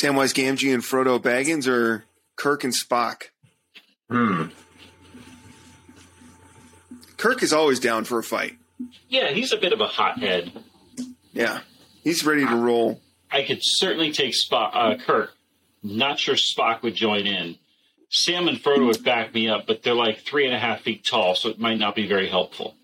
Samwise 0.02 0.34
Gamgee 0.34 0.74
and 0.74 0.84
Frodo 0.84 1.20
Baggins 1.20 1.68
or 1.68 2.06
Kirk 2.36 2.64
and 2.64 2.74
Spock? 2.74 3.24
Hmm. 4.10 4.46
Kirk 7.18 7.43
is 7.43 7.54
always 7.54 7.80
down 7.80 8.04
for 8.04 8.20
a 8.20 8.24
fight. 8.24 8.58
Yeah, 9.08 9.32
he's 9.32 9.52
a 9.52 9.58
bit 9.58 9.74
of 9.74 9.82
a 9.82 9.88
hothead. 9.88 10.52
Yeah. 11.36 11.60
He's 12.04 12.26
ready 12.26 12.46
to 12.46 12.56
roll. 12.56 13.02
I 13.30 13.44
could 13.44 13.60
certainly 13.62 14.12
take 14.12 14.34
Spock, 14.34 14.72
uh, 14.74 14.96
Kirk. 14.98 15.34
Not 15.84 16.18
sure 16.20 16.36
Spock 16.36 16.82
would 16.82 16.96
join 16.96 17.28
in. 17.28 17.58
Sam 18.10 18.48
and 18.48 18.58
Frodo 18.58 18.86
would 18.88 19.04
back 19.04 19.34
me 19.34 19.50
up, 19.50 19.68
but 19.68 19.84
they're 19.84 19.94
like 19.94 20.20
three 20.20 20.46
and 20.46 20.56
a 20.56 20.60
half 20.60 20.82
feet 20.82 21.04
tall, 21.06 21.36
so 21.36 21.50
it 21.50 21.60
might 21.60 21.78
not 21.78 21.94
be 21.96 22.08
very 22.08 22.30
helpful. 22.30 22.76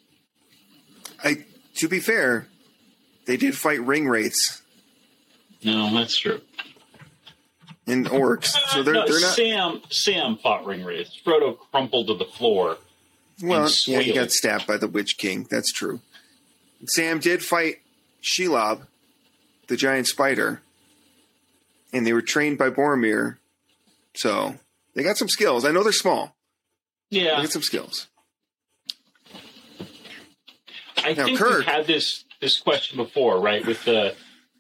I 1.24 1.46
to 1.76 1.88
be 1.88 2.00
fair, 2.00 2.48
they 3.26 3.38
did 3.38 3.56
fight 3.56 3.82
ring 3.82 4.08
wraiths 4.10 4.62
No, 5.64 5.94
that's 5.94 6.18
true. 6.18 6.42
and 7.88 8.06
orcs, 8.08 8.58
so 8.70 8.84
they're 8.84 8.94
No, 8.96 9.08
they're 9.08 9.22
not. 9.22 9.36
Sam 9.36 9.82
Sam 9.90 10.38
fought 10.38 10.66
ring 10.66 10.84
wraiths. 10.84 11.18
Frodo 11.26 11.58
crumpled 11.72 12.08
to 12.08 12.16
the 12.16 12.26
floor. 12.26 12.78
Well, 13.42 13.70
yeah, 13.88 14.00
he 14.02 14.12
got 14.14 14.32
stabbed 14.32 14.68
by 14.68 14.78
the 14.78 14.88
Witch 14.88 15.18
King. 15.18 15.48
That's 15.50 15.72
true. 15.72 16.02
Sam 16.88 17.20
did 17.20 17.44
fight 17.44 17.78
Shelob, 18.22 18.88
the 19.68 19.76
giant 19.78 20.08
spider, 20.08 20.62
and 21.94 22.06
they 22.06 22.14
were 22.14 22.22
trained 22.22 22.58
by 22.58 22.70
Boromir, 22.70 23.38
so 24.16 24.56
they 24.94 25.04
got 25.04 25.18
some 25.18 25.28
skills. 25.30 25.66
I 25.66 25.72
know 25.72 25.84
they're 25.84 25.92
small. 25.92 26.36
They 27.10 27.22
Yeah, 27.22 27.38
got 27.42 27.50
some 27.52 27.62
skills. 27.64 28.08
I 30.98 31.14
Now, 31.14 31.26
think 31.26 31.40
Kirk- 31.40 31.58
we've 31.60 31.66
had 31.66 31.88
this 31.88 32.26
this 32.40 32.60
question 32.60 32.98
before, 32.98 33.40
right? 33.40 33.66
With 33.66 33.84
the, 33.86 34.16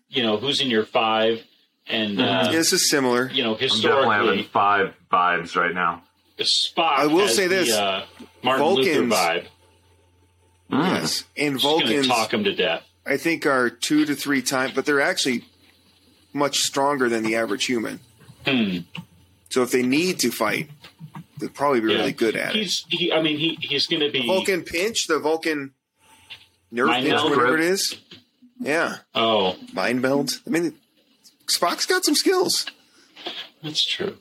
you 0.09 0.22
know, 0.24 0.38
who's 0.38 0.62
in 0.62 0.70
your 0.70 0.86
five, 0.86 1.43
and 1.88 2.20
uh, 2.20 2.24
Yeah, 2.45 2.51
this 2.51 2.74
is 2.74 2.89
similar. 2.89 3.30
you 3.32 3.43
know, 3.43 3.53
I'm 3.53 3.59
definitely 3.59 3.84
having 3.84 4.38
historically, 4.38 4.43
five 4.43 4.93
vibes 5.12 5.55
right 5.55 5.74
now. 5.74 6.03
Spock. 6.39 6.97
I 6.97 7.05
will 7.07 7.22
has 7.28 7.36
say 7.36 7.47
this, 7.47 7.70
the, 7.70 7.82
uh, 7.84 8.05
Martin 8.43 8.66
Luther 8.66 9.03
Vulcans- 9.05 9.14
vibe. 9.14 9.47
Yes, 10.72 11.24
and 11.38 11.53
Just 11.59 11.66
going 11.66 11.80
to 11.82 11.86
Vulcans, 11.88 12.07
talk 12.07 12.34
him 12.34 12.43
to 12.45 12.55
death. 12.55 12.84
I 13.06 13.18
think, 13.18 13.45
are 13.45 13.70
two 13.70 14.06
to 14.06 14.16
three 14.16 14.41
times, 14.41 14.74
but 14.74 14.86
they're 14.86 15.02
actually 15.02 15.45
much 16.34 16.58
stronger 16.60 17.10
than 17.10 17.24
the 17.24 17.36
average 17.36 17.66
human. 17.66 17.99
Hmm. 18.47 18.80
So 19.49 19.64
if 19.64 19.72
they 19.72 19.82
need 19.84 20.20
to 20.20 20.32
fight, 20.32 20.70
they'll 21.39 21.49
probably 21.49 21.82
be 21.82 21.91
Yeah. 21.91 21.97
really 21.99 22.14
good 22.14 22.36
at 22.36 22.56
it. 22.56 22.72
He, 22.89 23.12
I 23.12 23.22
mean, 23.22 23.38
he 23.38 23.58
he's 23.62 23.88
going 23.88 24.02
to 24.02 24.10
be. 24.12 24.26
Vulcan 24.26 24.64
pinch, 24.64 25.08
the 25.08 25.20
Vulcan 25.20 25.74
nerve 26.72 26.88
Mind 26.88 27.06
pinch, 27.08 27.22
whatever 27.22 27.56
it 27.58 27.64
is. 27.64 27.97
Yeah, 28.60 28.97
Oh, 29.16 29.58
mind 29.74 30.02
meld. 30.02 30.39
I 30.45 30.52
mean, 30.52 30.76
Spock's 31.47 31.88
got 31.88 32.06
some 32.06 32.16
skills. 32.16 32.68
that's 33.64 33.84
true. 33.84 34.18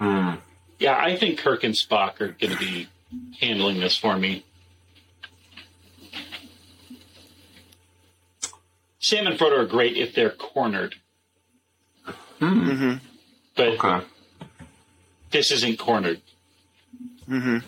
Hmm. 0.00 0.36
Yeah, 0.78 0.96
I 0.96 1.16
think 1.16 1.38
Kirk 1.38 1.62
and 1.64 1.74
Spock 1.74 2.20
are 2.20 2.28
going 2.28 2.52
to 2.52 2.58
be 2.58 2.88
handling 3.40 3.78
this 3.80 3.96
for 3.96 4.16
me. 4.18 4.44
Sam 9.04 9.26
and 9.26 9.38
Frodo 9.38 9.58
are 9.58 9.66
great 9.66 9.98
if 9.98 10.14
they're 10.14 10.30
cornered, 10.30 10.94
Mm-hmm. 12.40 12.94
but 13.54 13.68
Okay. 13.84 14.06
this 15.30 15.50
isn't 15.50 15.78
cornered. 15.78 16.22
Mm-hmm. 17.28 17.58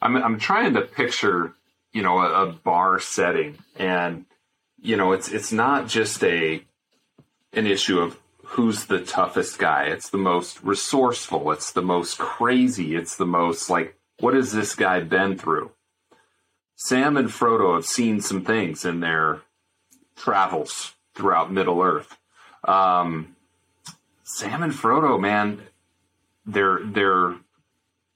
I'm 0.00 0.16
I'm 0.16 0.38
trying 0.38 0.72
to 0.74 0.80
picture, 0.80 1.52
you 1.92 2.02
know, 2.02 2.18
a, 2.20 2.46
a 2.48 2.52
bar 2.52 3.00
setting, 3.00 3.58
and 3.76 4.24
you 4.80 4.96
know, 4.96 5.12
it's 5.12 5.28
it's 5.28 5.52
not 5.52 5.88
just 5.88 6.24
a 6.24 6.62
an 7.52 7.66
issue 7.66 8.00
of 8.00 8.18
who's 8.44 8.86
the 8.86 9.00
toughest 9.00 9.58
guy. 9.58 9.84
It's 9.84 10.08
the 10.08 10.16
most 10.18 10.62
resourceful. 10.62 11.52
It's 11.52 11.72
the 11.72 11.82
most 11.82 12.16
crazy. 12.18 12.96
It's 12.96 13.16
the 13.16 13.26
most 13.26 13.68
like, 13.68 13.94
what 14.20 14.32
has 14.32 14.52
this 14.52 14.74
guy 14.74 15.00
been 15.00 15.36
through? 15.36 15.70
Sam 16.80 17.16
and 17.16 17.28
Frodo 17.28 17.74
have 17.74 17.84
seen 17.84 18.20
some 18.20 18.44
things 18.44 18.84
in 18.84 19.00
their 19.00 19.42
travels 20.14 20.92
throughout 21.12 21.52
Middle 21.52 21.82
Earth. 21.82 22.16
Um, 22.62 23.34
Sam 24.22 24.62
and 24.62 24.72
Frodo, 24.72 25.20
man, 25.20 25.60
they're 26.46 26.78
they're 26.84 27.34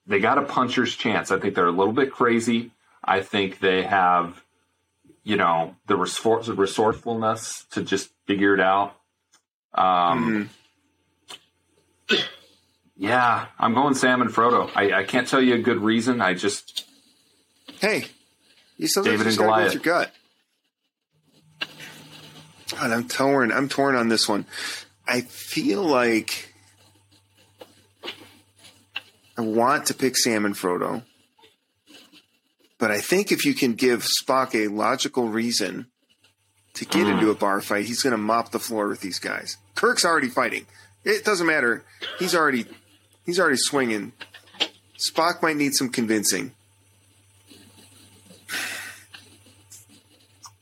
they 0.06 0.20
got 0.20 0.38
a 0.38 0.42
puncher's 0.42 0.94
chance. 0.94 1.32
I 1.32 1.40
think 1.40 1.56
they're 1.56 1.66
a 1.66 1.72
little 1.72 1.92
bit 1.92 2.12
crazy. 2.12 2.70
I 3.02 3.20
think 3.20 3.58
they 3.58 3.82
have, 3.82 4.44
you 5.24 5.36
know, 5.36 5.74
the 5.88 5.96
resourcefulness 5.96 7.64
to 7.72 7.82
just 7.82 8.10
figure 8.26 8.54
it 8.54 8.60
out. 8.60 8.94
Um, 9.74 10.50
yeah, 12.96 13.46
I'm 13.58 13.74
going 13.74 13.94
Sam 13.94 14.22
and 14.22 14.30
Frodo. 14.30 14.70
I, 14.76 15.00
I 15.00 15.02
can't 15.02 15.26
tell 15.26 15.42
you 15.42 15.54
a 15.54 15.58
good 15.58 15.78
reason. 15.78 16.20
I 16.20 16.34
just 16.34 16.84
Hey, 17.80 18.04
you 18.77 18.89
sometimes 18.89 19.18
David 19.18 19.25
just 19.25 19.39
gotta 19.39 19.61
go 19.61 19.64
with 19.64 19.75
your 19.75 19.83
gut. 19.83 20.12
God, 22.73 22.91
I'm 22.91 23.09
torn. 23.09 23.53
I'm 23.53 23.68
torn 23.68 23.95
on 23.97 24.09
this 24.09 24.29
one. 24.29 24.47
I 25.07 25.23
feel 25.23 25.83
like 25.83 26.55
I 29.37 29.43
want 29.43 29.87
to 29.87 29.95
pick 29.95 30.16
Sam 30.16 30.45
and 30.45 30.55
Frodo, 30.55 31.03
but 32.79 32.91
I 32.91 33.01
think 33.01 33.31
if 33.31 33.45
you 33.45 33.55
can 33.55 33.75
give 33.75 34.07
Spock 34.23 34.55
a 34.55 34.68
logical 34.68 35.29
reason 35.29 35.87
to 36.75 36.85
get 36.85 37.07
into 37.07 37.31
a 37.31 37.35
bar 37.35 37.61
fight, 37.61 37.85
he's 37.85 38.03
going 38.03 38.12
to 38.12 38.18
mop 38.18 38.51
the 38.51 38.59
floor 38.59 38.89
with 38.89 39.01
these 39.01 39.18
guys. 39.18 39.59
Kirk's 39.75 40.05
already 40.05 40.29
fighting. 40.29 40.66
It 41.05 41.25
doesn't 41.25 41.47
matter. 41.47 41.85
He's 42.18 42.35
already 42.35 42.66
he's 43.27 43.39
already 43.39 43.57
swinging. 43.57 44.12
Spock 44.99 45.43
might 45.43 45.57
need 45.57 45.75
some 45.75 45.91
convincing. 45.91 46.53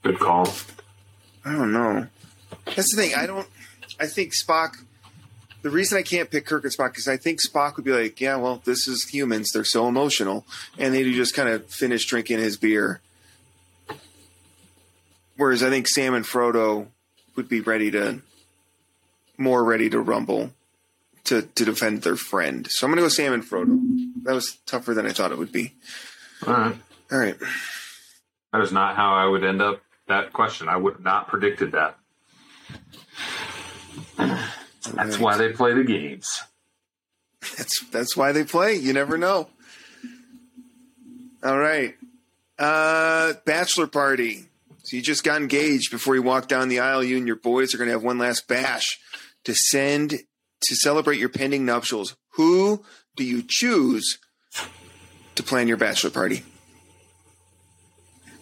Good 0.03 0.19
call. 0.19 0.49
I 1.45 1.53
don't 1.53 1.73
know. 1.73 2.07
That's 2.65 2.95
the 2.95 3.03
thing. 3.03 3.15
I 3.15 3.27
don't. 3.27 3.49
I 3.99 4.07
think 4.07 4.33
Spock. 4.35 4.77
The 5.63 5.71
reason 5.71 5.99
I 5.99 6.03
can't 6.03 6.31
pick 6.31 6.47
Kirk 6.47 6.65
and 6.65 6.73
Spock 6.73 6.97
is 6.97 7.07
I 7.07 7.19
think 7.19 7.41
Spock 7.41 7.77
would 7.77 7.85
be 7.85 7.93
like, 7.93 8.19
yeah, 8.19 8.37
well, 8.37 8.63
this 8.65 8.89
is 8.89 9.09
humans. 9.11 9.51
They're 9.53 9.65
so 9.65 9.89
emotional, 9.89 10.47
and 10.79 10.95
they'd 10.95 11.13
just 11.13 11.35
kind 11.35 11.51
of 11.51 11.67
finish 11.67 12.07
drinking 12.07 12.39
his 12.39 12.57
beer. 12.57 13.01
Whereas 15.37 15.63
I 15.63 15.69
think 15.69 15.87
Sam 15.87 16.15
and 16.15 16.25
Frodo 16.25 16.87
would 17.37 17.49
be 17.49 17.61
ready 17.61 17.91
to, 17.91 18.21
more 19.37 19.63
ready 19.65 19.91
to 19.91 20.01
rumble, 20.01 20.51
to 21.25 21.43
to 21.43 21.65
defend 21.65 22.03
their 22.03 22.17
friend. 22.17 22.67
So 22.71 22.87
I'm 22.87 22.91
gonna 22.91 23.03
go 23.03 23.09
Sam 23.09 23.35
and 23.35 23.45
Frodo. 23.45 23.79
That 24.25 24.35
was 24.35 24.57
tougher 24.65 24.95
than 24.95 25.07
I 25.07 25.13
thought 25.13 25.33
it 25.33 25.39
would 25.39 25.53
be. 25.53 25.75
All 26.47 26.55
right. 26.55 26.77
All 27.13 27.19
right. 27.19 27.37
That 28.53 28.63
is 28.63 28.73
not 28.73 28.97
how 28.97 29.15
I 29.15 29.27
would 29.27 29.45
end 29.45 29.61
up 29.63 29.83
that 30.11 30.33
question. 30.33 30.69
I 30.69 30.77
would 30.77 31.01
not 31.01 31.29
predicted 31.29 31.73
that. 31.73 31.97
That's 34.95 35.19
why 35.19 35.37
they 35.37 35.53
play 35.53 35.75
the 35.75 35.85
games. 35.85 36.43
That's 37.57 37.85
that's 37.87 38.17
why 38.17 38.33
they 38.33 38.45
play. 38.45 38.75
You 38.75 38.93
never 38.93 39.17
know. 39.17 39.49
All 41.43 41.59
right. 41.59 41.97
Uh 42.59 43.35
bachelor 43.45 43.87
party. 43.87 44.47
So 44.83 44.97
you 44.97 45.03
just 45.03 45.25
got 45.25 45.41
engaged 45.41 45.91
before 45.91 46.15
you 46.15 46.23
walk 46.23 46.49
down 46.49 46.69
the 46.69 46.81
aisle. 46.81 47.03
You 47.03 47.17
and 47.17 47.27
your 47.27 47.37
boys 47.37 47.75
are 47.75 47.79
gonna 47.79 47.93
have 47.93 48.03
one 48.03 48.19
last 48.19 48.47
bash 48.49 48.99
to 49.45 49.55
send 49.55 50.11
to 50.11 50.77
celebrate 50.77 51.19
your 51.19 51.29
pending 51.29 51.65
nuptials. 51.65 52.17
Who 52.35 52.85
do 53.17 53.25
you 53.25 53.43
choose 53.47 54.19
to 55.35 55.43
plan 55.43 55.69
your 55.69 55.77
bachelor 55.77 56.11
party? 56.11 56.43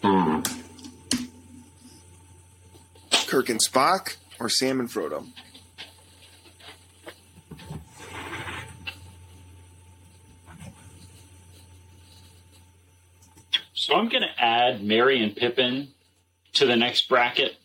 Hmm. 0.01 0.41
Kirk 3.29 3.49
and 3.49 3.59
Spock 3.59 4.17
or 4.39 4.49
Sam 4.49 4.79
and 4.79 4.89
Frodo? 4.89 5.23
So 13.73 13.93
I'm 13.93 14.09
going 14.09 14.23
to 14.23 14.43
add 14.43 14.83
Merry 14.83 15.23
and 15.23 15.35
Pippin 15.35 15.89
to 16.53 16.65
the 16.65 16.75
next 16.75 17.07
bracket 17.07 17.55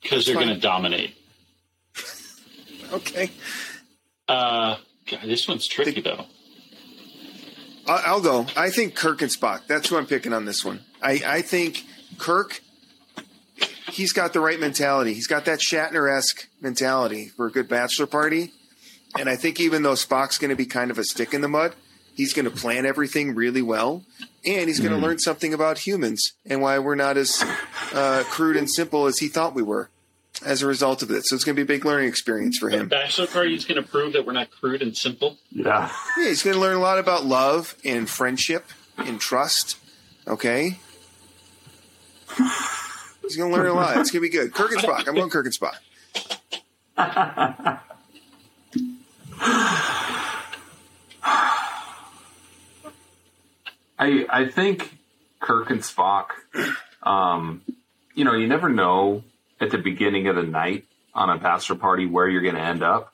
because 0.00 0.24
they're 0.24 0.34
going 0.34 0.48
to 0.48 0.58
dominate. 0.58 1.16
Okay. 2.92 3.30
Uh, 4.26 4.76
God, 5.08 5.20
this 5.22 5.46
one's 5.46 5.68
tricky 5.68 6.00
though. 6.00 6.26
I'll 7.86 8.20
go. 8.20 8.46
I 8.56 8.70
think 8.70 8.96
Kirk 8.96 9.22
and 9.22 9.30
Spock. 9.30 9.68
That's 9.68 9.88
who 9.88 9.96
I'm 9.96 10.06
picking 10.06 10.32
on 10.32 10.44
this 10.44 10.64
one. 10.64 10.80
I, 11.00 11.22
I 11.24 11.42
think 11.42 11.84
Kirk, 12.18 12.60
he's 14.00 14.12
got 14.12 14.32
the 14.32 14.40
right 14.40 14.58
mentality. 14.58 15.12
He's 15.12 15.26
got 15.26 15.44
that 15.44 15.58
Shatner 15.58 16.10
esque 16.10 16.48
mentality 16.60 17.28
for 17.28 17.46
a 17.46 17.50
good 17.50 17.68
bachelor 17.68 18.06
party. 18.06 18.52
And 19.18 19.28
I 19.28 19.36
think 19.36 19.60
even 19.60 19.82
though 19.82 19.92
Spock's 19.92 20.38
going 20.38 20.48
to 20.48 20.56
be 20.56 20.64
kind 20.66 20.90
of 20.90 20.98
a 20.98 21.04
stick 21.04 21.34
in 21.34 21.42
the 21.42 21.48
mud, 21.48 21.74
he's 22.14 22.32
going 22.32 22.46
to 22.46 22.50
plan 22.50 22.86
everything 22.86 23.34
really 23.34 23.60
well. 23.62 24.04
And 24.46 24.68
he's 24.68 24.80
going 24.80 24.92
to 24.92 24.98
learn 24.98 25.18
something 25.18 25.52
about 25.52 25.78
humans 25.78 26.32
and 26.46 26.62
why 26.62 26.78
we're 26.78 26.94
not 26.94 27.18
as 27.18 27.44
uh, 27.92 28.22
crude 28.26 28.56
and 28.56 28.70
simple 28.70 29.04
as 29.06 29.18
he 29.18 29.28
thought 29.28 29.54
we 29.54 29.62
were 29.62 29.90
as 30.46 30.62
a 30.62 30.66
result 30.66 31.02
of 31.02 31.10
it. 31.10 31.26
So 31.26 31.34
it's 31.34 31.44
going 31.44 31.54
to 31.56 31.62
be 31.62 31.74
a 31.74 31.76
big 31.76 31.84
learning 31.84 32.08
experience 32.08 32.56
for 32.56 32.70
The 32.70 32.78
him. 32.78 32.88
bachelor 32.88 33.26
party 33.26 33.54
is 33.54 33.66
going 33.66 33.82
to 33.82 33.86
prove 33.86 34.14
that 34.14 34.24
we're 34.24 34.32
not 34.32 34.50
crude 34.50 34.80
and 34.80 34.96
simple. 34.96 35.36
Yeah. 35.50 35.92
Yeah, 36.16 36.28
he's 36.28 36.42
going 36.42 36.54
to 36.54 36.60
learn 36.60 36.76
a 36.76 36.80
lot 36.80 36.98
about 36.98 37.26
love 37.26 37.76
and 37.84 38.08
friendship 38.08 38.64
and 38.96 39.20
trust. 39.20 39.76
Okay. 40.26 40.78
He's 43.30 43.36
going 43.36 43.50
to 43.52 43.56
learn 43.56 43.66
a 43.68 43.72
lot. 43.72 43.96
It's 43.98 44.10
going 44.10 44.22
to 44.24 44.28
be 44.28 44.36
good. 44.36 44.52
Kirk 44.52 44.72
and 44.72 44.80
Spock. 44.80 45.06
I'm 45.06 45.14
going 45.14 45.30
Kirk 45.30 45.46
and 45.46 45.54
Spock. 45.54 45.76
I 53.98 54.26
I 54.30 54.46
think 54.48 54.96
Kirk 55.40 55.70
and 55.70 55.80
Spock. 55.80 56.26
Um, 57.02 57.62
you 58.14 58.24
know, 58.24 58.34
you 58.34 58.46
never 58.46 58.68
know 58.68 59.24
at 59.60 59.70
the 59.70 59.78
beginning 59.78 60.26
of 60.28 60.36
the 60.36 60.42
night 60.42 60.86
on 61.14 61.30
a 61.30 61.38
bachelor 61.38 61.76
party 61.76 62.06
where 62.06 62.28
you're 62.28 62.42
going 62.42 62.54
to 62.54 62.60
end 62.60 62.82
up. 62.82 63.12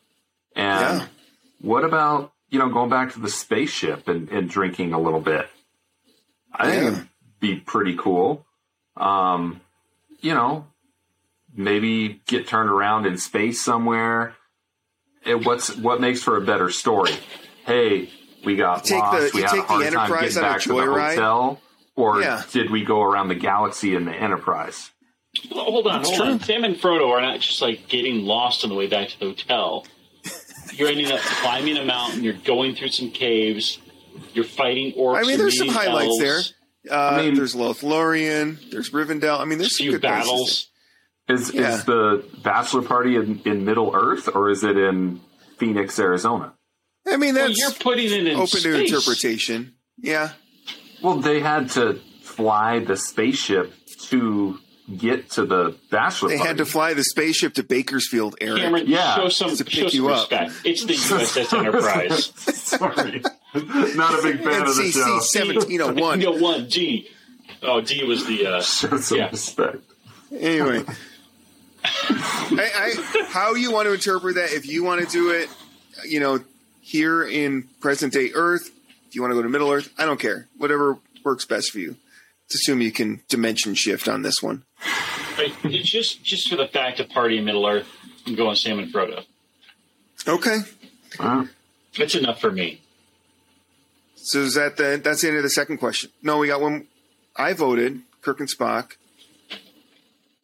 And 0.54 1.00
Yeah. 1.00 1.06
what 1.60 1.84
about 1.84 2.32
you 2.50 2.58
know 2.58 2.68
going 2.68 2.90
back 2.90 3.12
to 3.12 3.20
the 3.20 3.28
spaceship 3.28 4.08
and, 4.08 4.28
and 4.30 4.48
drinking 4.48 4.92
a 4.92 5.00
little 5.00 5.20
bit? 5.20 5.48
I 6.52 6.70
think 6.70 6.92
it'd 6.96 7.08
be 7.40 7.56
pretty 7.56 7.96
cool. 7.96 8.46
Um, 8.96 9.60
you 10.26 10.34
know, 10.34 10.66
maybe 11.54 12.20
get 12.26 12.46
turned 12.48 12.68
around 12.70 13.06
in 13.06 13.16
space 13.18 13.60
somewhere. 13.60 14.34
It, 15.24 15.44
what's 15.44 15.74
what 15.76 16.00
makes 16.00 16.22
for 16.22 16.36
a 16.36 16.40
better 16.40 16.70
story? 16.70 17.12
Hey, 17.64 18.10
we 18.44 18.56
got 18.56 18.84
take 18.84 18.90
the- 18.90 18.98
lost. 18.98 19.34
we 19.34 19.40
you 19.40 19.46
had 19.46 19.54
a 19.54 19.56
take 19.58 19.66
the 19.68 19.72
hard 19.72 19.84
time 19.84 19.86
Enterprise 19.86 20.34
getting 20.34 20.44
on 20.44 20.52
back 20.52 20.60
to 20.62 20.68
the 20.68 20.74
joyride? 20.74 21.08
hotel, 21.10 21.60
or 21.96 22.20
Yeah. 22.20 22.42
did 22.52 22.70
we 22.70 22.84
go 22.84 23.02
around 23.02 23.28
the 23.28 23.34
galaxy 23.34 23.94
in 23.94 24.04
the 24.04 24.12
Enterprise? 24.14 24.90
Well, 25.50 25.64
hold 25.64 25.86
on, 25.86 26.04
hold 26.04 26.20
on. 26.20 26.40
Sam 26.40 26.64
and 26.64 26.76
Frodo 26.76 27.10
are 27.10 27.20
not 27.20 27.40
just 27.40 27.60
like 27.60 27.88
getting 27.88 28.24
lost 28.24 28.64
on 28.64 28.70
the 28.70 28.76
way 28.76 28.86
back 28.86 29.08
to 29.08 29.18
the 29.18 29.26
hotel. 29.26 29.86
You're 30.72 30.88
ending 30.88 31.10
up 31.12 31.20
climbing 31.20 31.76
a 31.76 31.84
mountain. 31.84 32.22
You're 32.24 32.32
going 32.34 32.74
through 32.74 32.88
some 32.88 33.10
caves. 33.10 33.78
You're 34.34 34.44
fighting 34.44 34.92
orcs. 34.94 35.18
I 35.18 35.22
mean, 35.22 35.38
there's 35.38 35.58
some 35.58 35.68
highlights 35.68 36.06
elves, 36.08 36.18
there. 36.20 36.40
Uh, 36.90 37.16
mean- 37.22 37.34
there's 37.34 37.54
Lothlorien. 37.54 38.58
There's 38.70 38.90
Rivendell. 38.90 39.40
I 39.40 39.44
mean, 39.44 39.58
there's 39.58 39.76
some 39.76 39.84
few 39.84 39.92
good 39.92 40.02
places 40.02 40.26
battles. 40.28 40.66
Is 41.28 41.52
Yeah. 41.52 41.74
is 41.74 41.84
the 41.84 42.24
bachelor 42.44 42.82
party 42.82 43.16
in, 43.16 43.40
in 43.44 43.64
Middle 43.64 43.92
Earth 43.94 44.28
or 44.32 44.48
is 44.50 44.62
it 44.62 44.76
in 44.76 45.20
Phoenix, 45.58 45.98
Arizona? 45.98 46.52
I 47.06 47.16
mean, 47.16 47.34
Well, 47.34 47.48
that's 47.48 47.58
you're 47.58 47.70
putting 47.72 48.06
it 48.12 48.26
in 48.26 48.36
open 48.36 48.46
space. 48.46 48.62
to 48.62 48.84
interpretation. 48.84 49.74
Yeah. 49.98 50.30
Well, 51.02 51.16
they 51.16 51.40
had 51.40 51.70
to 51.70 51.98
fly 52.22 52.78
the 52.80 52.96
spaceship 52.96 53.72
to 54.10 54.58
get 54.96 55.30
to 55.30 55.44
the 55.44 55.76
bachelor 55.90 56.28
Party. 56.28 56.34
They 56.34 56.38
party. 56.38 56.48
had 56.48 56.56
to 56.58 56.64
fly 56.66 56.94
the 56.94 57.02
spaceship 57.04 57.54
to 57.54 57.64
Bakersfield, 57.64 58.36
Eric. 58.40 58.62
Cameron, 58.62 58.84
Yeah. 58.86 59.16
show 59.16 59.28
some, 59.28 59.56
To 59.56 59.64
pick 59.64 59.72
show 59.74 59.88
some 59.88 59.96
you 59.96 60.08
up. 60.10 60.30
respect. 60.30 60.52
It's 60.64 60.84
the 60.84 60.94
USS 60.94 61.52
Enterprise. 61.58 62.32
Sorry, 62.36 63.22
not 63.96 64.18
a 64.18 64.22
big 64.22 64.42
fan 64.42 64.62
of 64.62 64.76
the 64.76 64.82
NCC 64.82 64.92
show. 64.92 65.50
1701. 65.50 66.18
no 66.20 66.32
one 66.32 66.66
D. 66.68 67.08
Oh, 67.62 67.80
D 67.80 68.04
was 68.04 68.26
the. 68.26 68.46
Uh, 68.46 68.62
Show 68.62 68.96
some 68.98 69.18
Yeah. 69.18 69.30
respect. 69.30 69.78
Anyway, 70.36 70.82
I, 71.84 72.94
I, 73.14 73.24
how 73.28 73.54
you 73.54 73.72
want 73.72 73.86
to 73.86 73.92
interpret 73.94 74.34
that? 74.34 74.52
If 74.52 74.66
you 74.66 74.82
want 74.84 75.04
to 75.04 75.10
do 75.10 75.30
it, 75.30 75.48
you 76.04 76.20
know, 76.20 76.40
here 76.80 77.22
in 77.24 77.62
present 77.80 78.12
day 78.12 78.30
Earth, 78.34 78.70
if 79.08 79.14
you 79.14 79.22
want 79.22 79.30
to 79.32 79.36
go 79.36 79.42
to 79.42 79.48
Middle 79.48 79.70
Earth, 79.70 79.92
I 79.98 80.04
don't 80.04 80.18
care. 80.20 80.48
Whatever 80.58 80.98
works 81.24 81.44
best 81.44 81.70
for 81.70 81.78
you. 81.78 81.96
Let's 82.44 82.56
assume 82.56 82.80
you 82.80 82.92
can 82.92 83.22
dimension 83.28 83.74
shift 83.74 84.08
on 84.08 84.22
this 84.22 84.42
one. 84.42 84.64
right, 85.38 85.52
it's 85.64 85.88
just 85.88 86.22
just 86.22 86.48
for 86.48 86.56
the 86.56 86.68
fact 86.68 87.00
of 87.00 87.08
party 87.08 87.38
in 87.38 87.44
Middle 87.44 87.66
Earth, 87.66 87.86
I'm 88.26 88.34
going 88.34 88.56
Sam 88.56 88.78
and 88.78 88.92
Frodo. 88.92 89.24
Okay. 90.28 90.58
Uh, 91.18 91.46
That's 91.96 92.14
enough 92.16 92.40
for 92.40 92.50
me. 92.50 92.80
So 94.26 94.40
is 94.40 94.54
that 94.54 94.76
the 94.76 95.00
that's 95.02 95.22
the 95.22 95.28
end 95.28 95.36
of 95.36 95.44
the 95.44 95.50
second 95.50 95.78
question? 95.78 96.10
No, 96.20 96.38
we 96.38 96.48
got 96.48 96.60
one. 96.60 96.88
I 97.36 97.52
voted 97.52 98.00
Kirk 98.22 98.40
and 98.40 98.48
Spock. 98.48 98.96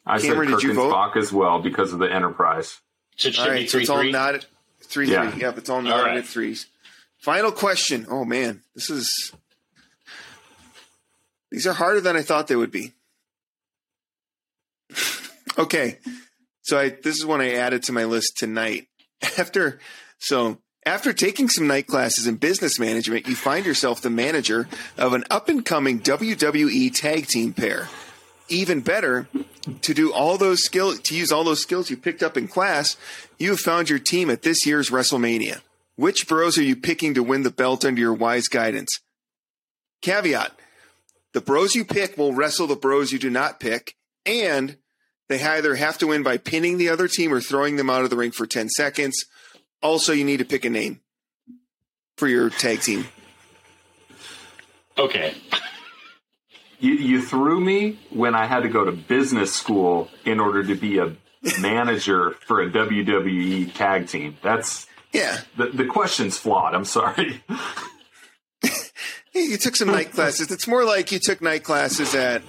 I 0.07 0.19
said 0.19 0.29
Cameron, 0.29 0.49
did 0.51 0.55
Kirk 0.55 0.63
you 0.63 0.71
and 0.71 0.79
vote? 0.79 0.93
Spock 0.93 1.17
as 1.17 1.33
well 1.33 1.59
because 1.61 1.93
of 1.93 1.99
the 1.99 2.07
Enterprise. 2.13 2.79
So 3.17 3.29
it 3.29 3.35
should 3.35 3.41
All 3.43 3.47
be 3.51 3.51
right, 3.57 3.69
so 3.69 3.73
three 3.73 3.81
it's 3.83 3.91
all 3.91 3.99
three. 4.01 4.13
not 4.13 4.47
three 4.85 5.11
Yeah. 5.11 5.31
three. 5.33 5.41
Yep, 5.43 5.59
it's 5.59 5.69
all 5.69 5.83
nodded 5.83 6.05
right. 6.05 6.17
at 6.19 6.27
threes. 6.27 6.67
Final 7.19 7.51
question. 7.51 8.07
Oh 8.09 8.25
man, 8.25 8.63
this 8.77 8.89
is 8.89 9.33
these 11.51 11.67
are 11.67 11.73
harder 11.73 12.01
than 12.01 12.17
I 12.17 12.23
thought 12.23 12.47
they 12.47 12.57
would 12.57 12.71
be. 12.71 12.93
okay, 15.59 15.99
so 16.63 16.79
I 16.79 16.91
this 16.91 17.17
is 17.17 17.27
one 17.27 17.41
I 17.41 17.55
added 17.55 17.83
to 17.85 17.93
my 17.93 18.05
list 18.05 18.37
tonight. 18.39 18.87
After 19.39 19.81
so 20.19 20.59
after 20.85 21.13
taking 21.13 21.49
some 21.49 21.67
night 21.67 21.87
classes 21.87 22.27
in 22.27 22.37
business 22.37 22.79
management, 22.79 23.29
you 23.29 23.37
find 23.37 23.65
yourself 23.65 24.01
the 24.01 24.11
manager 24.11 24.69
of 24.99 25.13
an 25.13 25.25
up 25.31 25.49
and 25.49 25.65
coming 25.65 26.01
WWE 26.01 26.93
tag 26.95 27.27
team 27.27 27.53
pair. 27.53 27.89
even 28.49 28.81
better, 28.81 29.29
to 29.81 29.95
do 29.95 30.13
all 30.13 30.37
those 30.37 30.63
skill 30.63 30.97
to 30.97 31.17
use 31.17 31.33
all 31.33 31.45
those 31.45 31.63
skills 31.63 31.91
you 31.91 31.97
picked 31.97 32.23
up 32.23 32.37
in 32.37 32.49
class, 32.49 32.97
you 33.39 33.51
have 33.51 33.61
found 33.61 33.89
your 33.89 33.99
team 33.99 34.31
at 34.31 34.43
this 34.43 34.67
year's 34.67 34.91
WrestleMania. 34.91 35.61
Which 35.97 36.29
bros 36.29 36.59
are 36.59 36.63
you 36.63 36.77
picking 36.77 37.15
to 37.15 37.23
win 37.23 37.43
the 37.43 37.51
belt 37.51 37.85
under 37.85 38.01
your 38.01 38.15
wise 38.15 38.49
guidance? 38.49 39.01
Caveat: 40.03 40.53
the 41.33 41.41
bros 41.41 41.75
you 41.75 41.85
pick 41.85 42.19
will 42.19 42.35
wrestle 42.35 42.67
the 42.67 42.77
bros 42.77 43.13
you 43.13 43.19
do 43.19 43.31
not 43.31 43.61
pick, 43.61 43.95
and 44.27 44.77
they 45.29 45.43
either 45.43 45.77
have 45.77 45.99
to 45.99 46.09
win 46.09 46.23
by 46.23 46.37
pinning 46.37 46.79
the 46.79 46.89
other 46.89 47.09
team 47.09 47.33
or 47.33 47.41
throwing 47.41 47.77
them 47.77 47.89
out 47.89 48.05
of 48.05 48.11
the 48.11 48.17
ring 48.17 48.33
for 48.33 48.47
10 48.47 48.69
seconds. 48.71 49.25
Also, 49.83 50.13
you 50.13 50.25
need 50.25 50.39
to 50.39 50.45
pick 50.45 50.65
a 50.65 50.71
name 50.71 51.01
for 52.17 52.29
your 52.29 52.51
tag 52.51 52.81
team. 52.81 53.07
Okay. 54.99 55.35
You, 56.79 56.93
you 56.95 57.23
threw 57.23 57.61
me 57.61 57.99
when 58.11 58.35
I 58.35 58.47
had 58.47 58.61
to 58.61 58.69
go 58.69 58.85
to 58.85 58.93
business 58.93 59.55
school 59.55 60.09
in 60.25 60.41
order 60.41 60.63
to 60.65 60.75
be 60.75 60.99
a 60.99 61.15
manager 61.61 62.33
for 62.47 62.61
a 62.63 62.71
WWE 62.71 63.73
tag 63.75 64.09
team. 64.09 64.37
That's 64.43 64.87
Yeah. 65.13 65.39
the, 65.57 65.67
the 65.67 65.87
question's 65.87 66.39
flawed. 66.39 66.75
I'm 66.75 66.85
sorry. 66.85 67.43
You 69.35 69.57
took 69.57 69.77
some 69.77 69.89
night 69.89 70.13
classes. 70.13 70.51
It's 70.51 70.69
more 70.69 70.85
like 70.85 71.11
you 71.11 71.19
took 71.19 71.41
night 71.41 71.65
classes 71.65 72.15
at 72.15 72.43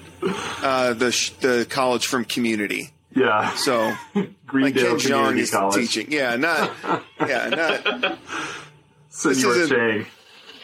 uh, 0.62 0.92
the 0.94 1.14
sh- 1.14 1.30
the 1.40 1.66
college 1.70 2.08
from 2.08 2.26
community. 2.26 2.90
Yeah. 3.16 3.54
So 3.56 3.94
Greendale 4.48 4.94
like 4.94 5.02
Ken 5.02 5.12
Community 5.12 5.42
is 5.42 5.52
College. 5.52 5.76
teaching. 5.76 6.12
Yeah, 6.12 6.36
not 6.36 6.72
yeah, 7.20 7.50
not 7.50 8.18
Senor 9.10 9.68
Chang. 9.68 10.06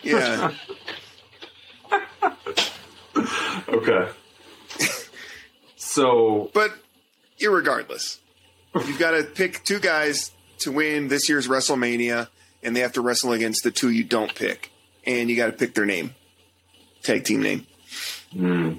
yeah. 0.04 0.52
Okay. 3.68 4.10
So 5.76 6.50
But 6.54 6.72
irregardless, 7.40 8.18
you've 8.76 9.00
got 9.00 9.12
to 9.12 9.24
pick 9.24 9.64
two 9.64 9.80
guys 9.80 10.32
to 10.60 10.72
win 10.72 11.08
this 11.08 11.30
year's 11.30 11.48
WrestleMania, 11.48 12.28
and 12.64 12.76
they 12.76 12.80
have 12.82 12.94
to 12.94 13.02
wrestle 13.02 13.32
against 13.34 13.64
the 13.64 13.72
two 13.72 13.90
you 13.90 14.04
don't 14.04 14.34
pick, 14.34 14.72
and 15.06 15.30
you 15.30 15.36
got 15.36 15.48
to 15.48 15.52
pick 15.54 15.74
their 15.76 15.86
name, 15.86 16.16
tag 17.04 17.24
team 17.26 17.42
name. 17.42 17.68
Hmm. 18.32 18.74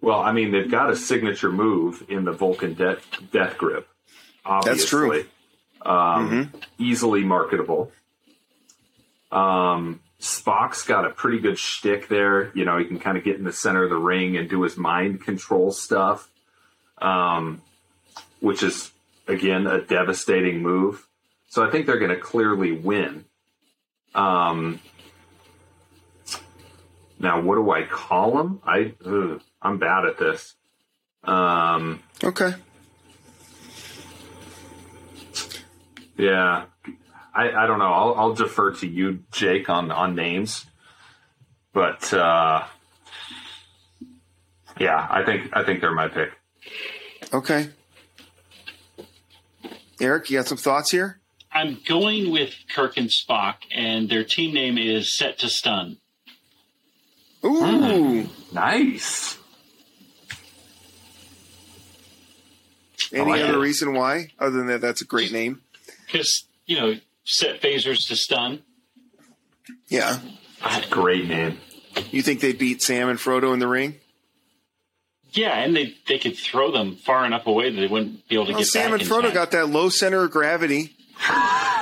Well, 0.00 0.20
I 0.20 0.32
mean, 0.32 0.50
they've 0.50 0.70
got 0.70 0.90
a 0.90 0.96
signature 0.96 1.52
move 1.52 2.04
in 2.08 2.24
the 2.24 2.32
Vulcan 2.32 2.74
death, 2.74 3.06
death 3.32 3.58
grip. 3.58 3.86
Obviously. 4.44 4.78
That's 4.78 4.88
true. 4.88 5.24
Um, 5.82 6.52
Easily 6.78 7.24
marketable. 7.24 7.92
Um, 9.30 10.00
Spock's 10.20 10.82
got 10.82 11.04
a 11.04 11.10
pretty 11.10 11.38
good 11.38 11.58
shtick 11.58 12.08
there. 12.08 12.50
You 12.54 12.64
know, 12.64 12.78
he 12.78 12.84
can 12.84 12.98
kind 12.98 13.16
of 13.16 13.24
get 13.24 13.36
in 13.36 13.44
the 13.44 13.52
center 13.52 13.84
of 13.84 13.90
the 13.90 13.96
ring 13.96 14.36
and 14.36 14.48
do 14.48 14.62
his 14.62 14.76
mind 14.76 15.22
control 15.22 15.70
stuff, 15.70 16.28
um, 16.98 17.62
which 18.40 18.62
is, 18.62 18.90
again, 19.26 19.66
a 19.66 19.80
devastating 19.80 20.62
move. 20.62 21.06
So 21.48 21.66
I 21.66 21.70
think 21.70 21.86
they're 21.86 21.98
going 21.98 22.14
to 22.14 22.20
clearly 22.20 22.72
win. 22.72 23.24
Um, 24.14 24.80
now, 27.18 27.40
what 27.40 27.56
do 27.56 27.70
I 27.70 27.82
call 27.84 28.40
him? 28.40 28.60
I 28.64 28.94
ugh, 29.04 29.40
I'm 29.62 29.78
bad 29.78 30.04
at 30.06 30.18
this. 30.18 30.54
Um, 31.24 32.02
Okay. 32.24 32.54
yeah, 36.16 36.64
I, 37.34 37.50
I 37.52 37.66
don't 37.66 37.78
know. 37.78 37.92
I'll, 37.92 38.14
I'll 38.14 38.34
defer 38.34 38.72
to 38.76 38.86
you, 38.86 39.24
Jake, 39.32 39.68
on 39.68 39.90
on 39.90 40.14
names. 40.14 40.64
But 41.72 42.12
uh, 42.12 42.64
yeah, 44.78 45.06
I 45.10 45.22
think 45.24 45.50
I 45.54 45.62
think 45.64 45.80
they're 45.80 45.94
my 45.94 46.08
pick. 46.08 46.30
Okay. 47.32 47.68
Eric, 50.00 50.30
you 50.30 50.38
got 50.38 50.46
some 50.46 50.58
thoughts 50.58 50.90
here? 50.90 51.20
I'm 51.52 51.78
going 51.86 52.30
with 52.30 52.54
Kirk 52.74 52.96
and 52.96 53.08
Spock, 53.08 53.56
and 53.74 54.08
their 54.08 54.24
team 54.24 54.54
name 54.54 54.78
is 54.78 55.12
Set 55.12 55.38
to 55.40 55.48
Stun. 55.50 55.98
Ooh. 57.44 58.26
Nice. 58.52 59.36
Any 63.12 63.30
like 63.30 63.42
other 63.42 63.54
it. 63.58 63.60
reason 63.62 63.94
why? 63.94 64.28
Other 64.38 64.56
than 64.58 64.66
that, 64.68 64.80
that's 64.80 65.00
a 65.02 65.04
great 65.04 65.32
name. 65.32 65.60
Because, 66.06 66.44
you 66.66 66.76
know, 66.78 66.94
set 67.24 67.60
phasers 67.60 68.06
to 68.08 68.16
stun. 68.16 68.62
Yeah. 69.88 70.18
Great 70.90 71.26
name. 71.28 71.58
You 72.10 72.22
think 72.22 72.40
they 72.40 72.52
beat 72.52 72.82
Sam 72.82 73.08
and 73.08 73.18
Frodo 73.18 73.52
in 73.52 73.58
the 73.58 73.66
ring? 73.68 73.96
Yeah, 75.32 75.54
and 75.58 75.76
they, 75.76 75.94
they 76.08 76.18
could 76.18 76.36
throw 76.36 76.70
them 76.72 76.96
far 76.96 77.24
enough 77.24 77.46
away 77.46 77.70
that 77.70 77.80
they 77.80 77.86
wouldn't 77.86 78.28
be 78.28 78.34
able 78.34 78.46
to 78.46 78.52
Well, 78.52 78.60
get 78.60 78.66
Sam 78.68 78.90
back 78.90 79.00
and 79.00 79.08
Frodo 79.10 79.22
time. 79.22 79.34
got 79.34 79.50
that 79.52 79.68
low 79.68 79.88
center 79.88 80.24
of 80.24 80.30
gravity. 80.30 80.96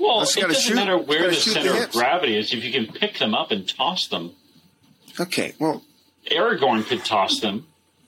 Well, 0.00 0.22
it 0.22 0.32
doesn't 0.34 0.54
shoot- 0.54 0.74
matter 0.76 0.96
where 0.96 1.28
the 1.28 1.34
shoot 1.34 1.54
the 1.54 1.60
center 1.62 1.82
of 1.84 1.90
gravity 1.92 2.36
is. 2.38 2.52
If 2.54 2.64
you 2.64 2.70
can 2.72 2.86
pick 2.92 3.18
them 3.18 3.34
up 3.34 3.50
and 3.50 3.68
toss 3.68 4.06
them, 4.06 4.32
Okay, 5.18 5.54
well, 5.58 5.82
Aragorn 6.30 6.86
could 6.86 7.04
toss 7.04 7.40
them 7.40 7.66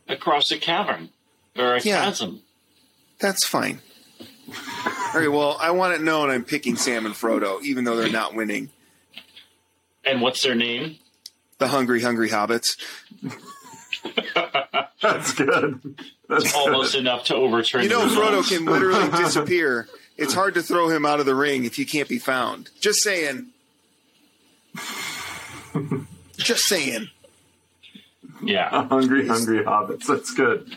across 0.09 0.51
a 0.53 0.59
cavern 0.59 1.11
or 1.61 1.75
a 1.77 1.81
Yeah. 1.81 2.05
chasm. 2.05 2.43
that's 3.19 3.47
fine. 3.47 3.81
All 5.15 5.21
right, 5.21 5.29
well, 5.31 5.57
I 5.61 5.71
want 5.73 5.95
it 5.95 6.01
known 6.01 6.31
I'm 6.31 6.45
picking 6.45 6.77
Sam 6.77 7.05
and 7.07 7.15
Frodo, 7.15 7.63
even 7.63 7.85
though 7.85 7.97
they're 7.97 8.09
not 8.11 8.35
winning. 8.35 8.71
And 10.05 10.21
what's 10.23 10.43
their 10.43 10.55
name? 10.55 10.99
The 11.59 11.69
hungry, 11.69 12.01
hungry 12.01 12.31
hobbits. 12.31 12.77
That's 15.03 15.33
good. 15.33 15.99
That's 16.29 16.55
Almost 16.55 16.95
enough 16.95 17.25
to 17.27 17.35
overturn. 17.35 17.83
You 17.83 17.89
know, 17.91 18.07
the 18.09 18.15
Frodo 18.15 18.47
can 18.49 18.65
literally 18.67 19.11
disappear. 19.23 19.89
It's 20.17 20.33
hard 20.35 20.55
to 20.55 20.63
throw 20.63 20.89
him 20.89 21.05
out 21.07 21.21
of 21.21 21.27
the 21.27 21.35
ring 21.35 21.65
if 21.65 21.77
he 21.77 21.85
can't 21.85 22.09
be 22.09 22.19
found. 22.19 22.71
Just 22.81 23.03
saying. 23.03 23.49
Just 26.39 26.65
saying. 26.65 27.09
Yeah, 28.43 28.87
hungry, 28.89 29.27
hungry 29.27 29.65
hobbits. 29.65 30.07
That's 30.07 30.33
good. 30.33 30.73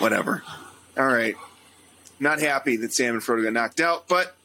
Whatever. 0.00 0.42
All 0.96 1.06
right. 1.06 1.34
Not 2.20 2.40
happy 2.40 2.76
that 2.78 2.92
Sam 2.92 3.14
and 3.14 3.22
Frodo 3.22 3.42
got 3.44 3.52
knocked 3.52 3.80
out, 3.80 4.06
but 4.08 4.36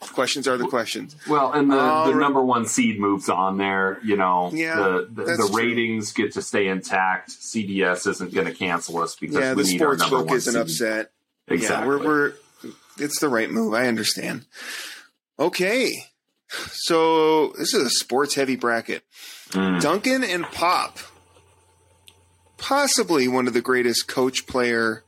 questions 0.00 0.46
are 0.48 0.56
the 0.56 0.66
questions. 0.68 1.16
Well, 1.28 1.52
and 1.52 1.70
the, 1.70 1.78
All 1.78 2.06
the 2.06 2.12
um, 2.12 2.18
number 2.20 2.42
one 2.42 2.66
seed 2.66 2.98
moves 2.98 3.28
on 3.28 3.58
there. 3.58 3.98
You 4.04 4.16
know, 4.16 4.50
Yeah, 4.52 4.76
the 4.76 5.08
the, 5.10 5.24
the 5.24 5.50
ratings 5.54 6.12
get 6.12 6.32
to 6.34 6.42
stay 6.42 6.68
intact. 6.68 7.30
CBS 7.30 8.06
isn't 8.06 8.32
going 8.32 8.46
to 8.46 8.54
cancel 8.54 8.98
us 8.98 9.16
because 9.16 9.36
Yeah, 9.36 9.54
we 9.54 9.62
the 9.64 9.72
need 9.72 9.82
our 9.82 9.88
sports 9.98 10.00
number 10.02 10.16
book 10.18 10.28
one 10.28 10.36
isn't 10.38 10.52
seed. 10.52 10.60
upset. 10.62 11.10
Exactly. 11.48 11.76
Yeah, 11.76 11.86
we're, 11.86 12.04
we're 12.04 12.32
it's 12.98 13.20
the 13.20 13.28
right 13.28 13.50
move. 13.50 13.74
I 13.74 13.88
understand. 13.88 14.46
Okay. 15.38 15.92
So 16.72 17.48
this 17.58 17.74
is 17.74 17.82
a 17.86 17.90
sports 17.90 18.34
heavy 18.34 18.56
bracket. 18.56 19.02
Mm. 19.50 19.80
Duncan 19.80 20.24
and 20.24 20.44
Pop. 20.44 20.98
Possibly 22.58 23.28
one 23.28 23.46
of 23.46 23.52
the 23.54 23.60
greatest 23.60 24.08
coach 24.08 24.46
player 24.46 25.04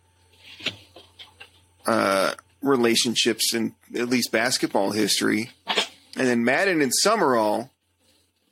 uh, 1.87 2.35
relationships 2.61 3.55
in 3.55 3.75
at 3.95 4.09
least 4.09 4.31
basketball 4.31 4.91
history. 4.91 5.51
And 5.67 6.27
then 6.27 6.45
Madden 6.45 6.83
and 6.83 6.93
Summerall, 6.95 7.71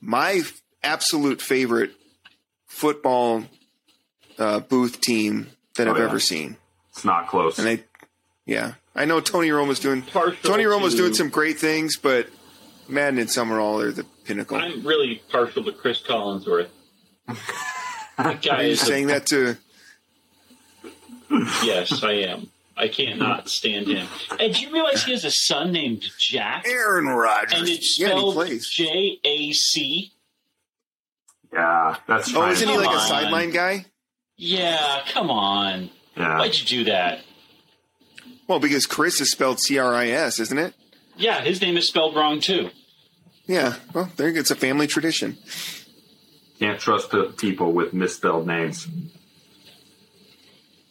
my 0.01 0.41
absolute 0.83 1.41
favorite 1.41 1.91
football 2.65 3.43
uh, 4.39 4.59
booth 4.61 4.99
team 5.01 5.47
that 5.75 5.87
Oh, 5.87 5.91
I've 5.91 5.97
yeah. 5.97 6.03
ever 6.05 6.19
seen. 6.19 6.57
It's 6.91 7.05
not 7.05 7.27
close. 7.27 7.59
And 7.59 7.67
they, 7.67 7.83
yeah, 8.45 8.73
I 8.95 9.05
know 9.05 9.19
Tony 9.19 9.51
Romo's 9.51 9.79
doing 9.79 10.01
Partial 10.01 10.35
Tony 10.43 10.65
Romo's 10.65 10.93
to- 10.93 10.97
doing 10.97 11.13
some 11.13 11.29
great 11.29 11.59
things, 11.59 11.97
but 11.97 12.27
Madden 12.89 13.19
and 13.19 13.29
Summerall 13.29 13.79
are 13.81 13.91
the 13.91 14.03
pinnacle. 14.25 14.57
I'm 14.57 14.85
really 14.85 15.21
partial 15.29 15.63
to 15.63 15.71
Cris 15.71 16.01
Collinsworth. 16.01 16.69
Are 18.17 18.33
you 18.33 18.51
is 18.71 18.81
a- 18.81 18.85
saying 18.85 19.07
that 19.07 19.25
to? 19.27 19.57
yes, 21.63 22.03
I 22.03 22.13
am. 22.13 22.49
I 22.75 22.87
can't 22.87 23.19
not 23.19 23.49
stand 23.49 23.87
him. 23.87 24.07
And 24.39 24.53
do 24.53 24.61
you 24.61 24.71
realize 24.71 25.03
he 25.03 25.11
has 25.11 25.23
a 25.25 25.31
son 25.31 25.71
named 25.71 26.03
Jac? 26.19 26.65
Aaron 26.67 27.07
Rodgers. 27.07 27.59
And 27.59 27.67
it's 27.69 27.99
yeah, 27.99 28.07
spelled 28.09 28.33
plays. 28.35 28.69
J 28.69 29.19
A 29.23 29.51
C. 29.51 30.11
yeah, 31.51 31.95
that's 32.07 32.29
Oh, 32.29 32.41
fine. 32.41 32.51
isn't 32.53 32.67
he 32.67 32.75
Come 32.75 32.83
like 32.85 32.95
a 32.95 32.99
sideline 32.99 33.49
guy? 33.51 33.85
Yeah, 34.37 35.01
come 35.11 35.31
on. 35.31 35.89
Yeah. 36.15 36.37
Why'd 36.37 36.55
you 36.57 36.65
do 36.65 36.83
that? 36.85 37.21
Well, 38.47 38.59
because 38.59 38.85
Chris 38.85 39.19
is 39.21 39.31
spelled 39.31 39.59
C 39.59 39.77
R 39.79 39.93
I 39.93 40.07
S, 40.09 40.39
isn't 40.39 40.57
it? 40.57 40.73
Yeah, 41.17 41.41
his 41.41 41.61
name 41.61 41.77
is 41.77 41.87
spelled 41.87 42.15
wrong 42.15 42.39
too. 42.39 42.69
Yeah. 43.45 43.75
Well, 43.93 44.11
there 44.17 44.29
it's 44.29 44.51
a 44.51 44.55
family 44.55 44.87
tradition. 44.87 45.37
Can't 46.59 46.79
trust 46.79 47.11
pe- 47.11 47.31
people 47.33 47.71
with 47.71 47.93
misspelled 47.93 48.47
names. 48.47 48.87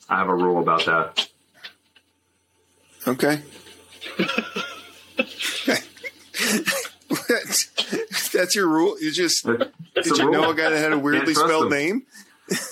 I 0.08 0.18
have 0.18 0.28
a 0.28 0.34
rule 0.34 0.60
about 0.60 0.84
that. 0.86 1.28
Okay. 3.06 3.42
that's, 7.28 8.30
that's 8.32 8.54
your 8.54 8.68
rule. 8.68 8.96
You 9.00 9.10
just 9.12 9.46
It's 9.46 10.08
did 10.08 10.18
you 10.18 10.24
rule. 10.24 10.32
know 10.42 10.50
a 10.50 10.54
guy 10.54 10.70
that 10.70 10.78
had 10.78 10.92
a 10.92 10.98
weirdly 10.98 11.34
spelled 11.34 11.64
him. 11.64 11.70
name? 11.78 12.02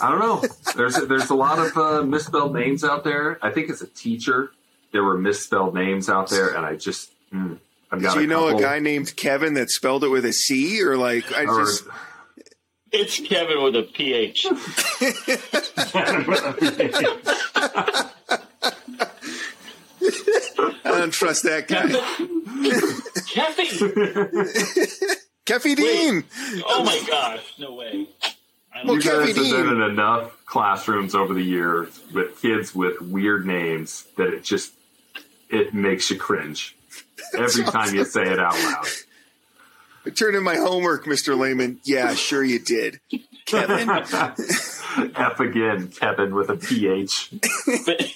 I 0.01 0.11
don't 0.11 0.21
know. 0.21 0.43
There's 0.77 0.95
there's 1.09 1.31
a 1.31 1.35
lot 1.35 1.59
of 1.59 1.77
uh, 1.77 2.03
misspelled 2.05 2.55
names 2.55 2.85
out 2.85 3.03
there. 3.03 3.39
I 3.43 3.51
think 3.51 3.71
as 3.71 3.83
a 3.83 3.89
teacher, 3.89 4.53
there 4.93 5.03
were 5.03 5.19
misspelled 5.19 5.75
names 5.75 6.09
out 6.09 6.31
there, 6.31 6.55
and 6.55 6.65
I 6.65 6.77
just 6.77 7.11
mm, 7.35 7.59
Do 7.91 7.99
you 8.20 8.24
a 8.24 8.26
know 8.26 8.49
a 8.49 8.61
guy 8.61 8.78
named 8.78 9.16
Kevin 9.16 9.55
that 9.55 9.70
spelled 9.70 10.05
it 10.05 10.09
with 10.09 10.24
a 10.24 10.32
C 10.32 10.82
or 10.82 10.97
like 10.97 11.32
I 11.32 11.45
or- 11.47 11.64
just 11.64 11.85
It's 12.93 13.18
Kevin 13.20 13.62
with 13.62 13.74
a 13.76 13.82
PH. 13.82 14.47
I 20.85 20.99
don't 20.99 21.12
trust 21.12 21.45
that 21.45 21.68
guy. 21.68 21.89
Kevin! 23.30 23.66
Keffy 25.47 25.76
Dean. 25.76 26.24
Oh 26.66 26.85
my 26.85 27.03
gosh, 27.07 27.55
no 27.59 27.74
way. 27.74 28.07
Well, 28.85 28.97
you 28.97 29.03
guys 29.03 29.28
have 29.28 29.37
Dean. 29.37 29.53
been 29.55 29.68
in 29.76 29.82
enough 29.82 30.45
classrooms 30.47 31.14
over 31.14 31.32
the 31.35 31.43
years 31.43 32.01
with 32.12 32.41
kids 32.41 32.74
with 32.74 33.01
weird 33.01 33.47
names 33.47 34.05
that 34.16 34.28
it 34.35 34.43
just 34.45 34.72
it 35.49 35.74
makes 35.74 36.11
you 36.11 36.16
cringe 36.18 36.76
every 37.39 37.65
time 37.65 37.95
you 37.95 38.05
say 38.05 38.23
it 38.23 38.39
out 38.39 38.55
loud. 38.55 38.87
I 40.07 40.11
turned 40.11 40.37
in 40.37 40.43
my 40.43 40.57
homework, 40.57 41.07
Mr. 41.07 41.39
Lehman. 41.39 41.81
Yeah, 41.85 42.15
sure 42.15 42.45
you 42.45 42.59
did. 42.59 43.01
Kevin. 43.47 43.89
F 45.17 45.41
again, 45.41 45.89
Kevin 45.89 46.35
with 46.35 46.51
a 46.51 46.57
PH. 46.57 47.33
but, 47.87 48.12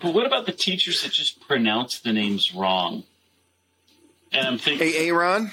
but 0.00 0.14
what 0.14 0.26
about 0.26 0.46
the 0.46 0.52
teachers 0.52 1.02
that 1.02 1.12
just 1.12 1.46
pronounce 1.46 2.00
the 2.00 2.12
names 2.12 2.54
wrong? 2.54 3.04
And 4.32 4.46
I'm 4.46 4.58
thinking, 4.58 4.88
hey, 4.88 5.08
Aaron. 5.08 5.52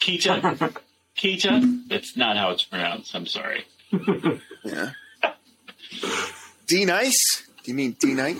Keita. 0.00 0.80
Keita? 1.16 1.88
That's 1.88 2.16
not 2.16 2.36
how 2.36 2.50
it's 2.50 2.64
pronounced. 2.64 3.14
I'm 3.14 3.26
sorry. 3.26 3.64
Yeah. 4.64 4.90
D 6.66 6.84
nice? 6.84 7.46
Do 7.62 7.70
you 7.70 7.74
mean 7.74 7.96
D 7.98 8.14
nice? 8.14 8.36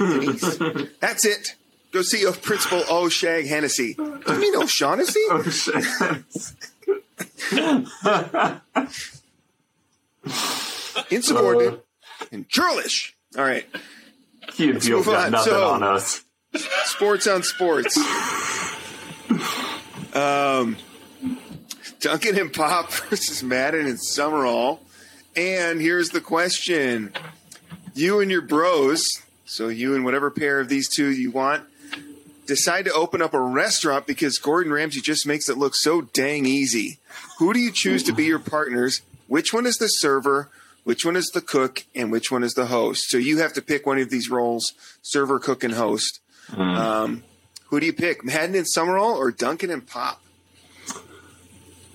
That's 0.99 1.24
it. 1.24 1.55
Go 1.95 2.03
see 2.03 2.26
Principal 2.42 2.82
O. 2.90 3.09
Shag 3.09 3.47
Hennessy. 3.47 3.95
Do 3.95 4.03
you 4.26 4.38
mean 4.40 4.57
O'Shaughnessy? 4.61 5.20
Insubordinate 11.11 11.84
and 12.32 12.49
churlish. 12.49 13.14
All 13.36 13.45
right. 13.45 13.66
Key 14.49 14.70
and 14.70 14.80
Peele's 14.80 14.88
move 14.88 15.07
got 15.07 15.26
on. 15.26 15.32
nothing 15.32 15.53
So- 15.53 15.68
on 15.68 15.82
us. 15.82 16.22
Sports 16.84 17.26
on 17.26 17.42
sports. 17.42 17.97
Um, 20.14 20.76
Duncan 21.99 22.38
and 22.38 22.53
Pop 22.53 22.92
versus 23.11 23.42
Madden 23.42 23.86
and 23.86 23.99
Summerall. 24.01 24.80
And 25.34 25.80
here's 25.80 26.11
the 26.11 26.20
question: 26.20 27.12
You 27.92 28.20
and 28.20 28.30
your 28.30 28.42
bros, 28.42 29.03
so 29.45 29.66
you 29.66 29.97
and 29.97 30.05
whatever 30.05 30.30
pair 30.30 30.61
of 30.61 30.68
these 30.68 30.88
two 30.88 31.11
you 31.11 31.32
want, 31.32 31.64
decide 32.47 32.84
to 32.86 32.92
open 32.92 33.22
up 33.22 33.34
a 33.34 33.40
restaurant 33.40 34.07
because 34.07 34.38
Gordon 34.38 34.72
Ramsay 34.72 35.01
just 35.01 35.26
makes 35.26 35.49
it 35.49 35.57
look 35.59 35.74
so 35.74 36.03
dang 36.03 36.47
easy. 36.47 36.99
Who 37.38 37.53
do 37.53 37.59
you 37.61 37.72
choose 37.72 38.03
to 38.05 38.12
be 38.12 38.24
your 38.24 38.38
partners? 38.38 39.03
Which 39.26 39.53
one 39.53 39.66
is 39.66 39.76
the 39.76 39.88
server? 39.88 40.51
Which 40.84 41.05
one 41.05 41.16
is 41.16 41.30
the 41.32 41.40
cook? 41.40 41.84
And 41.95 42.12
which 42.12 42.30
one 42.30 42.42
is 42.45 42.53
the 42.55 42.66
host? 42.66 43.09
So 43.09 43.16
you 43.16 43.38
have 43.38 43.53
to 43.55 43.62
pick 43.62 43.86
one 43.86 43.99
of 43.99 44.11
these 44.11 44.28
roles: 44.30 44.74
server, 45.03 45.38
cook, 45.38 45.64
and 45.64 45.74
host. 45.74 46.20
Um, 46.55 47.24
who 47.68 47.80
do 47.80 47.86
you 47.86 47.92
pick, 47.95 48.22
Madden 48.24 48.55
and 48.55 48.68
Summerall 48.68 49.14
or 49.16 49.30
Duncan 49.30 49.70
and 49.70 49.86
Pop? 49.86 50.20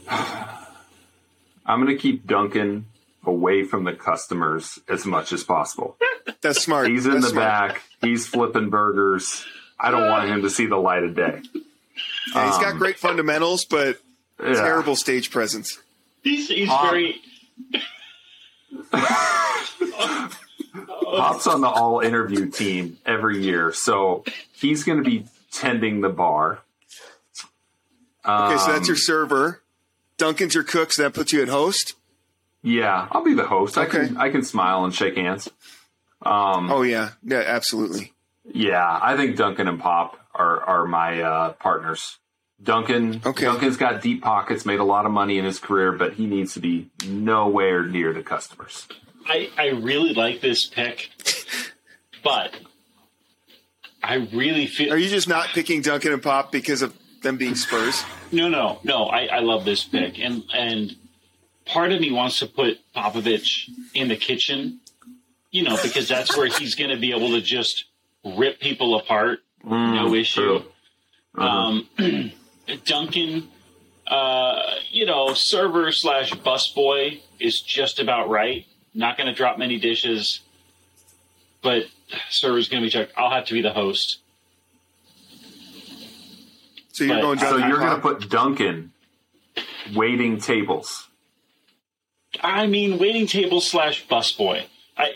I'm 0.09 1.83
going 1.83 1.95
to 1.95 2.01
keep 2.01 2.25
Duncan 2.25 2.87
away 3.25 3.63
from 3.63 3.83
the 3.83 3.93
customers 3.93 4.79
as 4.87 5.05
much 5.05 5.31
as 5.33 5.43
possible. 5.43 5.97
That's 6.41 6.63
smart. 6.63 6.89
He's 6.89 7.05
in 7.05 7.13
That's 7.13 7.25
the 7.25 7.31
smart. 7.31 7.45
back. 7.73 7.81
He's 8.01 8.25
flipping 8.25 8.69
burgers. 8.71 9.45
I 9.79 9.91
don't 9.91 10.09
want 10.09 10.29
him 10.29 10.41
to 10.41 10.49
see 10.49 10.65
the 10.65 10.77
light 10.77 11.03
of 11.03 11.15
day. 11.15 11.41
Yeah, 12.33 12.45
he's 12.45 12.57
got 12.57 12.73
Um, 12.73 12.77
great 12.77 12.99
fundamentals, 12.99 13.65
but 13.65 14.01
Yeah. 14.43 14.53
terrible 14.55 14.95
stage 14.95 15.31
presence. 15.31 15.79
He's, 16.23 16.47
he's 16.49 16.69
Um, 16.69 16.89
very. 16.89 17.21
Pop's 21.17 21.47
on 21.47 21.61
the 21.61 21.67
all 21.67 21.99
interview 22.01 22.49
team 22.49 22.97
every 23.05 23.41
year, 23.43 23.73
so 23.73 24.23
he's 24.53 24.83
going 24.83 24.97
to 25.03 25.03
be 25.09 25.25
tending 25.51 26.01
the 26.01 26.09
bar. 26.09 26.59
Okay, 28.27 28.57
so 28.57 28.67
that's 28.71 28.81
Um, 28.81 28.85
your 28.85 28.95
server. 28.95 29.61
Duncan's 30.17 30.53
your 30.53 30.63
cook, 30.63 30.91
so 30.91 31.03
that 31.03 31.13
puts 31.13 31.31
you 31.33 31.41
at 31.41 31.47
host. 31.47 31.95
Yeah, 32.61 33.07
I'll 33.11 33.23
be 33.23 33.33
the 33.33 33.47
host. 33.47 33.77
I 33.77 33.85
Okay. 33.85 34.07
can 34.07 34.17
I 34.17 34.29
can 34.29 34.43
smile 34.43 34.83
and 34.83 34.93
shake 34.93 35.15
hands. 35.15 35.49
Um, 36.21 36.69
Oh 36.69 36.81
yeah, 36.81 37.11
yeah, 37.23 37.37
absolutely. 37.45 38.13
Yeah, 38.53 38.99
I 39.01 39.15
think 39.15 39.35
Duncan 39.37 39.67
and 39.67 39.79
Pop 39.79 40.19
are 40.33 40.61
are 40.63 40.85
my 40.85 41.21
uh, 41.21 41.53
partners. 41.53 42.17
Duncan, 42.61 43.21
Okay. 43.25 43.45
Duncan's 43.45 43.77
got 43.77 44.01
deep 44.01 44.21
pockets, 44.21 44.65
made 44.65 44.79
a 44.79 44.83
lot 44.83 45.05
of 45.05 45.11
money 45.13 45.37
in 45.37 45.45
his 45.45 45.59
career, 45.59 45.93
but 45.93 46.13
he 46.13 46.25
needs 46.25 46.55
to 46.55 46.59
be 46.59 46.89
nowhere 47.07 47.83
near 47.85 48.11
the 48.11 48.21
customers. 48.21 48.85
I, 49.25 49.49
I 49.57 49.67
really 49.69 50.13
like 50.13 50.41
this 50.41 50.65
pick, 50.65 51.09
but 52.23 52.53
I 54.03 54.15
really 54.33 54.67
feel. 54.67 54.91
Are 54.91 54.97
you 54.97 55.07
just 55.09 55.27
not 55.29 55.47
picking 55.49 55.81
Duncan 55.81 56.11
and 56.13 56.21
Pop 56.21 56.51
because 56.51 56.81
of 56.81 56.93
them 57.21 57.37
being 57.37 57.55
Spurs? 57.55 58.03
No, 58.31 58.49
no, 58.49 58.79
no. 58.83 59.05
I, 59.05 59.25
I 59.27 59.39
love 59.39 59.63
this 59.65 59.83
pick, 59.85 60.19
and 60.19 60.43
and 60.53 60.95
part 61.65 61.91
of 61.91 62.01
me 62.01 62.11
wants 62.11 62.39
to 62.39 62.47
put 62.47 62.77
Popovich 62.95 63.69
in 63.93 64.07
the 64.09 64.15
kitchen, 64.17 64.79
you 65.51 65.63
know, 65.63 65.77
because 65.81 66.07
that's 66.09 66.35
where 66.35 66.47
he's 66.47 66.75
going 66.75 66.89
to 66.89 66.97
be 66.97 67.11
able 67.11 67.29
to 67.29 67.41
just 67.41 67.85
rip 68.23 68.59
people 68.59 68.97
apart, 68.99 69.39
no 69.63 70.13
issue. 70.13 70.61
true. 71.35 71.43
Um, 71.43 71.87
Duncan, 72.85 73.47
uh, 74.07 74.61
you 74.91 75.05
know, 75.05 75.33
server 75.33 75.91
slash 75.91 76.31
busboy 76.31 77.21
is 77.39 77.61
just 77.61 77.99
about 77.99 78.29
right. 78.29 78.65
Not 78.93 79.17
going 79.17 79.27
to 79.27 79.33
drop 79.33 79.57
many 79.57 79.77
dishes, 79.79 80.41
but 81.61 81.83
server's 82.29 82.67
going 82.67 82.81
to 82.81 82.87
be 82.87 82.91
checked. 82.91 83.13
I'll 83.15 83.29
have 83.29 83.45
to 83.45 83.53
be 83.53 83.61
the 83.61 83.73
host. 83.73 84.19
So 86.91 87.03
you're 87.03 87.15
But- 87.15 87.21
going 87.21 87.39
So 87.39 87.57
you're 87.57 87.77
going 87.77 87.95
to 87.95 88.01
put 88.01 88.29
Duncan 88.29 88.91
waiting 89.93 90.39
tables. 90.39 91.07
I 92.41 92.67
mean, 92.67 92.99
waiting 92.99 93.25
table 93.25 93.61
slash 93.61 94.05
busboy. 94.07 94.65
I 94.97 95.13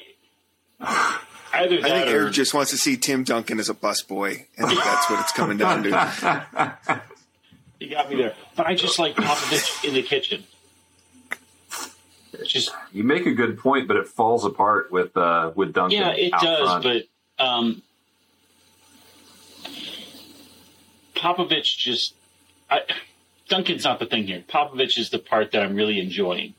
either 1.54 1.78
I 1.78 1.82
that 1.82 1.90
think 1.90 2.08
or 2.08 2.20
Eric 2.22 2.34
just 2.34 2.54
wants 2.54 2.72
to 2.72 2.78
see 2.78 2.98
Tim 2.98 3.24
Duncan 3.24 3.60
as 3.60 3.70
a 3.70 3.74
busboy. 3.74 4.46
I 4.60 4.68
think 4.68 4.84
that's 4.84 5.10
what 5.10 5.20
it's 5.20 5.32
coming 5.32 5.58
down 5.58 5.84
to. 5.84 5.90
you 7.80 7.90
got 7.90 8.10
me 8.10 8.18
there. 8.18 8.34
But 8.56 8.68
I 8.68 8.76
just 8.76 9.00
like 9.00 9.16
Popovich 9.16 9.86
in 9.88 9.94
the 9.94 10.02
kitchen. 10.04 10.44
Just 12.46 12.72
You 12.92 13.04
make 13.04 13.26
a 13.28 13.34
good 13.34 13.60
point, 13.60 13.88
but 13.88 13.96
it 13.96 14.08
falls 14.08 14.44
apart 14.44 14.92
with 14.92 15.16
uh, 15.16 15.52
with 15.56 15.74
Duncan. 15.74 16.00
yeah, 16.00 16.12
it 16.12 16.34
out 16.34 16.42
does. 16.42 16.68
front. 16.68 16.84
But 16.84 17.44
um, 17.46 17.82
Popovich 21.16 21.78
just 21.78 22.16
I, 22.70 22.82
Duncan's 23.50 23.84
not 23.84 24.00
the 24.00 24.06
thing 24.08 24.26
here. 24.26 24.44
Popovich 24.48 24.98
is 24.98 25.10
the 25.12 25.20
part 25.20 25.52
that 25.52 25.62
I'm 25.62 25.76
really 25.76 26.00
enjoying. 26.00 26.56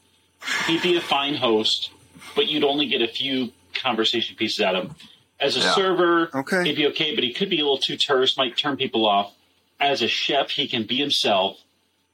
He'd 0.67 0.83
be 0.83 0.97
a 0.97 1.01
fine 1.01 1.35
host, 1.35 1.91
but 2.37 2.47
you'd 2.47 2.65
only 2.65 2.87
get 2.87 3.03
a 3.03 3.09
few 3.09 3.51
conversation 3.75 4.37
pieces 4.37 4.61
out 4.61 4.75
of 4.77 4.85
him. 4.89 4.97
As 5.41 5.57
a 5.57 5.61
Yeah. 5.61 5.75
server, 5.75 6.31
Okay. 6.35 6.65
he'd 6.65 6.77
be 6.77 6.87
okay, 6.89 7.15
but 7.15 7.25
he 7.25 7.33
could 7.33 7.51
be 7.51 7.57
a 7.57 7.63
little 7.63 7.79
too 7.79 7.97
terse, 7.97 8.37
might 8.37 8.57
turn 8.57 8.77
people 8.77 9.07
off. 9.07 9.33
As 9.81 10.01
a 10.03 10.09
chef, 10.09 10.51
he 10.51 10.69
can 10.69 10.85
be 10.85 10.97
himself. 10.97 11.59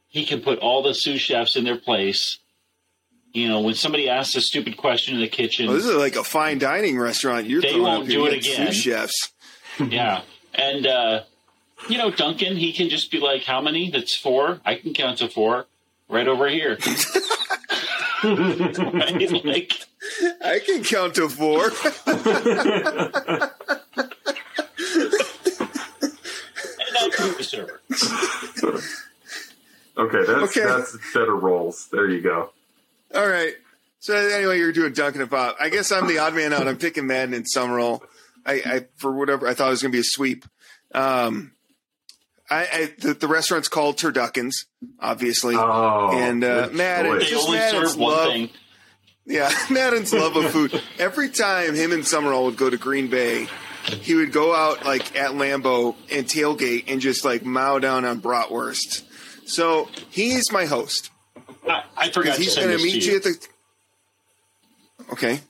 He 0.08 0.24
can 0.24 0.40
put 0.40 0.58
all 0.58 0.82
the 0.82 0.94
sous 0.94 1.20
chefs 1.20 1.54
in 1.56 1.64
their 1.64 1.76
place. 1.76 2.38
You 3.32 3.48
know, 3.48 3.60
when 3.60 3.74
somebody 3.74 4.08
asks 4.08 4.34
a 4.34 4.40
stupid 4.40 4.76
question 4.76 5.14
in 5.14 5.20
the 5.20 5.28
kitchen, 5.28 5.66
Well, 5.68 5.76
this 5.76 5.84
is 5.86 5.94
like 5.94 6.16
a 6.16 6.24
fine 6.24 6.58
dining 6.58 6.98
restaurant. 6.98 7.46
You're 7.46 7.60
They 7.62 7.78
won't 7.78 8.08
do 8.08 8.26
it 8.26 8.36
got 8.36 8.42
sous 8.44 8.54
again. 8.58 8.72
chefs. 8.72 9.32
Yeah. 9.88 10.22
And, 10.54 10.86
uh, 10.86 11.22
you 11.88 11.96
know, 11.96 12.10
Duncan, 12.10 12.56
he 12.56 12.72
can 12.72 12.88
just 12.88 13.10
be 13.10 13.18
like, 13.20 13.44
how 13.44 13.60
many? 13.60 13.90
That's 13.90 14.16
four. 14.16 14.60
I 14.64 14.74
can 14.74 14.92
count 14.94 15.18
to 15.18 15.28
four 15.28 15.66
right 16.08 16.26
over 16.26 16.48
here. 16.48 16.76
right? 18.24 19.44
Like, 19.44 19.72
I 20.44 20.60
can 20.64 20.84
count 20.84 21.14
to 21.16 21.28
four. 21.28 21.66
and 21.66 21.74
I'll 26.98 27.10
be 27.10 27.36
the 27.36 27.44
server. 27.44 27.80
okay, 29.98 30.24
that's 30.26 30.56
Okay. 30.56 30.66
that's 30.66 30.96
better 31.14 31.34
rolls. 31.34 31.88
There 31.92 32.08
you 32.08 32.20
go. 32.20 32.50
All 33.14 33.28
right. 33.28 33.54
So 34.00 34.14
anyway, 34.14 34.58
you're 34.58 34.72
doing 34.72 34.92
Duncan 34.92 35.20
and 35.20 35.30
Pop. 35.30 35.56
I 35.60 35.68
guess 35.68 35.92
I'm 35.92 36.06
the 36.06 36.18
odd 36.18 36.34
man 36.34 36.52
out. 36.52 36.66
I'm 36.66 36.78
picking 36.78 37.06
Madden 37.06 37.34
and 37.34 37.46
Summerall. 37.48 38.02
I, 38.46 38.54
I 38.64 38.86
for 38.96 39.12
whatever 39.12 39.46
I 39.46 39.54
thought 39.54 39.68
it 39.68 39.70
was 39.70 39.82
going 39.82 39.92
to 39.92 39.96
be 39.96 40.00
a 40.00 40.04
sweep. 40.04 40.46
Um, 40.94 41.52
I, 42.48 42.62
I 42.72 42.92
the, 42.98 43.14
the 43.14 43.28
restaurant's 43.28 43.68
called 43.68 43.98
Turduckens, 43.98 44.52
obviously. 44.98 45.54
Oh, 45.56 46.10
And, 46.14 46.42
uh, 46.42 46.68
good 46.68 46.76
Matt, 46.76 47.04
choice. 47.04 47.22
They 47.24 47.30
Just 47.30 47.46
only 47.46 47.58
Madden's 47.58 47.90
serve 47.92 48.00
one 48.00 48.12
love- 48.12 48.32
thing. 48.32 48.50
Yeah, 49.30 49.50
Madden's 49.70 50.12
love 50.12 50.36
of 50.36 50.50
food. 50.50 50.80
Every 50.98 51.30
time 51.30 51.74
him 51.74 51.92
and 51.92 52.06
Summerall 52.06 52.46
would 52.46 52.56
go 52.56 52.68
to 52.68 52.76
Green 52.76 53.08
Bay, 53.08 53.46
he 54.00 54.14
would 54.14 54.32
go 54.32 54.54
out 54.54 54.84
like 54.84 55.16
at 55.16 55.32
Lambeau 55.32 55.94
and 56.10 56.26
tailgate 56.26 56.84
and 56.88 57.00
just 57.00 57.24
like 57.24 57.44
mow 57.44 57.78
down 57.78 58.04
on 58.04 58.20
bratwurst. 58.20 59.02
So 59.46 59.88
he's 60.10 60.52
my 60.52 60.64
host 60.66 61.10
I, 61.68 61.82
I 61.96 62.10
forgot 62.10 62.38
he's 62.38 62.56
going 62.56 62.76
to 62.76 62.82
meet 62.82 63.04
you 63.04 63.12
you. 63.12 63.16
at 63.16 63.22
the. 63.22 63.48
Okay. 65.12 65.40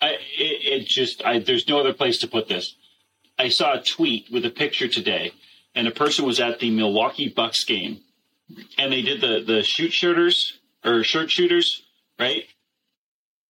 I, 0.00 0.10
it, 0.10 0.18
it 0.38 0.86
just 0.86 1.24
I, 1.24 1.38
there's 1.38 1.68
no 1.68 1.80
other 1.80 1.92
place 1.92 2.18
to 2.18 2.28
put 2.28 2.48
this. 2.48 2.74
I 3.38 3.48
saw 3.48 3.74
a 3.74 3.82
tweet 3.82 4.30
with 4.30 4.44
a 4.44 4.50
picture 4.50 4.88
today, 4.88 5.32
and 5.74 5.86
a 5.86 5.90
person 5.90 6.26
was 6.26 6.40
at 6.40 6.58
the 6.58 6.70
Milwaukee 6.70 7.28
Bucks 7.28 7.64
game, 7.64 8.00
and 8.78 8.92
they 8.92 9.02
did 9.02 9.20
the 9.20 9.42
the 9.44 9.62
shoot 9.62 9.92
shooters 9.92 10.58
or 10.84 11.04
shirt 11.04 11.30
shooters, 11.30 11.82
right? 12.18 12.44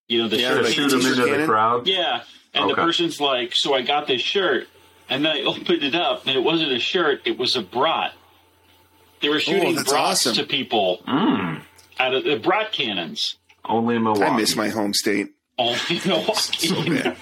You 0.08 0.22
know 0.22 0.28
the 0.28 0.38
Yeah, 0.38 0.48
shirt 0.56 0.66
shoot 0.66 0.90
them 0.90 1.00
T-shirt 1.00 1.18
into 1.18 1.36
the 1.38 1.46
crowd. 1.46 1.86
Yeah, 1.86 2.22
and 2.54 2.68
the 2.68 2.74
person's 2.74 3.20
like, 3.20 3.54
"So 3.54 3.74
I 3.74 3.82
got 3.82 4.06
this 4.06 4.20
shirt, 4.20 4.68
and 5.08 5.24
then 5.24 5.36
I 5.36 5.42
opened 5.42 5.82
it 5.82 5.94
up, 5.94 6.26
and 6.26 6.36
it 6.36 6.42
wasn't 6.42 6.72
a 6.72 6.78
shirt; 6.78 7.22
it 7.24 7.38
was 7.38 7.56
a 7.56 7.62
brat. 7.62 8.12
They 9.20 9.28
were 9.28 9.40
shooting 9.40 9.78
Oh, 9.78 9.84
brats 9.84 10.26
awesome. 10.26 10.34
to 10.34 10.44
people 10.44 11.00
Mm, 11.06 11.62
out 11.98 12.14
of 12.14 12.24
the 12.24 12.36
brat 12.36 12.72
cannons. 12.72 13.36
only 13.64 13.96
in 13.96 14.02
Milwaukee. 14.02 14.24
I 14.24 14.36
miss 14.36 14.56
my 14.56 14.68
home 14.68 14.92
state. 14.92 15.28
Only 15.58 15.78
in 15.90 16.00
Milwaukee. 16.08 16.66
So 16.66 16.84
bad. 16.84 17.16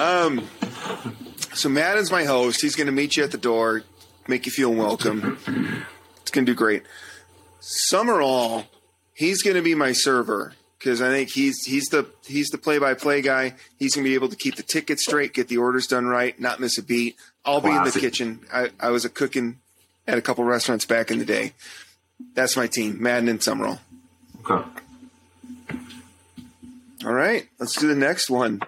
um, 0.00 0.48
so 1.52 1.68
Madden's 1.68 2.10
my 2.10 2.24
host. 2.24 2.62
He's 2.62 2.74
going 2.74 2.86
to 2.86 2.92
meet 2.92 3.16
you 3.16 3.24
at 3.24 3.30
the 3.32 3.38
door, 3.38 3.82
make 4.26 4.46
you 4.46 4.52
feel 4.52 4.72
welcome. 4.72 5.38
It's 6.22 6.30
going 6.30 6.46
to 6.46 6.52
do 6.52 6.56
great. 6.56 6.84
Summerall, 7.60 8.64
he's 9.12 9.42
going 9.42 9.56
to 9.56 9.62
be 9.62 9.74
my 9.74 9.92
server 9.92 10.54
because 10.84 11.00
I 11.00 11.08
think 11.08 11.30
he's 11.30 11.64
he's 11.64 11.86
the 11.86 12.06
he's 12.26 12.48
the 12.48 12.58
play 12.58 12.76
by 12.76 12.92
play 12.92 13.22
guy. 13.22 13.54
He's 13.78 13.94
going 13.94 14.04
to 14.04 14.10
be 14.10 14.14
able 14.14 14.28
to 14.28 14.36
keep 14.36 14.56
the 14.56 14.62
tickets 14.62 15.02
straight, 15.04 15.32
get 15.32 15.48
the 15.48 15.56
orders 15.56 15.86
done 15.86 16.04
right, 16.04 16.38
not 16.38 16.60
miss 16.60 16.76
a 16.76 16.82
beat. 16.82 17.16
I'll 17.42 17.62
be 17.62 17.70
in 17.70 17.84
the 17.84 17.90
kitchen. 17.90 18.40
I, 18.52 18.68
I 18.78 18.90
was 18.90 19.06
a 19.06 19.08
cooking 19.08 19.60
at 20.06 20.18
a 20.18 20.20
couple 20.22 20.44
restaurants 20.44 20.84
back 20.84 21.10
in 21.10 21.18
the 21.18 21.24
day. 21.24 21.54
That's 22.34 22.54
my 22.54 22.66
team, 22.66 23.02
Madden 23.02 23.30
and 23.30 23.42
Summerall. 23.42 23.80
Okay. 24.46 24.68
All 27.06 27.12
right, 27.12 27.48
let's 27.58 27.76
do 27.80 27.88
the 27.88 27.94
next 27.94 28.28
one. 28.28 28.60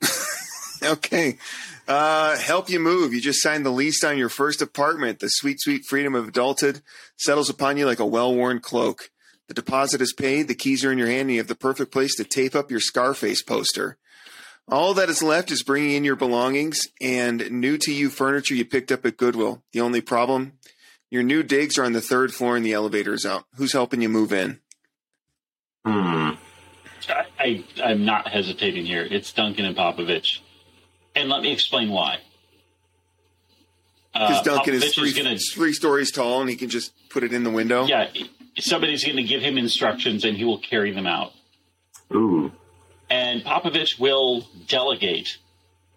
okay. 0.84 1.36
Uh, 1.88 2.36
help 2.36 2.68
you 2.68 2.78
move. 2.78 3.14
You 3.14 3.20
just 3.20 3.42
signed 3.42 3.64
the 3.64 3.70
lease 3.70 4.04
on 4.04 4.18
your 4.18 4.28
first 4.28 4.60
apartment. 4.60 5.20
The 5.20 5.28
sweet, 5.28 5.58
sweet 5.58 5.86
freedom 5.86 6.14
of 6.14 6.28
adulthood 6.28 6.82
settles 7.16 7.48
upon 7.48 7.78
you 7.78 7.86
like 7.86 7.98
a 7.98 8.06
well 8.06 8.34
worn 8.34 8.60
cloak. 8.60 9.10
The 9.48 9.54
deposit 9.54 10.02
is 10.02 10.12
paid, 10.12 10.46
the 10.46 10.54
keys 10.54 10.84
are 10.84 10.92
in 10.92 10.98
your 10.98 11.06
hand, 11.06 11.22
and 11.22 11.30
you 11.32 11.38
have 11.38 11.48
the 11.48 11.54
perfect 11.54 11.90
place 11.90 12.14
to 12.16 12.24
tape 12.24 12.54
up 12.54 12.70
your 12.70 12.80
Scarface 12.80 13.42
poster. 13.42 13.96
All 14.70 14.92
that 14.92 15.08
is 15.08 15.22
left 15.22 15.50
is 15.50 15.62
bringing 15.62 15.92
in 15.92 16.04
your 16.04 16.16
belongings 16.16 16.86
and 17.00 17.50
new 17.50 17.78
to 17.78 17.90
you 17.90 18.10
furniture 18.10 18.54
you 18.54 18.66
picked 18.66 18.92
up 18.92 19.06
at 19.06 19.16
Goodwill. 19.16 19.62
The 19.72 19.80
only 19.80 20.02
problem 20.02 20.58
your 21.10 21.22
new 21.22 21.42
digs 21.42 21.78
are 21.78 21.84
on 21.84 21.94
the 21.94 22.02
third 22.02 22.34
floor 22.34 22.54
and 22.54 22.66
the 22.66 22.74
elevator 22.74 23.14
is 23.14 23.24
out. 23.24 23.44
Who's 23.54 23.72
helping 23.72 24.02
you 24.02 24.10
move 24.10 24.30
in? 24.30 24.60
Hmm. 25.86 26.32
I, 27.08 27.24
I 27.38 27.64
I'm 27.82 28.04
not 28.04 28.28
hesitating 28.28 28.84
here. 28.84 29.06
It's 29.10 29.32
Duncan 29.32 29.64
and 29.64 29.74
Popovich, 29.74 30.40
and 31.20 31.28
let 31.28 31.42
me 31.42 31.52
explain 31.52 31.90
why. 31.90 32.18
Because 34.12 34.38
Uh, 34.38 34.42
Duncan 34.54 34.74
is 34.74 34.84
Popovich 34.84 34.94
three, 34.94 35.12
gonna, 35.12 35.36
three 35.38 35.72
stories 35.72 36.10
tall 36.10 36.40
and 36.40 36.48
he 36.50 36.56
can 36.56 36.68
just 36.68 36.92
put 37.10 37.22
it 37.22 37.32
in 37.32 37.44
the 37.44 37.50
window. 37.50 37.86
yeah, 37.86 38.08
somebody's 38.58 39.04
going 39.04 39.16
to 39.16 39.22
give 39.22 39.42
him 39.42 39.56
instructions, 39.58 40.24
and 40.24 40.36
he 40.36 40.44
will 40.44 40.58
carry 40.58 40.92
them 40.92 41.06
out. 41.06 41.32
Ooh. 42.14 42.50
And 43.10 43.42
Popovich 43.44 43.98
will 43.98 44.46
delegate 44.66 45.38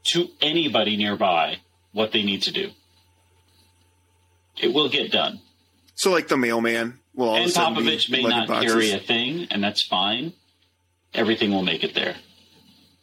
to 0.05 0.27
anybody 0.41 0.97
nearby 0.97 1.57
what 1.93 2.11
they 2.11 2.23
need 2.23 2.41
to 2.43 2.51
do. 2.51 2.69
It 4.61 4.73
will 4.73 4.89
get 4.89 5.11
done. 5.11 5.39
So, 5.95 6.11
like 6.11 6.27
the 6.27 6.37
mailman 6.37 6.99
will 7.15 7.29
all 7.29 7.35
and 7.35 7.45
of 7.45 7.49
a 7.49 7.53
sudden 7.53 7.75
Popovich 7.83 8.11
be 8.11 8.23
may 8.23 8.29
not 8.29 8.47
boxes. 8.47 8.71
carry 8.71 8.91
a 8.91 8.99
thing, 8.99 9.47
and 9.51 9.63
that's 9.63 9.83
fine. 9.85 10.33
Everything 11.13 11.51
will 11.51 11.63
make 11.63 11.83
it 11.83 11.93
there. 11.93 12.15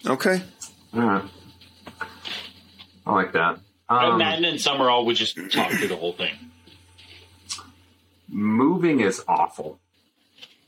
Okay. 0.07 0.43
All 0.95 1.01
right. 1.01 1.25
I 3.09 3.13
like 3.15 3.33
that. 3.33 3.59
Um, 3.89 4.19
Madden 4.19 4.45
and 4.45 4.61
Summerall 4.61 5.07
would 5.07 5.17
just 5.17 5.37
talk 5.51 5.71
through 5.73 5.89
the 5.89 5.97
whole 5.97 6.13
thing. 6.13 6.35
moving 8.29 9.01
is 9.01 9.25
awful. 9.27 9.81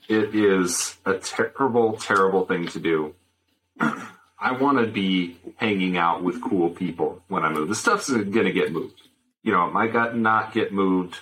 It 0.09 0.35
is 0.35 0.97
a 1.05 1.15
terrible, 1.15 1.99
terrible 1.99 2.47
thing 2.47 2.67
to 2.69 2.81
do. 2.81 3.15
I 3.81 4.53
want 4.53 4.79
to 4.79 4.87
be 4.87 5.37
hanging 5.57 5.99
out 5.99 6.23
with 6.23 6.41
cool 6.41 6.71
people 6.71 7.23
when 7.29 7.45
I 7.45 7.53
move. 7.53 7.69
The 7.69 7.75
stuff's 7.75 8.11
going 8.11 8.33
to 8.33 8.53
get 8.53 8.73
moved. 8.73 9.03
You 9.43 9.53
know, 9.53 9.67
it 9.67 9.73
might 9.73 9.93
got- 9.93 10.17
not 10.17 10.55
get 10.55 10.73
moved 10.73 11.17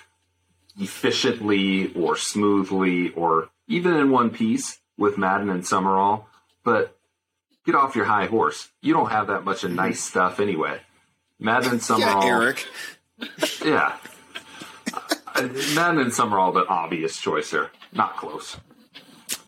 efficiently 0.79 1.93
or 1.93 2.15
smoothly 2.15 3.09
or 3.09 3.49
even 3.67 3.95
in 3.95 4.09
one 4.09 4.29
piece 4.29 4.79
with 4.97 5.17
Madden 5.17 5.49
and 5.49 5.67
Summerall, 5.67 6.27
but 6.63 6.97
get 7.65 7.75
off 7.75 7.95
your 7.95 8.05
high 8.05 8.25
horse. 8.27 8.69
You 8.81 8.93
don't 8.93 9.11
have 9.11 9.27
that 9.27 9.43
much 9.43 9.65
of 9.65 9.71
nice 9.71 10.01
stuff 10.01 10.39
anyway. 10.39 10.79
Madden 11.39 11.71
and 11.71 11.79
Yeah, 11.79 11.85
Summerall. 11.85 12.23
Eric. 12.23 12.65
Yeah. 13.65 13.97
Uh, 15.35 15.47
Madden 15.75 15.99
and 16.01 16.13
Summerall, 16.13 16.51
the 16.53 16.65
obvious 16.67 17.17
choice 17.19 17.51
here. 17.51 17.69
Not 17.93 18.15
close. 18.17 18.57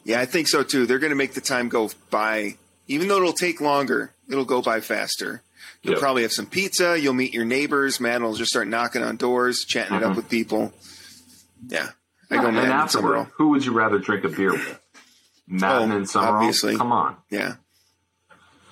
Yeah, 0.04 0.20
I 0.20 0.26
think 0.26 0.48
so 0.48 0.64
too. 0.64 0.86
They're 0.86 1.00
going 1.00 1.12
to 1.12 1.16
make 1.16 1.34
the 1.34 1.42
time 1.42 1.70
go 1.70 1.90
by, 2.10 2.56
even 2.88 3.08
though 3.08 3.18
it'll 3.18 3.34
take 3.34 3.62
longer. 3.62 4.14
It'll 4.30 4.46
go 4.46 4.62
by 4.62 4.82
faster. 4.82 5.42
You'll 5.84 5.94
Yep. 5.94 6.02
probably 6.02 6.22
have 6.24 6.32
some 6.32 6.46
pizza. 6.48 7.00
You'll 7.00 7.14
meet 7.14 7.34
your 7.34 7.46
neighbors. 7.46 8.00
Man 8.00 8.24
will 8.24 8.36
just 8.36 8.50
start 8.52 8.68
knocking 8.68 9.04
on 9.04 9.16
doors, 9.16 9.64
chatting 9.66 9.98
it 9.98 10.04
up 10.04 10.14
Mhm. 10.14 10.16
with 10.18 10.30
people. 10.30 10.74
Yeah, 11.68 11.90
I 12.30 12.36
go 12.38 12.46
and 12.48 12.56
Madden 12.56 12.72
and 12.72 12.74
afterward, 12.74 13.04
Summerall. 13.08 13.28
who 13.38 13.50
would 13.50 13.66
you 13.66 13.72
rather 13.74 13.98
drink 14.00 14.24
a 14.26 14.30
beer 14.30 14.52
with? 14.52 14.80
Madden 15.48 15.92
Oh, 15.92 15.98
and 15.98 16.10
Summerall? 16.10 16.36
obviously. 16.36 16.78
Come 16.78 16.92
on. 16.92 17.16
Yeah, 17.30 17.56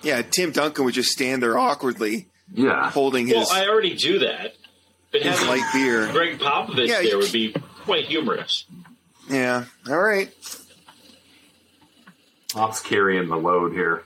yeah. 0.02 0.22
Tim 0.24 0.52
Duncan 0.52 0.86
would 0.86 0.94
just 0.94 1.12
stand 1.12 1.42
there 1.44 1.58
awkwardly, 1.58 2.28
Yeah. 2.54 2.90
holding 2.92 3.28
his 3.28 3.36
Well, 3.36 3.48
I 3.52 3.68
already 3.68 3.96
do 3.96 4.20
that. 4.20 4.56
But 5.12 5.22
his 5.24 5.40
having 5.40 5.48
light 5.62 5.74
beer. 5.74 6.12
Greg 6.12 6.40
Popovich 6.40 6.88
Yeah, 6.88 7.02
there 7.02 7.18
would 7.18 7.32
be 7.32 7.54
quite 7.84 8.06
humorous. 8.06 8.66
Yeah. 9.30 9.66
All 9.88 9.98
right. 10.00 10.32
Pop's 12.54 12.82
carrying 12.82 13.28
the 13.30 13.36
load 13.38 13.74
here 13.74 14.04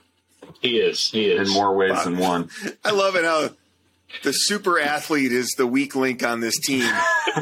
He 0.62 0.78
is. 0.78 1.10
He 1.10 1.26
is 1.28 1.48
in 1.50 1.54
more 1.54 1.76
ways 1.76 2.04
than 2.04 2.18
one. 2.18 2.50
I 2.84 2.92
love 2.92 3.16
it 3.16 3.24
how 3.24 3.50
the 4.24 4.32
super 4.34 4.80
athlete 4.80 5.32
is 5.32 5.50
the 5.58 5.66
weak 5.68 5.96
link 5.96 6.24
on 6.24 6.40
this 6.42 6.60
team. 6.60 6.90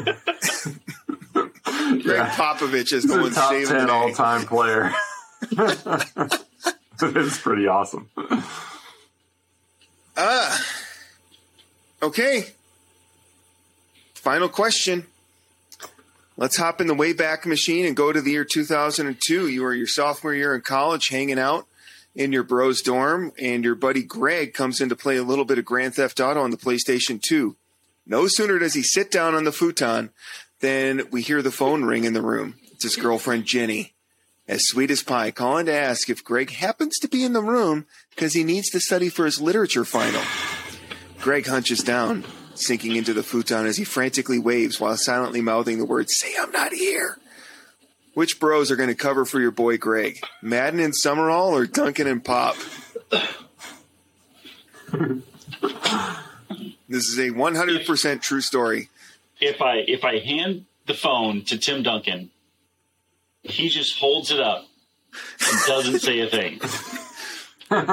Greg 1.34 2.04
Yeah. 2.04 2.30
Popovich 2.34 2.92
is 2.92 3.02
He's 3.02 3.06
the 3.08 3.18
a 3.18 3.22
one 3.22 3.32
top 3.32 3.50
saving 3.50 3.66
10 3.68 3.78
the 3.80 3.86
day. 3.86 3.92
all 3.92 4.12
time 4.12 4.46
player. 4.46 4.92
it's 7.02 7.38
pretty 7.38 7.66
awesome. 7.66 8.08
Ah. 10.16 10.64
Okay. 12.02 12.46
Final 14.14 14.48
question. 14.48 15.06
Let's 16.36 16.56
hop 16.56 16.80
in 16.80 16.88
the 16.88 16.94
Wayback 16.94 17.46
Machine 17.46 17.86
and 17.86 17.94
go 17.94 18.12
to 18.12 18.20
the 18.20 18.32
year 18.32 18.44
2002. 18.44 19.46
You 19.46 19.62
were 19.62 19.74
your 19.74 19.86
sophomore 19.86 20.34
year 20.34 20.54
in 20.54 20.62
college, 20.62 21.08
hanging 21.08 21.38
out 21.38 21.66
in 22.14 22.32
your 22.32 22.42
bro's 22.42 22.82
dorm, 22.82 23.32
and 23.40 23.64
your 23.64 23.76
buddy 23.76 24.02
Greg 24.02 24.52
comes 24.52 24.80
in 24.80 24.88
to 24.88 24.96
play 24.96 25.16
a 25.16 25.22
little 25.22 25.44
bit 25.44 25.58
of 25.58 25.64
Grand 25.64 25.94
Theft 25.94 26.18
Auto 26.18 26.40
on 26.40 26.50
the 26.50 26.56
PlayStation 26.56 27.22
2. 27.22 27.56
No 28.06 28.26
sooner 28.26 28.58
does 28.58 28.74
he 28.74 28.82
sit 28.82 29.10
down 29.10 29.34
on 29.34 29.44
the 29.44 29.52
futon 29.52 30.10
than 30.60 31.08
we 31.10 31.22
hear 31.22 31.40
the 31.40 31.52
phone 31.52 31.84
ring 31.84 32.04
in 32.04 32.14
the 32.14 32.22
room. 32.22 32.56
It's 32.72 32.82
his 32.82 32.96
girlfriend 32.96 33.44
Jenny, 33.44 33.92
as 34.48 34.64
sweet 34.64 34.90
as 34.90 35.02
pie, 35.02 35.30
calling 35.30 35.66
to 35.66 35.72
ask 35.72 36.10
if 36.10 36.24
Greg 36.24 36.50
happens 36.50 36.98
to 36.98 37.08
be 37.08 37.24
in 37.24 37.32
the 37.32 37.42
room 37.42 37.86
because 38.10 38.34
he 38.34 38.42
needs 38.42 38.70
to 38.70 38.80
study 38.80 39.08
for 39.08 39.24
his 39.24 39.40
literature 39.40 39.84
final. 39.84 40.22
Greg 41.22 41.46
hunches 41.46 41.78
down, 41.84 42.24
sinking 42.54 42.96
into 42.96 43.14
the 43.14 43.22
futon 43.22 43.64
as 43.66 43.76
he 43.76 43.84
frantically 43.84 44.40
waves 44.40 44.80
while 44.80 44.96
silently 44.96 45.40
mouthing 45.40 45.78
the 45.78 45.84
words, 45.86 46.18
Say 46.18 46.34
I'm 46.38 46.50
not 46.50 46.72
here. 46.72 47.16
Which 48.14 48.40
bros 48.40 48.72
are 48.72 48.76
going 48.76 48.88
to 48.88 48.96
cover 48.96 49.24
for 49.24 49.40
your 49.40 49.52
boy 49.52 49.78
Greg? 49.78 50.20
Madden 50.42 50.80
and 50.80 50.94
Summerall 50.94 51.56
or 51.56 51.64
Duncan 51.64 52.08
and 52.08 52.24
Pop? 52.24 52.56
this 56.88 57.06
is 57.08 57.18
a 57.18 57.30
100% 57.30 58.20
true 58.20 58.40
story. 58.40 58.88
if 59.40 59.62
I 59.62 59.76
if 59.76 60.04
I 60.04 60.18
hand 60.18 60.66
the 60.86 60.94
phone 60.94 61.42
to 61.44 61.56
Tim 61.56 61.84
Duncan, 61.84 62.30
he 63.44 63.68
just 63.68 63.96
holds 63.98 64.32
it 64.32 64.40
up 64.40 64.66
and 65.48 65.58
doesn't 65.68 66.00
say 66.00 66.18
a 66.20 66.26
thing. 66.26 66.60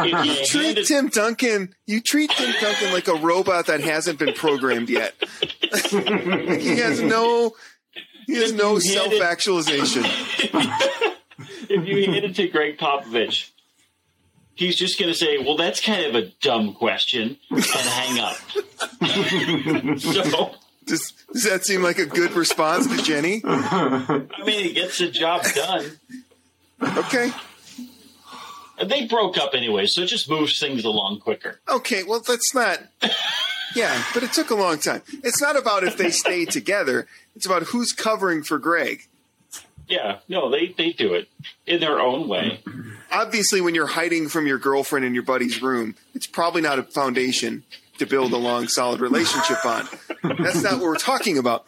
You 0.06 0.46
treat 0.46 0.66
handed- 0.66 0.86
Tim 0.86 1.08
Duncan. 1.10 1.74
You 1.88 2.02
treat 2.02 2.30
Tim 2.32 2.54
Duncan 2.62 2.92
like 2.94 3.08
a 3.08 3.16
robot 3.16 3.68
that 3.68 3.82
hasn't 3.82 4.20
been 4.20 4.34
programmed 4.34 4.90
yet. 4.90 5.14
Like, 5.72 5.86
he 6.62 6.78
has 6.78 7.02
no. 7.02 7.56
He 8.28 8.36
has 8.36 8.54
no 8.54 8.78
If 8.78 8.86
you 8.86 9.00
handed- 9.00 9.18
self 9.18 9.22
actualization. 9.30 10.04
if 10.06 11.88
you 11.88 12.06
hand 12.12 12.26
it 12.26 12.36
to 12.36 12.48
Greg 12.48 12.78
Popovich, 12.78 13.50
he's 14.56 14.76
just 14.76 15.00
going 15.00 15.12
to 15.12 15.18
say, 15.18 15.38
"Well, 15.40 15.58
that's 15.58 15.82
kind 15.82 16.06
of 16.06 16.16
a 16.16 16.28
dumb 16.42 16.74
question," 16.74 17.38
and 17.50 17.64
hang 17.64 18.20
up. 18.20 18.36
so, 20.00 20.52
Does, 20.86 21.14
does 21.34 21.44
that 21.44 21.66
seem 21.66 21.82
like 21.84 21.98
a 22.00 22.06
good 22.06 22.32
response 22.34 22.88
to 22.88 22.98
Jenny? 23.04 23.42
I 23.46 24.26
mean, 24.46 24.66
it 24.68 24.74
gets 24.76 24.98
the 25.00 25.10
job 25.12 25.44
done. 25.56 25.86
Okay. 26.82 27.32
They 28.84 29.06
broke 29.06 29.38
up 29.38 29.52
anyway, 29.54 29.86
so 29.88 30.02
it 30.02 30.08
just 30.08 30.30
moves 30.30 30.60
things 30.60 30.86
along 30.86 31.20
quicker. 31.20 31.60
Okay. 31.68 32.04
Well, 32.04 32.22
that's 32.22 32.54
not. 32.54 32.80
Yeah, 33.76 34.04
but 34.14 34.24
it 34.24 34.34
took 34.34 34.50
a 34.50 34.56
long 34.56 34.80
time. 34.80 35.04
It's 35.24 35.42
not 35.42 35.58
about 35.58 35.84
if 35.84 35.98
they 35.98 36.10
stay 36.10 36.46
together. 36.46 37.08
It's 37.36 37.46
about 37.46 37.64
who's 37.64 37.94
covering 37.94 38.44
for 38.44 38.58
Greg. 38.58 39.08
Yeah, 39.88 40.20
no, 40.28 40.50
they 40.52 40.68
they 40.68 40.92
do 40.92 41.14
it 41.16 41.28
in 41.66 41.80
their 41.80 42.00
own 42.00 42.28
way. 42.28 42.62
Obviously, 43.12 43.60
when 43.60 43.74
you're 43.74 43.88
hiding 43.88 44.30
from 44.30 44.46
your 44.46 44.60
girlfriend 44.60 45.04
in 45.04 45.16
your 45.16 45.24
buddy's 45.24 45.62
room, 45.62 45.96
it's 46.14 46.28
probably 46.28 46.62
not 46.62 46.78
a 46.78 46.84
foundation 46.84 47.64
to 47.98 48.06
build 48.06 48.32
a 48.34 48.38
long, 48.38 48.68
solid 48.68 49.02
relationship 49.02 49.66
on. 49.66 49.88
That's 50.24 50.62
not 50.62 50.74
what 50.74 50.84
we're 50.84 50.96
talking 50.96 51.38
about. 51.38 51.66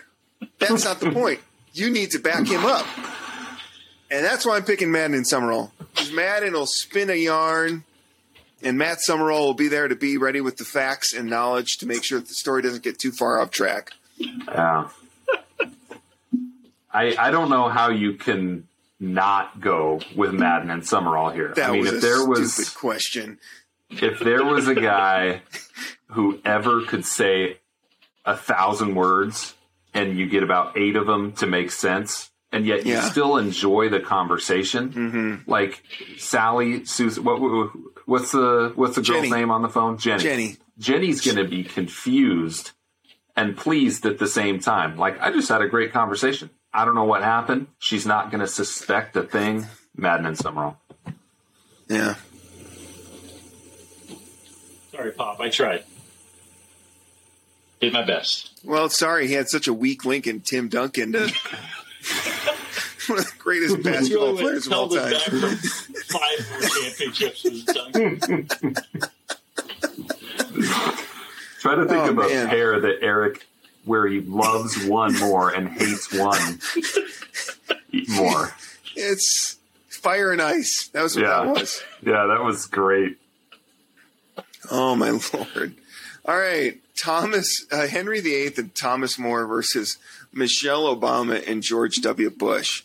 That's 0.60 0.86
not 0.86 1.00
the 1.00 1.12
point. 1.12 1.40
You 1.74 1.90
need 1.90 2.12
to 2.12 2.20
back 2.20 2.48
him 2.48 2.66
up. 2.66 2.86
And 4.12 4.26
that's 4.26 4.46
why 4.46 4.58
I'm 4.58 4.64
picking 4.66 4.92
Madden 4.92 5.16
and 5.16 5.26
Summerall. 5.26 5.72
Because 5.96 6.12
Madden 6.12 6.54
will 6.54 6.66
spin 6.68 7.10
a 7.10 7.16
yarn, 7.16 7.86
and 8.62 8.78
Pat 8.78 9.00
Summerall 9.02 9.48
will 9.48 9.54
be 9.54 9.70
there 9.70 9.88
to 9.88 9.96
be 9.96 10.18
ready 10.18 10.42
with 10.42 10.58
the 10.58 10.66
facts 10.66 11.14
and 11.14 11.30
knowledge 11.30 11.78
to 11.78 11.88
make 11.88 12.04
sure 12.04 12.20
that 12.20 12.28
the 12.28 12.34
story 12.34 12.62
doesn't 12.62 12.84
get 12.84 13.00
too 13.00 13.12
far 13.12 13.42
off 13.42 13.52
track. 13.52 13.92
Yeah. 14.18 14.90
I 16.94 17.16
I 17.18 17.32
don't 17.32 17.50
know 17.50 17.70
how 17.70 17.90
you 17.90 18.14
can 18.16 18.68
not 19.00 19.62
go 19.62 20.02
with 20.16 20.34
Madden 20.34 20.70
and 20.70 20.86
Summerall 20.86 21.30
here. 21.32 21.54
That 21.56 21.70
I 21.70 21.74
mean, 21.74 21.82
was 21.82 21.94
if 21.94 21.98
a 21.98 22.02
there 22.02 22.26
was 22.28 22.54
stupid 22.54 22.76
question. 22.76 23.40
if 23.90 24.20
there 24.20 24.44
was 24.44 24.68
a 24.68 24.76
guy 24.76 25.42
who 26.08 26.40
ever 26.44 26.82
could 26.84 27.06
say 27.06 27.58
a 28.26 28.36
thousand 28.36 28.96
words 28.96 29.56
and 29.94 30.20
you 30.20 30.28
get 30.28 30.44
about 30.44 30.78
eight 30.78 30.98
of 30.98 31.08
them 31.08 31.32
to 31.34 31.48
make 31.48 31.72
sense 31.72 32.30
and 32.52 32.66
yet 32.66 32.86
you 32.86 32.94
Yeah. 32.94 33.02
still 33.10 33.38
enjoy 33.38 33.90
the 33.90 34.00
conversation 34.00 34.92
Mm-hmm. 34.92 35.50
like 35.52 35.84
sally 36.18 36.86
susan 36.86 37.24
what, 37.24 37.40
what- 37.42 37.72
what's 38.06 38.32
the 38.32 38.74
what's 38.76 38.96
the 38.96 39.02
girl's 39.02 39.30
name 39.30 39.52
on 39.52 39.62
the 39.62 39.70
phone 39.70 39.98
jenny 39.98 40.24
Jenny. 40.24 40.58
jenny's 40.80 41.22
gonna 41.22 41.48
be 41.48 41.64
confused 41.64 42.72
and 43.36 43.56
pleased 43.56 44.06
at 44.06 44.18
the 44.20 44.28
same 44.28 44.60
time 44.60 44.98
like 44.98 45.20
i 45.22 45.32
just 45.32 45.48
had 45.50 45.62
a 45.62 45.68
great 45.68 45.94
conversation 45.94 46.50
i 46.74 46.84
don't 46.84 46.96
know 46.96 47.06
what 47.06 47.24
happened 47.24 47.68
she's 47.80 48.06
not 48.06 48.32
gonna 48.32 48.48
suspect 48.48 49.16
a 49.16 49.24
thing 49.24 49.66
madden 49.96 50.26
and 50.26 50.38
summerall 50.38 50.78
Yeah. 51.88 52.16
Sorry, 54.92 55.12
Pop, 55.14 55.40
I 55.40 55.50
tried. 55.50 55.84
Did 57.80 57.94
my 57.94 58.04
best. 58.04 58.52
Well, 58.64 58.90
sorry, 58.90 59.28
he 59.28 59.34
had 59.34 59.48
such 59.50 59.68
a 59.68 59.74
weak 59.74 60.06
link 60.06 60.28
in 60.28 60.42
Tim 60.42 60.68
Duncan. 60.68 61.14
To, 61.14 61.32
one 63.08 63.20
of 63.20 63.26
the 63.26 63.32
greatest 63.38 63.82
basketball 63.84 64.36
players 64.38 64.68
of 64.68 64.74
all 64.74 64.90
time. 64.90 65.12
back 65.12 65.22
from 65.24 65.40
five 66.10 66.52
more 66.52 66.70
championships 66.70 67.44
was 67.44 67.64
done. 67.66 68.20
Try 71.60 71.76
to 71.76 71.86
think 71.86 71.92
Oh, 72.04 72.10
of 72.10 72.18
a 72.18 72.28
man. 72.28 72.48
pair 72.50 72.80
that 72.80 72.98
Eric, 73.02 73.46
where 73.86 74.08
he 74.08 74.22
loves 74.22 74.84
one 74.86 75.18
more 75.20 75.50
and 75.52 75.70
hates 75.70 76.12
one 76.14 76.60
more. 78.10 78.56
It's 78.96 79.58
fire 79.90 80.32
and 80.32 80.42
ice. 80.42 80.90
That 80.94 81.04
was 81.04 81.16
what 81.16 81.22
Yeah. 81.24 81.44
that 81.46 81.54
was. 81.60 81.84
Yeah, 82.02 82.26
that 82.28 82.44
was 82.44 82.66
great. 82.66 83.18
Oh 84.72 84.96
my 84.96 85.10
lord! 85.34 85.76
All 86.26 86.38
right, 86.38 86.80
Thomas 86.96 87.66
uh, 87.72 87.88
Henry 87.88 88.22
VIII 88.22 88.54
and 88.58 88.76
Thomas 88.76 89.18
More 89.20 89.46
versus 89.46 89.98
Michelle 90.34 90.84
Obama 90.96 91.48
and 91.48 91.62
George 91.64 91.98
W. 91.98 92.30
Bush. 92.30 92.84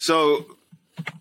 So, 0.00 0.56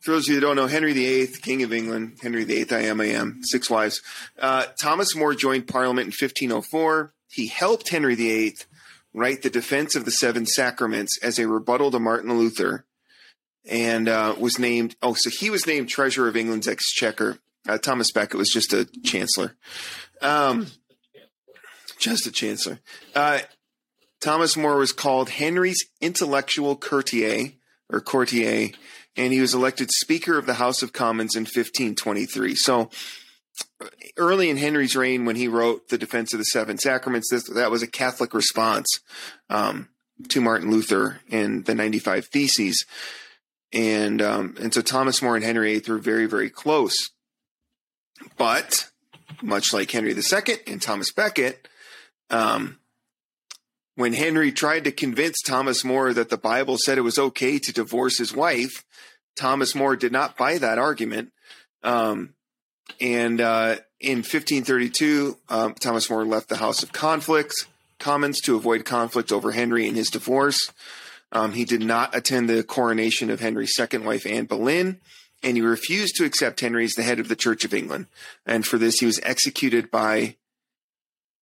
for 0.02 0.12
those 0.12 0.26
of 0.26 0.30
you 0.30 0.36
who 0.36 0.42
don't 0.42 0.56
know, 0.56 0.68
Henry 0.68 0.94
VIII, 0.94 1.28
King 1.28 1.64
of 1.64 1.74
England, 1.74 2.18
Henry 2.22 2.46
VIII, 2.46 2.72
I 2.72 2.84
am, 2.84 3.02
I 3.02 3.08
am, 3.08 3.42
six 3.44 3.70
wives. 3.70 4.02
Uh, 4.40 4.68
Thomas 4.82 5.16
More 5.16 5.36
joined 5.36 5.68
Parliament 5.68 6.06
in 6.06 6.12
1504. 6.12 7.14
He 7.28 7.48
helped 7.48 7.90
Henry 7.90 8.16
VIII 8.16 8.56
write 9.14 9.42
the 9.42 9.50
Defense 9.50 9.96
of 9.96 10.06
the 10.06 10.12
Seven 10.12 10.46
Sacraments 10.46 11.20
as 11.22 11.40
a 11.40 11.48
rebuttal 11.48 11.92
to 11.92 12.00
Martin 12.00 12.38
Luther, 12.38 12.86
and 13.70 14.08
uh, 14.08 14.36
was 14.40 14.58
named. 14.58 14.96
Oh, 15.02 15.14
so 15.14 15.30
he 15.30 15.50
was 15.50 15.68
named 15.68 15.90
Treasurer 15.90 16.30
of 16.30 16.38
England's 16.38 16.68
Exchequer. 16.68 17.38
Uh, 17.68 17.78
Thomas 17.78 18.12
Becket 18.14 18.38
was 18.38 18.50
just 18.50 18.72
a 18.72 18.86
chancellor. 19.04 19.58
Um, 20.22 20.68
just 22.00 22.26
a 22.26 22.32
chancellor. 22.32 22.80
Uh, 23.14 23.40
Thomas 24.22 24.56
More 24.56 24.78
was 24.78 24.94
called 24.94 25.30
Henry's 25.30 25.84
intellectual 26.00 26.78
courtier 26.78 27.52
or 27.90 28.02
courtier, 28.02 28.70
and 29.16 29.34
he 29.34 29.42
was 29.42 29.54
elected 29.54 29.90
Speaker 29.92 30.38
of 30.38 30.46
the 30.46 30.56
House 30.56 30.82
of 30.82 30.94
Commons 30.94 31.36
in 31.36 31.42
1523. 31.42 32.56
So 32.56 32.90
early 34.18 34.50
in 34.50 34.58
Henry's 34.58 34.96
reign, 34.96 35.26
when 35.26 35.36
he 35.36 35.48
wrote 35.48 35.90
the 35.90 35.98
Defense 35.98 36.34
of 36.34 36.40
the 36.40 36.46
Seven 36.46 36.78
Sacraments, 36.78 37.30
this, 37.30 37.50
that 37.50 37.72
was 37.72 37.84
a 37.84 37.88
Catholic 37.88 38.34
response 38.34 39.00
um, 39.50 39.90
to 40.30 40.42
Martin 40.42 40.72
Luther 40.72 41.22
and 41.32 41.66
the 41.66 41.76
95 41.76 42.26
Theses. 42.26 42.86
And 43.72 44.22
um, 44.22 44.56
and 44.60 44.74
so 44.74 44.82
Thomas 44.82 45.22
More 45.22 45.36
and 45.36 45.46
Henry 45.46 45.78
VIII 45.78 45.94
were 45.94 46.00
very 46.00 46.26
very 46.26 46.50
close, 46.50 47.12
but 48.36 48.90
much 49.44 49.74
like 49.74 49.92
Henry 49.92 50.12
II 50.12 50.56
and 50.66 50.82
Thomas 50.82 51.12
Becket, 51.12 51.68
um, 52.32 52.79
when 54.00 54.14
Henry 54.14 54.54
tried 54.54 54.86
to 54.86 54.94
convince 54.94 55.42
Thomas 55.42 55.84
More 55.84 56.14
that 56.14 56.30
the 56.30 56.38
Bible 56.38 56.78
said 56.78 56.98
it 56.98 57.02
was 57.02 57.20
okay 57.20 57.60
to 57.60 57.74
divorce 57.74 58.18
his 58.18 58.34
wife, 58.34 58.86
Thomas 59.36 59.76
More 59.76 59.98
did 59.98 60.14
not 60.14 60.38
buy 60.38 60.58
that 60.58 60.78
argument. 60.78 61.34
Um, 61.84 62.34
and 63.02 63.42
uh, 63.42 63.76
in 64.00 64.20
1532, 64.20 65.38
um, 65.50 65.74
Thomas 65.74 66.10
More 66.10 66.24
left 66.24 66.48
the 66.48 66.56
House 66.56 66.82
of 66.82 66.94
Conflict 66.94 67.68
Commons 68.00 68.40
to 68.44 68.56
avoid 68.56 68.86
conflict 68.86 69.34
over 69.34 69.52
Henry 69.52 69.86
and 69.86 69.98
his 69.98 70.10
divorce. 70.10 70.72
Um, 71.34 71.52
he 71.52 71.66
did 71.66 71.82
not 71.82 72.16
attend 72.16 72.50
the 72.50 72.64
coronation 72.64 73.30
of 73.30 73.42
Henry's 73.42 73.76
second 73.76 74.06
wife, 74.06 74.26
Anne 74.26 74.46
Boleyn, 74.46 75.02
and 75.44 75.58
he 75.58 75.62
refused 75.62 76.16
to 76.16 76.24
accept 76.24 76.62
Henry 76.62 76.86
as 76.86 76.94
the 76.94 77.04
head 77.04 77.20
of 77.20 77.28
the 77.28 77.36
Church 77.36 77.66
of 77.66 77.74
England. 77.74 78.06
And 78.46 78.66
for 78.66 78.78
this, 78.78 79.00
he 79.00 79.06
was 79.06 79.20
executed 79.24 79.92
by 79.92 80.38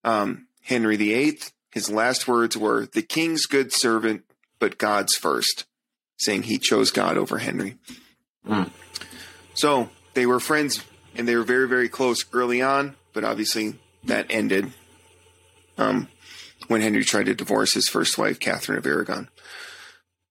um, 0.04 0.48
Henry 0.64 0.96
VIII. 0.96 1.38
His 1.78 1.92
last 1.92 2.28
words 2.28 2.58
were, 2.58 2.88
The 2.88 3.04
king's 3.04 3.46
good 3.46 3.72
servant, 3.72 4.24
but 4.58 4.80
God's 4.80 5.16
first, 5.16 5.68
saying 6.18 6.42
he 6.42 6.58
chose 6.58 6.90
God 6.90 7.20
over 7.20 7.38
Henry. 7.38 7.78
Mm. 8.48 8.72
So 9.54 9.92
they 10.16 10.26
were 10.26 10.40
friends 10.40 10.84
and 11.14 11.28
they 11.28 11.36
were 11.36 11.44
very, 11.44 11.68
very 11.68 11.88
close 11.88 12.26
early 12.34 12.64
on, 12.64 12.96
but 13.14 13.24
obviously 13.24 13.76
that 14.06 14.26
ended 14.32 14.74
um, 15.78 16.08
when 16.68 16.82
Henry 16.82 17.04
tried 17.04 17.28
to 17.28 17.36
divorce 17.36 17.76
his 17.76 17.88
first 17.88 18.18
wife, 18.18 18.40
Catherine 18.40 18.80
of 18.80 18.86
Aragon. 18.88 19.30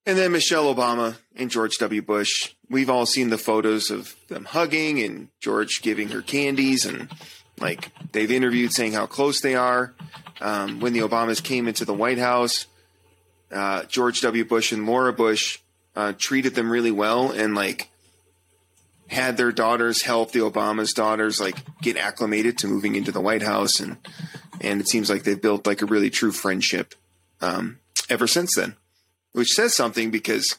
And 0.05 0.19
then 0.19 0.33
Michelle 0.33 0.75
Obama 0.75 1.17
and 1.37 1.49
George 1.49 1.77
W. 1.79 2.03
Bush. 2.03 2.57
We've 2.69 2.91
all 2.91 3.07
seen 3.07 3.31
the 3.31 3.39
photos 3.39 3.93
of 3.93 4.17
them 4.27 4.47
hugging 4.47 5.01
and 5.01 5.29
George 5.41 5.81
giving 5.81 6.09
her 6.09 6.23
candies 6.23 6.85
and 6.85 7.09
like 7.61 7.93
they've 8.11 8.33
interviewed 8.33 8.73
saying 8.73 8.95
how 8.95 9.07
close 9.07 9.41
they 9.41 9.55
are. 9.55 9.95
Um, 10.41 10.81
when 10.81 10.93
the 10.93 11.01
Obamas 11.01 11.43
came 11.43 11.67
into 11.67 11.85
the 11.85 11.95
White 11.95 12.19
House, 12.19 12.67
uh, 13.51 13.85
George 13.85 14.21
W. 14.21 14.45
Bush 14.45 14.73
and 14.73 14.87
Laura 14.87 15.13
Bush 15.13 15.59
uh, 15.95 16.13
treated 16.19 16.55
them 16.55 16.71
really 16.71 16.91
well 16.91 17.31
and 17.31 17.55
like 17.55 17.91
had 19.09 19.37
their 19.37 19.53
daughters 19.53 20.03
help 20.03 20.33
the 20.33 20.41
Obama's 20.41 20.93
daughters 20.93 21.41
like 21.41 21.57
get 21.81 21.97
acclimated 21.97 22.59
to 22.59 22.67
moving 22.67 22.97
into 22.97 23.13
the 23.13 23.21
White 23.21 23.43
House 23.43 23.81
and 23.81 23.97
and 24.61 24.81
it 24.81 24.89
seems 24.89 25.09
like 25.09 25.23
they've 25.23 25.41
built 25.41 25.67
like 25.67 25.83
a 25.83 25.87
really 25.87 26.11
true 26.11 26.33
friendship 26.33 26.95
um, 27.41 27.79
ever 28.09 28.27
since 28.27 28.55
then, 28.57 28.75
which 29.33 29.49
says 29.49 29.75
something 29.75 30.11
because 30.11 30.59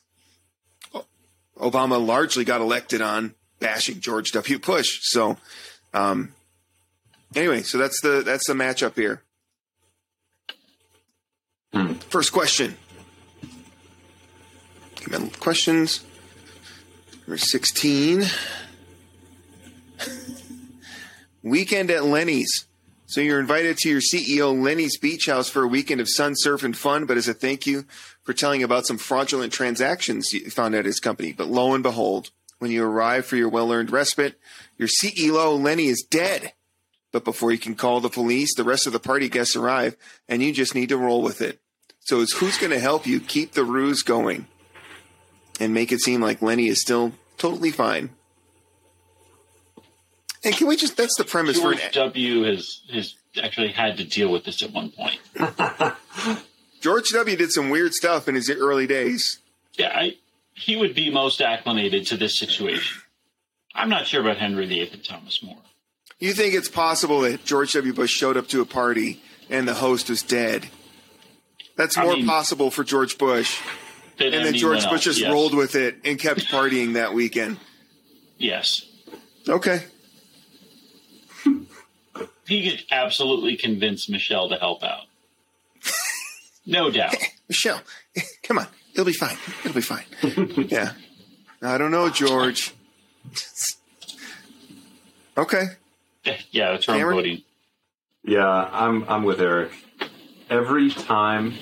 Obama 1.58 2.04
largely 2.04 2.46
got 2.46 2.62
elected 2.62 3.02
on 3.02 3.34
bashing 3.60 4.00
George 4.00 4.32
W. 4.32 4.60
Bush. 4.60 5.00
So, 5.02 5.38
um, 5.94 6.34
anyway, 7.36 7.64
so 7.64 7.78
that's 7.78 8.02
the 8.02 8.22
that's 8.24 8.48
the 8.48 8.54
matchup 8.54 8.96
here. 8.96 9.24
Hmm. 11.74 11.94
First 11.94 12.32
question. 12.32 12.78
Questions. 15.40 16.04
Number 17.26 17.38
sixteen. 17.38 18.26
weekend 21.44 21.92
at 21.92 22.04
Lenny's. 22.04 22.66
So 23.06 23.22
you're 23.22 23.40
invited 23.40 23.78
to 23.78 23.90
your 23.90 24.02
CEO 24.02 24.62
Lenny's 24.62 24.98
Beach 24.98 25.28
House 25.28 25.50
for 25.50 25.64
a 25.64 25.68
weekend 25.68 26.02
of 26.02 26.10
sun, 26.10 26.34
surf, 26.36 26.64
and 26.64 26.76
fun. 26.76 27.06
But 27.06 27.16
as 27.16 27.30
a 27.30 27.34
thank 27.34 27.66
you 27.66 27.86
for 28.24 28.34
telling 28.34 28.64
about 28.64 28.86
some 28.86 28.98
fraudulent 28.98 29.54
transactions 29.54 30.34
you 30.34 30.50
found 30.50 30.76
at 30.76 30.84
his 30.84 31.00
company. 31.00 31.32
But 31.32 31.48
lo 31.48 31.74
and 31.74 31.84
behold, 31.84 32.32
when 32.60 32.72
you 32.72 32.84
arrive 32.84 33.26
for 33.26 33.38
your 33.38 33.48
well-earned 33.48 33.92
respite, 33.92 34.38
your 34.78 34.90
CEO 34.90 35.58
Lenny 35.62 35.88
is 35.88 36.06
dead. 36.10 36.52
But 37.18 37.24
before 37.24 37.52
you 37.52 37.58
can 37.58 37.74
call 37.74 38.00
the 38.00 38.10
police, 38.10 38.54
the 38.54 38.64
rest 38.64 38.86
of 38.86 38.94
the 38.94 39.00
party 39.00 39.28
guests 39.28 39.56
arrive, 39.56 39.98
and 40.30 40.44
you 40.44 40.54
just 40.54 40.76
need 40.76 40.90
to 40.90 40.98
roll 40.98 41.24
with 41.24 41.42
it. 41.42 41.60
So 42.02 42.22
it's 42.22 42.38
who's 42.38 42.60
going 42.60 42.70
to 42.70 42.80
help 42.80 43.08
you 43.08 43.20
keep 43.20 43.54
the 43.54 43.64
ruse 43.64 44.04
going 44.04 44.46
and 45.60 45.74
make 45.74 45.92
it 45.92 46.00
seem 46.00 46.22
like 46.22 46.44
Lenny 46.44 46.68
is 46.68 46.80
still 46.80 47.14
totally 47.40 47.72
fine. 47.72 48.12
And 50.44 50.54
can 50.56 50.68
we 50.68 50.76
just, 50.76 50.96
that's 50.96 51.18
the 51.18 51.24
premise 51.24 51.58
for 51.58 51.74
George 51.74 51.82
an, 51.86 51.92
W. 51.94 52.44
has 52.44 52.82
has 52.94 53.16
actually 53.42 53.72
had 53.72 53.98
to 53.98 54.04
deal 54.04 54.32
with 54.32 54.44
this 54.44 54.62
at 54.62 54.72
one 54.72 54.92
point. 54.92 55.20
George 56.82 57.10
W. 57.10 57.36
did 57.36 57.52
some 57.52 57.72
weird 57.72 57.96
stuff 57.96 58.28
in 58.28 58.36
his 58.36 58.48
early 58.52 58.86
days. 58.86 59.40
Yeah, 59.74 59.90
I, 59.92 60.18
he 60.54 60.76
would 60.76 60.94
be 60.94 61.10
most 61.10 61.42
acclimated 61.42 62.06
to 62.08 62.18
this 62.18 62.38
situation. 62.38 63.02
I'm 63.74 63.90
not 63.90 64.06
sure 64.06 64.22
about 64.22 64.38
Henry 64.38 64.68
VIII 64.68 64.92
and 64.94 65.04
Thomas 65.04 65.42
More. 65.42 65.58
You 66.20 66.34
think 66.34 66.54
it's 66.56 66.70
possible 66.70 67.22
that 67.22 67.46
George 67.46 67.74
W. 67.74 67.94
Bush 67.94 68.12
showed 68.12 68.38
up 68.38 68.48
to 68.50 68.62
a 68.62 68.66
party 68.66 69.22
and 69.50 69.68
the 69.68 69.74
host 69.76 70.10
was 70.10 70.24
dead? 70.24 70.68
That's 71.76 71.98
I 71.98 72.04
more 72.04 72.16
mean- 72.16 72.26
possible 72.26 72.72
for 72.72 72.84
George 72.84 73.18
Bush. 73.18 73.62
And 74.20 74.34
then 74.34 74.56
George 74.56 74.78
else, 74.84 74.88
Bush 74.88 75.04
just 75.04 75.20
yes. 75.20 75.32
rolled 75.32 75.54
with 75.54 75.76
it 75.76 75.98
and 76.04 76.18
kept 76.18 76.48
partying 76.48 76.94
that 76.94 77.14
weekend. 77.14 77.58
Yes, 78.40 78.82
Okay. 79.48 79.84
he 82.48 82.70
could 82.72 82.84
absolutely 82.92 83.58
convince 83.58 84.10
Michelle 84.10 84.50
to 84.50 84.56
help 84.58 84.84
out. 84.84 85.04
No 86.70 86.92
doubt. 86.92 87.16
Michelle, 87.48 87.80
come 88.44 88.58
on. 88.60 88.68
It'll 88.92 89.06
be 89.06 89.14
fine. 89.14 89.38
It'll 89.64 89.74
be 89.74 89.80
fine. 89.80 90.04
yeah. 90.68 90.92
I 91.62 91.78
don't 91.78 91.92
know, 91.92 92.10
George. 92.10 92.74
okay. 95.38 95.64
Yeah, 96.52 96.72
that's 96.72 96.88
where 96.88 96.98
Cameron? 96.98 97.18
voting. 97.18 97.42
Yeah, 98.24 98.48
I'm 98.48 99.06
I'm 99.08 99.24
with 99.24 99.42
Eric. 99.42 99.72
Every 100.50 100.90
time 100.90 101.54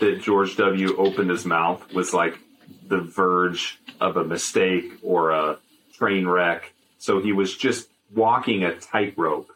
that 0.00 0.22
George 0.22 0.56
W. 0.56 0.96
opened 0.96 1.30
his 1.30 1.44
mouth 1.44 1.92
was 1.92 2.14
like 2.14 2.38
the 2.86 3.00
verge 3.00 3.78
of 4.00 4.16
a 4.16 4.24
mistake 4.24 4.92
or 5.02 5.30
a 5.30 5.58
train 5.94 6.26
wreck. 6.26 6.72
So 6.98 7.20
he 7.20 7.32
was 7.32 7.56
just 7.56 7.88
walking 8.14 8.64
a 8.64 8.74
tightrope 8.74 9.50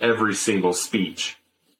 every 0.00 0.34
single 0.34 0.72
speech. 0.72 1.36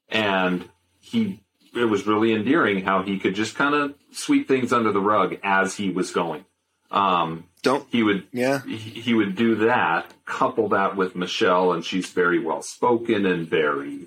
And 0.09 0.69
he 1.01 1.41
it 1.75 1.85
was 1.85 2.07
really 2.07 2.33
endearing 2.33 2.85
how 2.85 3.03
he 3.03 3.19
could 3.19 3.35
just 3.35 3.55
kind 3.55 3.75
of 3.75 3.95
sweep 4.13 4.49
things 4.49 4.73
under 4.73 4.93
the 4.93 5.01
rug 5.01 5.37
as 5.43 5.77
he 5.77 5.91
was 5.91 6.11
going. 6.11 6.45
Um, 6.91 7.45
Don't. 7.67 7.87
he 7.91 8.03
would 8.03 8.27
Yeah. 8.33 8.63
he 8.65 8.77
he 8.77 9.13
would 9.15 9.35
do 9.37 9.57
that, 9.67 10.13
couple 10.25 10.69
that 10.71 10.97
with 10.97 11.15
Michelle, 11.17 11.73
and 11.73 11.85
she's 11.85 12.09
very 12.11 12.39
well 12.39 12.63
spoken 12.63 13.27
and 13.27 13.49
very 13.49 14.07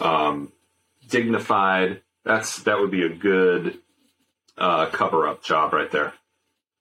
um, 0.00 0.52
dignified. 1.08 2.00
That's 2.24 2.62
that 2.62 2.78
would 2.78 2.90
be 2.90 3.04
a 3.04 3.08
good 3.08 3.78
uh, 4.56 4.86
cover 4.86 5.26
up 5.28 5.42
job 5.42 5.72
right 5.72 5.90
there. 5.90 6.12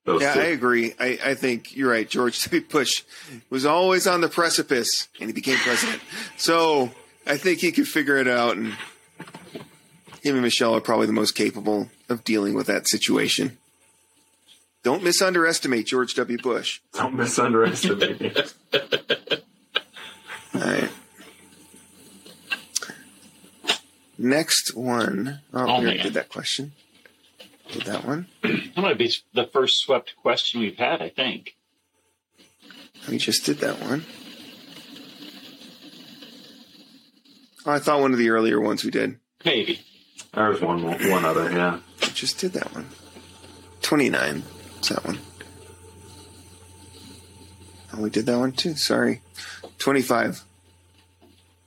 Those 0.06 0.22
Yeah, 0.22 0.34
two. 0.34 0.40
I 0.40 0.46
agree. 0.46 0.94
I, 1.00 1.20
I 1.24 1.34
think 1.36 1.76
you're 1.76 1.90
right. 1.92 2.10
George 2.10 2.42
W. 2.46 2.62
Bush 2.68 3.04
was 3.50 3.66
always 3.66 4.08
on 4.08 4.22
the 4.22 4.30
precipice 4.30 5.08
and 5.20 5.30
he 5.30 5.34
became 5.34 5.58
president. 5.58 6.02
So 6.38 6.92
I 7.28 7.38
think 7.38 7.60
he 7.60 7.72
could 7.72 7.88
figure 7.88 8.18
it 8.18 8.28
out. 8.28 8.58
And 8.58 8.74
him 10.24 10.36
and 10.36 10.42
Michelle 10.42 10.76
are 10.76 10.82
probably 10.82 11.06
the 11.08 11.14
most 11.14 11.34
capable 11.36 11.90
of 12.10 12.24
dealing 12.24 12.54
with 12.54 12.68
that 12.68 12.88
situation. 12.88 13.58
Don't 14.84 15.04
misunderestimate 15.04 15.86
George 15.86 16.14
W. 16.16 16.38
Bush. 16.42 16.80
Don't 16.94 17.16
misunderestimate 17.16 18.20
me. 18.20 19.42
All 20.56 20.62
right. 20.62 20.90
Next 24.18 24.76
one. 24.76 25.40
Oh, 25.54 25.66
Oh, 25.68 25.80
we 25.80 25.86
man. 25.86 25.98
did 26.04 26.14
that 26.14 26.30
question. 26.30 26.74
Did 27.72 27.84
that 27.84 28.06
one. 28.06 28.28
That 28.42 28.78
might 28.78 28.98
be 28.98 29.12
the 29.34 29.46
first 29.46 29.80
swept 29.80 30.16
question 30.22 30.60
we've 30.62 30.78
had, 30.78 31.02
I 31.02 31.10
think. 31.10 31.56
We 33.08 33.18
just 33.18 33.46
did 33.46 33.60
that 33.60 33.80
one. 33.80 34.06
Oh, 37.66 37.72
I 37.72 37.80
thought 37.80 38.02
one 38.02 38.12
of 38.14 38.18
the 38.18 38.30
earlier 38.30 38.60
ones 38.60 38.84
we 38.84 38.92
did. 38.92 39.20
Maybe. 39.46 39.82
There's 40.34 40.62
one 40.62 40.84
one 40.84 41.26
other, 41.26 41.52
yeah. 41.52 41.80
We 42.02 42.08
just 42.10 42.40
did 42.40 42.54
that 42.54 42.74
one. 42.74 42.88
29. 43.82 44.44
That 44.88 45.06
one? 45.06 45.20
Oh, 47.94 48.02
we 48.02 48.10
did 48.10 48.26
that 48.26 48.40
one 48.40 48.54
too. 48.54 48.76
Sorry. 48.76 49.22
25. 49.78 50.44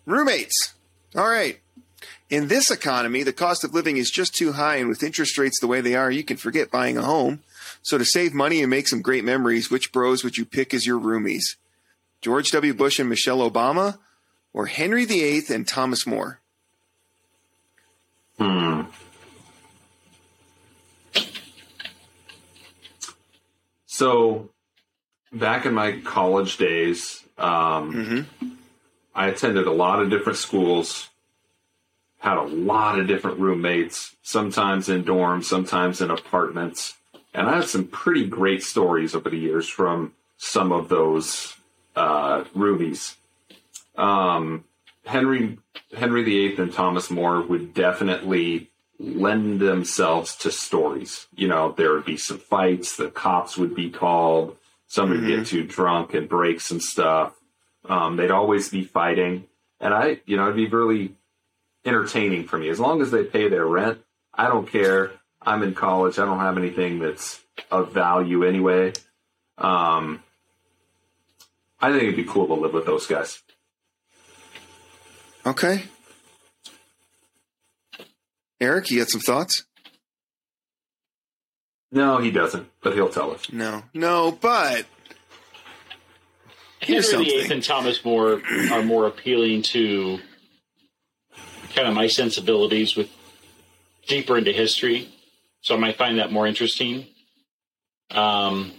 Roommates. 0.07 0.75
All 1.15 1.29
right. 1.29 1.61
In 2.31 2.49
this 2.49 2.71
economy, 2.71 3.23
the 3.23 3.33
cost 3.33 3.63
of 3.63 3.75
living 3.75 3.99
is 3.99 4.11
just 4.11 4.35
too 4.35 4.53
high, 4.53 4.77
and 4.77 4.89
with 4.89 5.03
interest 5.03 5.37
rates 5.37 5.61
the 5.61 5.67
way 5.67 5.81
they 5.81 5.95
are, 5.95 6.11
you 6.11 6.25
can 6.25 6.39
forget 6.39 6.71
buying 6.71 6.97
a 6.97 7.03
home. 7.03 7.43
So, 7.83 7.99
to 7.99 8.05
save 8.05 8.33
money 8.33 8.63
and 8.63 8.71
make 8.71 8.89
some 8.89 9.03
great 9.03 9.25
memories, 9.25 9.71
which 9.71 9.93
bros 9.93 10.25
would 10.25 10.39
you 10.39 10.45
pick 10.45 10.73
as 10.73 10.87
your 10.87 10.99
roomies? 10.99 11.57
George 12.23 12.51
W. 12.53 12.73
Bush 12.73 12.99
and 12.99 13.09
Michelle 13.09 13.39
Obama, 13.39 13.99
or 14.55 14.67
Henry 14.67 15.05
VIII 15.05 15.43
and 15.51 15.69
Thomas 15.69 16.07
More? 16.07 16.41
Hmm. 18.39 18.83
So, 24.03 24.51
back 25.33 25.65
in 25.65 25.75
my 25.75 26.01
college 26.01 26.57
days, 26.57 27.23
um, 27.39 27.95
Mm-hmm. 27.95 28.49
I 29.15 29.29
attended 29.29 29.69
a 29.69 29.73
lot 29.73 30.03
of 30.03 30.11
different 30.11 30.39
schools, 30.39 31.09
had 32.19 32.37
a 32.37 32.43
lot 32.43 32.99
of 32.99 33.07
different 33.07 33.39
roommates, 33.39 34.17
sometimes 34.23 34.89
in 34.89 35.05
dorms, 35.05 35.45
sometimes 35.45 36.01
in 36.01 36.11
apartments. 36.11 36.95
And 37.33 37.47
I 37.49 37.55
have 37.55 37.69
some 37.69 37.87
pretty 37.87 38.27
great 38.27 38.65
stories 38.65 39.15
over 39.15 39.31
the 39.31 39.39
years 39.39 39.69
from 39.69 40.15
some 40.37 40.73
of 40.73 40.89
those 40.89 41.55
uh, 41.95 42.43
roomies. 42.57 43.15
Um, 43.97 44.65
Henry 45.05 45.59
Henry 45.97 46.25
VIII 46.25 46.57
and 46.57 46.73
Thomas 46.73 47.09
More 47.09 47.41
would 47.41 47.73
definitely 47.73 48.72
lend 49.03 49.61
themselves 49.61 50.37
to 50.37 50.51
stories. 50.51 51.27
You 51.35 51.49
know, 51.49 51.73
there 51.73 51.93
would 51.93 52.05
be 52.05 52.17
some 52.17 52.39
fights, 52.39 52.97
the 52.97 53.11
cops 53.11 53.57
would 53.59 53.75
be 53.75 53.91
called, 53.91 54.57
somebody 54.87 55.21
would 55.21 55.29
get 55.29 55.47
too 55.47 55.65
drunk 55.65 56.15
and 56.15 56.29
break 56.29 56.61
some 56.61 56.81
stuff. 56.81 57.35
Um, 57.89 58.17
they'd 58.17 58.31
always 58.31 58.69
be 58.69 58.85
fighting. 58.85 59.47
And 59.81 59.93
I, 59.93 60.21
you 60.25 60.37
know, 60.37 60.45
it'd 60.45 60.57
be 60.57 60.69
really 60.69 61.15
entertaining 61.85 62.45
for 62.45 62.59
me. 62.59 62.69
As 62.69 62.79
long 62.79 63.03
as 63.03 63.11
they 63.11 63.25
pay 63.25 63.49
their 63.49 63.67
rent, 63.67 63.99
I 64.33 64.47
don't 64.47 64.71
care. 64.71 65.11
I'm 65.41 65.65
in 65.65 65.75
college. 65.75 66.21
I 66.21 66.25
don't 66.25 66.39
have 66.39 66.57
anything 66.57 67.01
that's 67.01 67.41
of 67.71 67.93
value 67.93 68.45
anyway. 68.45 68.93
Um, 69.59 70.23
I 71.81 71.91
think 71.91 72.05
it'd 72.05 72.17
be 72.17 72.25
cool 72.25 72.47
to 72.47 72.55
live 72.55 72.73
with 72.73 72.87
those 72.87 73.07
guys. 73.09 73.43
Okay. 75.45 75.83
Eric, 78.63 78.93
you 78.93 79.01
got 79.01 79.09
some 79.09 79.21
thoughts? 79.21 79.65
No, 81.91 82.19
he 82.19 82.31
doesn't, 82.31 82.69
but 82.81 82.95
he'll 82.95 83.09
tell 83.09 83.33
us. 83.33 83.53
No. 83.53 83.83
No, 83.93 84.31
but 84.41 84.87
Here's 86.79 87.11
Henry 87.11 87.25
VIII 87.27 87.39
something. 87.41 87.53
and 87.53 87.65
Thomas 87.65 88.05
More 88.05 88.41
are 88.71 88.85
more 88.85 89.09
appealing 89.09 89.63
to 89.63 90.21
kind 91.75 91.89
of 91.89 91.95
my 91.95 92.07
sensibilities 92.07 92.95
with 92.95 93.11
deeper 94.07 94.39
into 94.39 94.53
history. 94.53 95.09
So 95.63 95.75
I 95.75 95.79
might 95.79 95.97
find 95.97 96.19
that 96.19 96.31
more 96.31 96.47
interesting. 96.47 97.07
Um, 98.13 98.73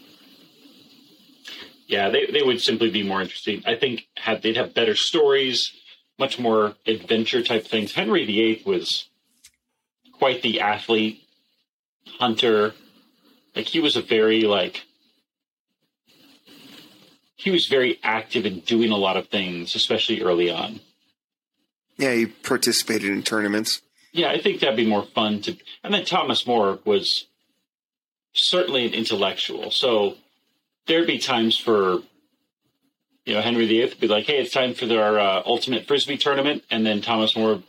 yeah, 1.87 2.09
they, 2.09 2.27
they 2.27 2.41
would 2.41 2.61
simply 2.61 2.89
be 2.89 3.03
more 3.03 3.21
interesting. 3.21 3.63
I 3.65 3.75
think 3.75 4.07
have, 4.15 4.41
they'd 4.41 4.55
have 4.57 4.73
better 4.73 4.95
stories, 4.95 5.73
much 6.17 6.39
more 6.39 6.75
adventure 6.87 7.43
type 7.43 7.67
things. 7.67 7.91
Henry 7.93 8.25
VIII 8.25 8.63
was 8.65 9.09
quite 10.23 10.41
the 10.41 10.61
athlete, 10.61 11.21
hunter. 12.17 12.73
Like 13.57 13.65
he 13.65 13.81
was 13.81 13.97
a 13.97 14.01
very 14.01 14.43
like 14.43 14.85
he 17.35 17.51
was 17.51 17.67
very 17.67 17.99
active 18.01 18.45
in 18.45 18.61
doing 18.61 18.89
a 18.89 18.95
lot 18.95 19.17
of 19.17 19.27
things, 19.27 19.75
especially 19.75 20.21
early 20.21 20.49
on. 20.49 20.79
yeah, 21.97 22.13
he 22.13 22.27
participated 22.27 23.09
in 23.09 23.21
tournaments. 23.21 23.81
Yeah, 24.13 24.29
I 24.29 24.39
think 24.39 24.61
that'd 24.61 24.77
be 24.77 24.87
more 24.87 25.03
fun 25.03 25.41
to. 25.41 25.57
And 25.83 25.93
then 25.93 26.05
Thomas 26.05 26.47
More 26.47 26.79
was 26.85 27.25
certainly 28.31 28.85
an 28.85 28.93
intellectual, 28.93 29.71
so 29.71 30.15
there'd 30.87 31.05
be 31.05 31.19
times 31.19 31.57
for 31.57 31.99
you 33.25 33.33
know, 33.33 33.41
Henry 33.41 33.65
VIII 33.65 33.89
would 33.89 33.99
be 33.99 34.07
like, 34.07 34.27
"Hey, 34.27 34.39
it's 34.39 34.53
time 34.53 34.73
for 34.73 34.85
our 34.85 35.19
uh, 35.19 35.43
ultimate 35.45 35.85
frisbee 35.85 36.17
tournament," 36.17 36.63
and 36.71 36.85
then 36.85 37.01
Thomas 37.01 37.35
More 37.35 37.61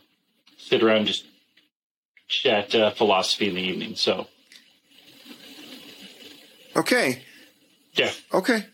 sit 0.57 0.81
around 0.81 0.99
and 0.99 1.07
just 1.07 1.25
chat 2.27 2.73
uh, 2.75 2.91
philosophy 2.91 3.47
in 3.49 3.55
the 3.55 3.61
evening. 3.61 3.95
So, 3.95 4.27
Okay. 6.75 7.21
yeah, 7.93 8.11
Okay. 8.33 8.65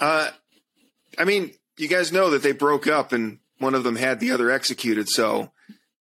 Uh, 0.00 0.30
I 1.18 1.24
mean, 1.24 1.52
you 1.76 1.88
guys 1.88 2.12
know 2.12 2.30
that 2.30 2.42
they 2.42 2.52
broke 2.52 2.86
up 2.86 3.12
and 3.12 3.38
one 3.58 3.74
of 3.74 3.84
them 3.84 3.96
had 3.96 4.20
the 4.20 4.30
other 4.30 4.50
executed. 4.50 5.08
So 5.08 5.50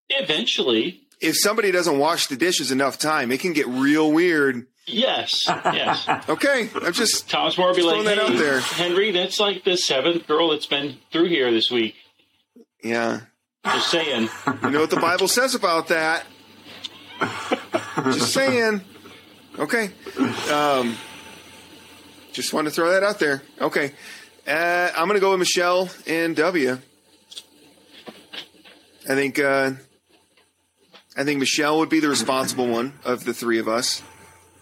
eventually, 0.10 1.02
if 1.20 1.36
somebody 1.38 1.72
doesn't 1.72 1.98
wash 1.98 2.28
the 2.28 2.38
dishes 2.38 2.72
enough 2.72 2.98
time, 2.98 3.32
it 3.32 3.40
can 3.42 3.52
get 3.54 3.68
real 3.68 4.12
weird. 4.12 4.68
yes, 4.86 5.44
yes. 5.48 6.08
Okay. 6.30 6.70
I'm 6.82 6.94
just, 6.94 7.30
Thomas 7.30 7.58
More 7.58 7.74
be 7.74 7.82
like, 7.82 7.92
throwing 7.94 8.06
that 8.06 8.18
"Hey, 8.20 8.34
out 8.34 8.38
there." 8.40 8.60
Henry, 8.62 9.12
that's 9.12 9.40
like 9.40 9.64
the 9.66 9.76
seventh 9.76 10.28
girl 10.28 10.50
that's 10.52 10.66
been 10.68 10.98
through 11.12 11.28
here 11.30 11.52
this 11.52 11.70
week." 11.72 11.96
yeah. 12.84 13.22
Just 13.66 13.92
saying. 13.92 14.30
You 14.64 14.70
know 14.72 14.80
what 14.82 14.90
the 14.90 15.00
Bible 15.00 15.28
says 15.28 15.54
about 15.56 15.90
that. 15.90 16.26
Just 18.06 18.34
saying. 18.34 18.82
Okay. 19.58 19.92
Um, 20.52 20.96
just 22.32 22.54
wanted 22.54 22.70
to 22.70 22.76
throw 22.76 22.92
that 22.92 23.04
out 23.04 23.20
there. 23.20 23.42
Okay. 23.60 23.92
Uh, 24.48 24.90
I'm 24.96 25.08
going 25.08 25.16
to 25.16 25.20
go 25.20 25.32
with 25.32 25.40
Michelle 25.40 25.90
and 26.08 26.36
W. 26.36 26.78
I 29.10 29.16
think 29.16 29.40
uh, 29.40 29.72
I 31.18 31.24
think 31.24 31.40
Michelle 31.40 31.80
would 31.80 31.90
be 31.90 32.00
the 32.00 32.10
responsible 32.10 32.68
one 32.68 32.94
of 33.04 33.26
the 33.26 33.34
three 33.34 33.60
of 33.60 33.68
us. 33.68 34.02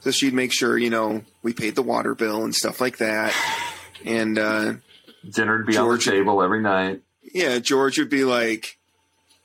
So 0.01 0.11
she'd 0.11 0.33
make 0.33 0.51
sure, 0.53 0.77
you 0.77 0.89
know, 0.89 1.23
we 1.43 1.53
paid 1.53 1.75
the 1.75 1.81
water 1.83 2.15
bill 2.15 2.43
and 2.43 2.55
stuff 2.55 2.81
like 2.81 2.97
that. 2.97 3.33
And 4.05 4.37
uh, 4.39 4.73
Dinner'd 5.29 5.67
be 5.67 5.73
George- 5.73 6.07
on 6.07 6.13
the 6.13 6.19
table 6.19 6.41
every 6.41 6.61
night. 6.61 7.01
yeah, 7.21 7.59
George 7.59 7.99
would 7.99 8.09
be 8.09 8.23
like, 8.23 8.76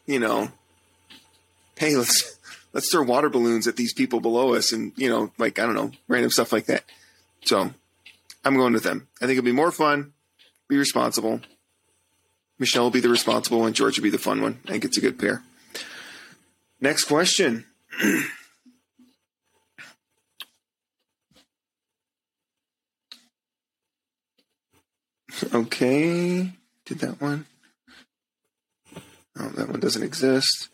you 0.07 0.19
know, 0.19 0.51
hey, 1.77 1.97
let's 1.97 2.37
let's 2.73 2.91
throw 2.91 3.03
water 3.03 3.29
balloons 3.29 3.67
at 3.67 3.77
these 3.77 3.93
people 3.93 4.21
below 4.21 4.55
us, 4.55 4.73
and 4.73 4.93
you 4.97 5.09
know, 5.09 5.31
like 5.39 5.59
I 5.59 5.67
don't 5.67 5.75
know, 5.75 5.93
random 6.09 6.31
stuff 6.31 6.53
like 6.53 6.67
that. 6.67 6.85
So 7.45 7.73
I'm 8.45 8.57
going 8.57 8.73
with 8.73 8.85
them. 8.85 9.09
I 9.21 9.27
think 9.27 9.39
it'll 9.39 9.45
be 9.45 9.53
more 9.53 9.73
fun. 9.73 10.13
Be 10.69 10.77
responsible. 10.77 11.41
Michelle 12.59 12.85
will 12.85 12.91
be 12.91 13.01
the 13.01 13.09
responsible 13.09 13.61
one. 13.61 13.73
George 13.73 13.99
will 13.99 14.05
be 14.05 14.11
the 14.11 14.19
fun 14.19 14.41
one. 14.41 14.61
I 14.67 14.73
think 14.73 14.85
it's 14.85 14.99
a 14.99 15.01
good 15.01 15.19
pair. 15.19 15.43
Next 16.81 17.05
question. 17.05 17.65
okay. 25.55 26.53
Did 26.85 26.99
that 27.01 27.21
one? 27.21 27.47
Oh, 29.39 29.49
that 29.49 29.69
one 29.69 29.81
doesn't 29.81 30.03
exist. 30.03 30.69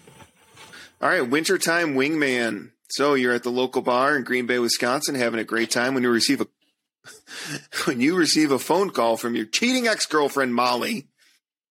All 1.00 1.08
right, 1.08 1.28
wintertime 1.28 1.94
wingman. 1.94 2.70
So 2.90 3.14
you're 3.14 3.34
at 3.34 3.42
the 3.42 3.50
local 3.50 3.82
bar 3.82 4.16
in 4.16 4.24
Green 4.24 4.46
Bay, 4.46 4.58
Wisconsin, 4.58 5.14
having 5.14 5.38
a 5.38 5.44
great 5.44 5.70
time 5.70 5.94
when 5.94 6.02
you 6.02 6.10
receive 6.10 6.40
a 6.40 6.46
when 7.84 8.00
you 8.00 8.16
receive 8.16 8.50
a 8.50 8.58
phone 8.58 8.90
call 8.90 9.16
from 9.16 9.34
your 9.34 9.46
cheating 9.46 9.86
ex-girlfriend 9.86 10.54
Molly. 10.54 11.06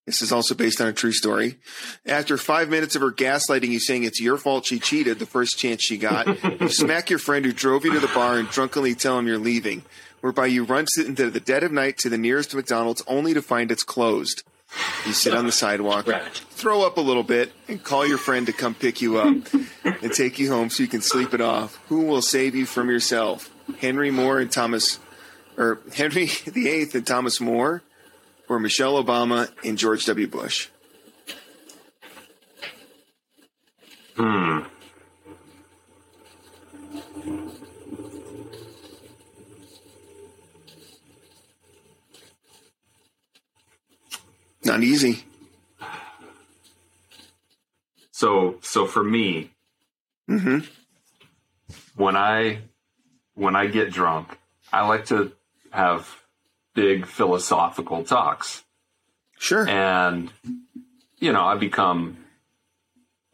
This 0.06 0.22
is 0.22 0.32
also 0.32 0.54
based 0.54 0.80
on 0.80 0.88
a 0.88 0.92
true 0.94 1.12
story. 1.12 1.58
After 2.06 2.38
five 2.38 2.70
minutes 2.70 2.96
of 2.96 3.02
her 3.02 3.12
gaslighting 3.12 3.68
you 3.68 3.78
saying 3.78 4.04
it's 4.04 4.22
your 4.22 4.38
fault 4.38 4.64
she 4.64 4.78
cheated 4.78 5.18
the 5.18 5.26
first 5.26 5.58
chance 5.58 5.82
she 5.82 5.98
got, 5.98 6.26
you 6.60 6.70
smack 6.70 7.10
your 7.10 7.18
friend 7.18 7.44
who 7.44 7.52
drove 7.52 7.84
you 7.84 7.92
to 7.92 8.00
the 8.00 8.08
bar 8.08 8.38
and 8.38 8.48
drunkenly 8.48 8.94
tell 8.94 9.18
him 9.18 9.26
you're 9.26 9.36
leaving, 9.36 9.82
whereby 10.22 10.46
you 10.46 10.64
run 10.64 10.86
into 10.96 11.28
the 11.28 11.40
dead 11.40 11.62
of 11.62 11.72
night 11.72 11.98
to 11.98 12.08
the 12.08 12.16
nearest 12.16 12.54
McDonald's 12.54 13.02
only 13.06 13.34
to 13.34 13.42
find 13.42 13.70
it's 13.70 13.82
closed. 13.82 14.44
You 15.06 15.12
sit 15.12 15.34
on 15.34 15.46
the 15.46 15.52
sidewalk, 15.52 16.06
Right. 16.06 16.22
throw 16.50 16.82
up 16.86 16.98
a 16.98 17.00
little 17.00 17.22
bit, 17.22 17.52
and 17.68 17.82
call 17.82 18.06
your 18.06 18.18
friend 18.18 18.46
to 18.46 18.52
come 18.52 18.74
pick 18.74 19.00
you 19.00 19.16
up 19.18 19.34
and 19.84 20.12
take 20.12 20.38
you 20.38 20.50
home 20.50 20.68
so 20.70 20.82
you 20.82 20.88
can 20.88 21.00
sleep 21.00 21.32
it 21.32 21.40
off. 21.40 21.78
Who 21.88 22.02
will 22.02 22.20
save 22.22 22.54
you 22.54 22.66
from 22.66 22.90
yourself? 22.90 23.50
Henry 23.80 24.10
Moore 24.10 24.38
and 24.38 24.50
Thomas, 24.52 24.98
or 25.56 25.80
Henry 25.94 26.26
VIII 26.46 26.88
and 26.94 27.06
Thomas 27.06 27.40
More, 27.40 27.82
or 28.48 28.58
Michelle 28.58 29.02
Obama 29.02 29.50
and 29.64 29.78
George 29.78 30.04
W. 30.06 30.26
Bush? 30.26 30.68
Hmm. 34.16 34.60
Not 44.64 44.82
easy. 44.82 45.24
So 48.10 48.58
so 48.62 48.86
for 48.86 49.04
me, 49.04 49.52
mm-hmm. 50.28 50.58
when 51.96 52.16
I 52.16 52.58
when 53.34 53.54
I 53.54 53.68
get 53.68 53.92
drunk, 53.92 54.36
I 54.72 54.86
like 54.88 55.06
to 55.06 55.32
have 55.70 56.22
big 56.74 57.06
philosophical 57.06 58.02
talks. 58.04 58.64
Sure. 59.38 59.68
And 59.68 60.32
you 61.18 61.32
know, 61.32 61.42
I 61.42 61.56
become 61.56 62.16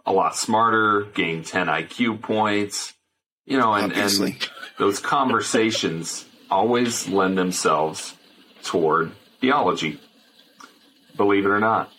a 0.06 0.12
lot 0.12 0.36
smarter, 0.36 1.04
gain 1.14 1.42
10 1.42 1.66
IQ 1.66 2.20
points, 2.20 2.92
you 3.46 3.58
know, 3.58 3.72
and, 3.74 3.92
Obviously. 3.92 4.32
and 4.32 4.50
those 4.78 5.00
conversations 5.00 6.26
always 6.50 7.08
lend 7.08 7.38
themselves 7.38 8.14
toward 8.62 9.12
theology, 9.40 10.00
believe 11.16 11.44
it 11.46 11.50
or 11.50 11.60
not. 11.60 11.90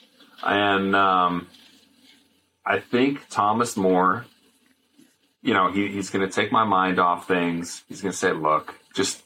And 0.44 0.96
um, 0.96 1.48
I 2.66 2.80
think 2.80 3.28
Thomas 3.30 3.78
More, 3.78 4.26
you 5.42 5.54
know, 5.54 5.72
he, 5.72 5.88
he's 5.88 6.10
going 6.10 6.28
to 6.28 6.34
take 6.34 6.52
my 6.52 6.64
mind 6.64 7.00
off 7.00 7.28
things. 7.28 7.84
He's 7.88 8.02
going 8.02 8.12
to 8.12 8.18
say, 8.18 8.32
look, 8.32 8.76
just 8.94 9.22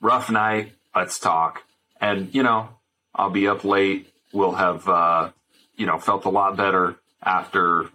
rough 0.00 0.30
night, 0.30 0.72
let's 0.94 1.18
talk. 1.18 1.62
And, 2.00 2.34
you 2.34 2.42
know, 2.42 2.68
I'll 3.14 3.30
be 3.30 3.48
up 3.48 3.64
late. 3.64 4.12
We'll 4.32 4.52
have, 4.52 4.88
uh, 4.88 5.30
you 5.76 5.86
know, 5.86 5.98
felt 5.98 6.24
a 6.24 6.30
lot 6.30 6.56
better 6.56 6.96
after 7.22 7.88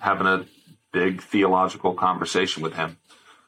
having 0.00 0.26
a 0.26 0.44
big 0.92 1.22
theological 1.22 1.94
conversation 1.94 2.62
with 2.62 2.74
him. 2.74 2.96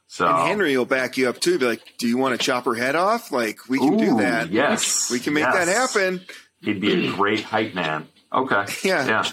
So 0.06 0.26
And 0.26 0.48
Henry 0.48 0.76
will 0.76 0.84
back 0.84 1.16
you 1.16 1.28
up 1.28 1.38
too. 1.38 1.58
Be 1.58 1.66
like, 1.66 1.94
"Do 1.98 2.08
you 2.08 2.18
want 2.18 2.38
to 2.38 2.44
chop 2.44 2.64
her 2.64 2.74
head 2.74 2.96
off? 2.96 3.30
Like, 3.30 3.68
we 3.68 3.78
can 3.78 3.96
do 3.96 4.16
that. 4.16 4.50
Yes, 4.50 5.08
we 5.08 5.20
can 5.20 5.34
make 5.34 5.44
yes. 5.44 5.54
that 5.54 5.68
happen." 5.68 6.20
He'd 6.62 6.80
be 6.80 7.08
a 7.08 7.12
great 7.12 7.42
hype 7.42 7.74
man. 7.74 8.08
Okay. 8.32 8.64
Yeah. 8.84 9.06
Yeah. 9.06 9.24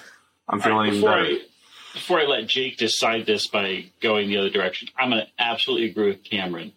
I'm 0.49 0.61
feeling 0.61 0.77
right, 0.87 0.91
before 0.93 1.09
better. 1.11 1.23
I 1.25 1.39
before 1.93 2.19
I 2.19 2.25
let 2.25 2.47
Jake 2.47 2.77
decide 2.77 3.25
this 3.25 3.47
by 3.47 3.85
going 4.01 4.29
the 4.29 4.37
other 4.37 4.49
direction, 4.49 4.87
I'm 4.97 5.09
going 5.09 5.25
to 5.25 5.31
absolutely 5.37 5.89
agree 5.89 6.07
with 6.09 6.23
Cameron, 6.23 6.71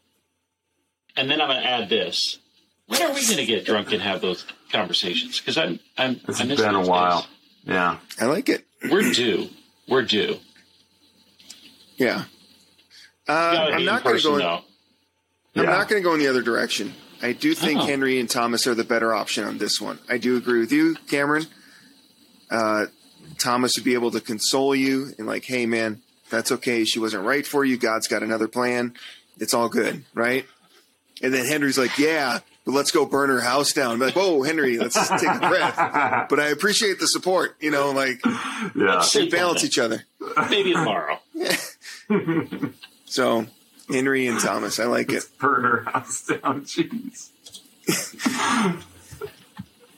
and 1.16 1.30
then 1.30 1.40
I'm 1.40 1.48
going 1.48 1.62
to 1.62 1.68
add 1.68 1.88
this: 1.88 2.38
When 2.86 3.00
are 3.02 3.12
we 3.12 3.24
going 3.24 3.36
to 3.36 3.46
get 3.46 3.64
drunk 3.64 3.92
and 3.92 4.02
have 4.02 4.20
those 4.22 4.44
conversations? 4.72 5.38
Because 5.38 5.56
I'm 5.58 5.78
I'm 5.96 6.20
It's 6.26 6.40
I 6.40 6.44
miss 6.44 6.60
been 6.60 6.74
a 6.74 6.86
while. 6.86 7.20
days. 7.20 7.28
Yeah. 7.64 7.98
I 8.18 8.24
like 8.26 8.48
it. 8.48 8.64
We're 8.90 9.12
due. 9.12 9.48
We're 9.86 10.02
due. 10.02 10.38
Yeah. 11.96 12.24
Uh, 13.28 13.32
I'm 13.72 13.84
not 13.84 14.02
going 14.02 14.16
to 14.16 14.22
person 14.22 14.32
go. 14.32 14.38
though. 14.38 14.54
I'm 15.56 15.64
Yeah. 15.64 15.70
not 15.70 15.88
going 15.88 16.02
to 16.02 16.04
go 16.04 16.14
in 16.14 16.20
the 16.20 16.28
other 16.28 16.42
direction. 16.42 16.94
I 17.22 17.32
do 17.32 17.54
think 17.54 17.80
Oh. 17.80 17.86
Henry 17.86 18.18
and 18.18 18.28
Thomas 18.30 18.66
are 18.66 18.74
the 18.74 18.84
better 18.84 19.12
option 19.14 19.44
on 19.44 19.58
this 19.58 19.80
one. 19.80 19.98
I 20.08 20.18
do 20.18 20.36
agree 20.36 20.60
with 20.60 20.72
you, 20.72 20.96
Cameron. 21.08 21.46
Uh, 22.50 22.86
Thomas 23.38 23.72
would 23.76 23.84
be 23.84 23.94
able 23.94 24.10
to 24.12 24.20
console 24.20 24.74
you 24.74 25.12
and 25.18 25.26
like, 25.26 25.44
hey 25.44 25.66
man, 25.66 26.02
that's 26.30 26.50
okay. 26.52 26.84
She 26.84 26.98
wasn't 26.98 27.24
right 27.24 27.46
for 27.46 27.64
you. 27.64 27.76
God's 27.76 28.08
got 28.08 28.22
another 28.22 28.48
plan. 28.48 28.94
It's 29.38 29.54
all 29.54 29.68
good, 29.68 30.04
right? 30.14 30.44
And 31.22 31.32
then 31.34 31.46
Henry's 31.46 31.78
like, 31.78 31.98
yeah, 31.98 32.40
but 32.64 32.72
let's 32.72 32.90
go 32.90 33.04
burn 33.06 33.30
her 33.30 33.40
house 33.40 33.72
down. 33.72 33.98
Be 33.98 34.06
like, 34.06 34.16
whoa, 34.16 34.42
Henry, 34.42 34.78
let's 34.78 34.94
just 34.94 35.10
take 35.18 35.28
a 35.28 35.38
breath. 35.48 36.26
But 36.30 36.40
I 36.40 36.48
appreciate 36.48 36.98
the 37.00 37.06
support. 37.06 37.56
You 37.60 37.70
know, 37.70 37.90
like 37.92 38.20
Yeah. 38.74 39.04
they 39.14 39.28
balance 39.28 39.64
each 39.64 39.78
other. 39.78 40.04
Maybe 40.48 40.72
tomorrow. 40.72 41.18
So 43.04 43.46
Henry 43.90 44.26
and 44.26 44.40
Thomas, 44.40 44.78
I 44.78 44.84
like 44.84 45.12
it. 45.12 45.24
Burn 45.38 45.62
her 45.64 45.82
house 45.84 46.26
down. 46.26 46.62
Jeez. 46.64 47.30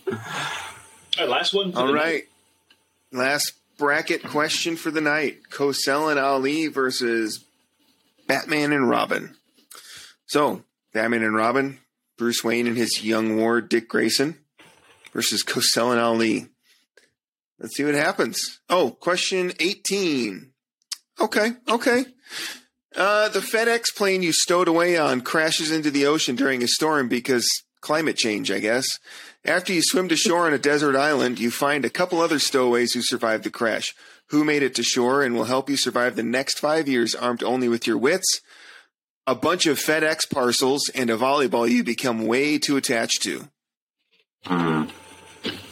All 0.09 0.17
right, 1.19 1.29
last 1.29 1.55
one. 1.55 1.73
for 1.73 1.79
All 1.79 1.87
the 1.89 1.93
right. 1.95 2.25
Last 3.13 3.53
bracket 3.79 4.23
question 4.23 4.77
for 4.77 4.91
the 4.91 5.01
night. 5.01 5.41
Cosell 5.51 6.11
and 6.11 6.19
Ali 6.19 6.69
versus 6.69 7.45
Batman 8.27 8.73
and 8.73 8.89
Robin. 8.89 9.37
So, 10.27 10.65
Batman 10.95 11.23
and 11.23 11.35
Robin, 11.35 11.79
Bruce 12.17 12.43
Wayne 12.43 12.67
and 12.67 12.77
his 12.77 13.05
young 13.05 13.37
ward, 13.37 13.69
Dick 13.69 13.89
Grayson, 13.89 14.39
versus 15.13 15.43
Cosell 15.43 15.93
and 15.93 16.01
Ali. 16.01 16.47
Let's 17.59 17.77
see 17.77 17.85
what 17.85 17.95
happens. 17.95 18.61
Oh, 18.71 18.91
question 18.91 19.53
18. 19.61 20.51
Okay, 21.21 21.51
okay. 21.69 22.05
Uh, 22.95 23.29
the 23.29 23.41
FedEx 23.41 23.85
plane 23.97 24.23
you 24.23 24.33
stowed 24.33 24.69
away 24.69 24.97
on 24.99 25.23
crashes 25.23 25.71
into 25.71 25.91
the 25.91 26.07
ocean 26.07 26.37
during 26.37 26.63
a 26.63 26.69
storm 26.69 27.09
because 27.09 27.49
climate 27.81 28.17
change, 28.17 28.51
I 28.51 28.61
guess. 28.61 28.99
After 29.45 29.73
you 29.73 29.83
swim 29.83 30.09
to 30.09 30.17
shore 30.17 30.47
on 30.47 30.53
a 30.53 30.59
desert 30.59 30.95
island, 30.95 31.41
you 31.41 31.51
find 31.51 31.85
a 31.85 31.91
couple 31.91 32.21
other 32.21 32.39
stowaways 32.39 32.93
who 32.93 33.03
survived 33.03 33.45
the 33.45 33.51
crash. 33.51 33.95
Who 34.29 34.45
made 34.45 34.63
it 34.63 34.75
to 34.77 34.83
shore 34.83 35.23
and 35.23 35.35
will 35.35 35.45
help 35.45 35.69
you 35.69 35.77
survive 35.77 36.17
the 36.17 36.23
next 36.23 36.59
five 36.59 36.89
years 36.89 37.15
armed 37.15 37.43
only 37.43 37.69
with 37.69 37.87
your 37.87 37.99
wits, 37.99 38.41
a 39.27 39.35
bunch 39.35 39.67
of 39.67 39.79
FedEx 39.79 40.31
parcels, 40.31 40.89
and 40.95 41.11
a 41.11 41.17
volleyball 41.17 41.69
you 41.69 41.85
become 41.85 42.27
way 42.27 42.59
too 42.59 42.77
attached 42.77 43.23
to? 43.23 43.49
Hmm. 44.45 44.85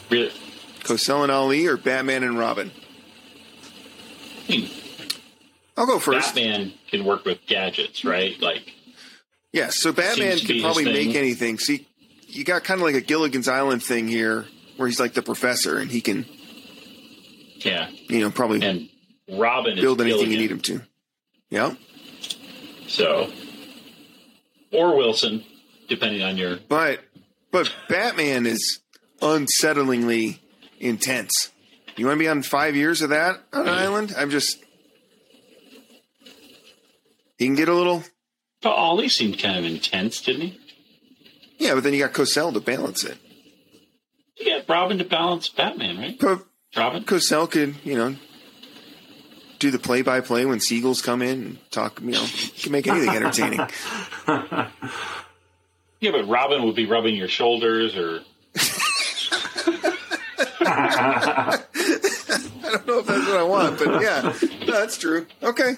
Really, 0.09 0.31
Cosell 0.81 1.23
and 1.23 1.31
Ali 1.31 1.65
or 1.65 1.77
Batman 1.77 2.23
and 2.23 2.37
Robin? 2.37 2.71
Hmm. 4.47 4.80
I'll 5.77 5.85
go 5.85 5.99
first. 5.99 6.35
Batman 6.35 6.73
can 6.89 7.05
work 7.05 7.25
with 7.25 7.45
gadgets, 7.47 8.03
right? 8.03 8.39
Like, 8.41 8.73
yeah. 9.51 9.69
so 9.71 9.91
Batman 9.91 10.37
Seems 10.37 10.41
to 10.41 10.47
be 10.47 10.53
can 10.55 10.61
probably 10.63 10.85
make 10.85 11.15
anything. 11.15 11.57
See, 11.59 11.87
you 12.27 12.43
got 12.43 12.63
kind 12.63 12.79
of 12.81 12.85
like 12.85 12.95
a 12.95 13.01
Gilligan's 13.01 13.47
Island 13.47 13.83
thing 13.83 14.07
here, 14.07 14.45
where 14.77 14.87
he's 14.87 14.99
like 14.99 15.13
the 15.13 15.21
professor, 15.21 15.77
and 15.77 15.89
he 15.89 16.01
can, 16.01 16.25
yeah. 17.57 17.89
you 18.07 18.19
know, 18.19 18.31
probably 18.31 18.61
And 18.63 18.89
Robin 19.29 19.75
build 19.75 20.01
anything 20.01 20.31
you 20.31 20.37
need 20.37 20.51
him 20.51 20.61
to. 20.61 20.81
Yeah, 21.49 21.75
So, 22.87 23.29
or 24.71 24.95
Wilson, 24.95 25.43
depending 25.89 26.21
on 26.21 26.37
your. 26.37 26.59
but 26.69 27.01
but 27.51 27.73
Batman 27.89 28.45
is 28.45 28.79
unsettlingly 29.21 30.39
intense. 30.79 31.51
You 31.97 32.05
want 32.05 32.17
to 32.17 32.23
be 32.23 32.29
on 32.29 32.41
five 32.41 32.75
years 32.75 33.01
of 33.01 33.09
that 33.09 33.41
on 33.51 33.61
an 33.61 33.67
mm-hmm. 33.67 33.69
island? 33.69 34.13
I'm 34.17 34.29
just. 34.29 34.63
He 37.41 37.47
can 37.47 37.55
get 37.55 37.69
a 37.69 37.73
little, 37.73 38.03
But 38.61 38.73
Ali 38.73 39.09
seemed 39.09 39.39
kind 39.39 39.57
of 39.57 39.65
intense, 39.65 40.21
didn't 40.21 40.41
he? 40.41 40.59
yeah, 41.57 41.73
but 41.73 41.81
then 41.83 41.91
you 41.91 41.97
got 41.99 42.13
Cosell 42.13 42.53
to 42.53 42.59
balance 42.59 43.03
it. 43.03 43.17
You 44.37 44.45
got 44.59 44.69
Robin 44.69 44.99
to 44.99 45.03
balance 45.05 45.49
Batman, 45.49 45.97
right? 45.97 46.19
But 46.19 46.45
Robin. 46.77 47.03
Cosell 47.03 47.49
could, 47.49 47.77
you 47.83 47.95
know, 47.95 48.15
do 49.57 49.71
the 49.71 49.79
play-by-play 49.79 50.45
when 50.45 50.59
seagulls 50.59 51.01
come 51.01 51.23
in 51.23 51.29
and 51.41 51.71
talk. 51.71 51.99
You 51.99 52.11
know, 52.11 52.27
can 52.59 52.71
make 52.71 52.85
anything 52.85 53.09
entertaining. 53.09 53.61
Yeah, 55.99 56.11
but 56.11 56.27
Robin 56.27 56.63
would 56.65 56.75
be 56.75 56.85
rubbing 56.85 57.15
your 57.15 57.27
shoulders, 57.27 57.95
or 57.95 58.21
I 60.61 61.59
don't 62.63 62.87
know 62.87 62.99
if 62.99 63.05
that's 63.07 63.27
what 63.27 63.37
I 63.37 63.43
want, 63.43 63.77
but 63.79 64.01
yeah, 64.01 64.33
no, 64.65 64.79
that's 64.79 64.97
true. 64.97 65.25
Okay. 65.43 65.75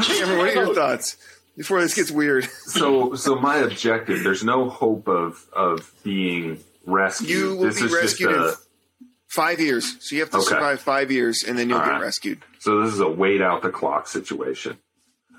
Cameron, 0.00 0.38
what 0.38 0.48
are 0.48 0.52
your 0.54 0.74
thoughts 0.74 1.16
before 1.56 1.80
this 1.80 1.94
gets 1.94 2.10
weird? 2.10 2.44
so 2.66 3.14
so 3.14 3.36
my 3.36 3.56
objective 3.58 4.22
there's 4.24 4.44
no 4.44 4.68
hope 4.68 5.08
of 5.08 5.44
of 5.52 5.92
being 6.02 6.58
rescued 6.86 7.28
You 7.30 7.56
will 7.56 7.64
this 7.66 7.78
be 7.80 7.86
is 7.86 7.92
rescued 7.92 8.30
just 8.30 8.60
in 8.60 9.08
five 9.28 9.60
years, 9.60 9.96
so 10.00 10.14
you 10.14 10.20
have 10.22 10.30
to 10.30 10.38
Okay. 10.38 10.46
survive 10.46 10.80
five 10.80 11.10
years, 11.10 11.44
and 11.46 11.58
then 11.58 11.68
you'll 11.68 11.78
All 11.78 11.84
get 11.84 11.92
right. 11.92 12.00
rescued. 12.02 12.40
so 12.58 12.80
this 12.82 12.92
is 12.94 13.00
a 13.00 13.08
wait 13.08 13.40
out 13.42 13.62
the 13.62 13.70
clock 13.70 14.06
situation 14.06 14.78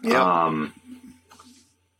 Yeah, 0.04 0.22
um 0.50 0.74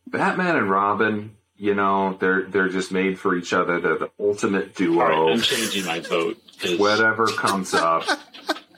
batman 0.08 0.56
and 0.58 0.70
robin 0.70 1.36
you 1.58 1.74
know 1.74 2.16
they're 2.20 2.44
they're 2.44 2.70
just 2.70 2.92
made 2.92 3.18
for 3.20 3.36
each 3.36 3.52
other 3.54 3.80
they're 3.80 3.98
the 3.98 4.10
ultimate 4.20 4.80
all 4.80 4.88
right, 4.98 5.10
duo 5.16 5.32
I'm 5.34 5.42
changing 5.42 5.86
my 5.86 6.00
vote. 6.02 6.38
whatever 6.78 7.28
comes 7.28 7.74
up 7.74 8.04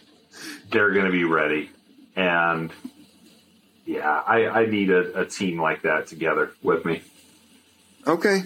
they're 0.71 0.91
going 0.91 1.05
to 1.05 1.11
be 1.11 1.23
ready 1.25 1.69
and 2.15 2.71
yeah 3.85 4.21
i 4.25 4.47
i 4.47 4.65
need 4.65 4.89
a, 4.89 5.21
a 5.21 5.25
team 5.25 5.61
like 5.61 5.81
that 5.83 6.07
together 6.07 6.51
with 6.61 6.85
me 6.85 7.01
okay. 8.07 8.43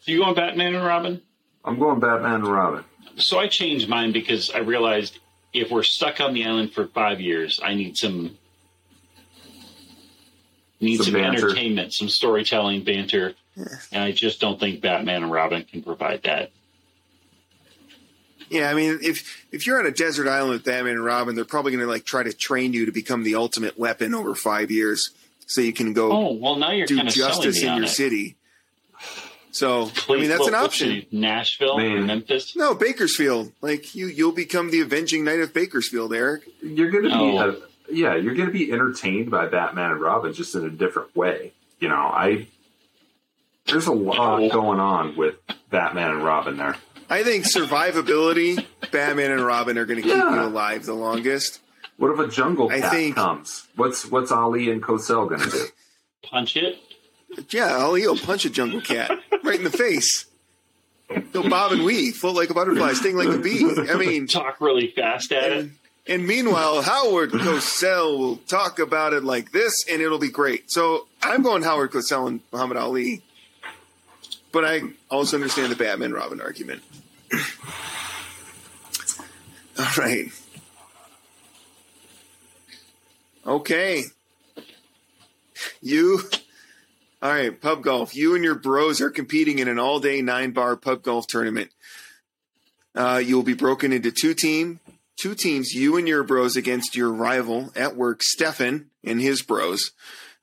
So 0.00 0.12
you 0.12 0.20
going 0.20 0.34
Batman 0.34 0.74
and 0.74 0.84
Robin? 0.84 1.20
i'm 1.64 1.78
going 1.78 2.00
batman 2.00 2.36
and 2.36 2.46
robin 2.46 2.84
So 3.16 3.38
I 3.38 3.48
changed 3.48 3.88
mine 3.88 4.12
because 4.12 4.50
I 4.50 4.58
realized 4.58 5.18
if 5.52 5.70
we're 5.70 5.82
stuck 5.82 6.20
on 6.20 6.34
the 6.34 6.44
island 6.44 6.72
for 6.72 6.86
five 6.86 7.20
years, 7.20 7.58
I 7.62 7.74
need 7.74 7.96
some 7.96 8.38
need 10.80 10.98
Some 10.98 11.06
some, 11.06 11.16
entertainment, 11.16 11.92
some 11.92 12.08
storytelling, 12.08 12.84
banter, 12.84 13.34
and 13.90 14.04
I 14.04 14.12
just 14.12 14.40
don't 14.40 14.60
think 14.60 14.80
Batman 14.80 15.24
and 15.24 15.32
Robin 15.32 15.64
can 15.64 15.82
provide 15.82 16.22
that. 16.22 16.52
Yeah, 18.50 18.70
I 18.70 18.74
mean, 18.74 18.98
if 19.02 19.44
if 19.52 19.66
you're 19.66 19.78
on 19.78 19.86
a 19.86 19.90
desert 19.90 20.28
island 20.28 20.52
with 20.52 20.64
Batman 20.64 20.94
and 20.94 21.04
Robin, 21.04 21.34
they're 21.34 21.44
probably 21.44 21.72
going 21.72 21.84
to 21.84 21.90
like 21.90 22.04
try 22.04 22.22
to 22.22 22.32
train 22.32 22.72
you 22.72 22.86
to 22.86 22.92
become 22.92 23.22
the 23.24 23.34
ultimate 23.34 23.78
weapon 23.78 24.14
over 24.14 24.34
five 24.34 24.70
years, 24.70 25.10
so 25.46 25.60
you 25.60 25.72
can 25.72 25.92
go 25.92 26.12
Oh 26.12 26.32
well, 26.32 26.56
now 26.56 26.70
you're 26.72 26.86
do 26.86 26.96
kind 26.96 27.08
of 27.08 27.14
selling 27.14 27.32
justice 27.34 27.62
in 27.62 27.74
your 27.76 27.84
it. 27.84 27.88
city. 27.88 28.36
So, 29.50 29.90
I 30.08 30.16
mean, 30.16 30.28
that's 30.28 30.40
What- 30.40 30.48
an 30.50 30.54
option. 30.54 31.06
Nashville, 31.10 31.78
Man. 31.78 32.06
Memphis. 32.06 32.54
No, 32.54 32.74
Bakersfield. 32.74 33.52
Like 33.60 33.94
you, 33.94 34.06
you'll 34.06 34.32
become 34.32 34.70
the 34.70 34.80
avenging 34.80 35.24
knight 35.24 35.40
of 35.40 35.52
Bakersfield, 35.54 36.12
Eric. 36.12 36.42
you're 36.62 36.90
going 36.90 37.04
to 37.04 37.10
be 37.10 37.14
No. 37.16 37.38
uh 37.38 37.54
yeah 37.90 38.14
you're 38.16 38.34
going 38.34 38.46
to 38.48 38.52
be 38.52 38.70
entertained 38.70 39.30
by 39.30 39.46
batman 39.46 39.92
and 39.92 40.00
robin 40.02 40.30
just 40.34 40.54
in 40.54 40.62
a 40.62 40.68
different 40.68 41.16
way 41.16 41.54
you 41.80 41.88
know 41.88 41.94
i 41.96 42.46
there's 43.64 43.86
a 43.86 43.92
lot 43.92 44.40
No. 44.42 44.50
going 44.50 44.78
on 44.78 45.16
with 45.16 45.36
batman 45.70 46.10
and 46.10 46.22
robin 46.22 46.58
there 46.58 46.76
I 47.10 47.22
think 47.24 47.44
survivability, 47.44 48.64
Batman 48.90 49.30
and 49.30 49.44
Robin 49.44 49.78
are 49.78 49.84
going 49.86 49.96
to 49.96 50.02
keep 50.02 50.14
Yeah. 50.16 50.34
you 50.34 50.48
alive 50.48 50.84
the 50.86 50.94
longest. 50.94 51.60
what 51.96 52.10
if 52.12 52.18
a 52.18 52.28
jungle 52.28 52.70
I 52.70 52.80
cat 52.80 52.92
think- 52.92 53.16
comes 53.16 53.66
what's 53.76 54.04
what's 54.06 54.30
ali 54.30 54.70
and 54.70 54.82
cosell 54.82 55.28
going 55.28 55.40
to 55.40 55.50
do 55.50 55.66
Punch 56.22 56.56
it. 56.56 56.78
Yeah, 57.50 57.76
Ali 57.76 58.06
will 58.06 58.16
punch 58.18 58.44
a 58.44 58.50
jungle 58.50 58.80
cat 58.80 59.10
right 59.44 59.58
in 59.58 59.64
the 59.64 59.70
face. 59.70 60.26
He'll 61.32 61.48
bob 61.48 61.72
and 61.72 61.84
weave, 61.84 62.16
float 62.16 62.36
like 62.36 62.50
a 62.50 62.54
butterfly, 62.54 62.92
sting 62.94 63.16
like 63.16 63.28
a 63.28 63.38
bee. 63.38 63.64
I 63.90 63.96
mean, 63.96 64.26
Talk 64.26 64.60
really 64.60 64.88
fast 64.88 65.32
at 65.32 65.44
it. 65.52 65.58
and, 65.58 65.76
and 66.06 66.26
meanwhile, 66.26 66.82
Howard 66.82 67.30
Cosell 67.32 68.18
will 68.18 68.36
talk 68.48 68.78
about 68.78 69.12
it 69.14 69.24
like 69.24 69.52
this, 69.52 69.86
and 69.90 70.02
it'll 70.02 70.18
be 70.18 70.28
great. 70.30 70.70
So 70.70 71.06
I'm 71.22 71.42
going 71.42 71.62
Howard 71.62 71.92
Cosell 71.92 72.26
and 72.28 72.40
Muhammad 72.52 72.76
Ali, 72.78 73.22
but 74.52 74.64
I 74.64 74.82
also 75.10 75.36
understand 75.36 75.70
the 75.72 75.76
Batman 75.76 76.12
Robin 76.12 76.40
argument. 76.40 76.82
All 79.78 79.86
right. 79.96 80.26
Okay. 83.46 84.04
You. 85.80 86.20
All 87.20 87.32
right, 87.32 87.60
pub 87.60 87.82
golf. 87.82 88.14
You 88.14 88.34
and 88.34 88.44
your 88.44 88.54
bros 88.54 89.00
are 89.00 89.10
competing 89.10 89.58
in 89.58 89.68
an 89.68 89.78
all 89.78 89.98
day 89.98 90.22
nine 90.22 90.52
bar 90.52 90.76
pub 90.76 91.02
golf 91.02 91.26
tournament. 91.26 91.70
Uh, 92.94 93.20
you 93.24 93.36
will 93.36 93.42
be 93.42 93.54
broken 93.54 93.92
into 93.92 94.10
two 94.10 94.34
team, 94.34 94.80
two 95.20 95.34
teams. 95.34 95.72
You 95.72 95.96
and 95.96 96.06
your 96.06 96.22
bros 96.22 96.56
against 96.56 96.96
your 96.96 97.12
rival 97.12 97.72
at 97.74 97.96
work, 97.96 98.22
Stefan 98.22 98.90
and 99.02 99.20
his 99.20 99.42
bros. 99.42 99.90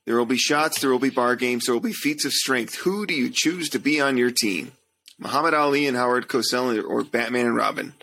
There 0.05 0.17
will 0.17 0.25
be 0.25 0.37
shots. 0.37 0.81
There 0.81 0.91
will 0.91 0.99
be 0.99 1.09
bar 1.09 1.35
games. 1.35 1.65
There 1.65 1.73
will 1.73 1.81
be 1.81 1.93
feats 1.93 2.25
of 2.25 2.31
strength. 2.31 2.75
Who 2.79 3.05
do 3.05 3.13
you 3.13 3.29
choose 3.29 3.69
to 3.69 3.79
be 3.79 3.99
on 3.99 4.17
your 4.17 4.31
team? 4.31 4.73
Muhammad 5.17 5.53
Ali 5.53 5.87
and 5.87 5.95
Howard 5.97 6.27
Cosell, 6.27 6.83
or 6.83 7.03
Batman 7.03 7.45
and 7.47 7.55
Robin? 7.55 7.93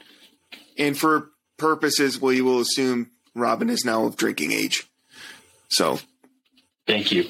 And 0.78 0.96
for 0.98 1.30
purposes, 1.58 2.20
well, 2.20 2.32
you 2.32 2.44
will 2.44 2.60
assume 2.60 3.10
Robin 3.34 3.68
is 3.70 3.84
now 3.84 4.04
of 4.04 4.16
drinking 4.16 4.52
age. 4.52 4.86
So 5.68 6.00
Thank 6.86 7.12
you. 7.12 7.26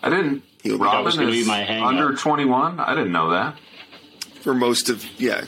i 0.00 0.10
didn't 0.10 0.42
He'll 0.62 0.78
robin 0.78 1.04
was 1.04 1.16
gonna 1.16 1.30
be 1.30 1.40
is 1.40 1.46
my 1.46 1.82
under 1.82 2.14
21 2.14 2.78
i 2.78 2.94
didn't 2.94 3.10
know 3.10 3.30
that 3.30 3.56
for 4.42 4.54
most 4.54 4.88
of 4.90 5.04
yeah. 5.18 5.44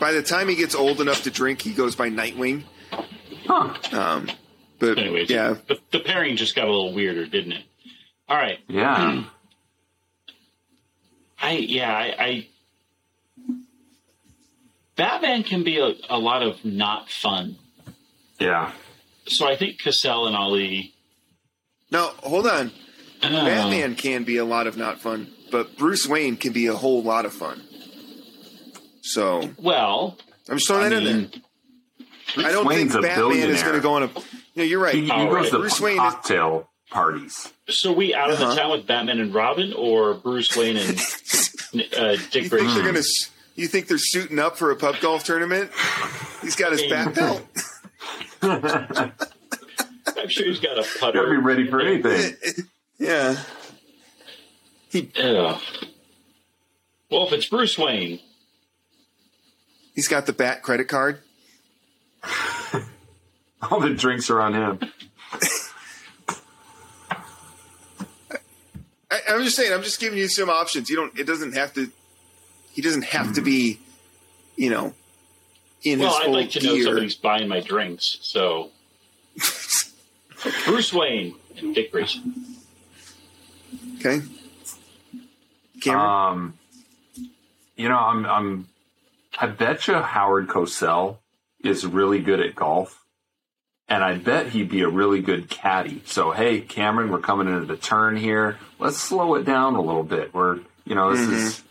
By 0.00 0.12
the 0.12 0.22
time 0.22 0.48
he 0.48 0.54
gets 0.56 0.74
old 0.74 1.00
enough 1.00 1.24
to 1.24 1.30
drink, 1.30 1.60
he 1.60 1.72
goes 1.72 1.94
by 1.96 2.08
Nightwing. 2.08 2.62
huh 3.46 3.74
Um, 3.92 4.30
but 4.78 4.96
Anyways, 4.98 5.28
yeah, 5.30 5.56
the, 5.68 5.78
the 5.90 6.00
pairing 6.00 6.36
just 6.36 6.54
got 6.54 6.66
a 6.66 6.70
little 6.70 6.94
weirder, 6.94 7.26
didn't 7.26 7.52
it? 7.52 7.64
All 8.28 8.36
right. 8.36 8.58
yeah 8.68 9.24
I 11.40 11.52
yeah, 11.52 11.92
I, 11.92 12.14
I 12.18 12.48
Batman 14.96 15.42
can 15.42 15.64
be 15.64 15.78
a, 15.78 15.92
a 16.10 16.18
lot 16.18 16.42
of 16.42 16.64
not 16.64 17.08
fun. 17.10 17.56
yeah 18.38 18.72
So 19.26 19.46
I 19.48 19.56
think 19.56 19.80
Cosell 19.82 20.26
and 20.26 20.36
Ali. 20.36 20.94
no, 21.90 22.08
hold 22.18 22.46
on. 22.46 22.70
uh, 23.22 23.44
Batman 23.44 23.94
can 23.96 24.24
be 24.24 24.36
a 24.36 24.44
lot 24.44 24.66
of 24.66 24.76
not 24.76 25.00
fun, 25.00 25.28
but 25.50 25.76
Bruce 25.76 26.06
Wayne 26.06 26.36
can 26.36 26.52
be 26.52 26.66
a 26.66 26.74
whole 26.74 27.02
lot 27.02 27.24
of 27.24 27.32
fun. 27.32 27.62
So 29.02 29.50
Well, 29.58 30.18
I'm 30.48 30.56
just 30.56 30.68
throwing 30.68 30.86
I 30.86 30.88
that 30.90 31.02
in 31.02 31.04
mean, 31.04 31.30
there. 32.36 32.46
I 32.46 32.52
don't 32.52 32.66
Wayne's 32.66 32.92
think 32.92 33.04
a 33.04 33.08
Batman 33.08 33.50
is 33.50 33.62
going 33.62 33.74
to 33.74 33.80
go 33.80 33.94
on 33.94 34.02
a. 34.04 34.06
You 34.06 34.12
know, 34.56 34.62
you're 34.64 34.80
right. 34.80 34.94
he, 34.94 35.02
he 35.02 35.08
goes 35.08 35.32
right. 35.34 35.50
to 35.50 35.58
Bruce 35.58 35.80
Wayne 35.80 35.94
is- 35.94 36.00
cocktail 36.00 36.68
parties 36.90 37.50
so 37.70 37.90
we 37.92 38.12
out 38.14 38.30
of 38.30 38.38
Uh-huh. 38.38 38.50
the 38.54 38.60
town 38.60 38.70
with 38.70 38.86
Batman 38.86 39.18
and 39.18 39.32
Robin, 39.34 39.72
or 39.72 40.12
Bruce 40.14 40.54
Wayne 40.56 40.76
and 40.76 40.90
uh, 41.96 42.16
Dick 42.30 42.44
You 42.44 42.48
they're 42.50 42.58
Grayson? 42.60 42.82
going 42.82 42.94
to? 42.96 43.04
You 43.54 43.68
think 43.68 43.86
they're 43.88 43.98
suiting 43.98 44.38
up 44.38 44.56
for 44.56 44.70
a 44.70 44.76
pub 44.76 44.96
golf 45.00 45.24
tournament? 45.24 45.70
He's 46.40 46.56
got 46.56 46.72
his 46.72 46.82
bat 46.82 47.14
belt. 47.14 47.42
I'm 50.16 50.28
sure 50.28 50.46
he's 50.46 50.60
got 50.60 50.78
a 50.78 50.86
putter. 50.98 51.18
gotta 51.18 51.30
be 51.30 51.36
ready 51.36 51.66
for 51.68 51.80
anything 51.80 52.34
yeah. 52.98 53.36
He. 54.90 55.10
Ugh. 55.16 55.60
Well, 57.10 57.26
if 57.26 57.32
it's 57.32 57.46
Bruce 57.46 57.78
Wayne, 57.78 58.20
He's 59.94 60.08
got 60.08 60.26
the 60.26 60.32
bat 60.32 60.62
credit 60.62 60.88
card. 60.88 61.20
All 63.70 63.80
the 63.80 63.90
drinks 63.90 64.30
are 64.30 64.40
on 64.40 64.54
him. 64.54 64.78
I, 69.10 69.20
I'm 69.28 69.44
just 69.44 69.56
saying. 69.56 69.72
I'm 69.72 69.82
just 69.82 70.00
giving 70.00 70.18
you 70.18 70.28
some 70.28 70.48
options. 70.48 70.88
You 70.88 70.96
don't. 70.96 71.18
It 71.18 71.26
doesn't 71.26 71.54
have 71.54 71.74
to. 71.74 71.90
He 72.72 72.82
doesn't 72.82 73.04
have 73.04 73.34
to 73.34 73.42
be. 73.42 73.78
You 74.56 74.70
know. 74.70 74.94
In 75.82 75.98
well, 75.98 76.10
his 76.10 76.16
I'd 76.20 76.24
full 76.24 76.34
like 76.34 76.50
to 76.50 76.64
know 76.64 76.80
somebody's 76.80 77.16
buying 77.16 77.48
my 77.48 77.60
drinks. 77.60 78.18
So, 78.22 78.70
Bruce 80.64 80.92
Wayne 80.92 81.34
and 81.58 81.74
Dick 81.74 81.90
Grayson. 81.90 82.34
Okay. 83.98 84.22
Cameron. 85.80 86.06
Um, 86.06 86.58
you 87.76 87.88
know, 87.88 87.98
I'm, 87.98 88.26
I'm, 88.26 88.68
I 89.38 89.46
bet 89.46 89.88
you 89.88 89.94
Howard 89.94 90.48
Cosell 90.48 91.18
is 91.64 91.86
really 91.86 92.20
good 92.20 92.40
at 92.40 92.54
golf, 92.54 93.04
and 93.88 94.02
I 94.04 94.14
bet 94.16 94.48
he'd 94.48 94.68
be 94.68 94.82
a 94.82 94.88
really 94.88 95.20
good 95.20 95.48
caddy. 95.48 96.02
So, 96.06 96.30
hey, 96.30 96.60
Cameron, 96.60 97.10
we're 97.10 97.18
coming 97.18 97.48
into 97.48 97.66
the 97.66 97.76
turn 97.76 98.16
here. 98.16 98.58
Let's 98.78 98.98
slow 98.98 99.34
it 99.34 99.44
down 99.44 99.74
a 99.74 99.80
little 99.80 100.04
bit. 100.04 100.34
We're, 100.34 100.60
you 100.84 100.94
know, 100.94 101.14
this 101.14 101.28
is 101.28 101.62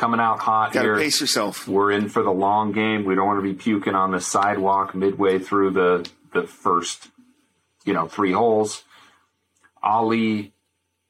coming 0.00 0.18
out 0.18 0.40
hot 0.40 0.72
here. 0.72 0.96
pace 0.96 1.20
yourself. 1.20 1.68
We're 1.68 1.92
in 1.92 2.08
for 2.08 2.22
the 2.22 2.32
long 2.32 2.72
game. 2.72 3.04
We 3.04 3.14
don't 3.14 3.26
want 3.26 3.38
to 3.38 3.42
be 3.42 3.54
puking 3.54 3.94
on 3.94 4.10
the 4.10 4.20
sidewalk 4.20 4.94
midway 4.94 5.38
through 5.38 5.72
the 5.72 6.10
the 6.32 6.46
first, 6.46 7.08
you 7.84 7.92
know, 7.92 8.08
three 8.08 8.32
holes. 8.32 8.82
Ali, 9.82 10.52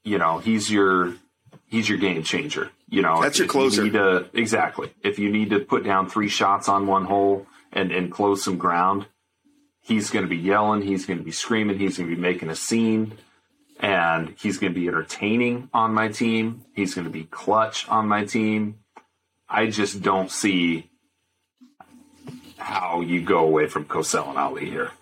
you 0.04 0.18
know, 0.18 0.38
he's 0.38 0.70
your 0.70 1.14
he's 1.66 1.88
your 1.88 1.98
game 1.98 2.22
changer. 2.22 2.70
You 2.88 3.02
know, 3.02 3.22
That's 3.22 3.38
your 3.38 3.44
if 3.44 3.50
closer. 3.52 3.84
You 3.84 3.92
need 3.92 3.98
to, 3.98 4.28
exactly. 4.34 4.92
If 5.04 5.20
you 5.20 5.30
need 5.30 5.50
to 5.50 5.60
put 5.60 5.84
down 5.84 6.10
three 6.10 6.28
shots 6.28 6.68
on 6.68 6.88
one 6.88 7.04
hole 7.04 7.46
and 7.72 7.92
and 7.92 8.10
close 8.10 8.42
some 8.42 8.58
ground, 8.58 9.06
he's 9.80 10.10
going 10.10 10.24
to 10.24 10.28
be 10.28 10.36
yelling. 10.36 10.82
He's 10.82 11.06
going 11.06 11.18
to 11.18 11.24
be 11.24 11.30
screaming. 11.30 11.78
He's 11.78 11.96
going 11.96 12.10
to 12.10 12.16
be 12.16 12.20
making 12.20 12.50
a 12.50 12.56
scene. 12.56 13.16
And 13.78 14.34
he's 14.38 14.58
going 14.58 14.74
to 14.74 14.78
be 14.78 14.88
entertaining 14.88 15.70
on 15.72 15.94
my 15.94 16.08
team. 16.08 16.66
He's 16.74 16.94
going 16.94 17.06
to 17.06 17.10
be 17.10 17.24
clutch 17.24 17.88
on 17.88 18.06
my 18.08 18.26
team. 18.26 18.79
I 19.50 19.66
just 19.66 20.00
don't 20.00 20.30
see 20.30 20.88
how 22.56 23.00
you 23.00 23.20
go 23.22 23.40
away 23.40 23.66
from 23.66 23.84
Cosell 23.84 24.28
and 24.28 24.38
Ali 24.38 24.70
here. 24.70 24.92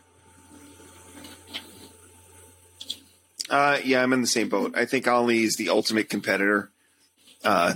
Uh, 3.51 3.79
yeah, 3.85 4.03
I'm 4.03 4.13
in 4.13 4.21
the 4.21 4.27
same 4.27 4.49
boat. 4.49 4.75
I 4.77 4.85
think 4.85 5.07
Ali 5.07 5.43
is 5.43 5.57
the 5.57 5.69
ultimate 5.69 6.09
competitor. 6.09 6.71
Uh, 7.45 7.75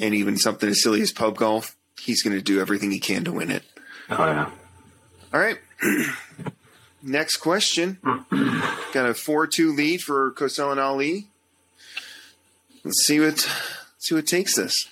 and 0.00 0.14
even 0.14 0.36
something 0.36 0.68
as 0.68 0.82
silly 0.82 1.00
as 1.00 1.12
pub 1.12 1.36
golf, 1.36 1.76
he's 2.00 2.22
going 2.22 2.36
to 2.36 2.42
do 2.42 2.60
everything 2.60 2.90
he 2.90 3.00
can 3.00 3.24
to 3.24 3.32
win 3.32 3.50
it. 3.50 3.62
Oh 4.10 4.24
yeah. 4.26 4.50
All 5.32 5.40
right. 5.40 5.58
Next 7.02 7.36
question. 7.36 7.98
Got 8.92 9.08
a 9.08 9.14
4 9.14 9.46
2 9.46 9.72
lead 9.74 10.02
for 10.02 10.32
Cosell 10.32 10.72
and 10.72 10.80
Ali. 10.80 11.28
Let's 12.84 13.04
see 13.06 13.18
what, 13.20 13.48
see 13.98 14.14
what 14.14 14.26
takes 14.26 14.56
this. 14.56 14.88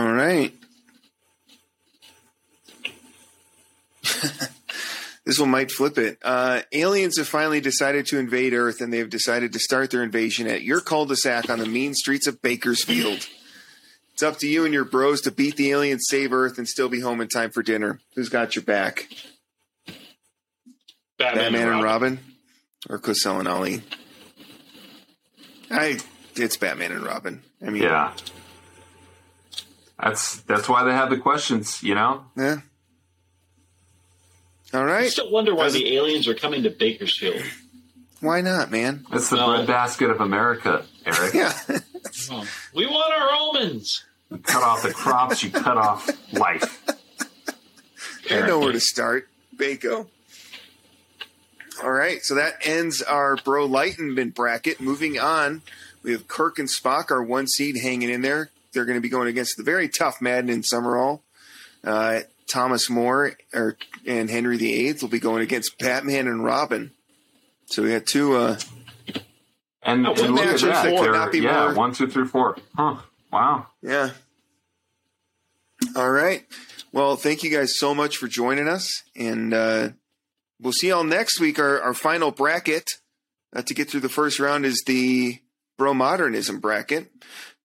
All 0.00 0.12
right. 0.12 0.54
this 5.26 5.38
one 5.38 5.50
might 5.50 5.70
flip 5.70 5.98
it. 5.98 6.18
Uh, 6.24 6.62
aliens 6.72 7.18
have 7.18 7.28
finally 7.28 7.60
decided 7.60 8.06
to 8.06 8.18
invade 8.18 8.54
Earth, 8.54 8.80
and 8.80 8.90
they 8.90 8.96
have 8.96 9.10
decided 9.10 9.52
to 9.52 9.58
start 9.58 9.90
their 9.90 10.02
invasion 10.02 10.46
at 10.46 10.62
your 10.62 10.80
cul-de-sac 10.80 11.50
on 11.50 11.58
the 11.58 11.66
mean 11.66 11.92
streets 11.92 12.26
of 12.26 12.40
Bakersfield. 12.40 13.26
It's 14.14 14.22
up 14.22 14.38
to 14.38 14.48
you 14.48 14.64
and 14.64 14.72
your 14.72 14.86
bros 14.86 15.20
to 15.22 15.30
beat 15.30 15.56
the 15.56 15.70
aliens, 15.70 16.06
save 16.08 16.32
Earth, 16.32 16.56
and 16.56 16.66
still 16.66 16.88
be 16.88 17.00
home 17.00 17.20
in 17.20 17.28
time 17.28 17.50
for 17.50 17.62
dinner. 17.62 18.00
Who's 18.14 18.30
got 18.30 18.56
your 18.56 18.64
back? 18.64 19.06
Batman, 21.18 21.52
Batman 21.52 21.72
and 21.72 21.82
Robin, 21.82 22.20
or 22.88 22.98
Cosell 22.98 23.38
and 23.38 23.48
Ali? 23.48 23.82
I. 25.70 25.98
It's 26.36 26.56
Batman 26.56 26.92
and 26.92 27.04
Robin. 27.04 27.42
I 27.60 27.68
mean, 27.68 27.82
Yeah. 27.82 28.14
That's 30.02 30.40
that's 30.42 30.68
why 30.68 30.84
they 30.84 30.92
have 30.92 31.10
the 31.10 31.18
questions, 31.18 31.82
you 31.82 31.94
know? 31.94 32.24
yeah. 32.36 32.58
All 34.72 34.84
right. 34.84 35.04
I 35.04 35.08
still 35.08 35.30
wonder 35.30 35.54
why 35.54 35.64
Does- 35.64 35.74
the 35.74 35.96
aliens 35.96 36.28
are 36.28 36.34
coming 36.34 36.62
to 36.62 36.70
Bakersfield. 36.70 37.42
Why 38.20 38.40
not, 38.40 38.70
man? 38.70 39.04
It's 39.12 39.30
the 39.30 39.36
Well- 39.36 39.56
breadbasket 39.56 40.10
of 40.10 40.20
America, 40.20 40.84
Eric. 41.06 41.34
Yeah. 41.34 41.52
Oh, 42.30 42.46
we 42.74 42.86
want 42.86 43.12
our 43.12 43.30
almonds. 43.30 44.04
You 44.30 44.38
cut 44.38 44.62
off 44.62 44.82
the 44.82 44.92
crops, 44.92 45.42
you 45.42 45.50
cut 45.50 45.76
off 45.76 46.08
life. 46.32 46.80
I 48.30 48.46
know 48.46 48.60
where 48.60 48.72
to 48.72 48.80
start. 48.80 49.28
Bako. 49.56 50.06
All 51.82 51.90
right, 51.90 52.22
so 52.24 52.34
that 52.34 52.54
ends 52.62 53.00
our 53.02 53.36
Bro 53.36 53.66
Lightenman 53.66 54.30
bracket. 54.30 54.80
Moving 54.80 55.18
on, 55.18 55.62
we 56.02 56.12
have 56.12 56.28
Kirk 56.28 56.58
and 56.58 56.68
Spock, 56.68 57.10
our 57.10 57.22
one 57.22 57.46
seed, 57.48 57.76
hanging 57.82 58.10
in 58.10 58.20
there. 58.22 58.50
They're 58.72 58.84
going 58.84 58.96
to 58.96 59.00
be 59.02 59.08
going 59.08 59.28
against 59.28 59.56
the 59.56 59.62
very 59.62 59.88
tough 59.88 60.20
Madden 60.20 60.50
and 60.50 60.64
Summerall. 60.64 61.24
Uh, 61.84 62.20
Thomas 62.46 62.90
More 62.90 63.32
or, 63.54 63.76
and 64.06 64.28
Henry 64.28 64.56
VIII 64.56 64.94
will 65.00 65.08
be 65.08 65.20
going 65.20 65.42
against 65.42 65.78
Batman 65.78 66.26
and 66.26 66.44
Robin. 66.44 66.90
So 67.66 67.82
we 67.82 67.90
got 67.90 68.06
two. 68.06 68.36
Uh, 68.36 68.58
And, 69.82 70.06
Oh, 70.06 70.10
and 70.12 70.38
at 70.38 70.60
that. 70.60 70.60
that 70.60 70.98
could 70.98 71.12
not 71.12 71.32
be 71.32 71.38
yeah, 71.40 71.66
more- 71.66 71.74
one, 71.74 71.92
two, 71.94 72.06
three, 72.08 72.26
four. 72.26 72.56
Huh. 72.76 72.96
Wow. 73.32 73.66
yeah. 73.82 74.10
All 75.96 76.10
right. 76.10 76.44
Well, 76.92 77.16
thank 77.16 77.42
you 77.42 77.50
guys 77.56 77.78
so 77.78 77.94
much 77.94 78.16
for 78.16 78.26
joining 78.28 78.68
us, 78.68 79.02
and 79.16 79.54
uh, 79.54 79.88
we'll 80.60 80.72
see 80.72 80.88
y'all 80.88 81.04
next 81.04 81.40
week. 81.40 81.58
Our, 81.58 81.80
our 81.80 81.94
final 81.94 82.30
bracket 82.32 82.84
uh, 83.54 83.62
to 83.62 83.74
get 83.74 83.88
through 83.88 84.00
the 84.00 84.08
first 84.08 84.38
round 84.40 84.66
is 84.66 84.82
the 84.86 85.38
Bro 85.78 85.94
Modernism 85.94 86.58
bracket. 86.60 87.10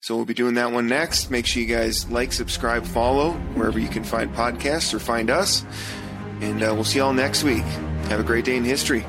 So 0.06 0.16
we'll 0.16 0.26
be 0.26 0.36
doing 0.36 0.54
that 0.54 0.72
one 0.72 0.86
next. 0.86 1.32
Make 1.32 1.48
sure 1.48 1.64
you 1.64 1.68
guys 1.68 2.08
like, 2.12 2.32
subscribe, 2.32 2.86
follow 2.86 3.32
wherever 3.56 3.80
you 3.80 3.88
can 3.88 4.04
find 4.04 4.32
podcasts 4.32 4.94
or 4.94 5.00
find 5.00 5.32
us. 5.32 5.66
And 6.42 6.62
uh, 6.62 6.76
we'll 6.76 6.84
see 6.84 7.00
y'all 7.00 7.12
next 7.12 7.44
week. 7.44 7.64
Have 8.10 8.20
a 8.20 8.24
great 8.24 8.46
day 8.46 8.56
in 8.56 8.64
history. 8.64 9.04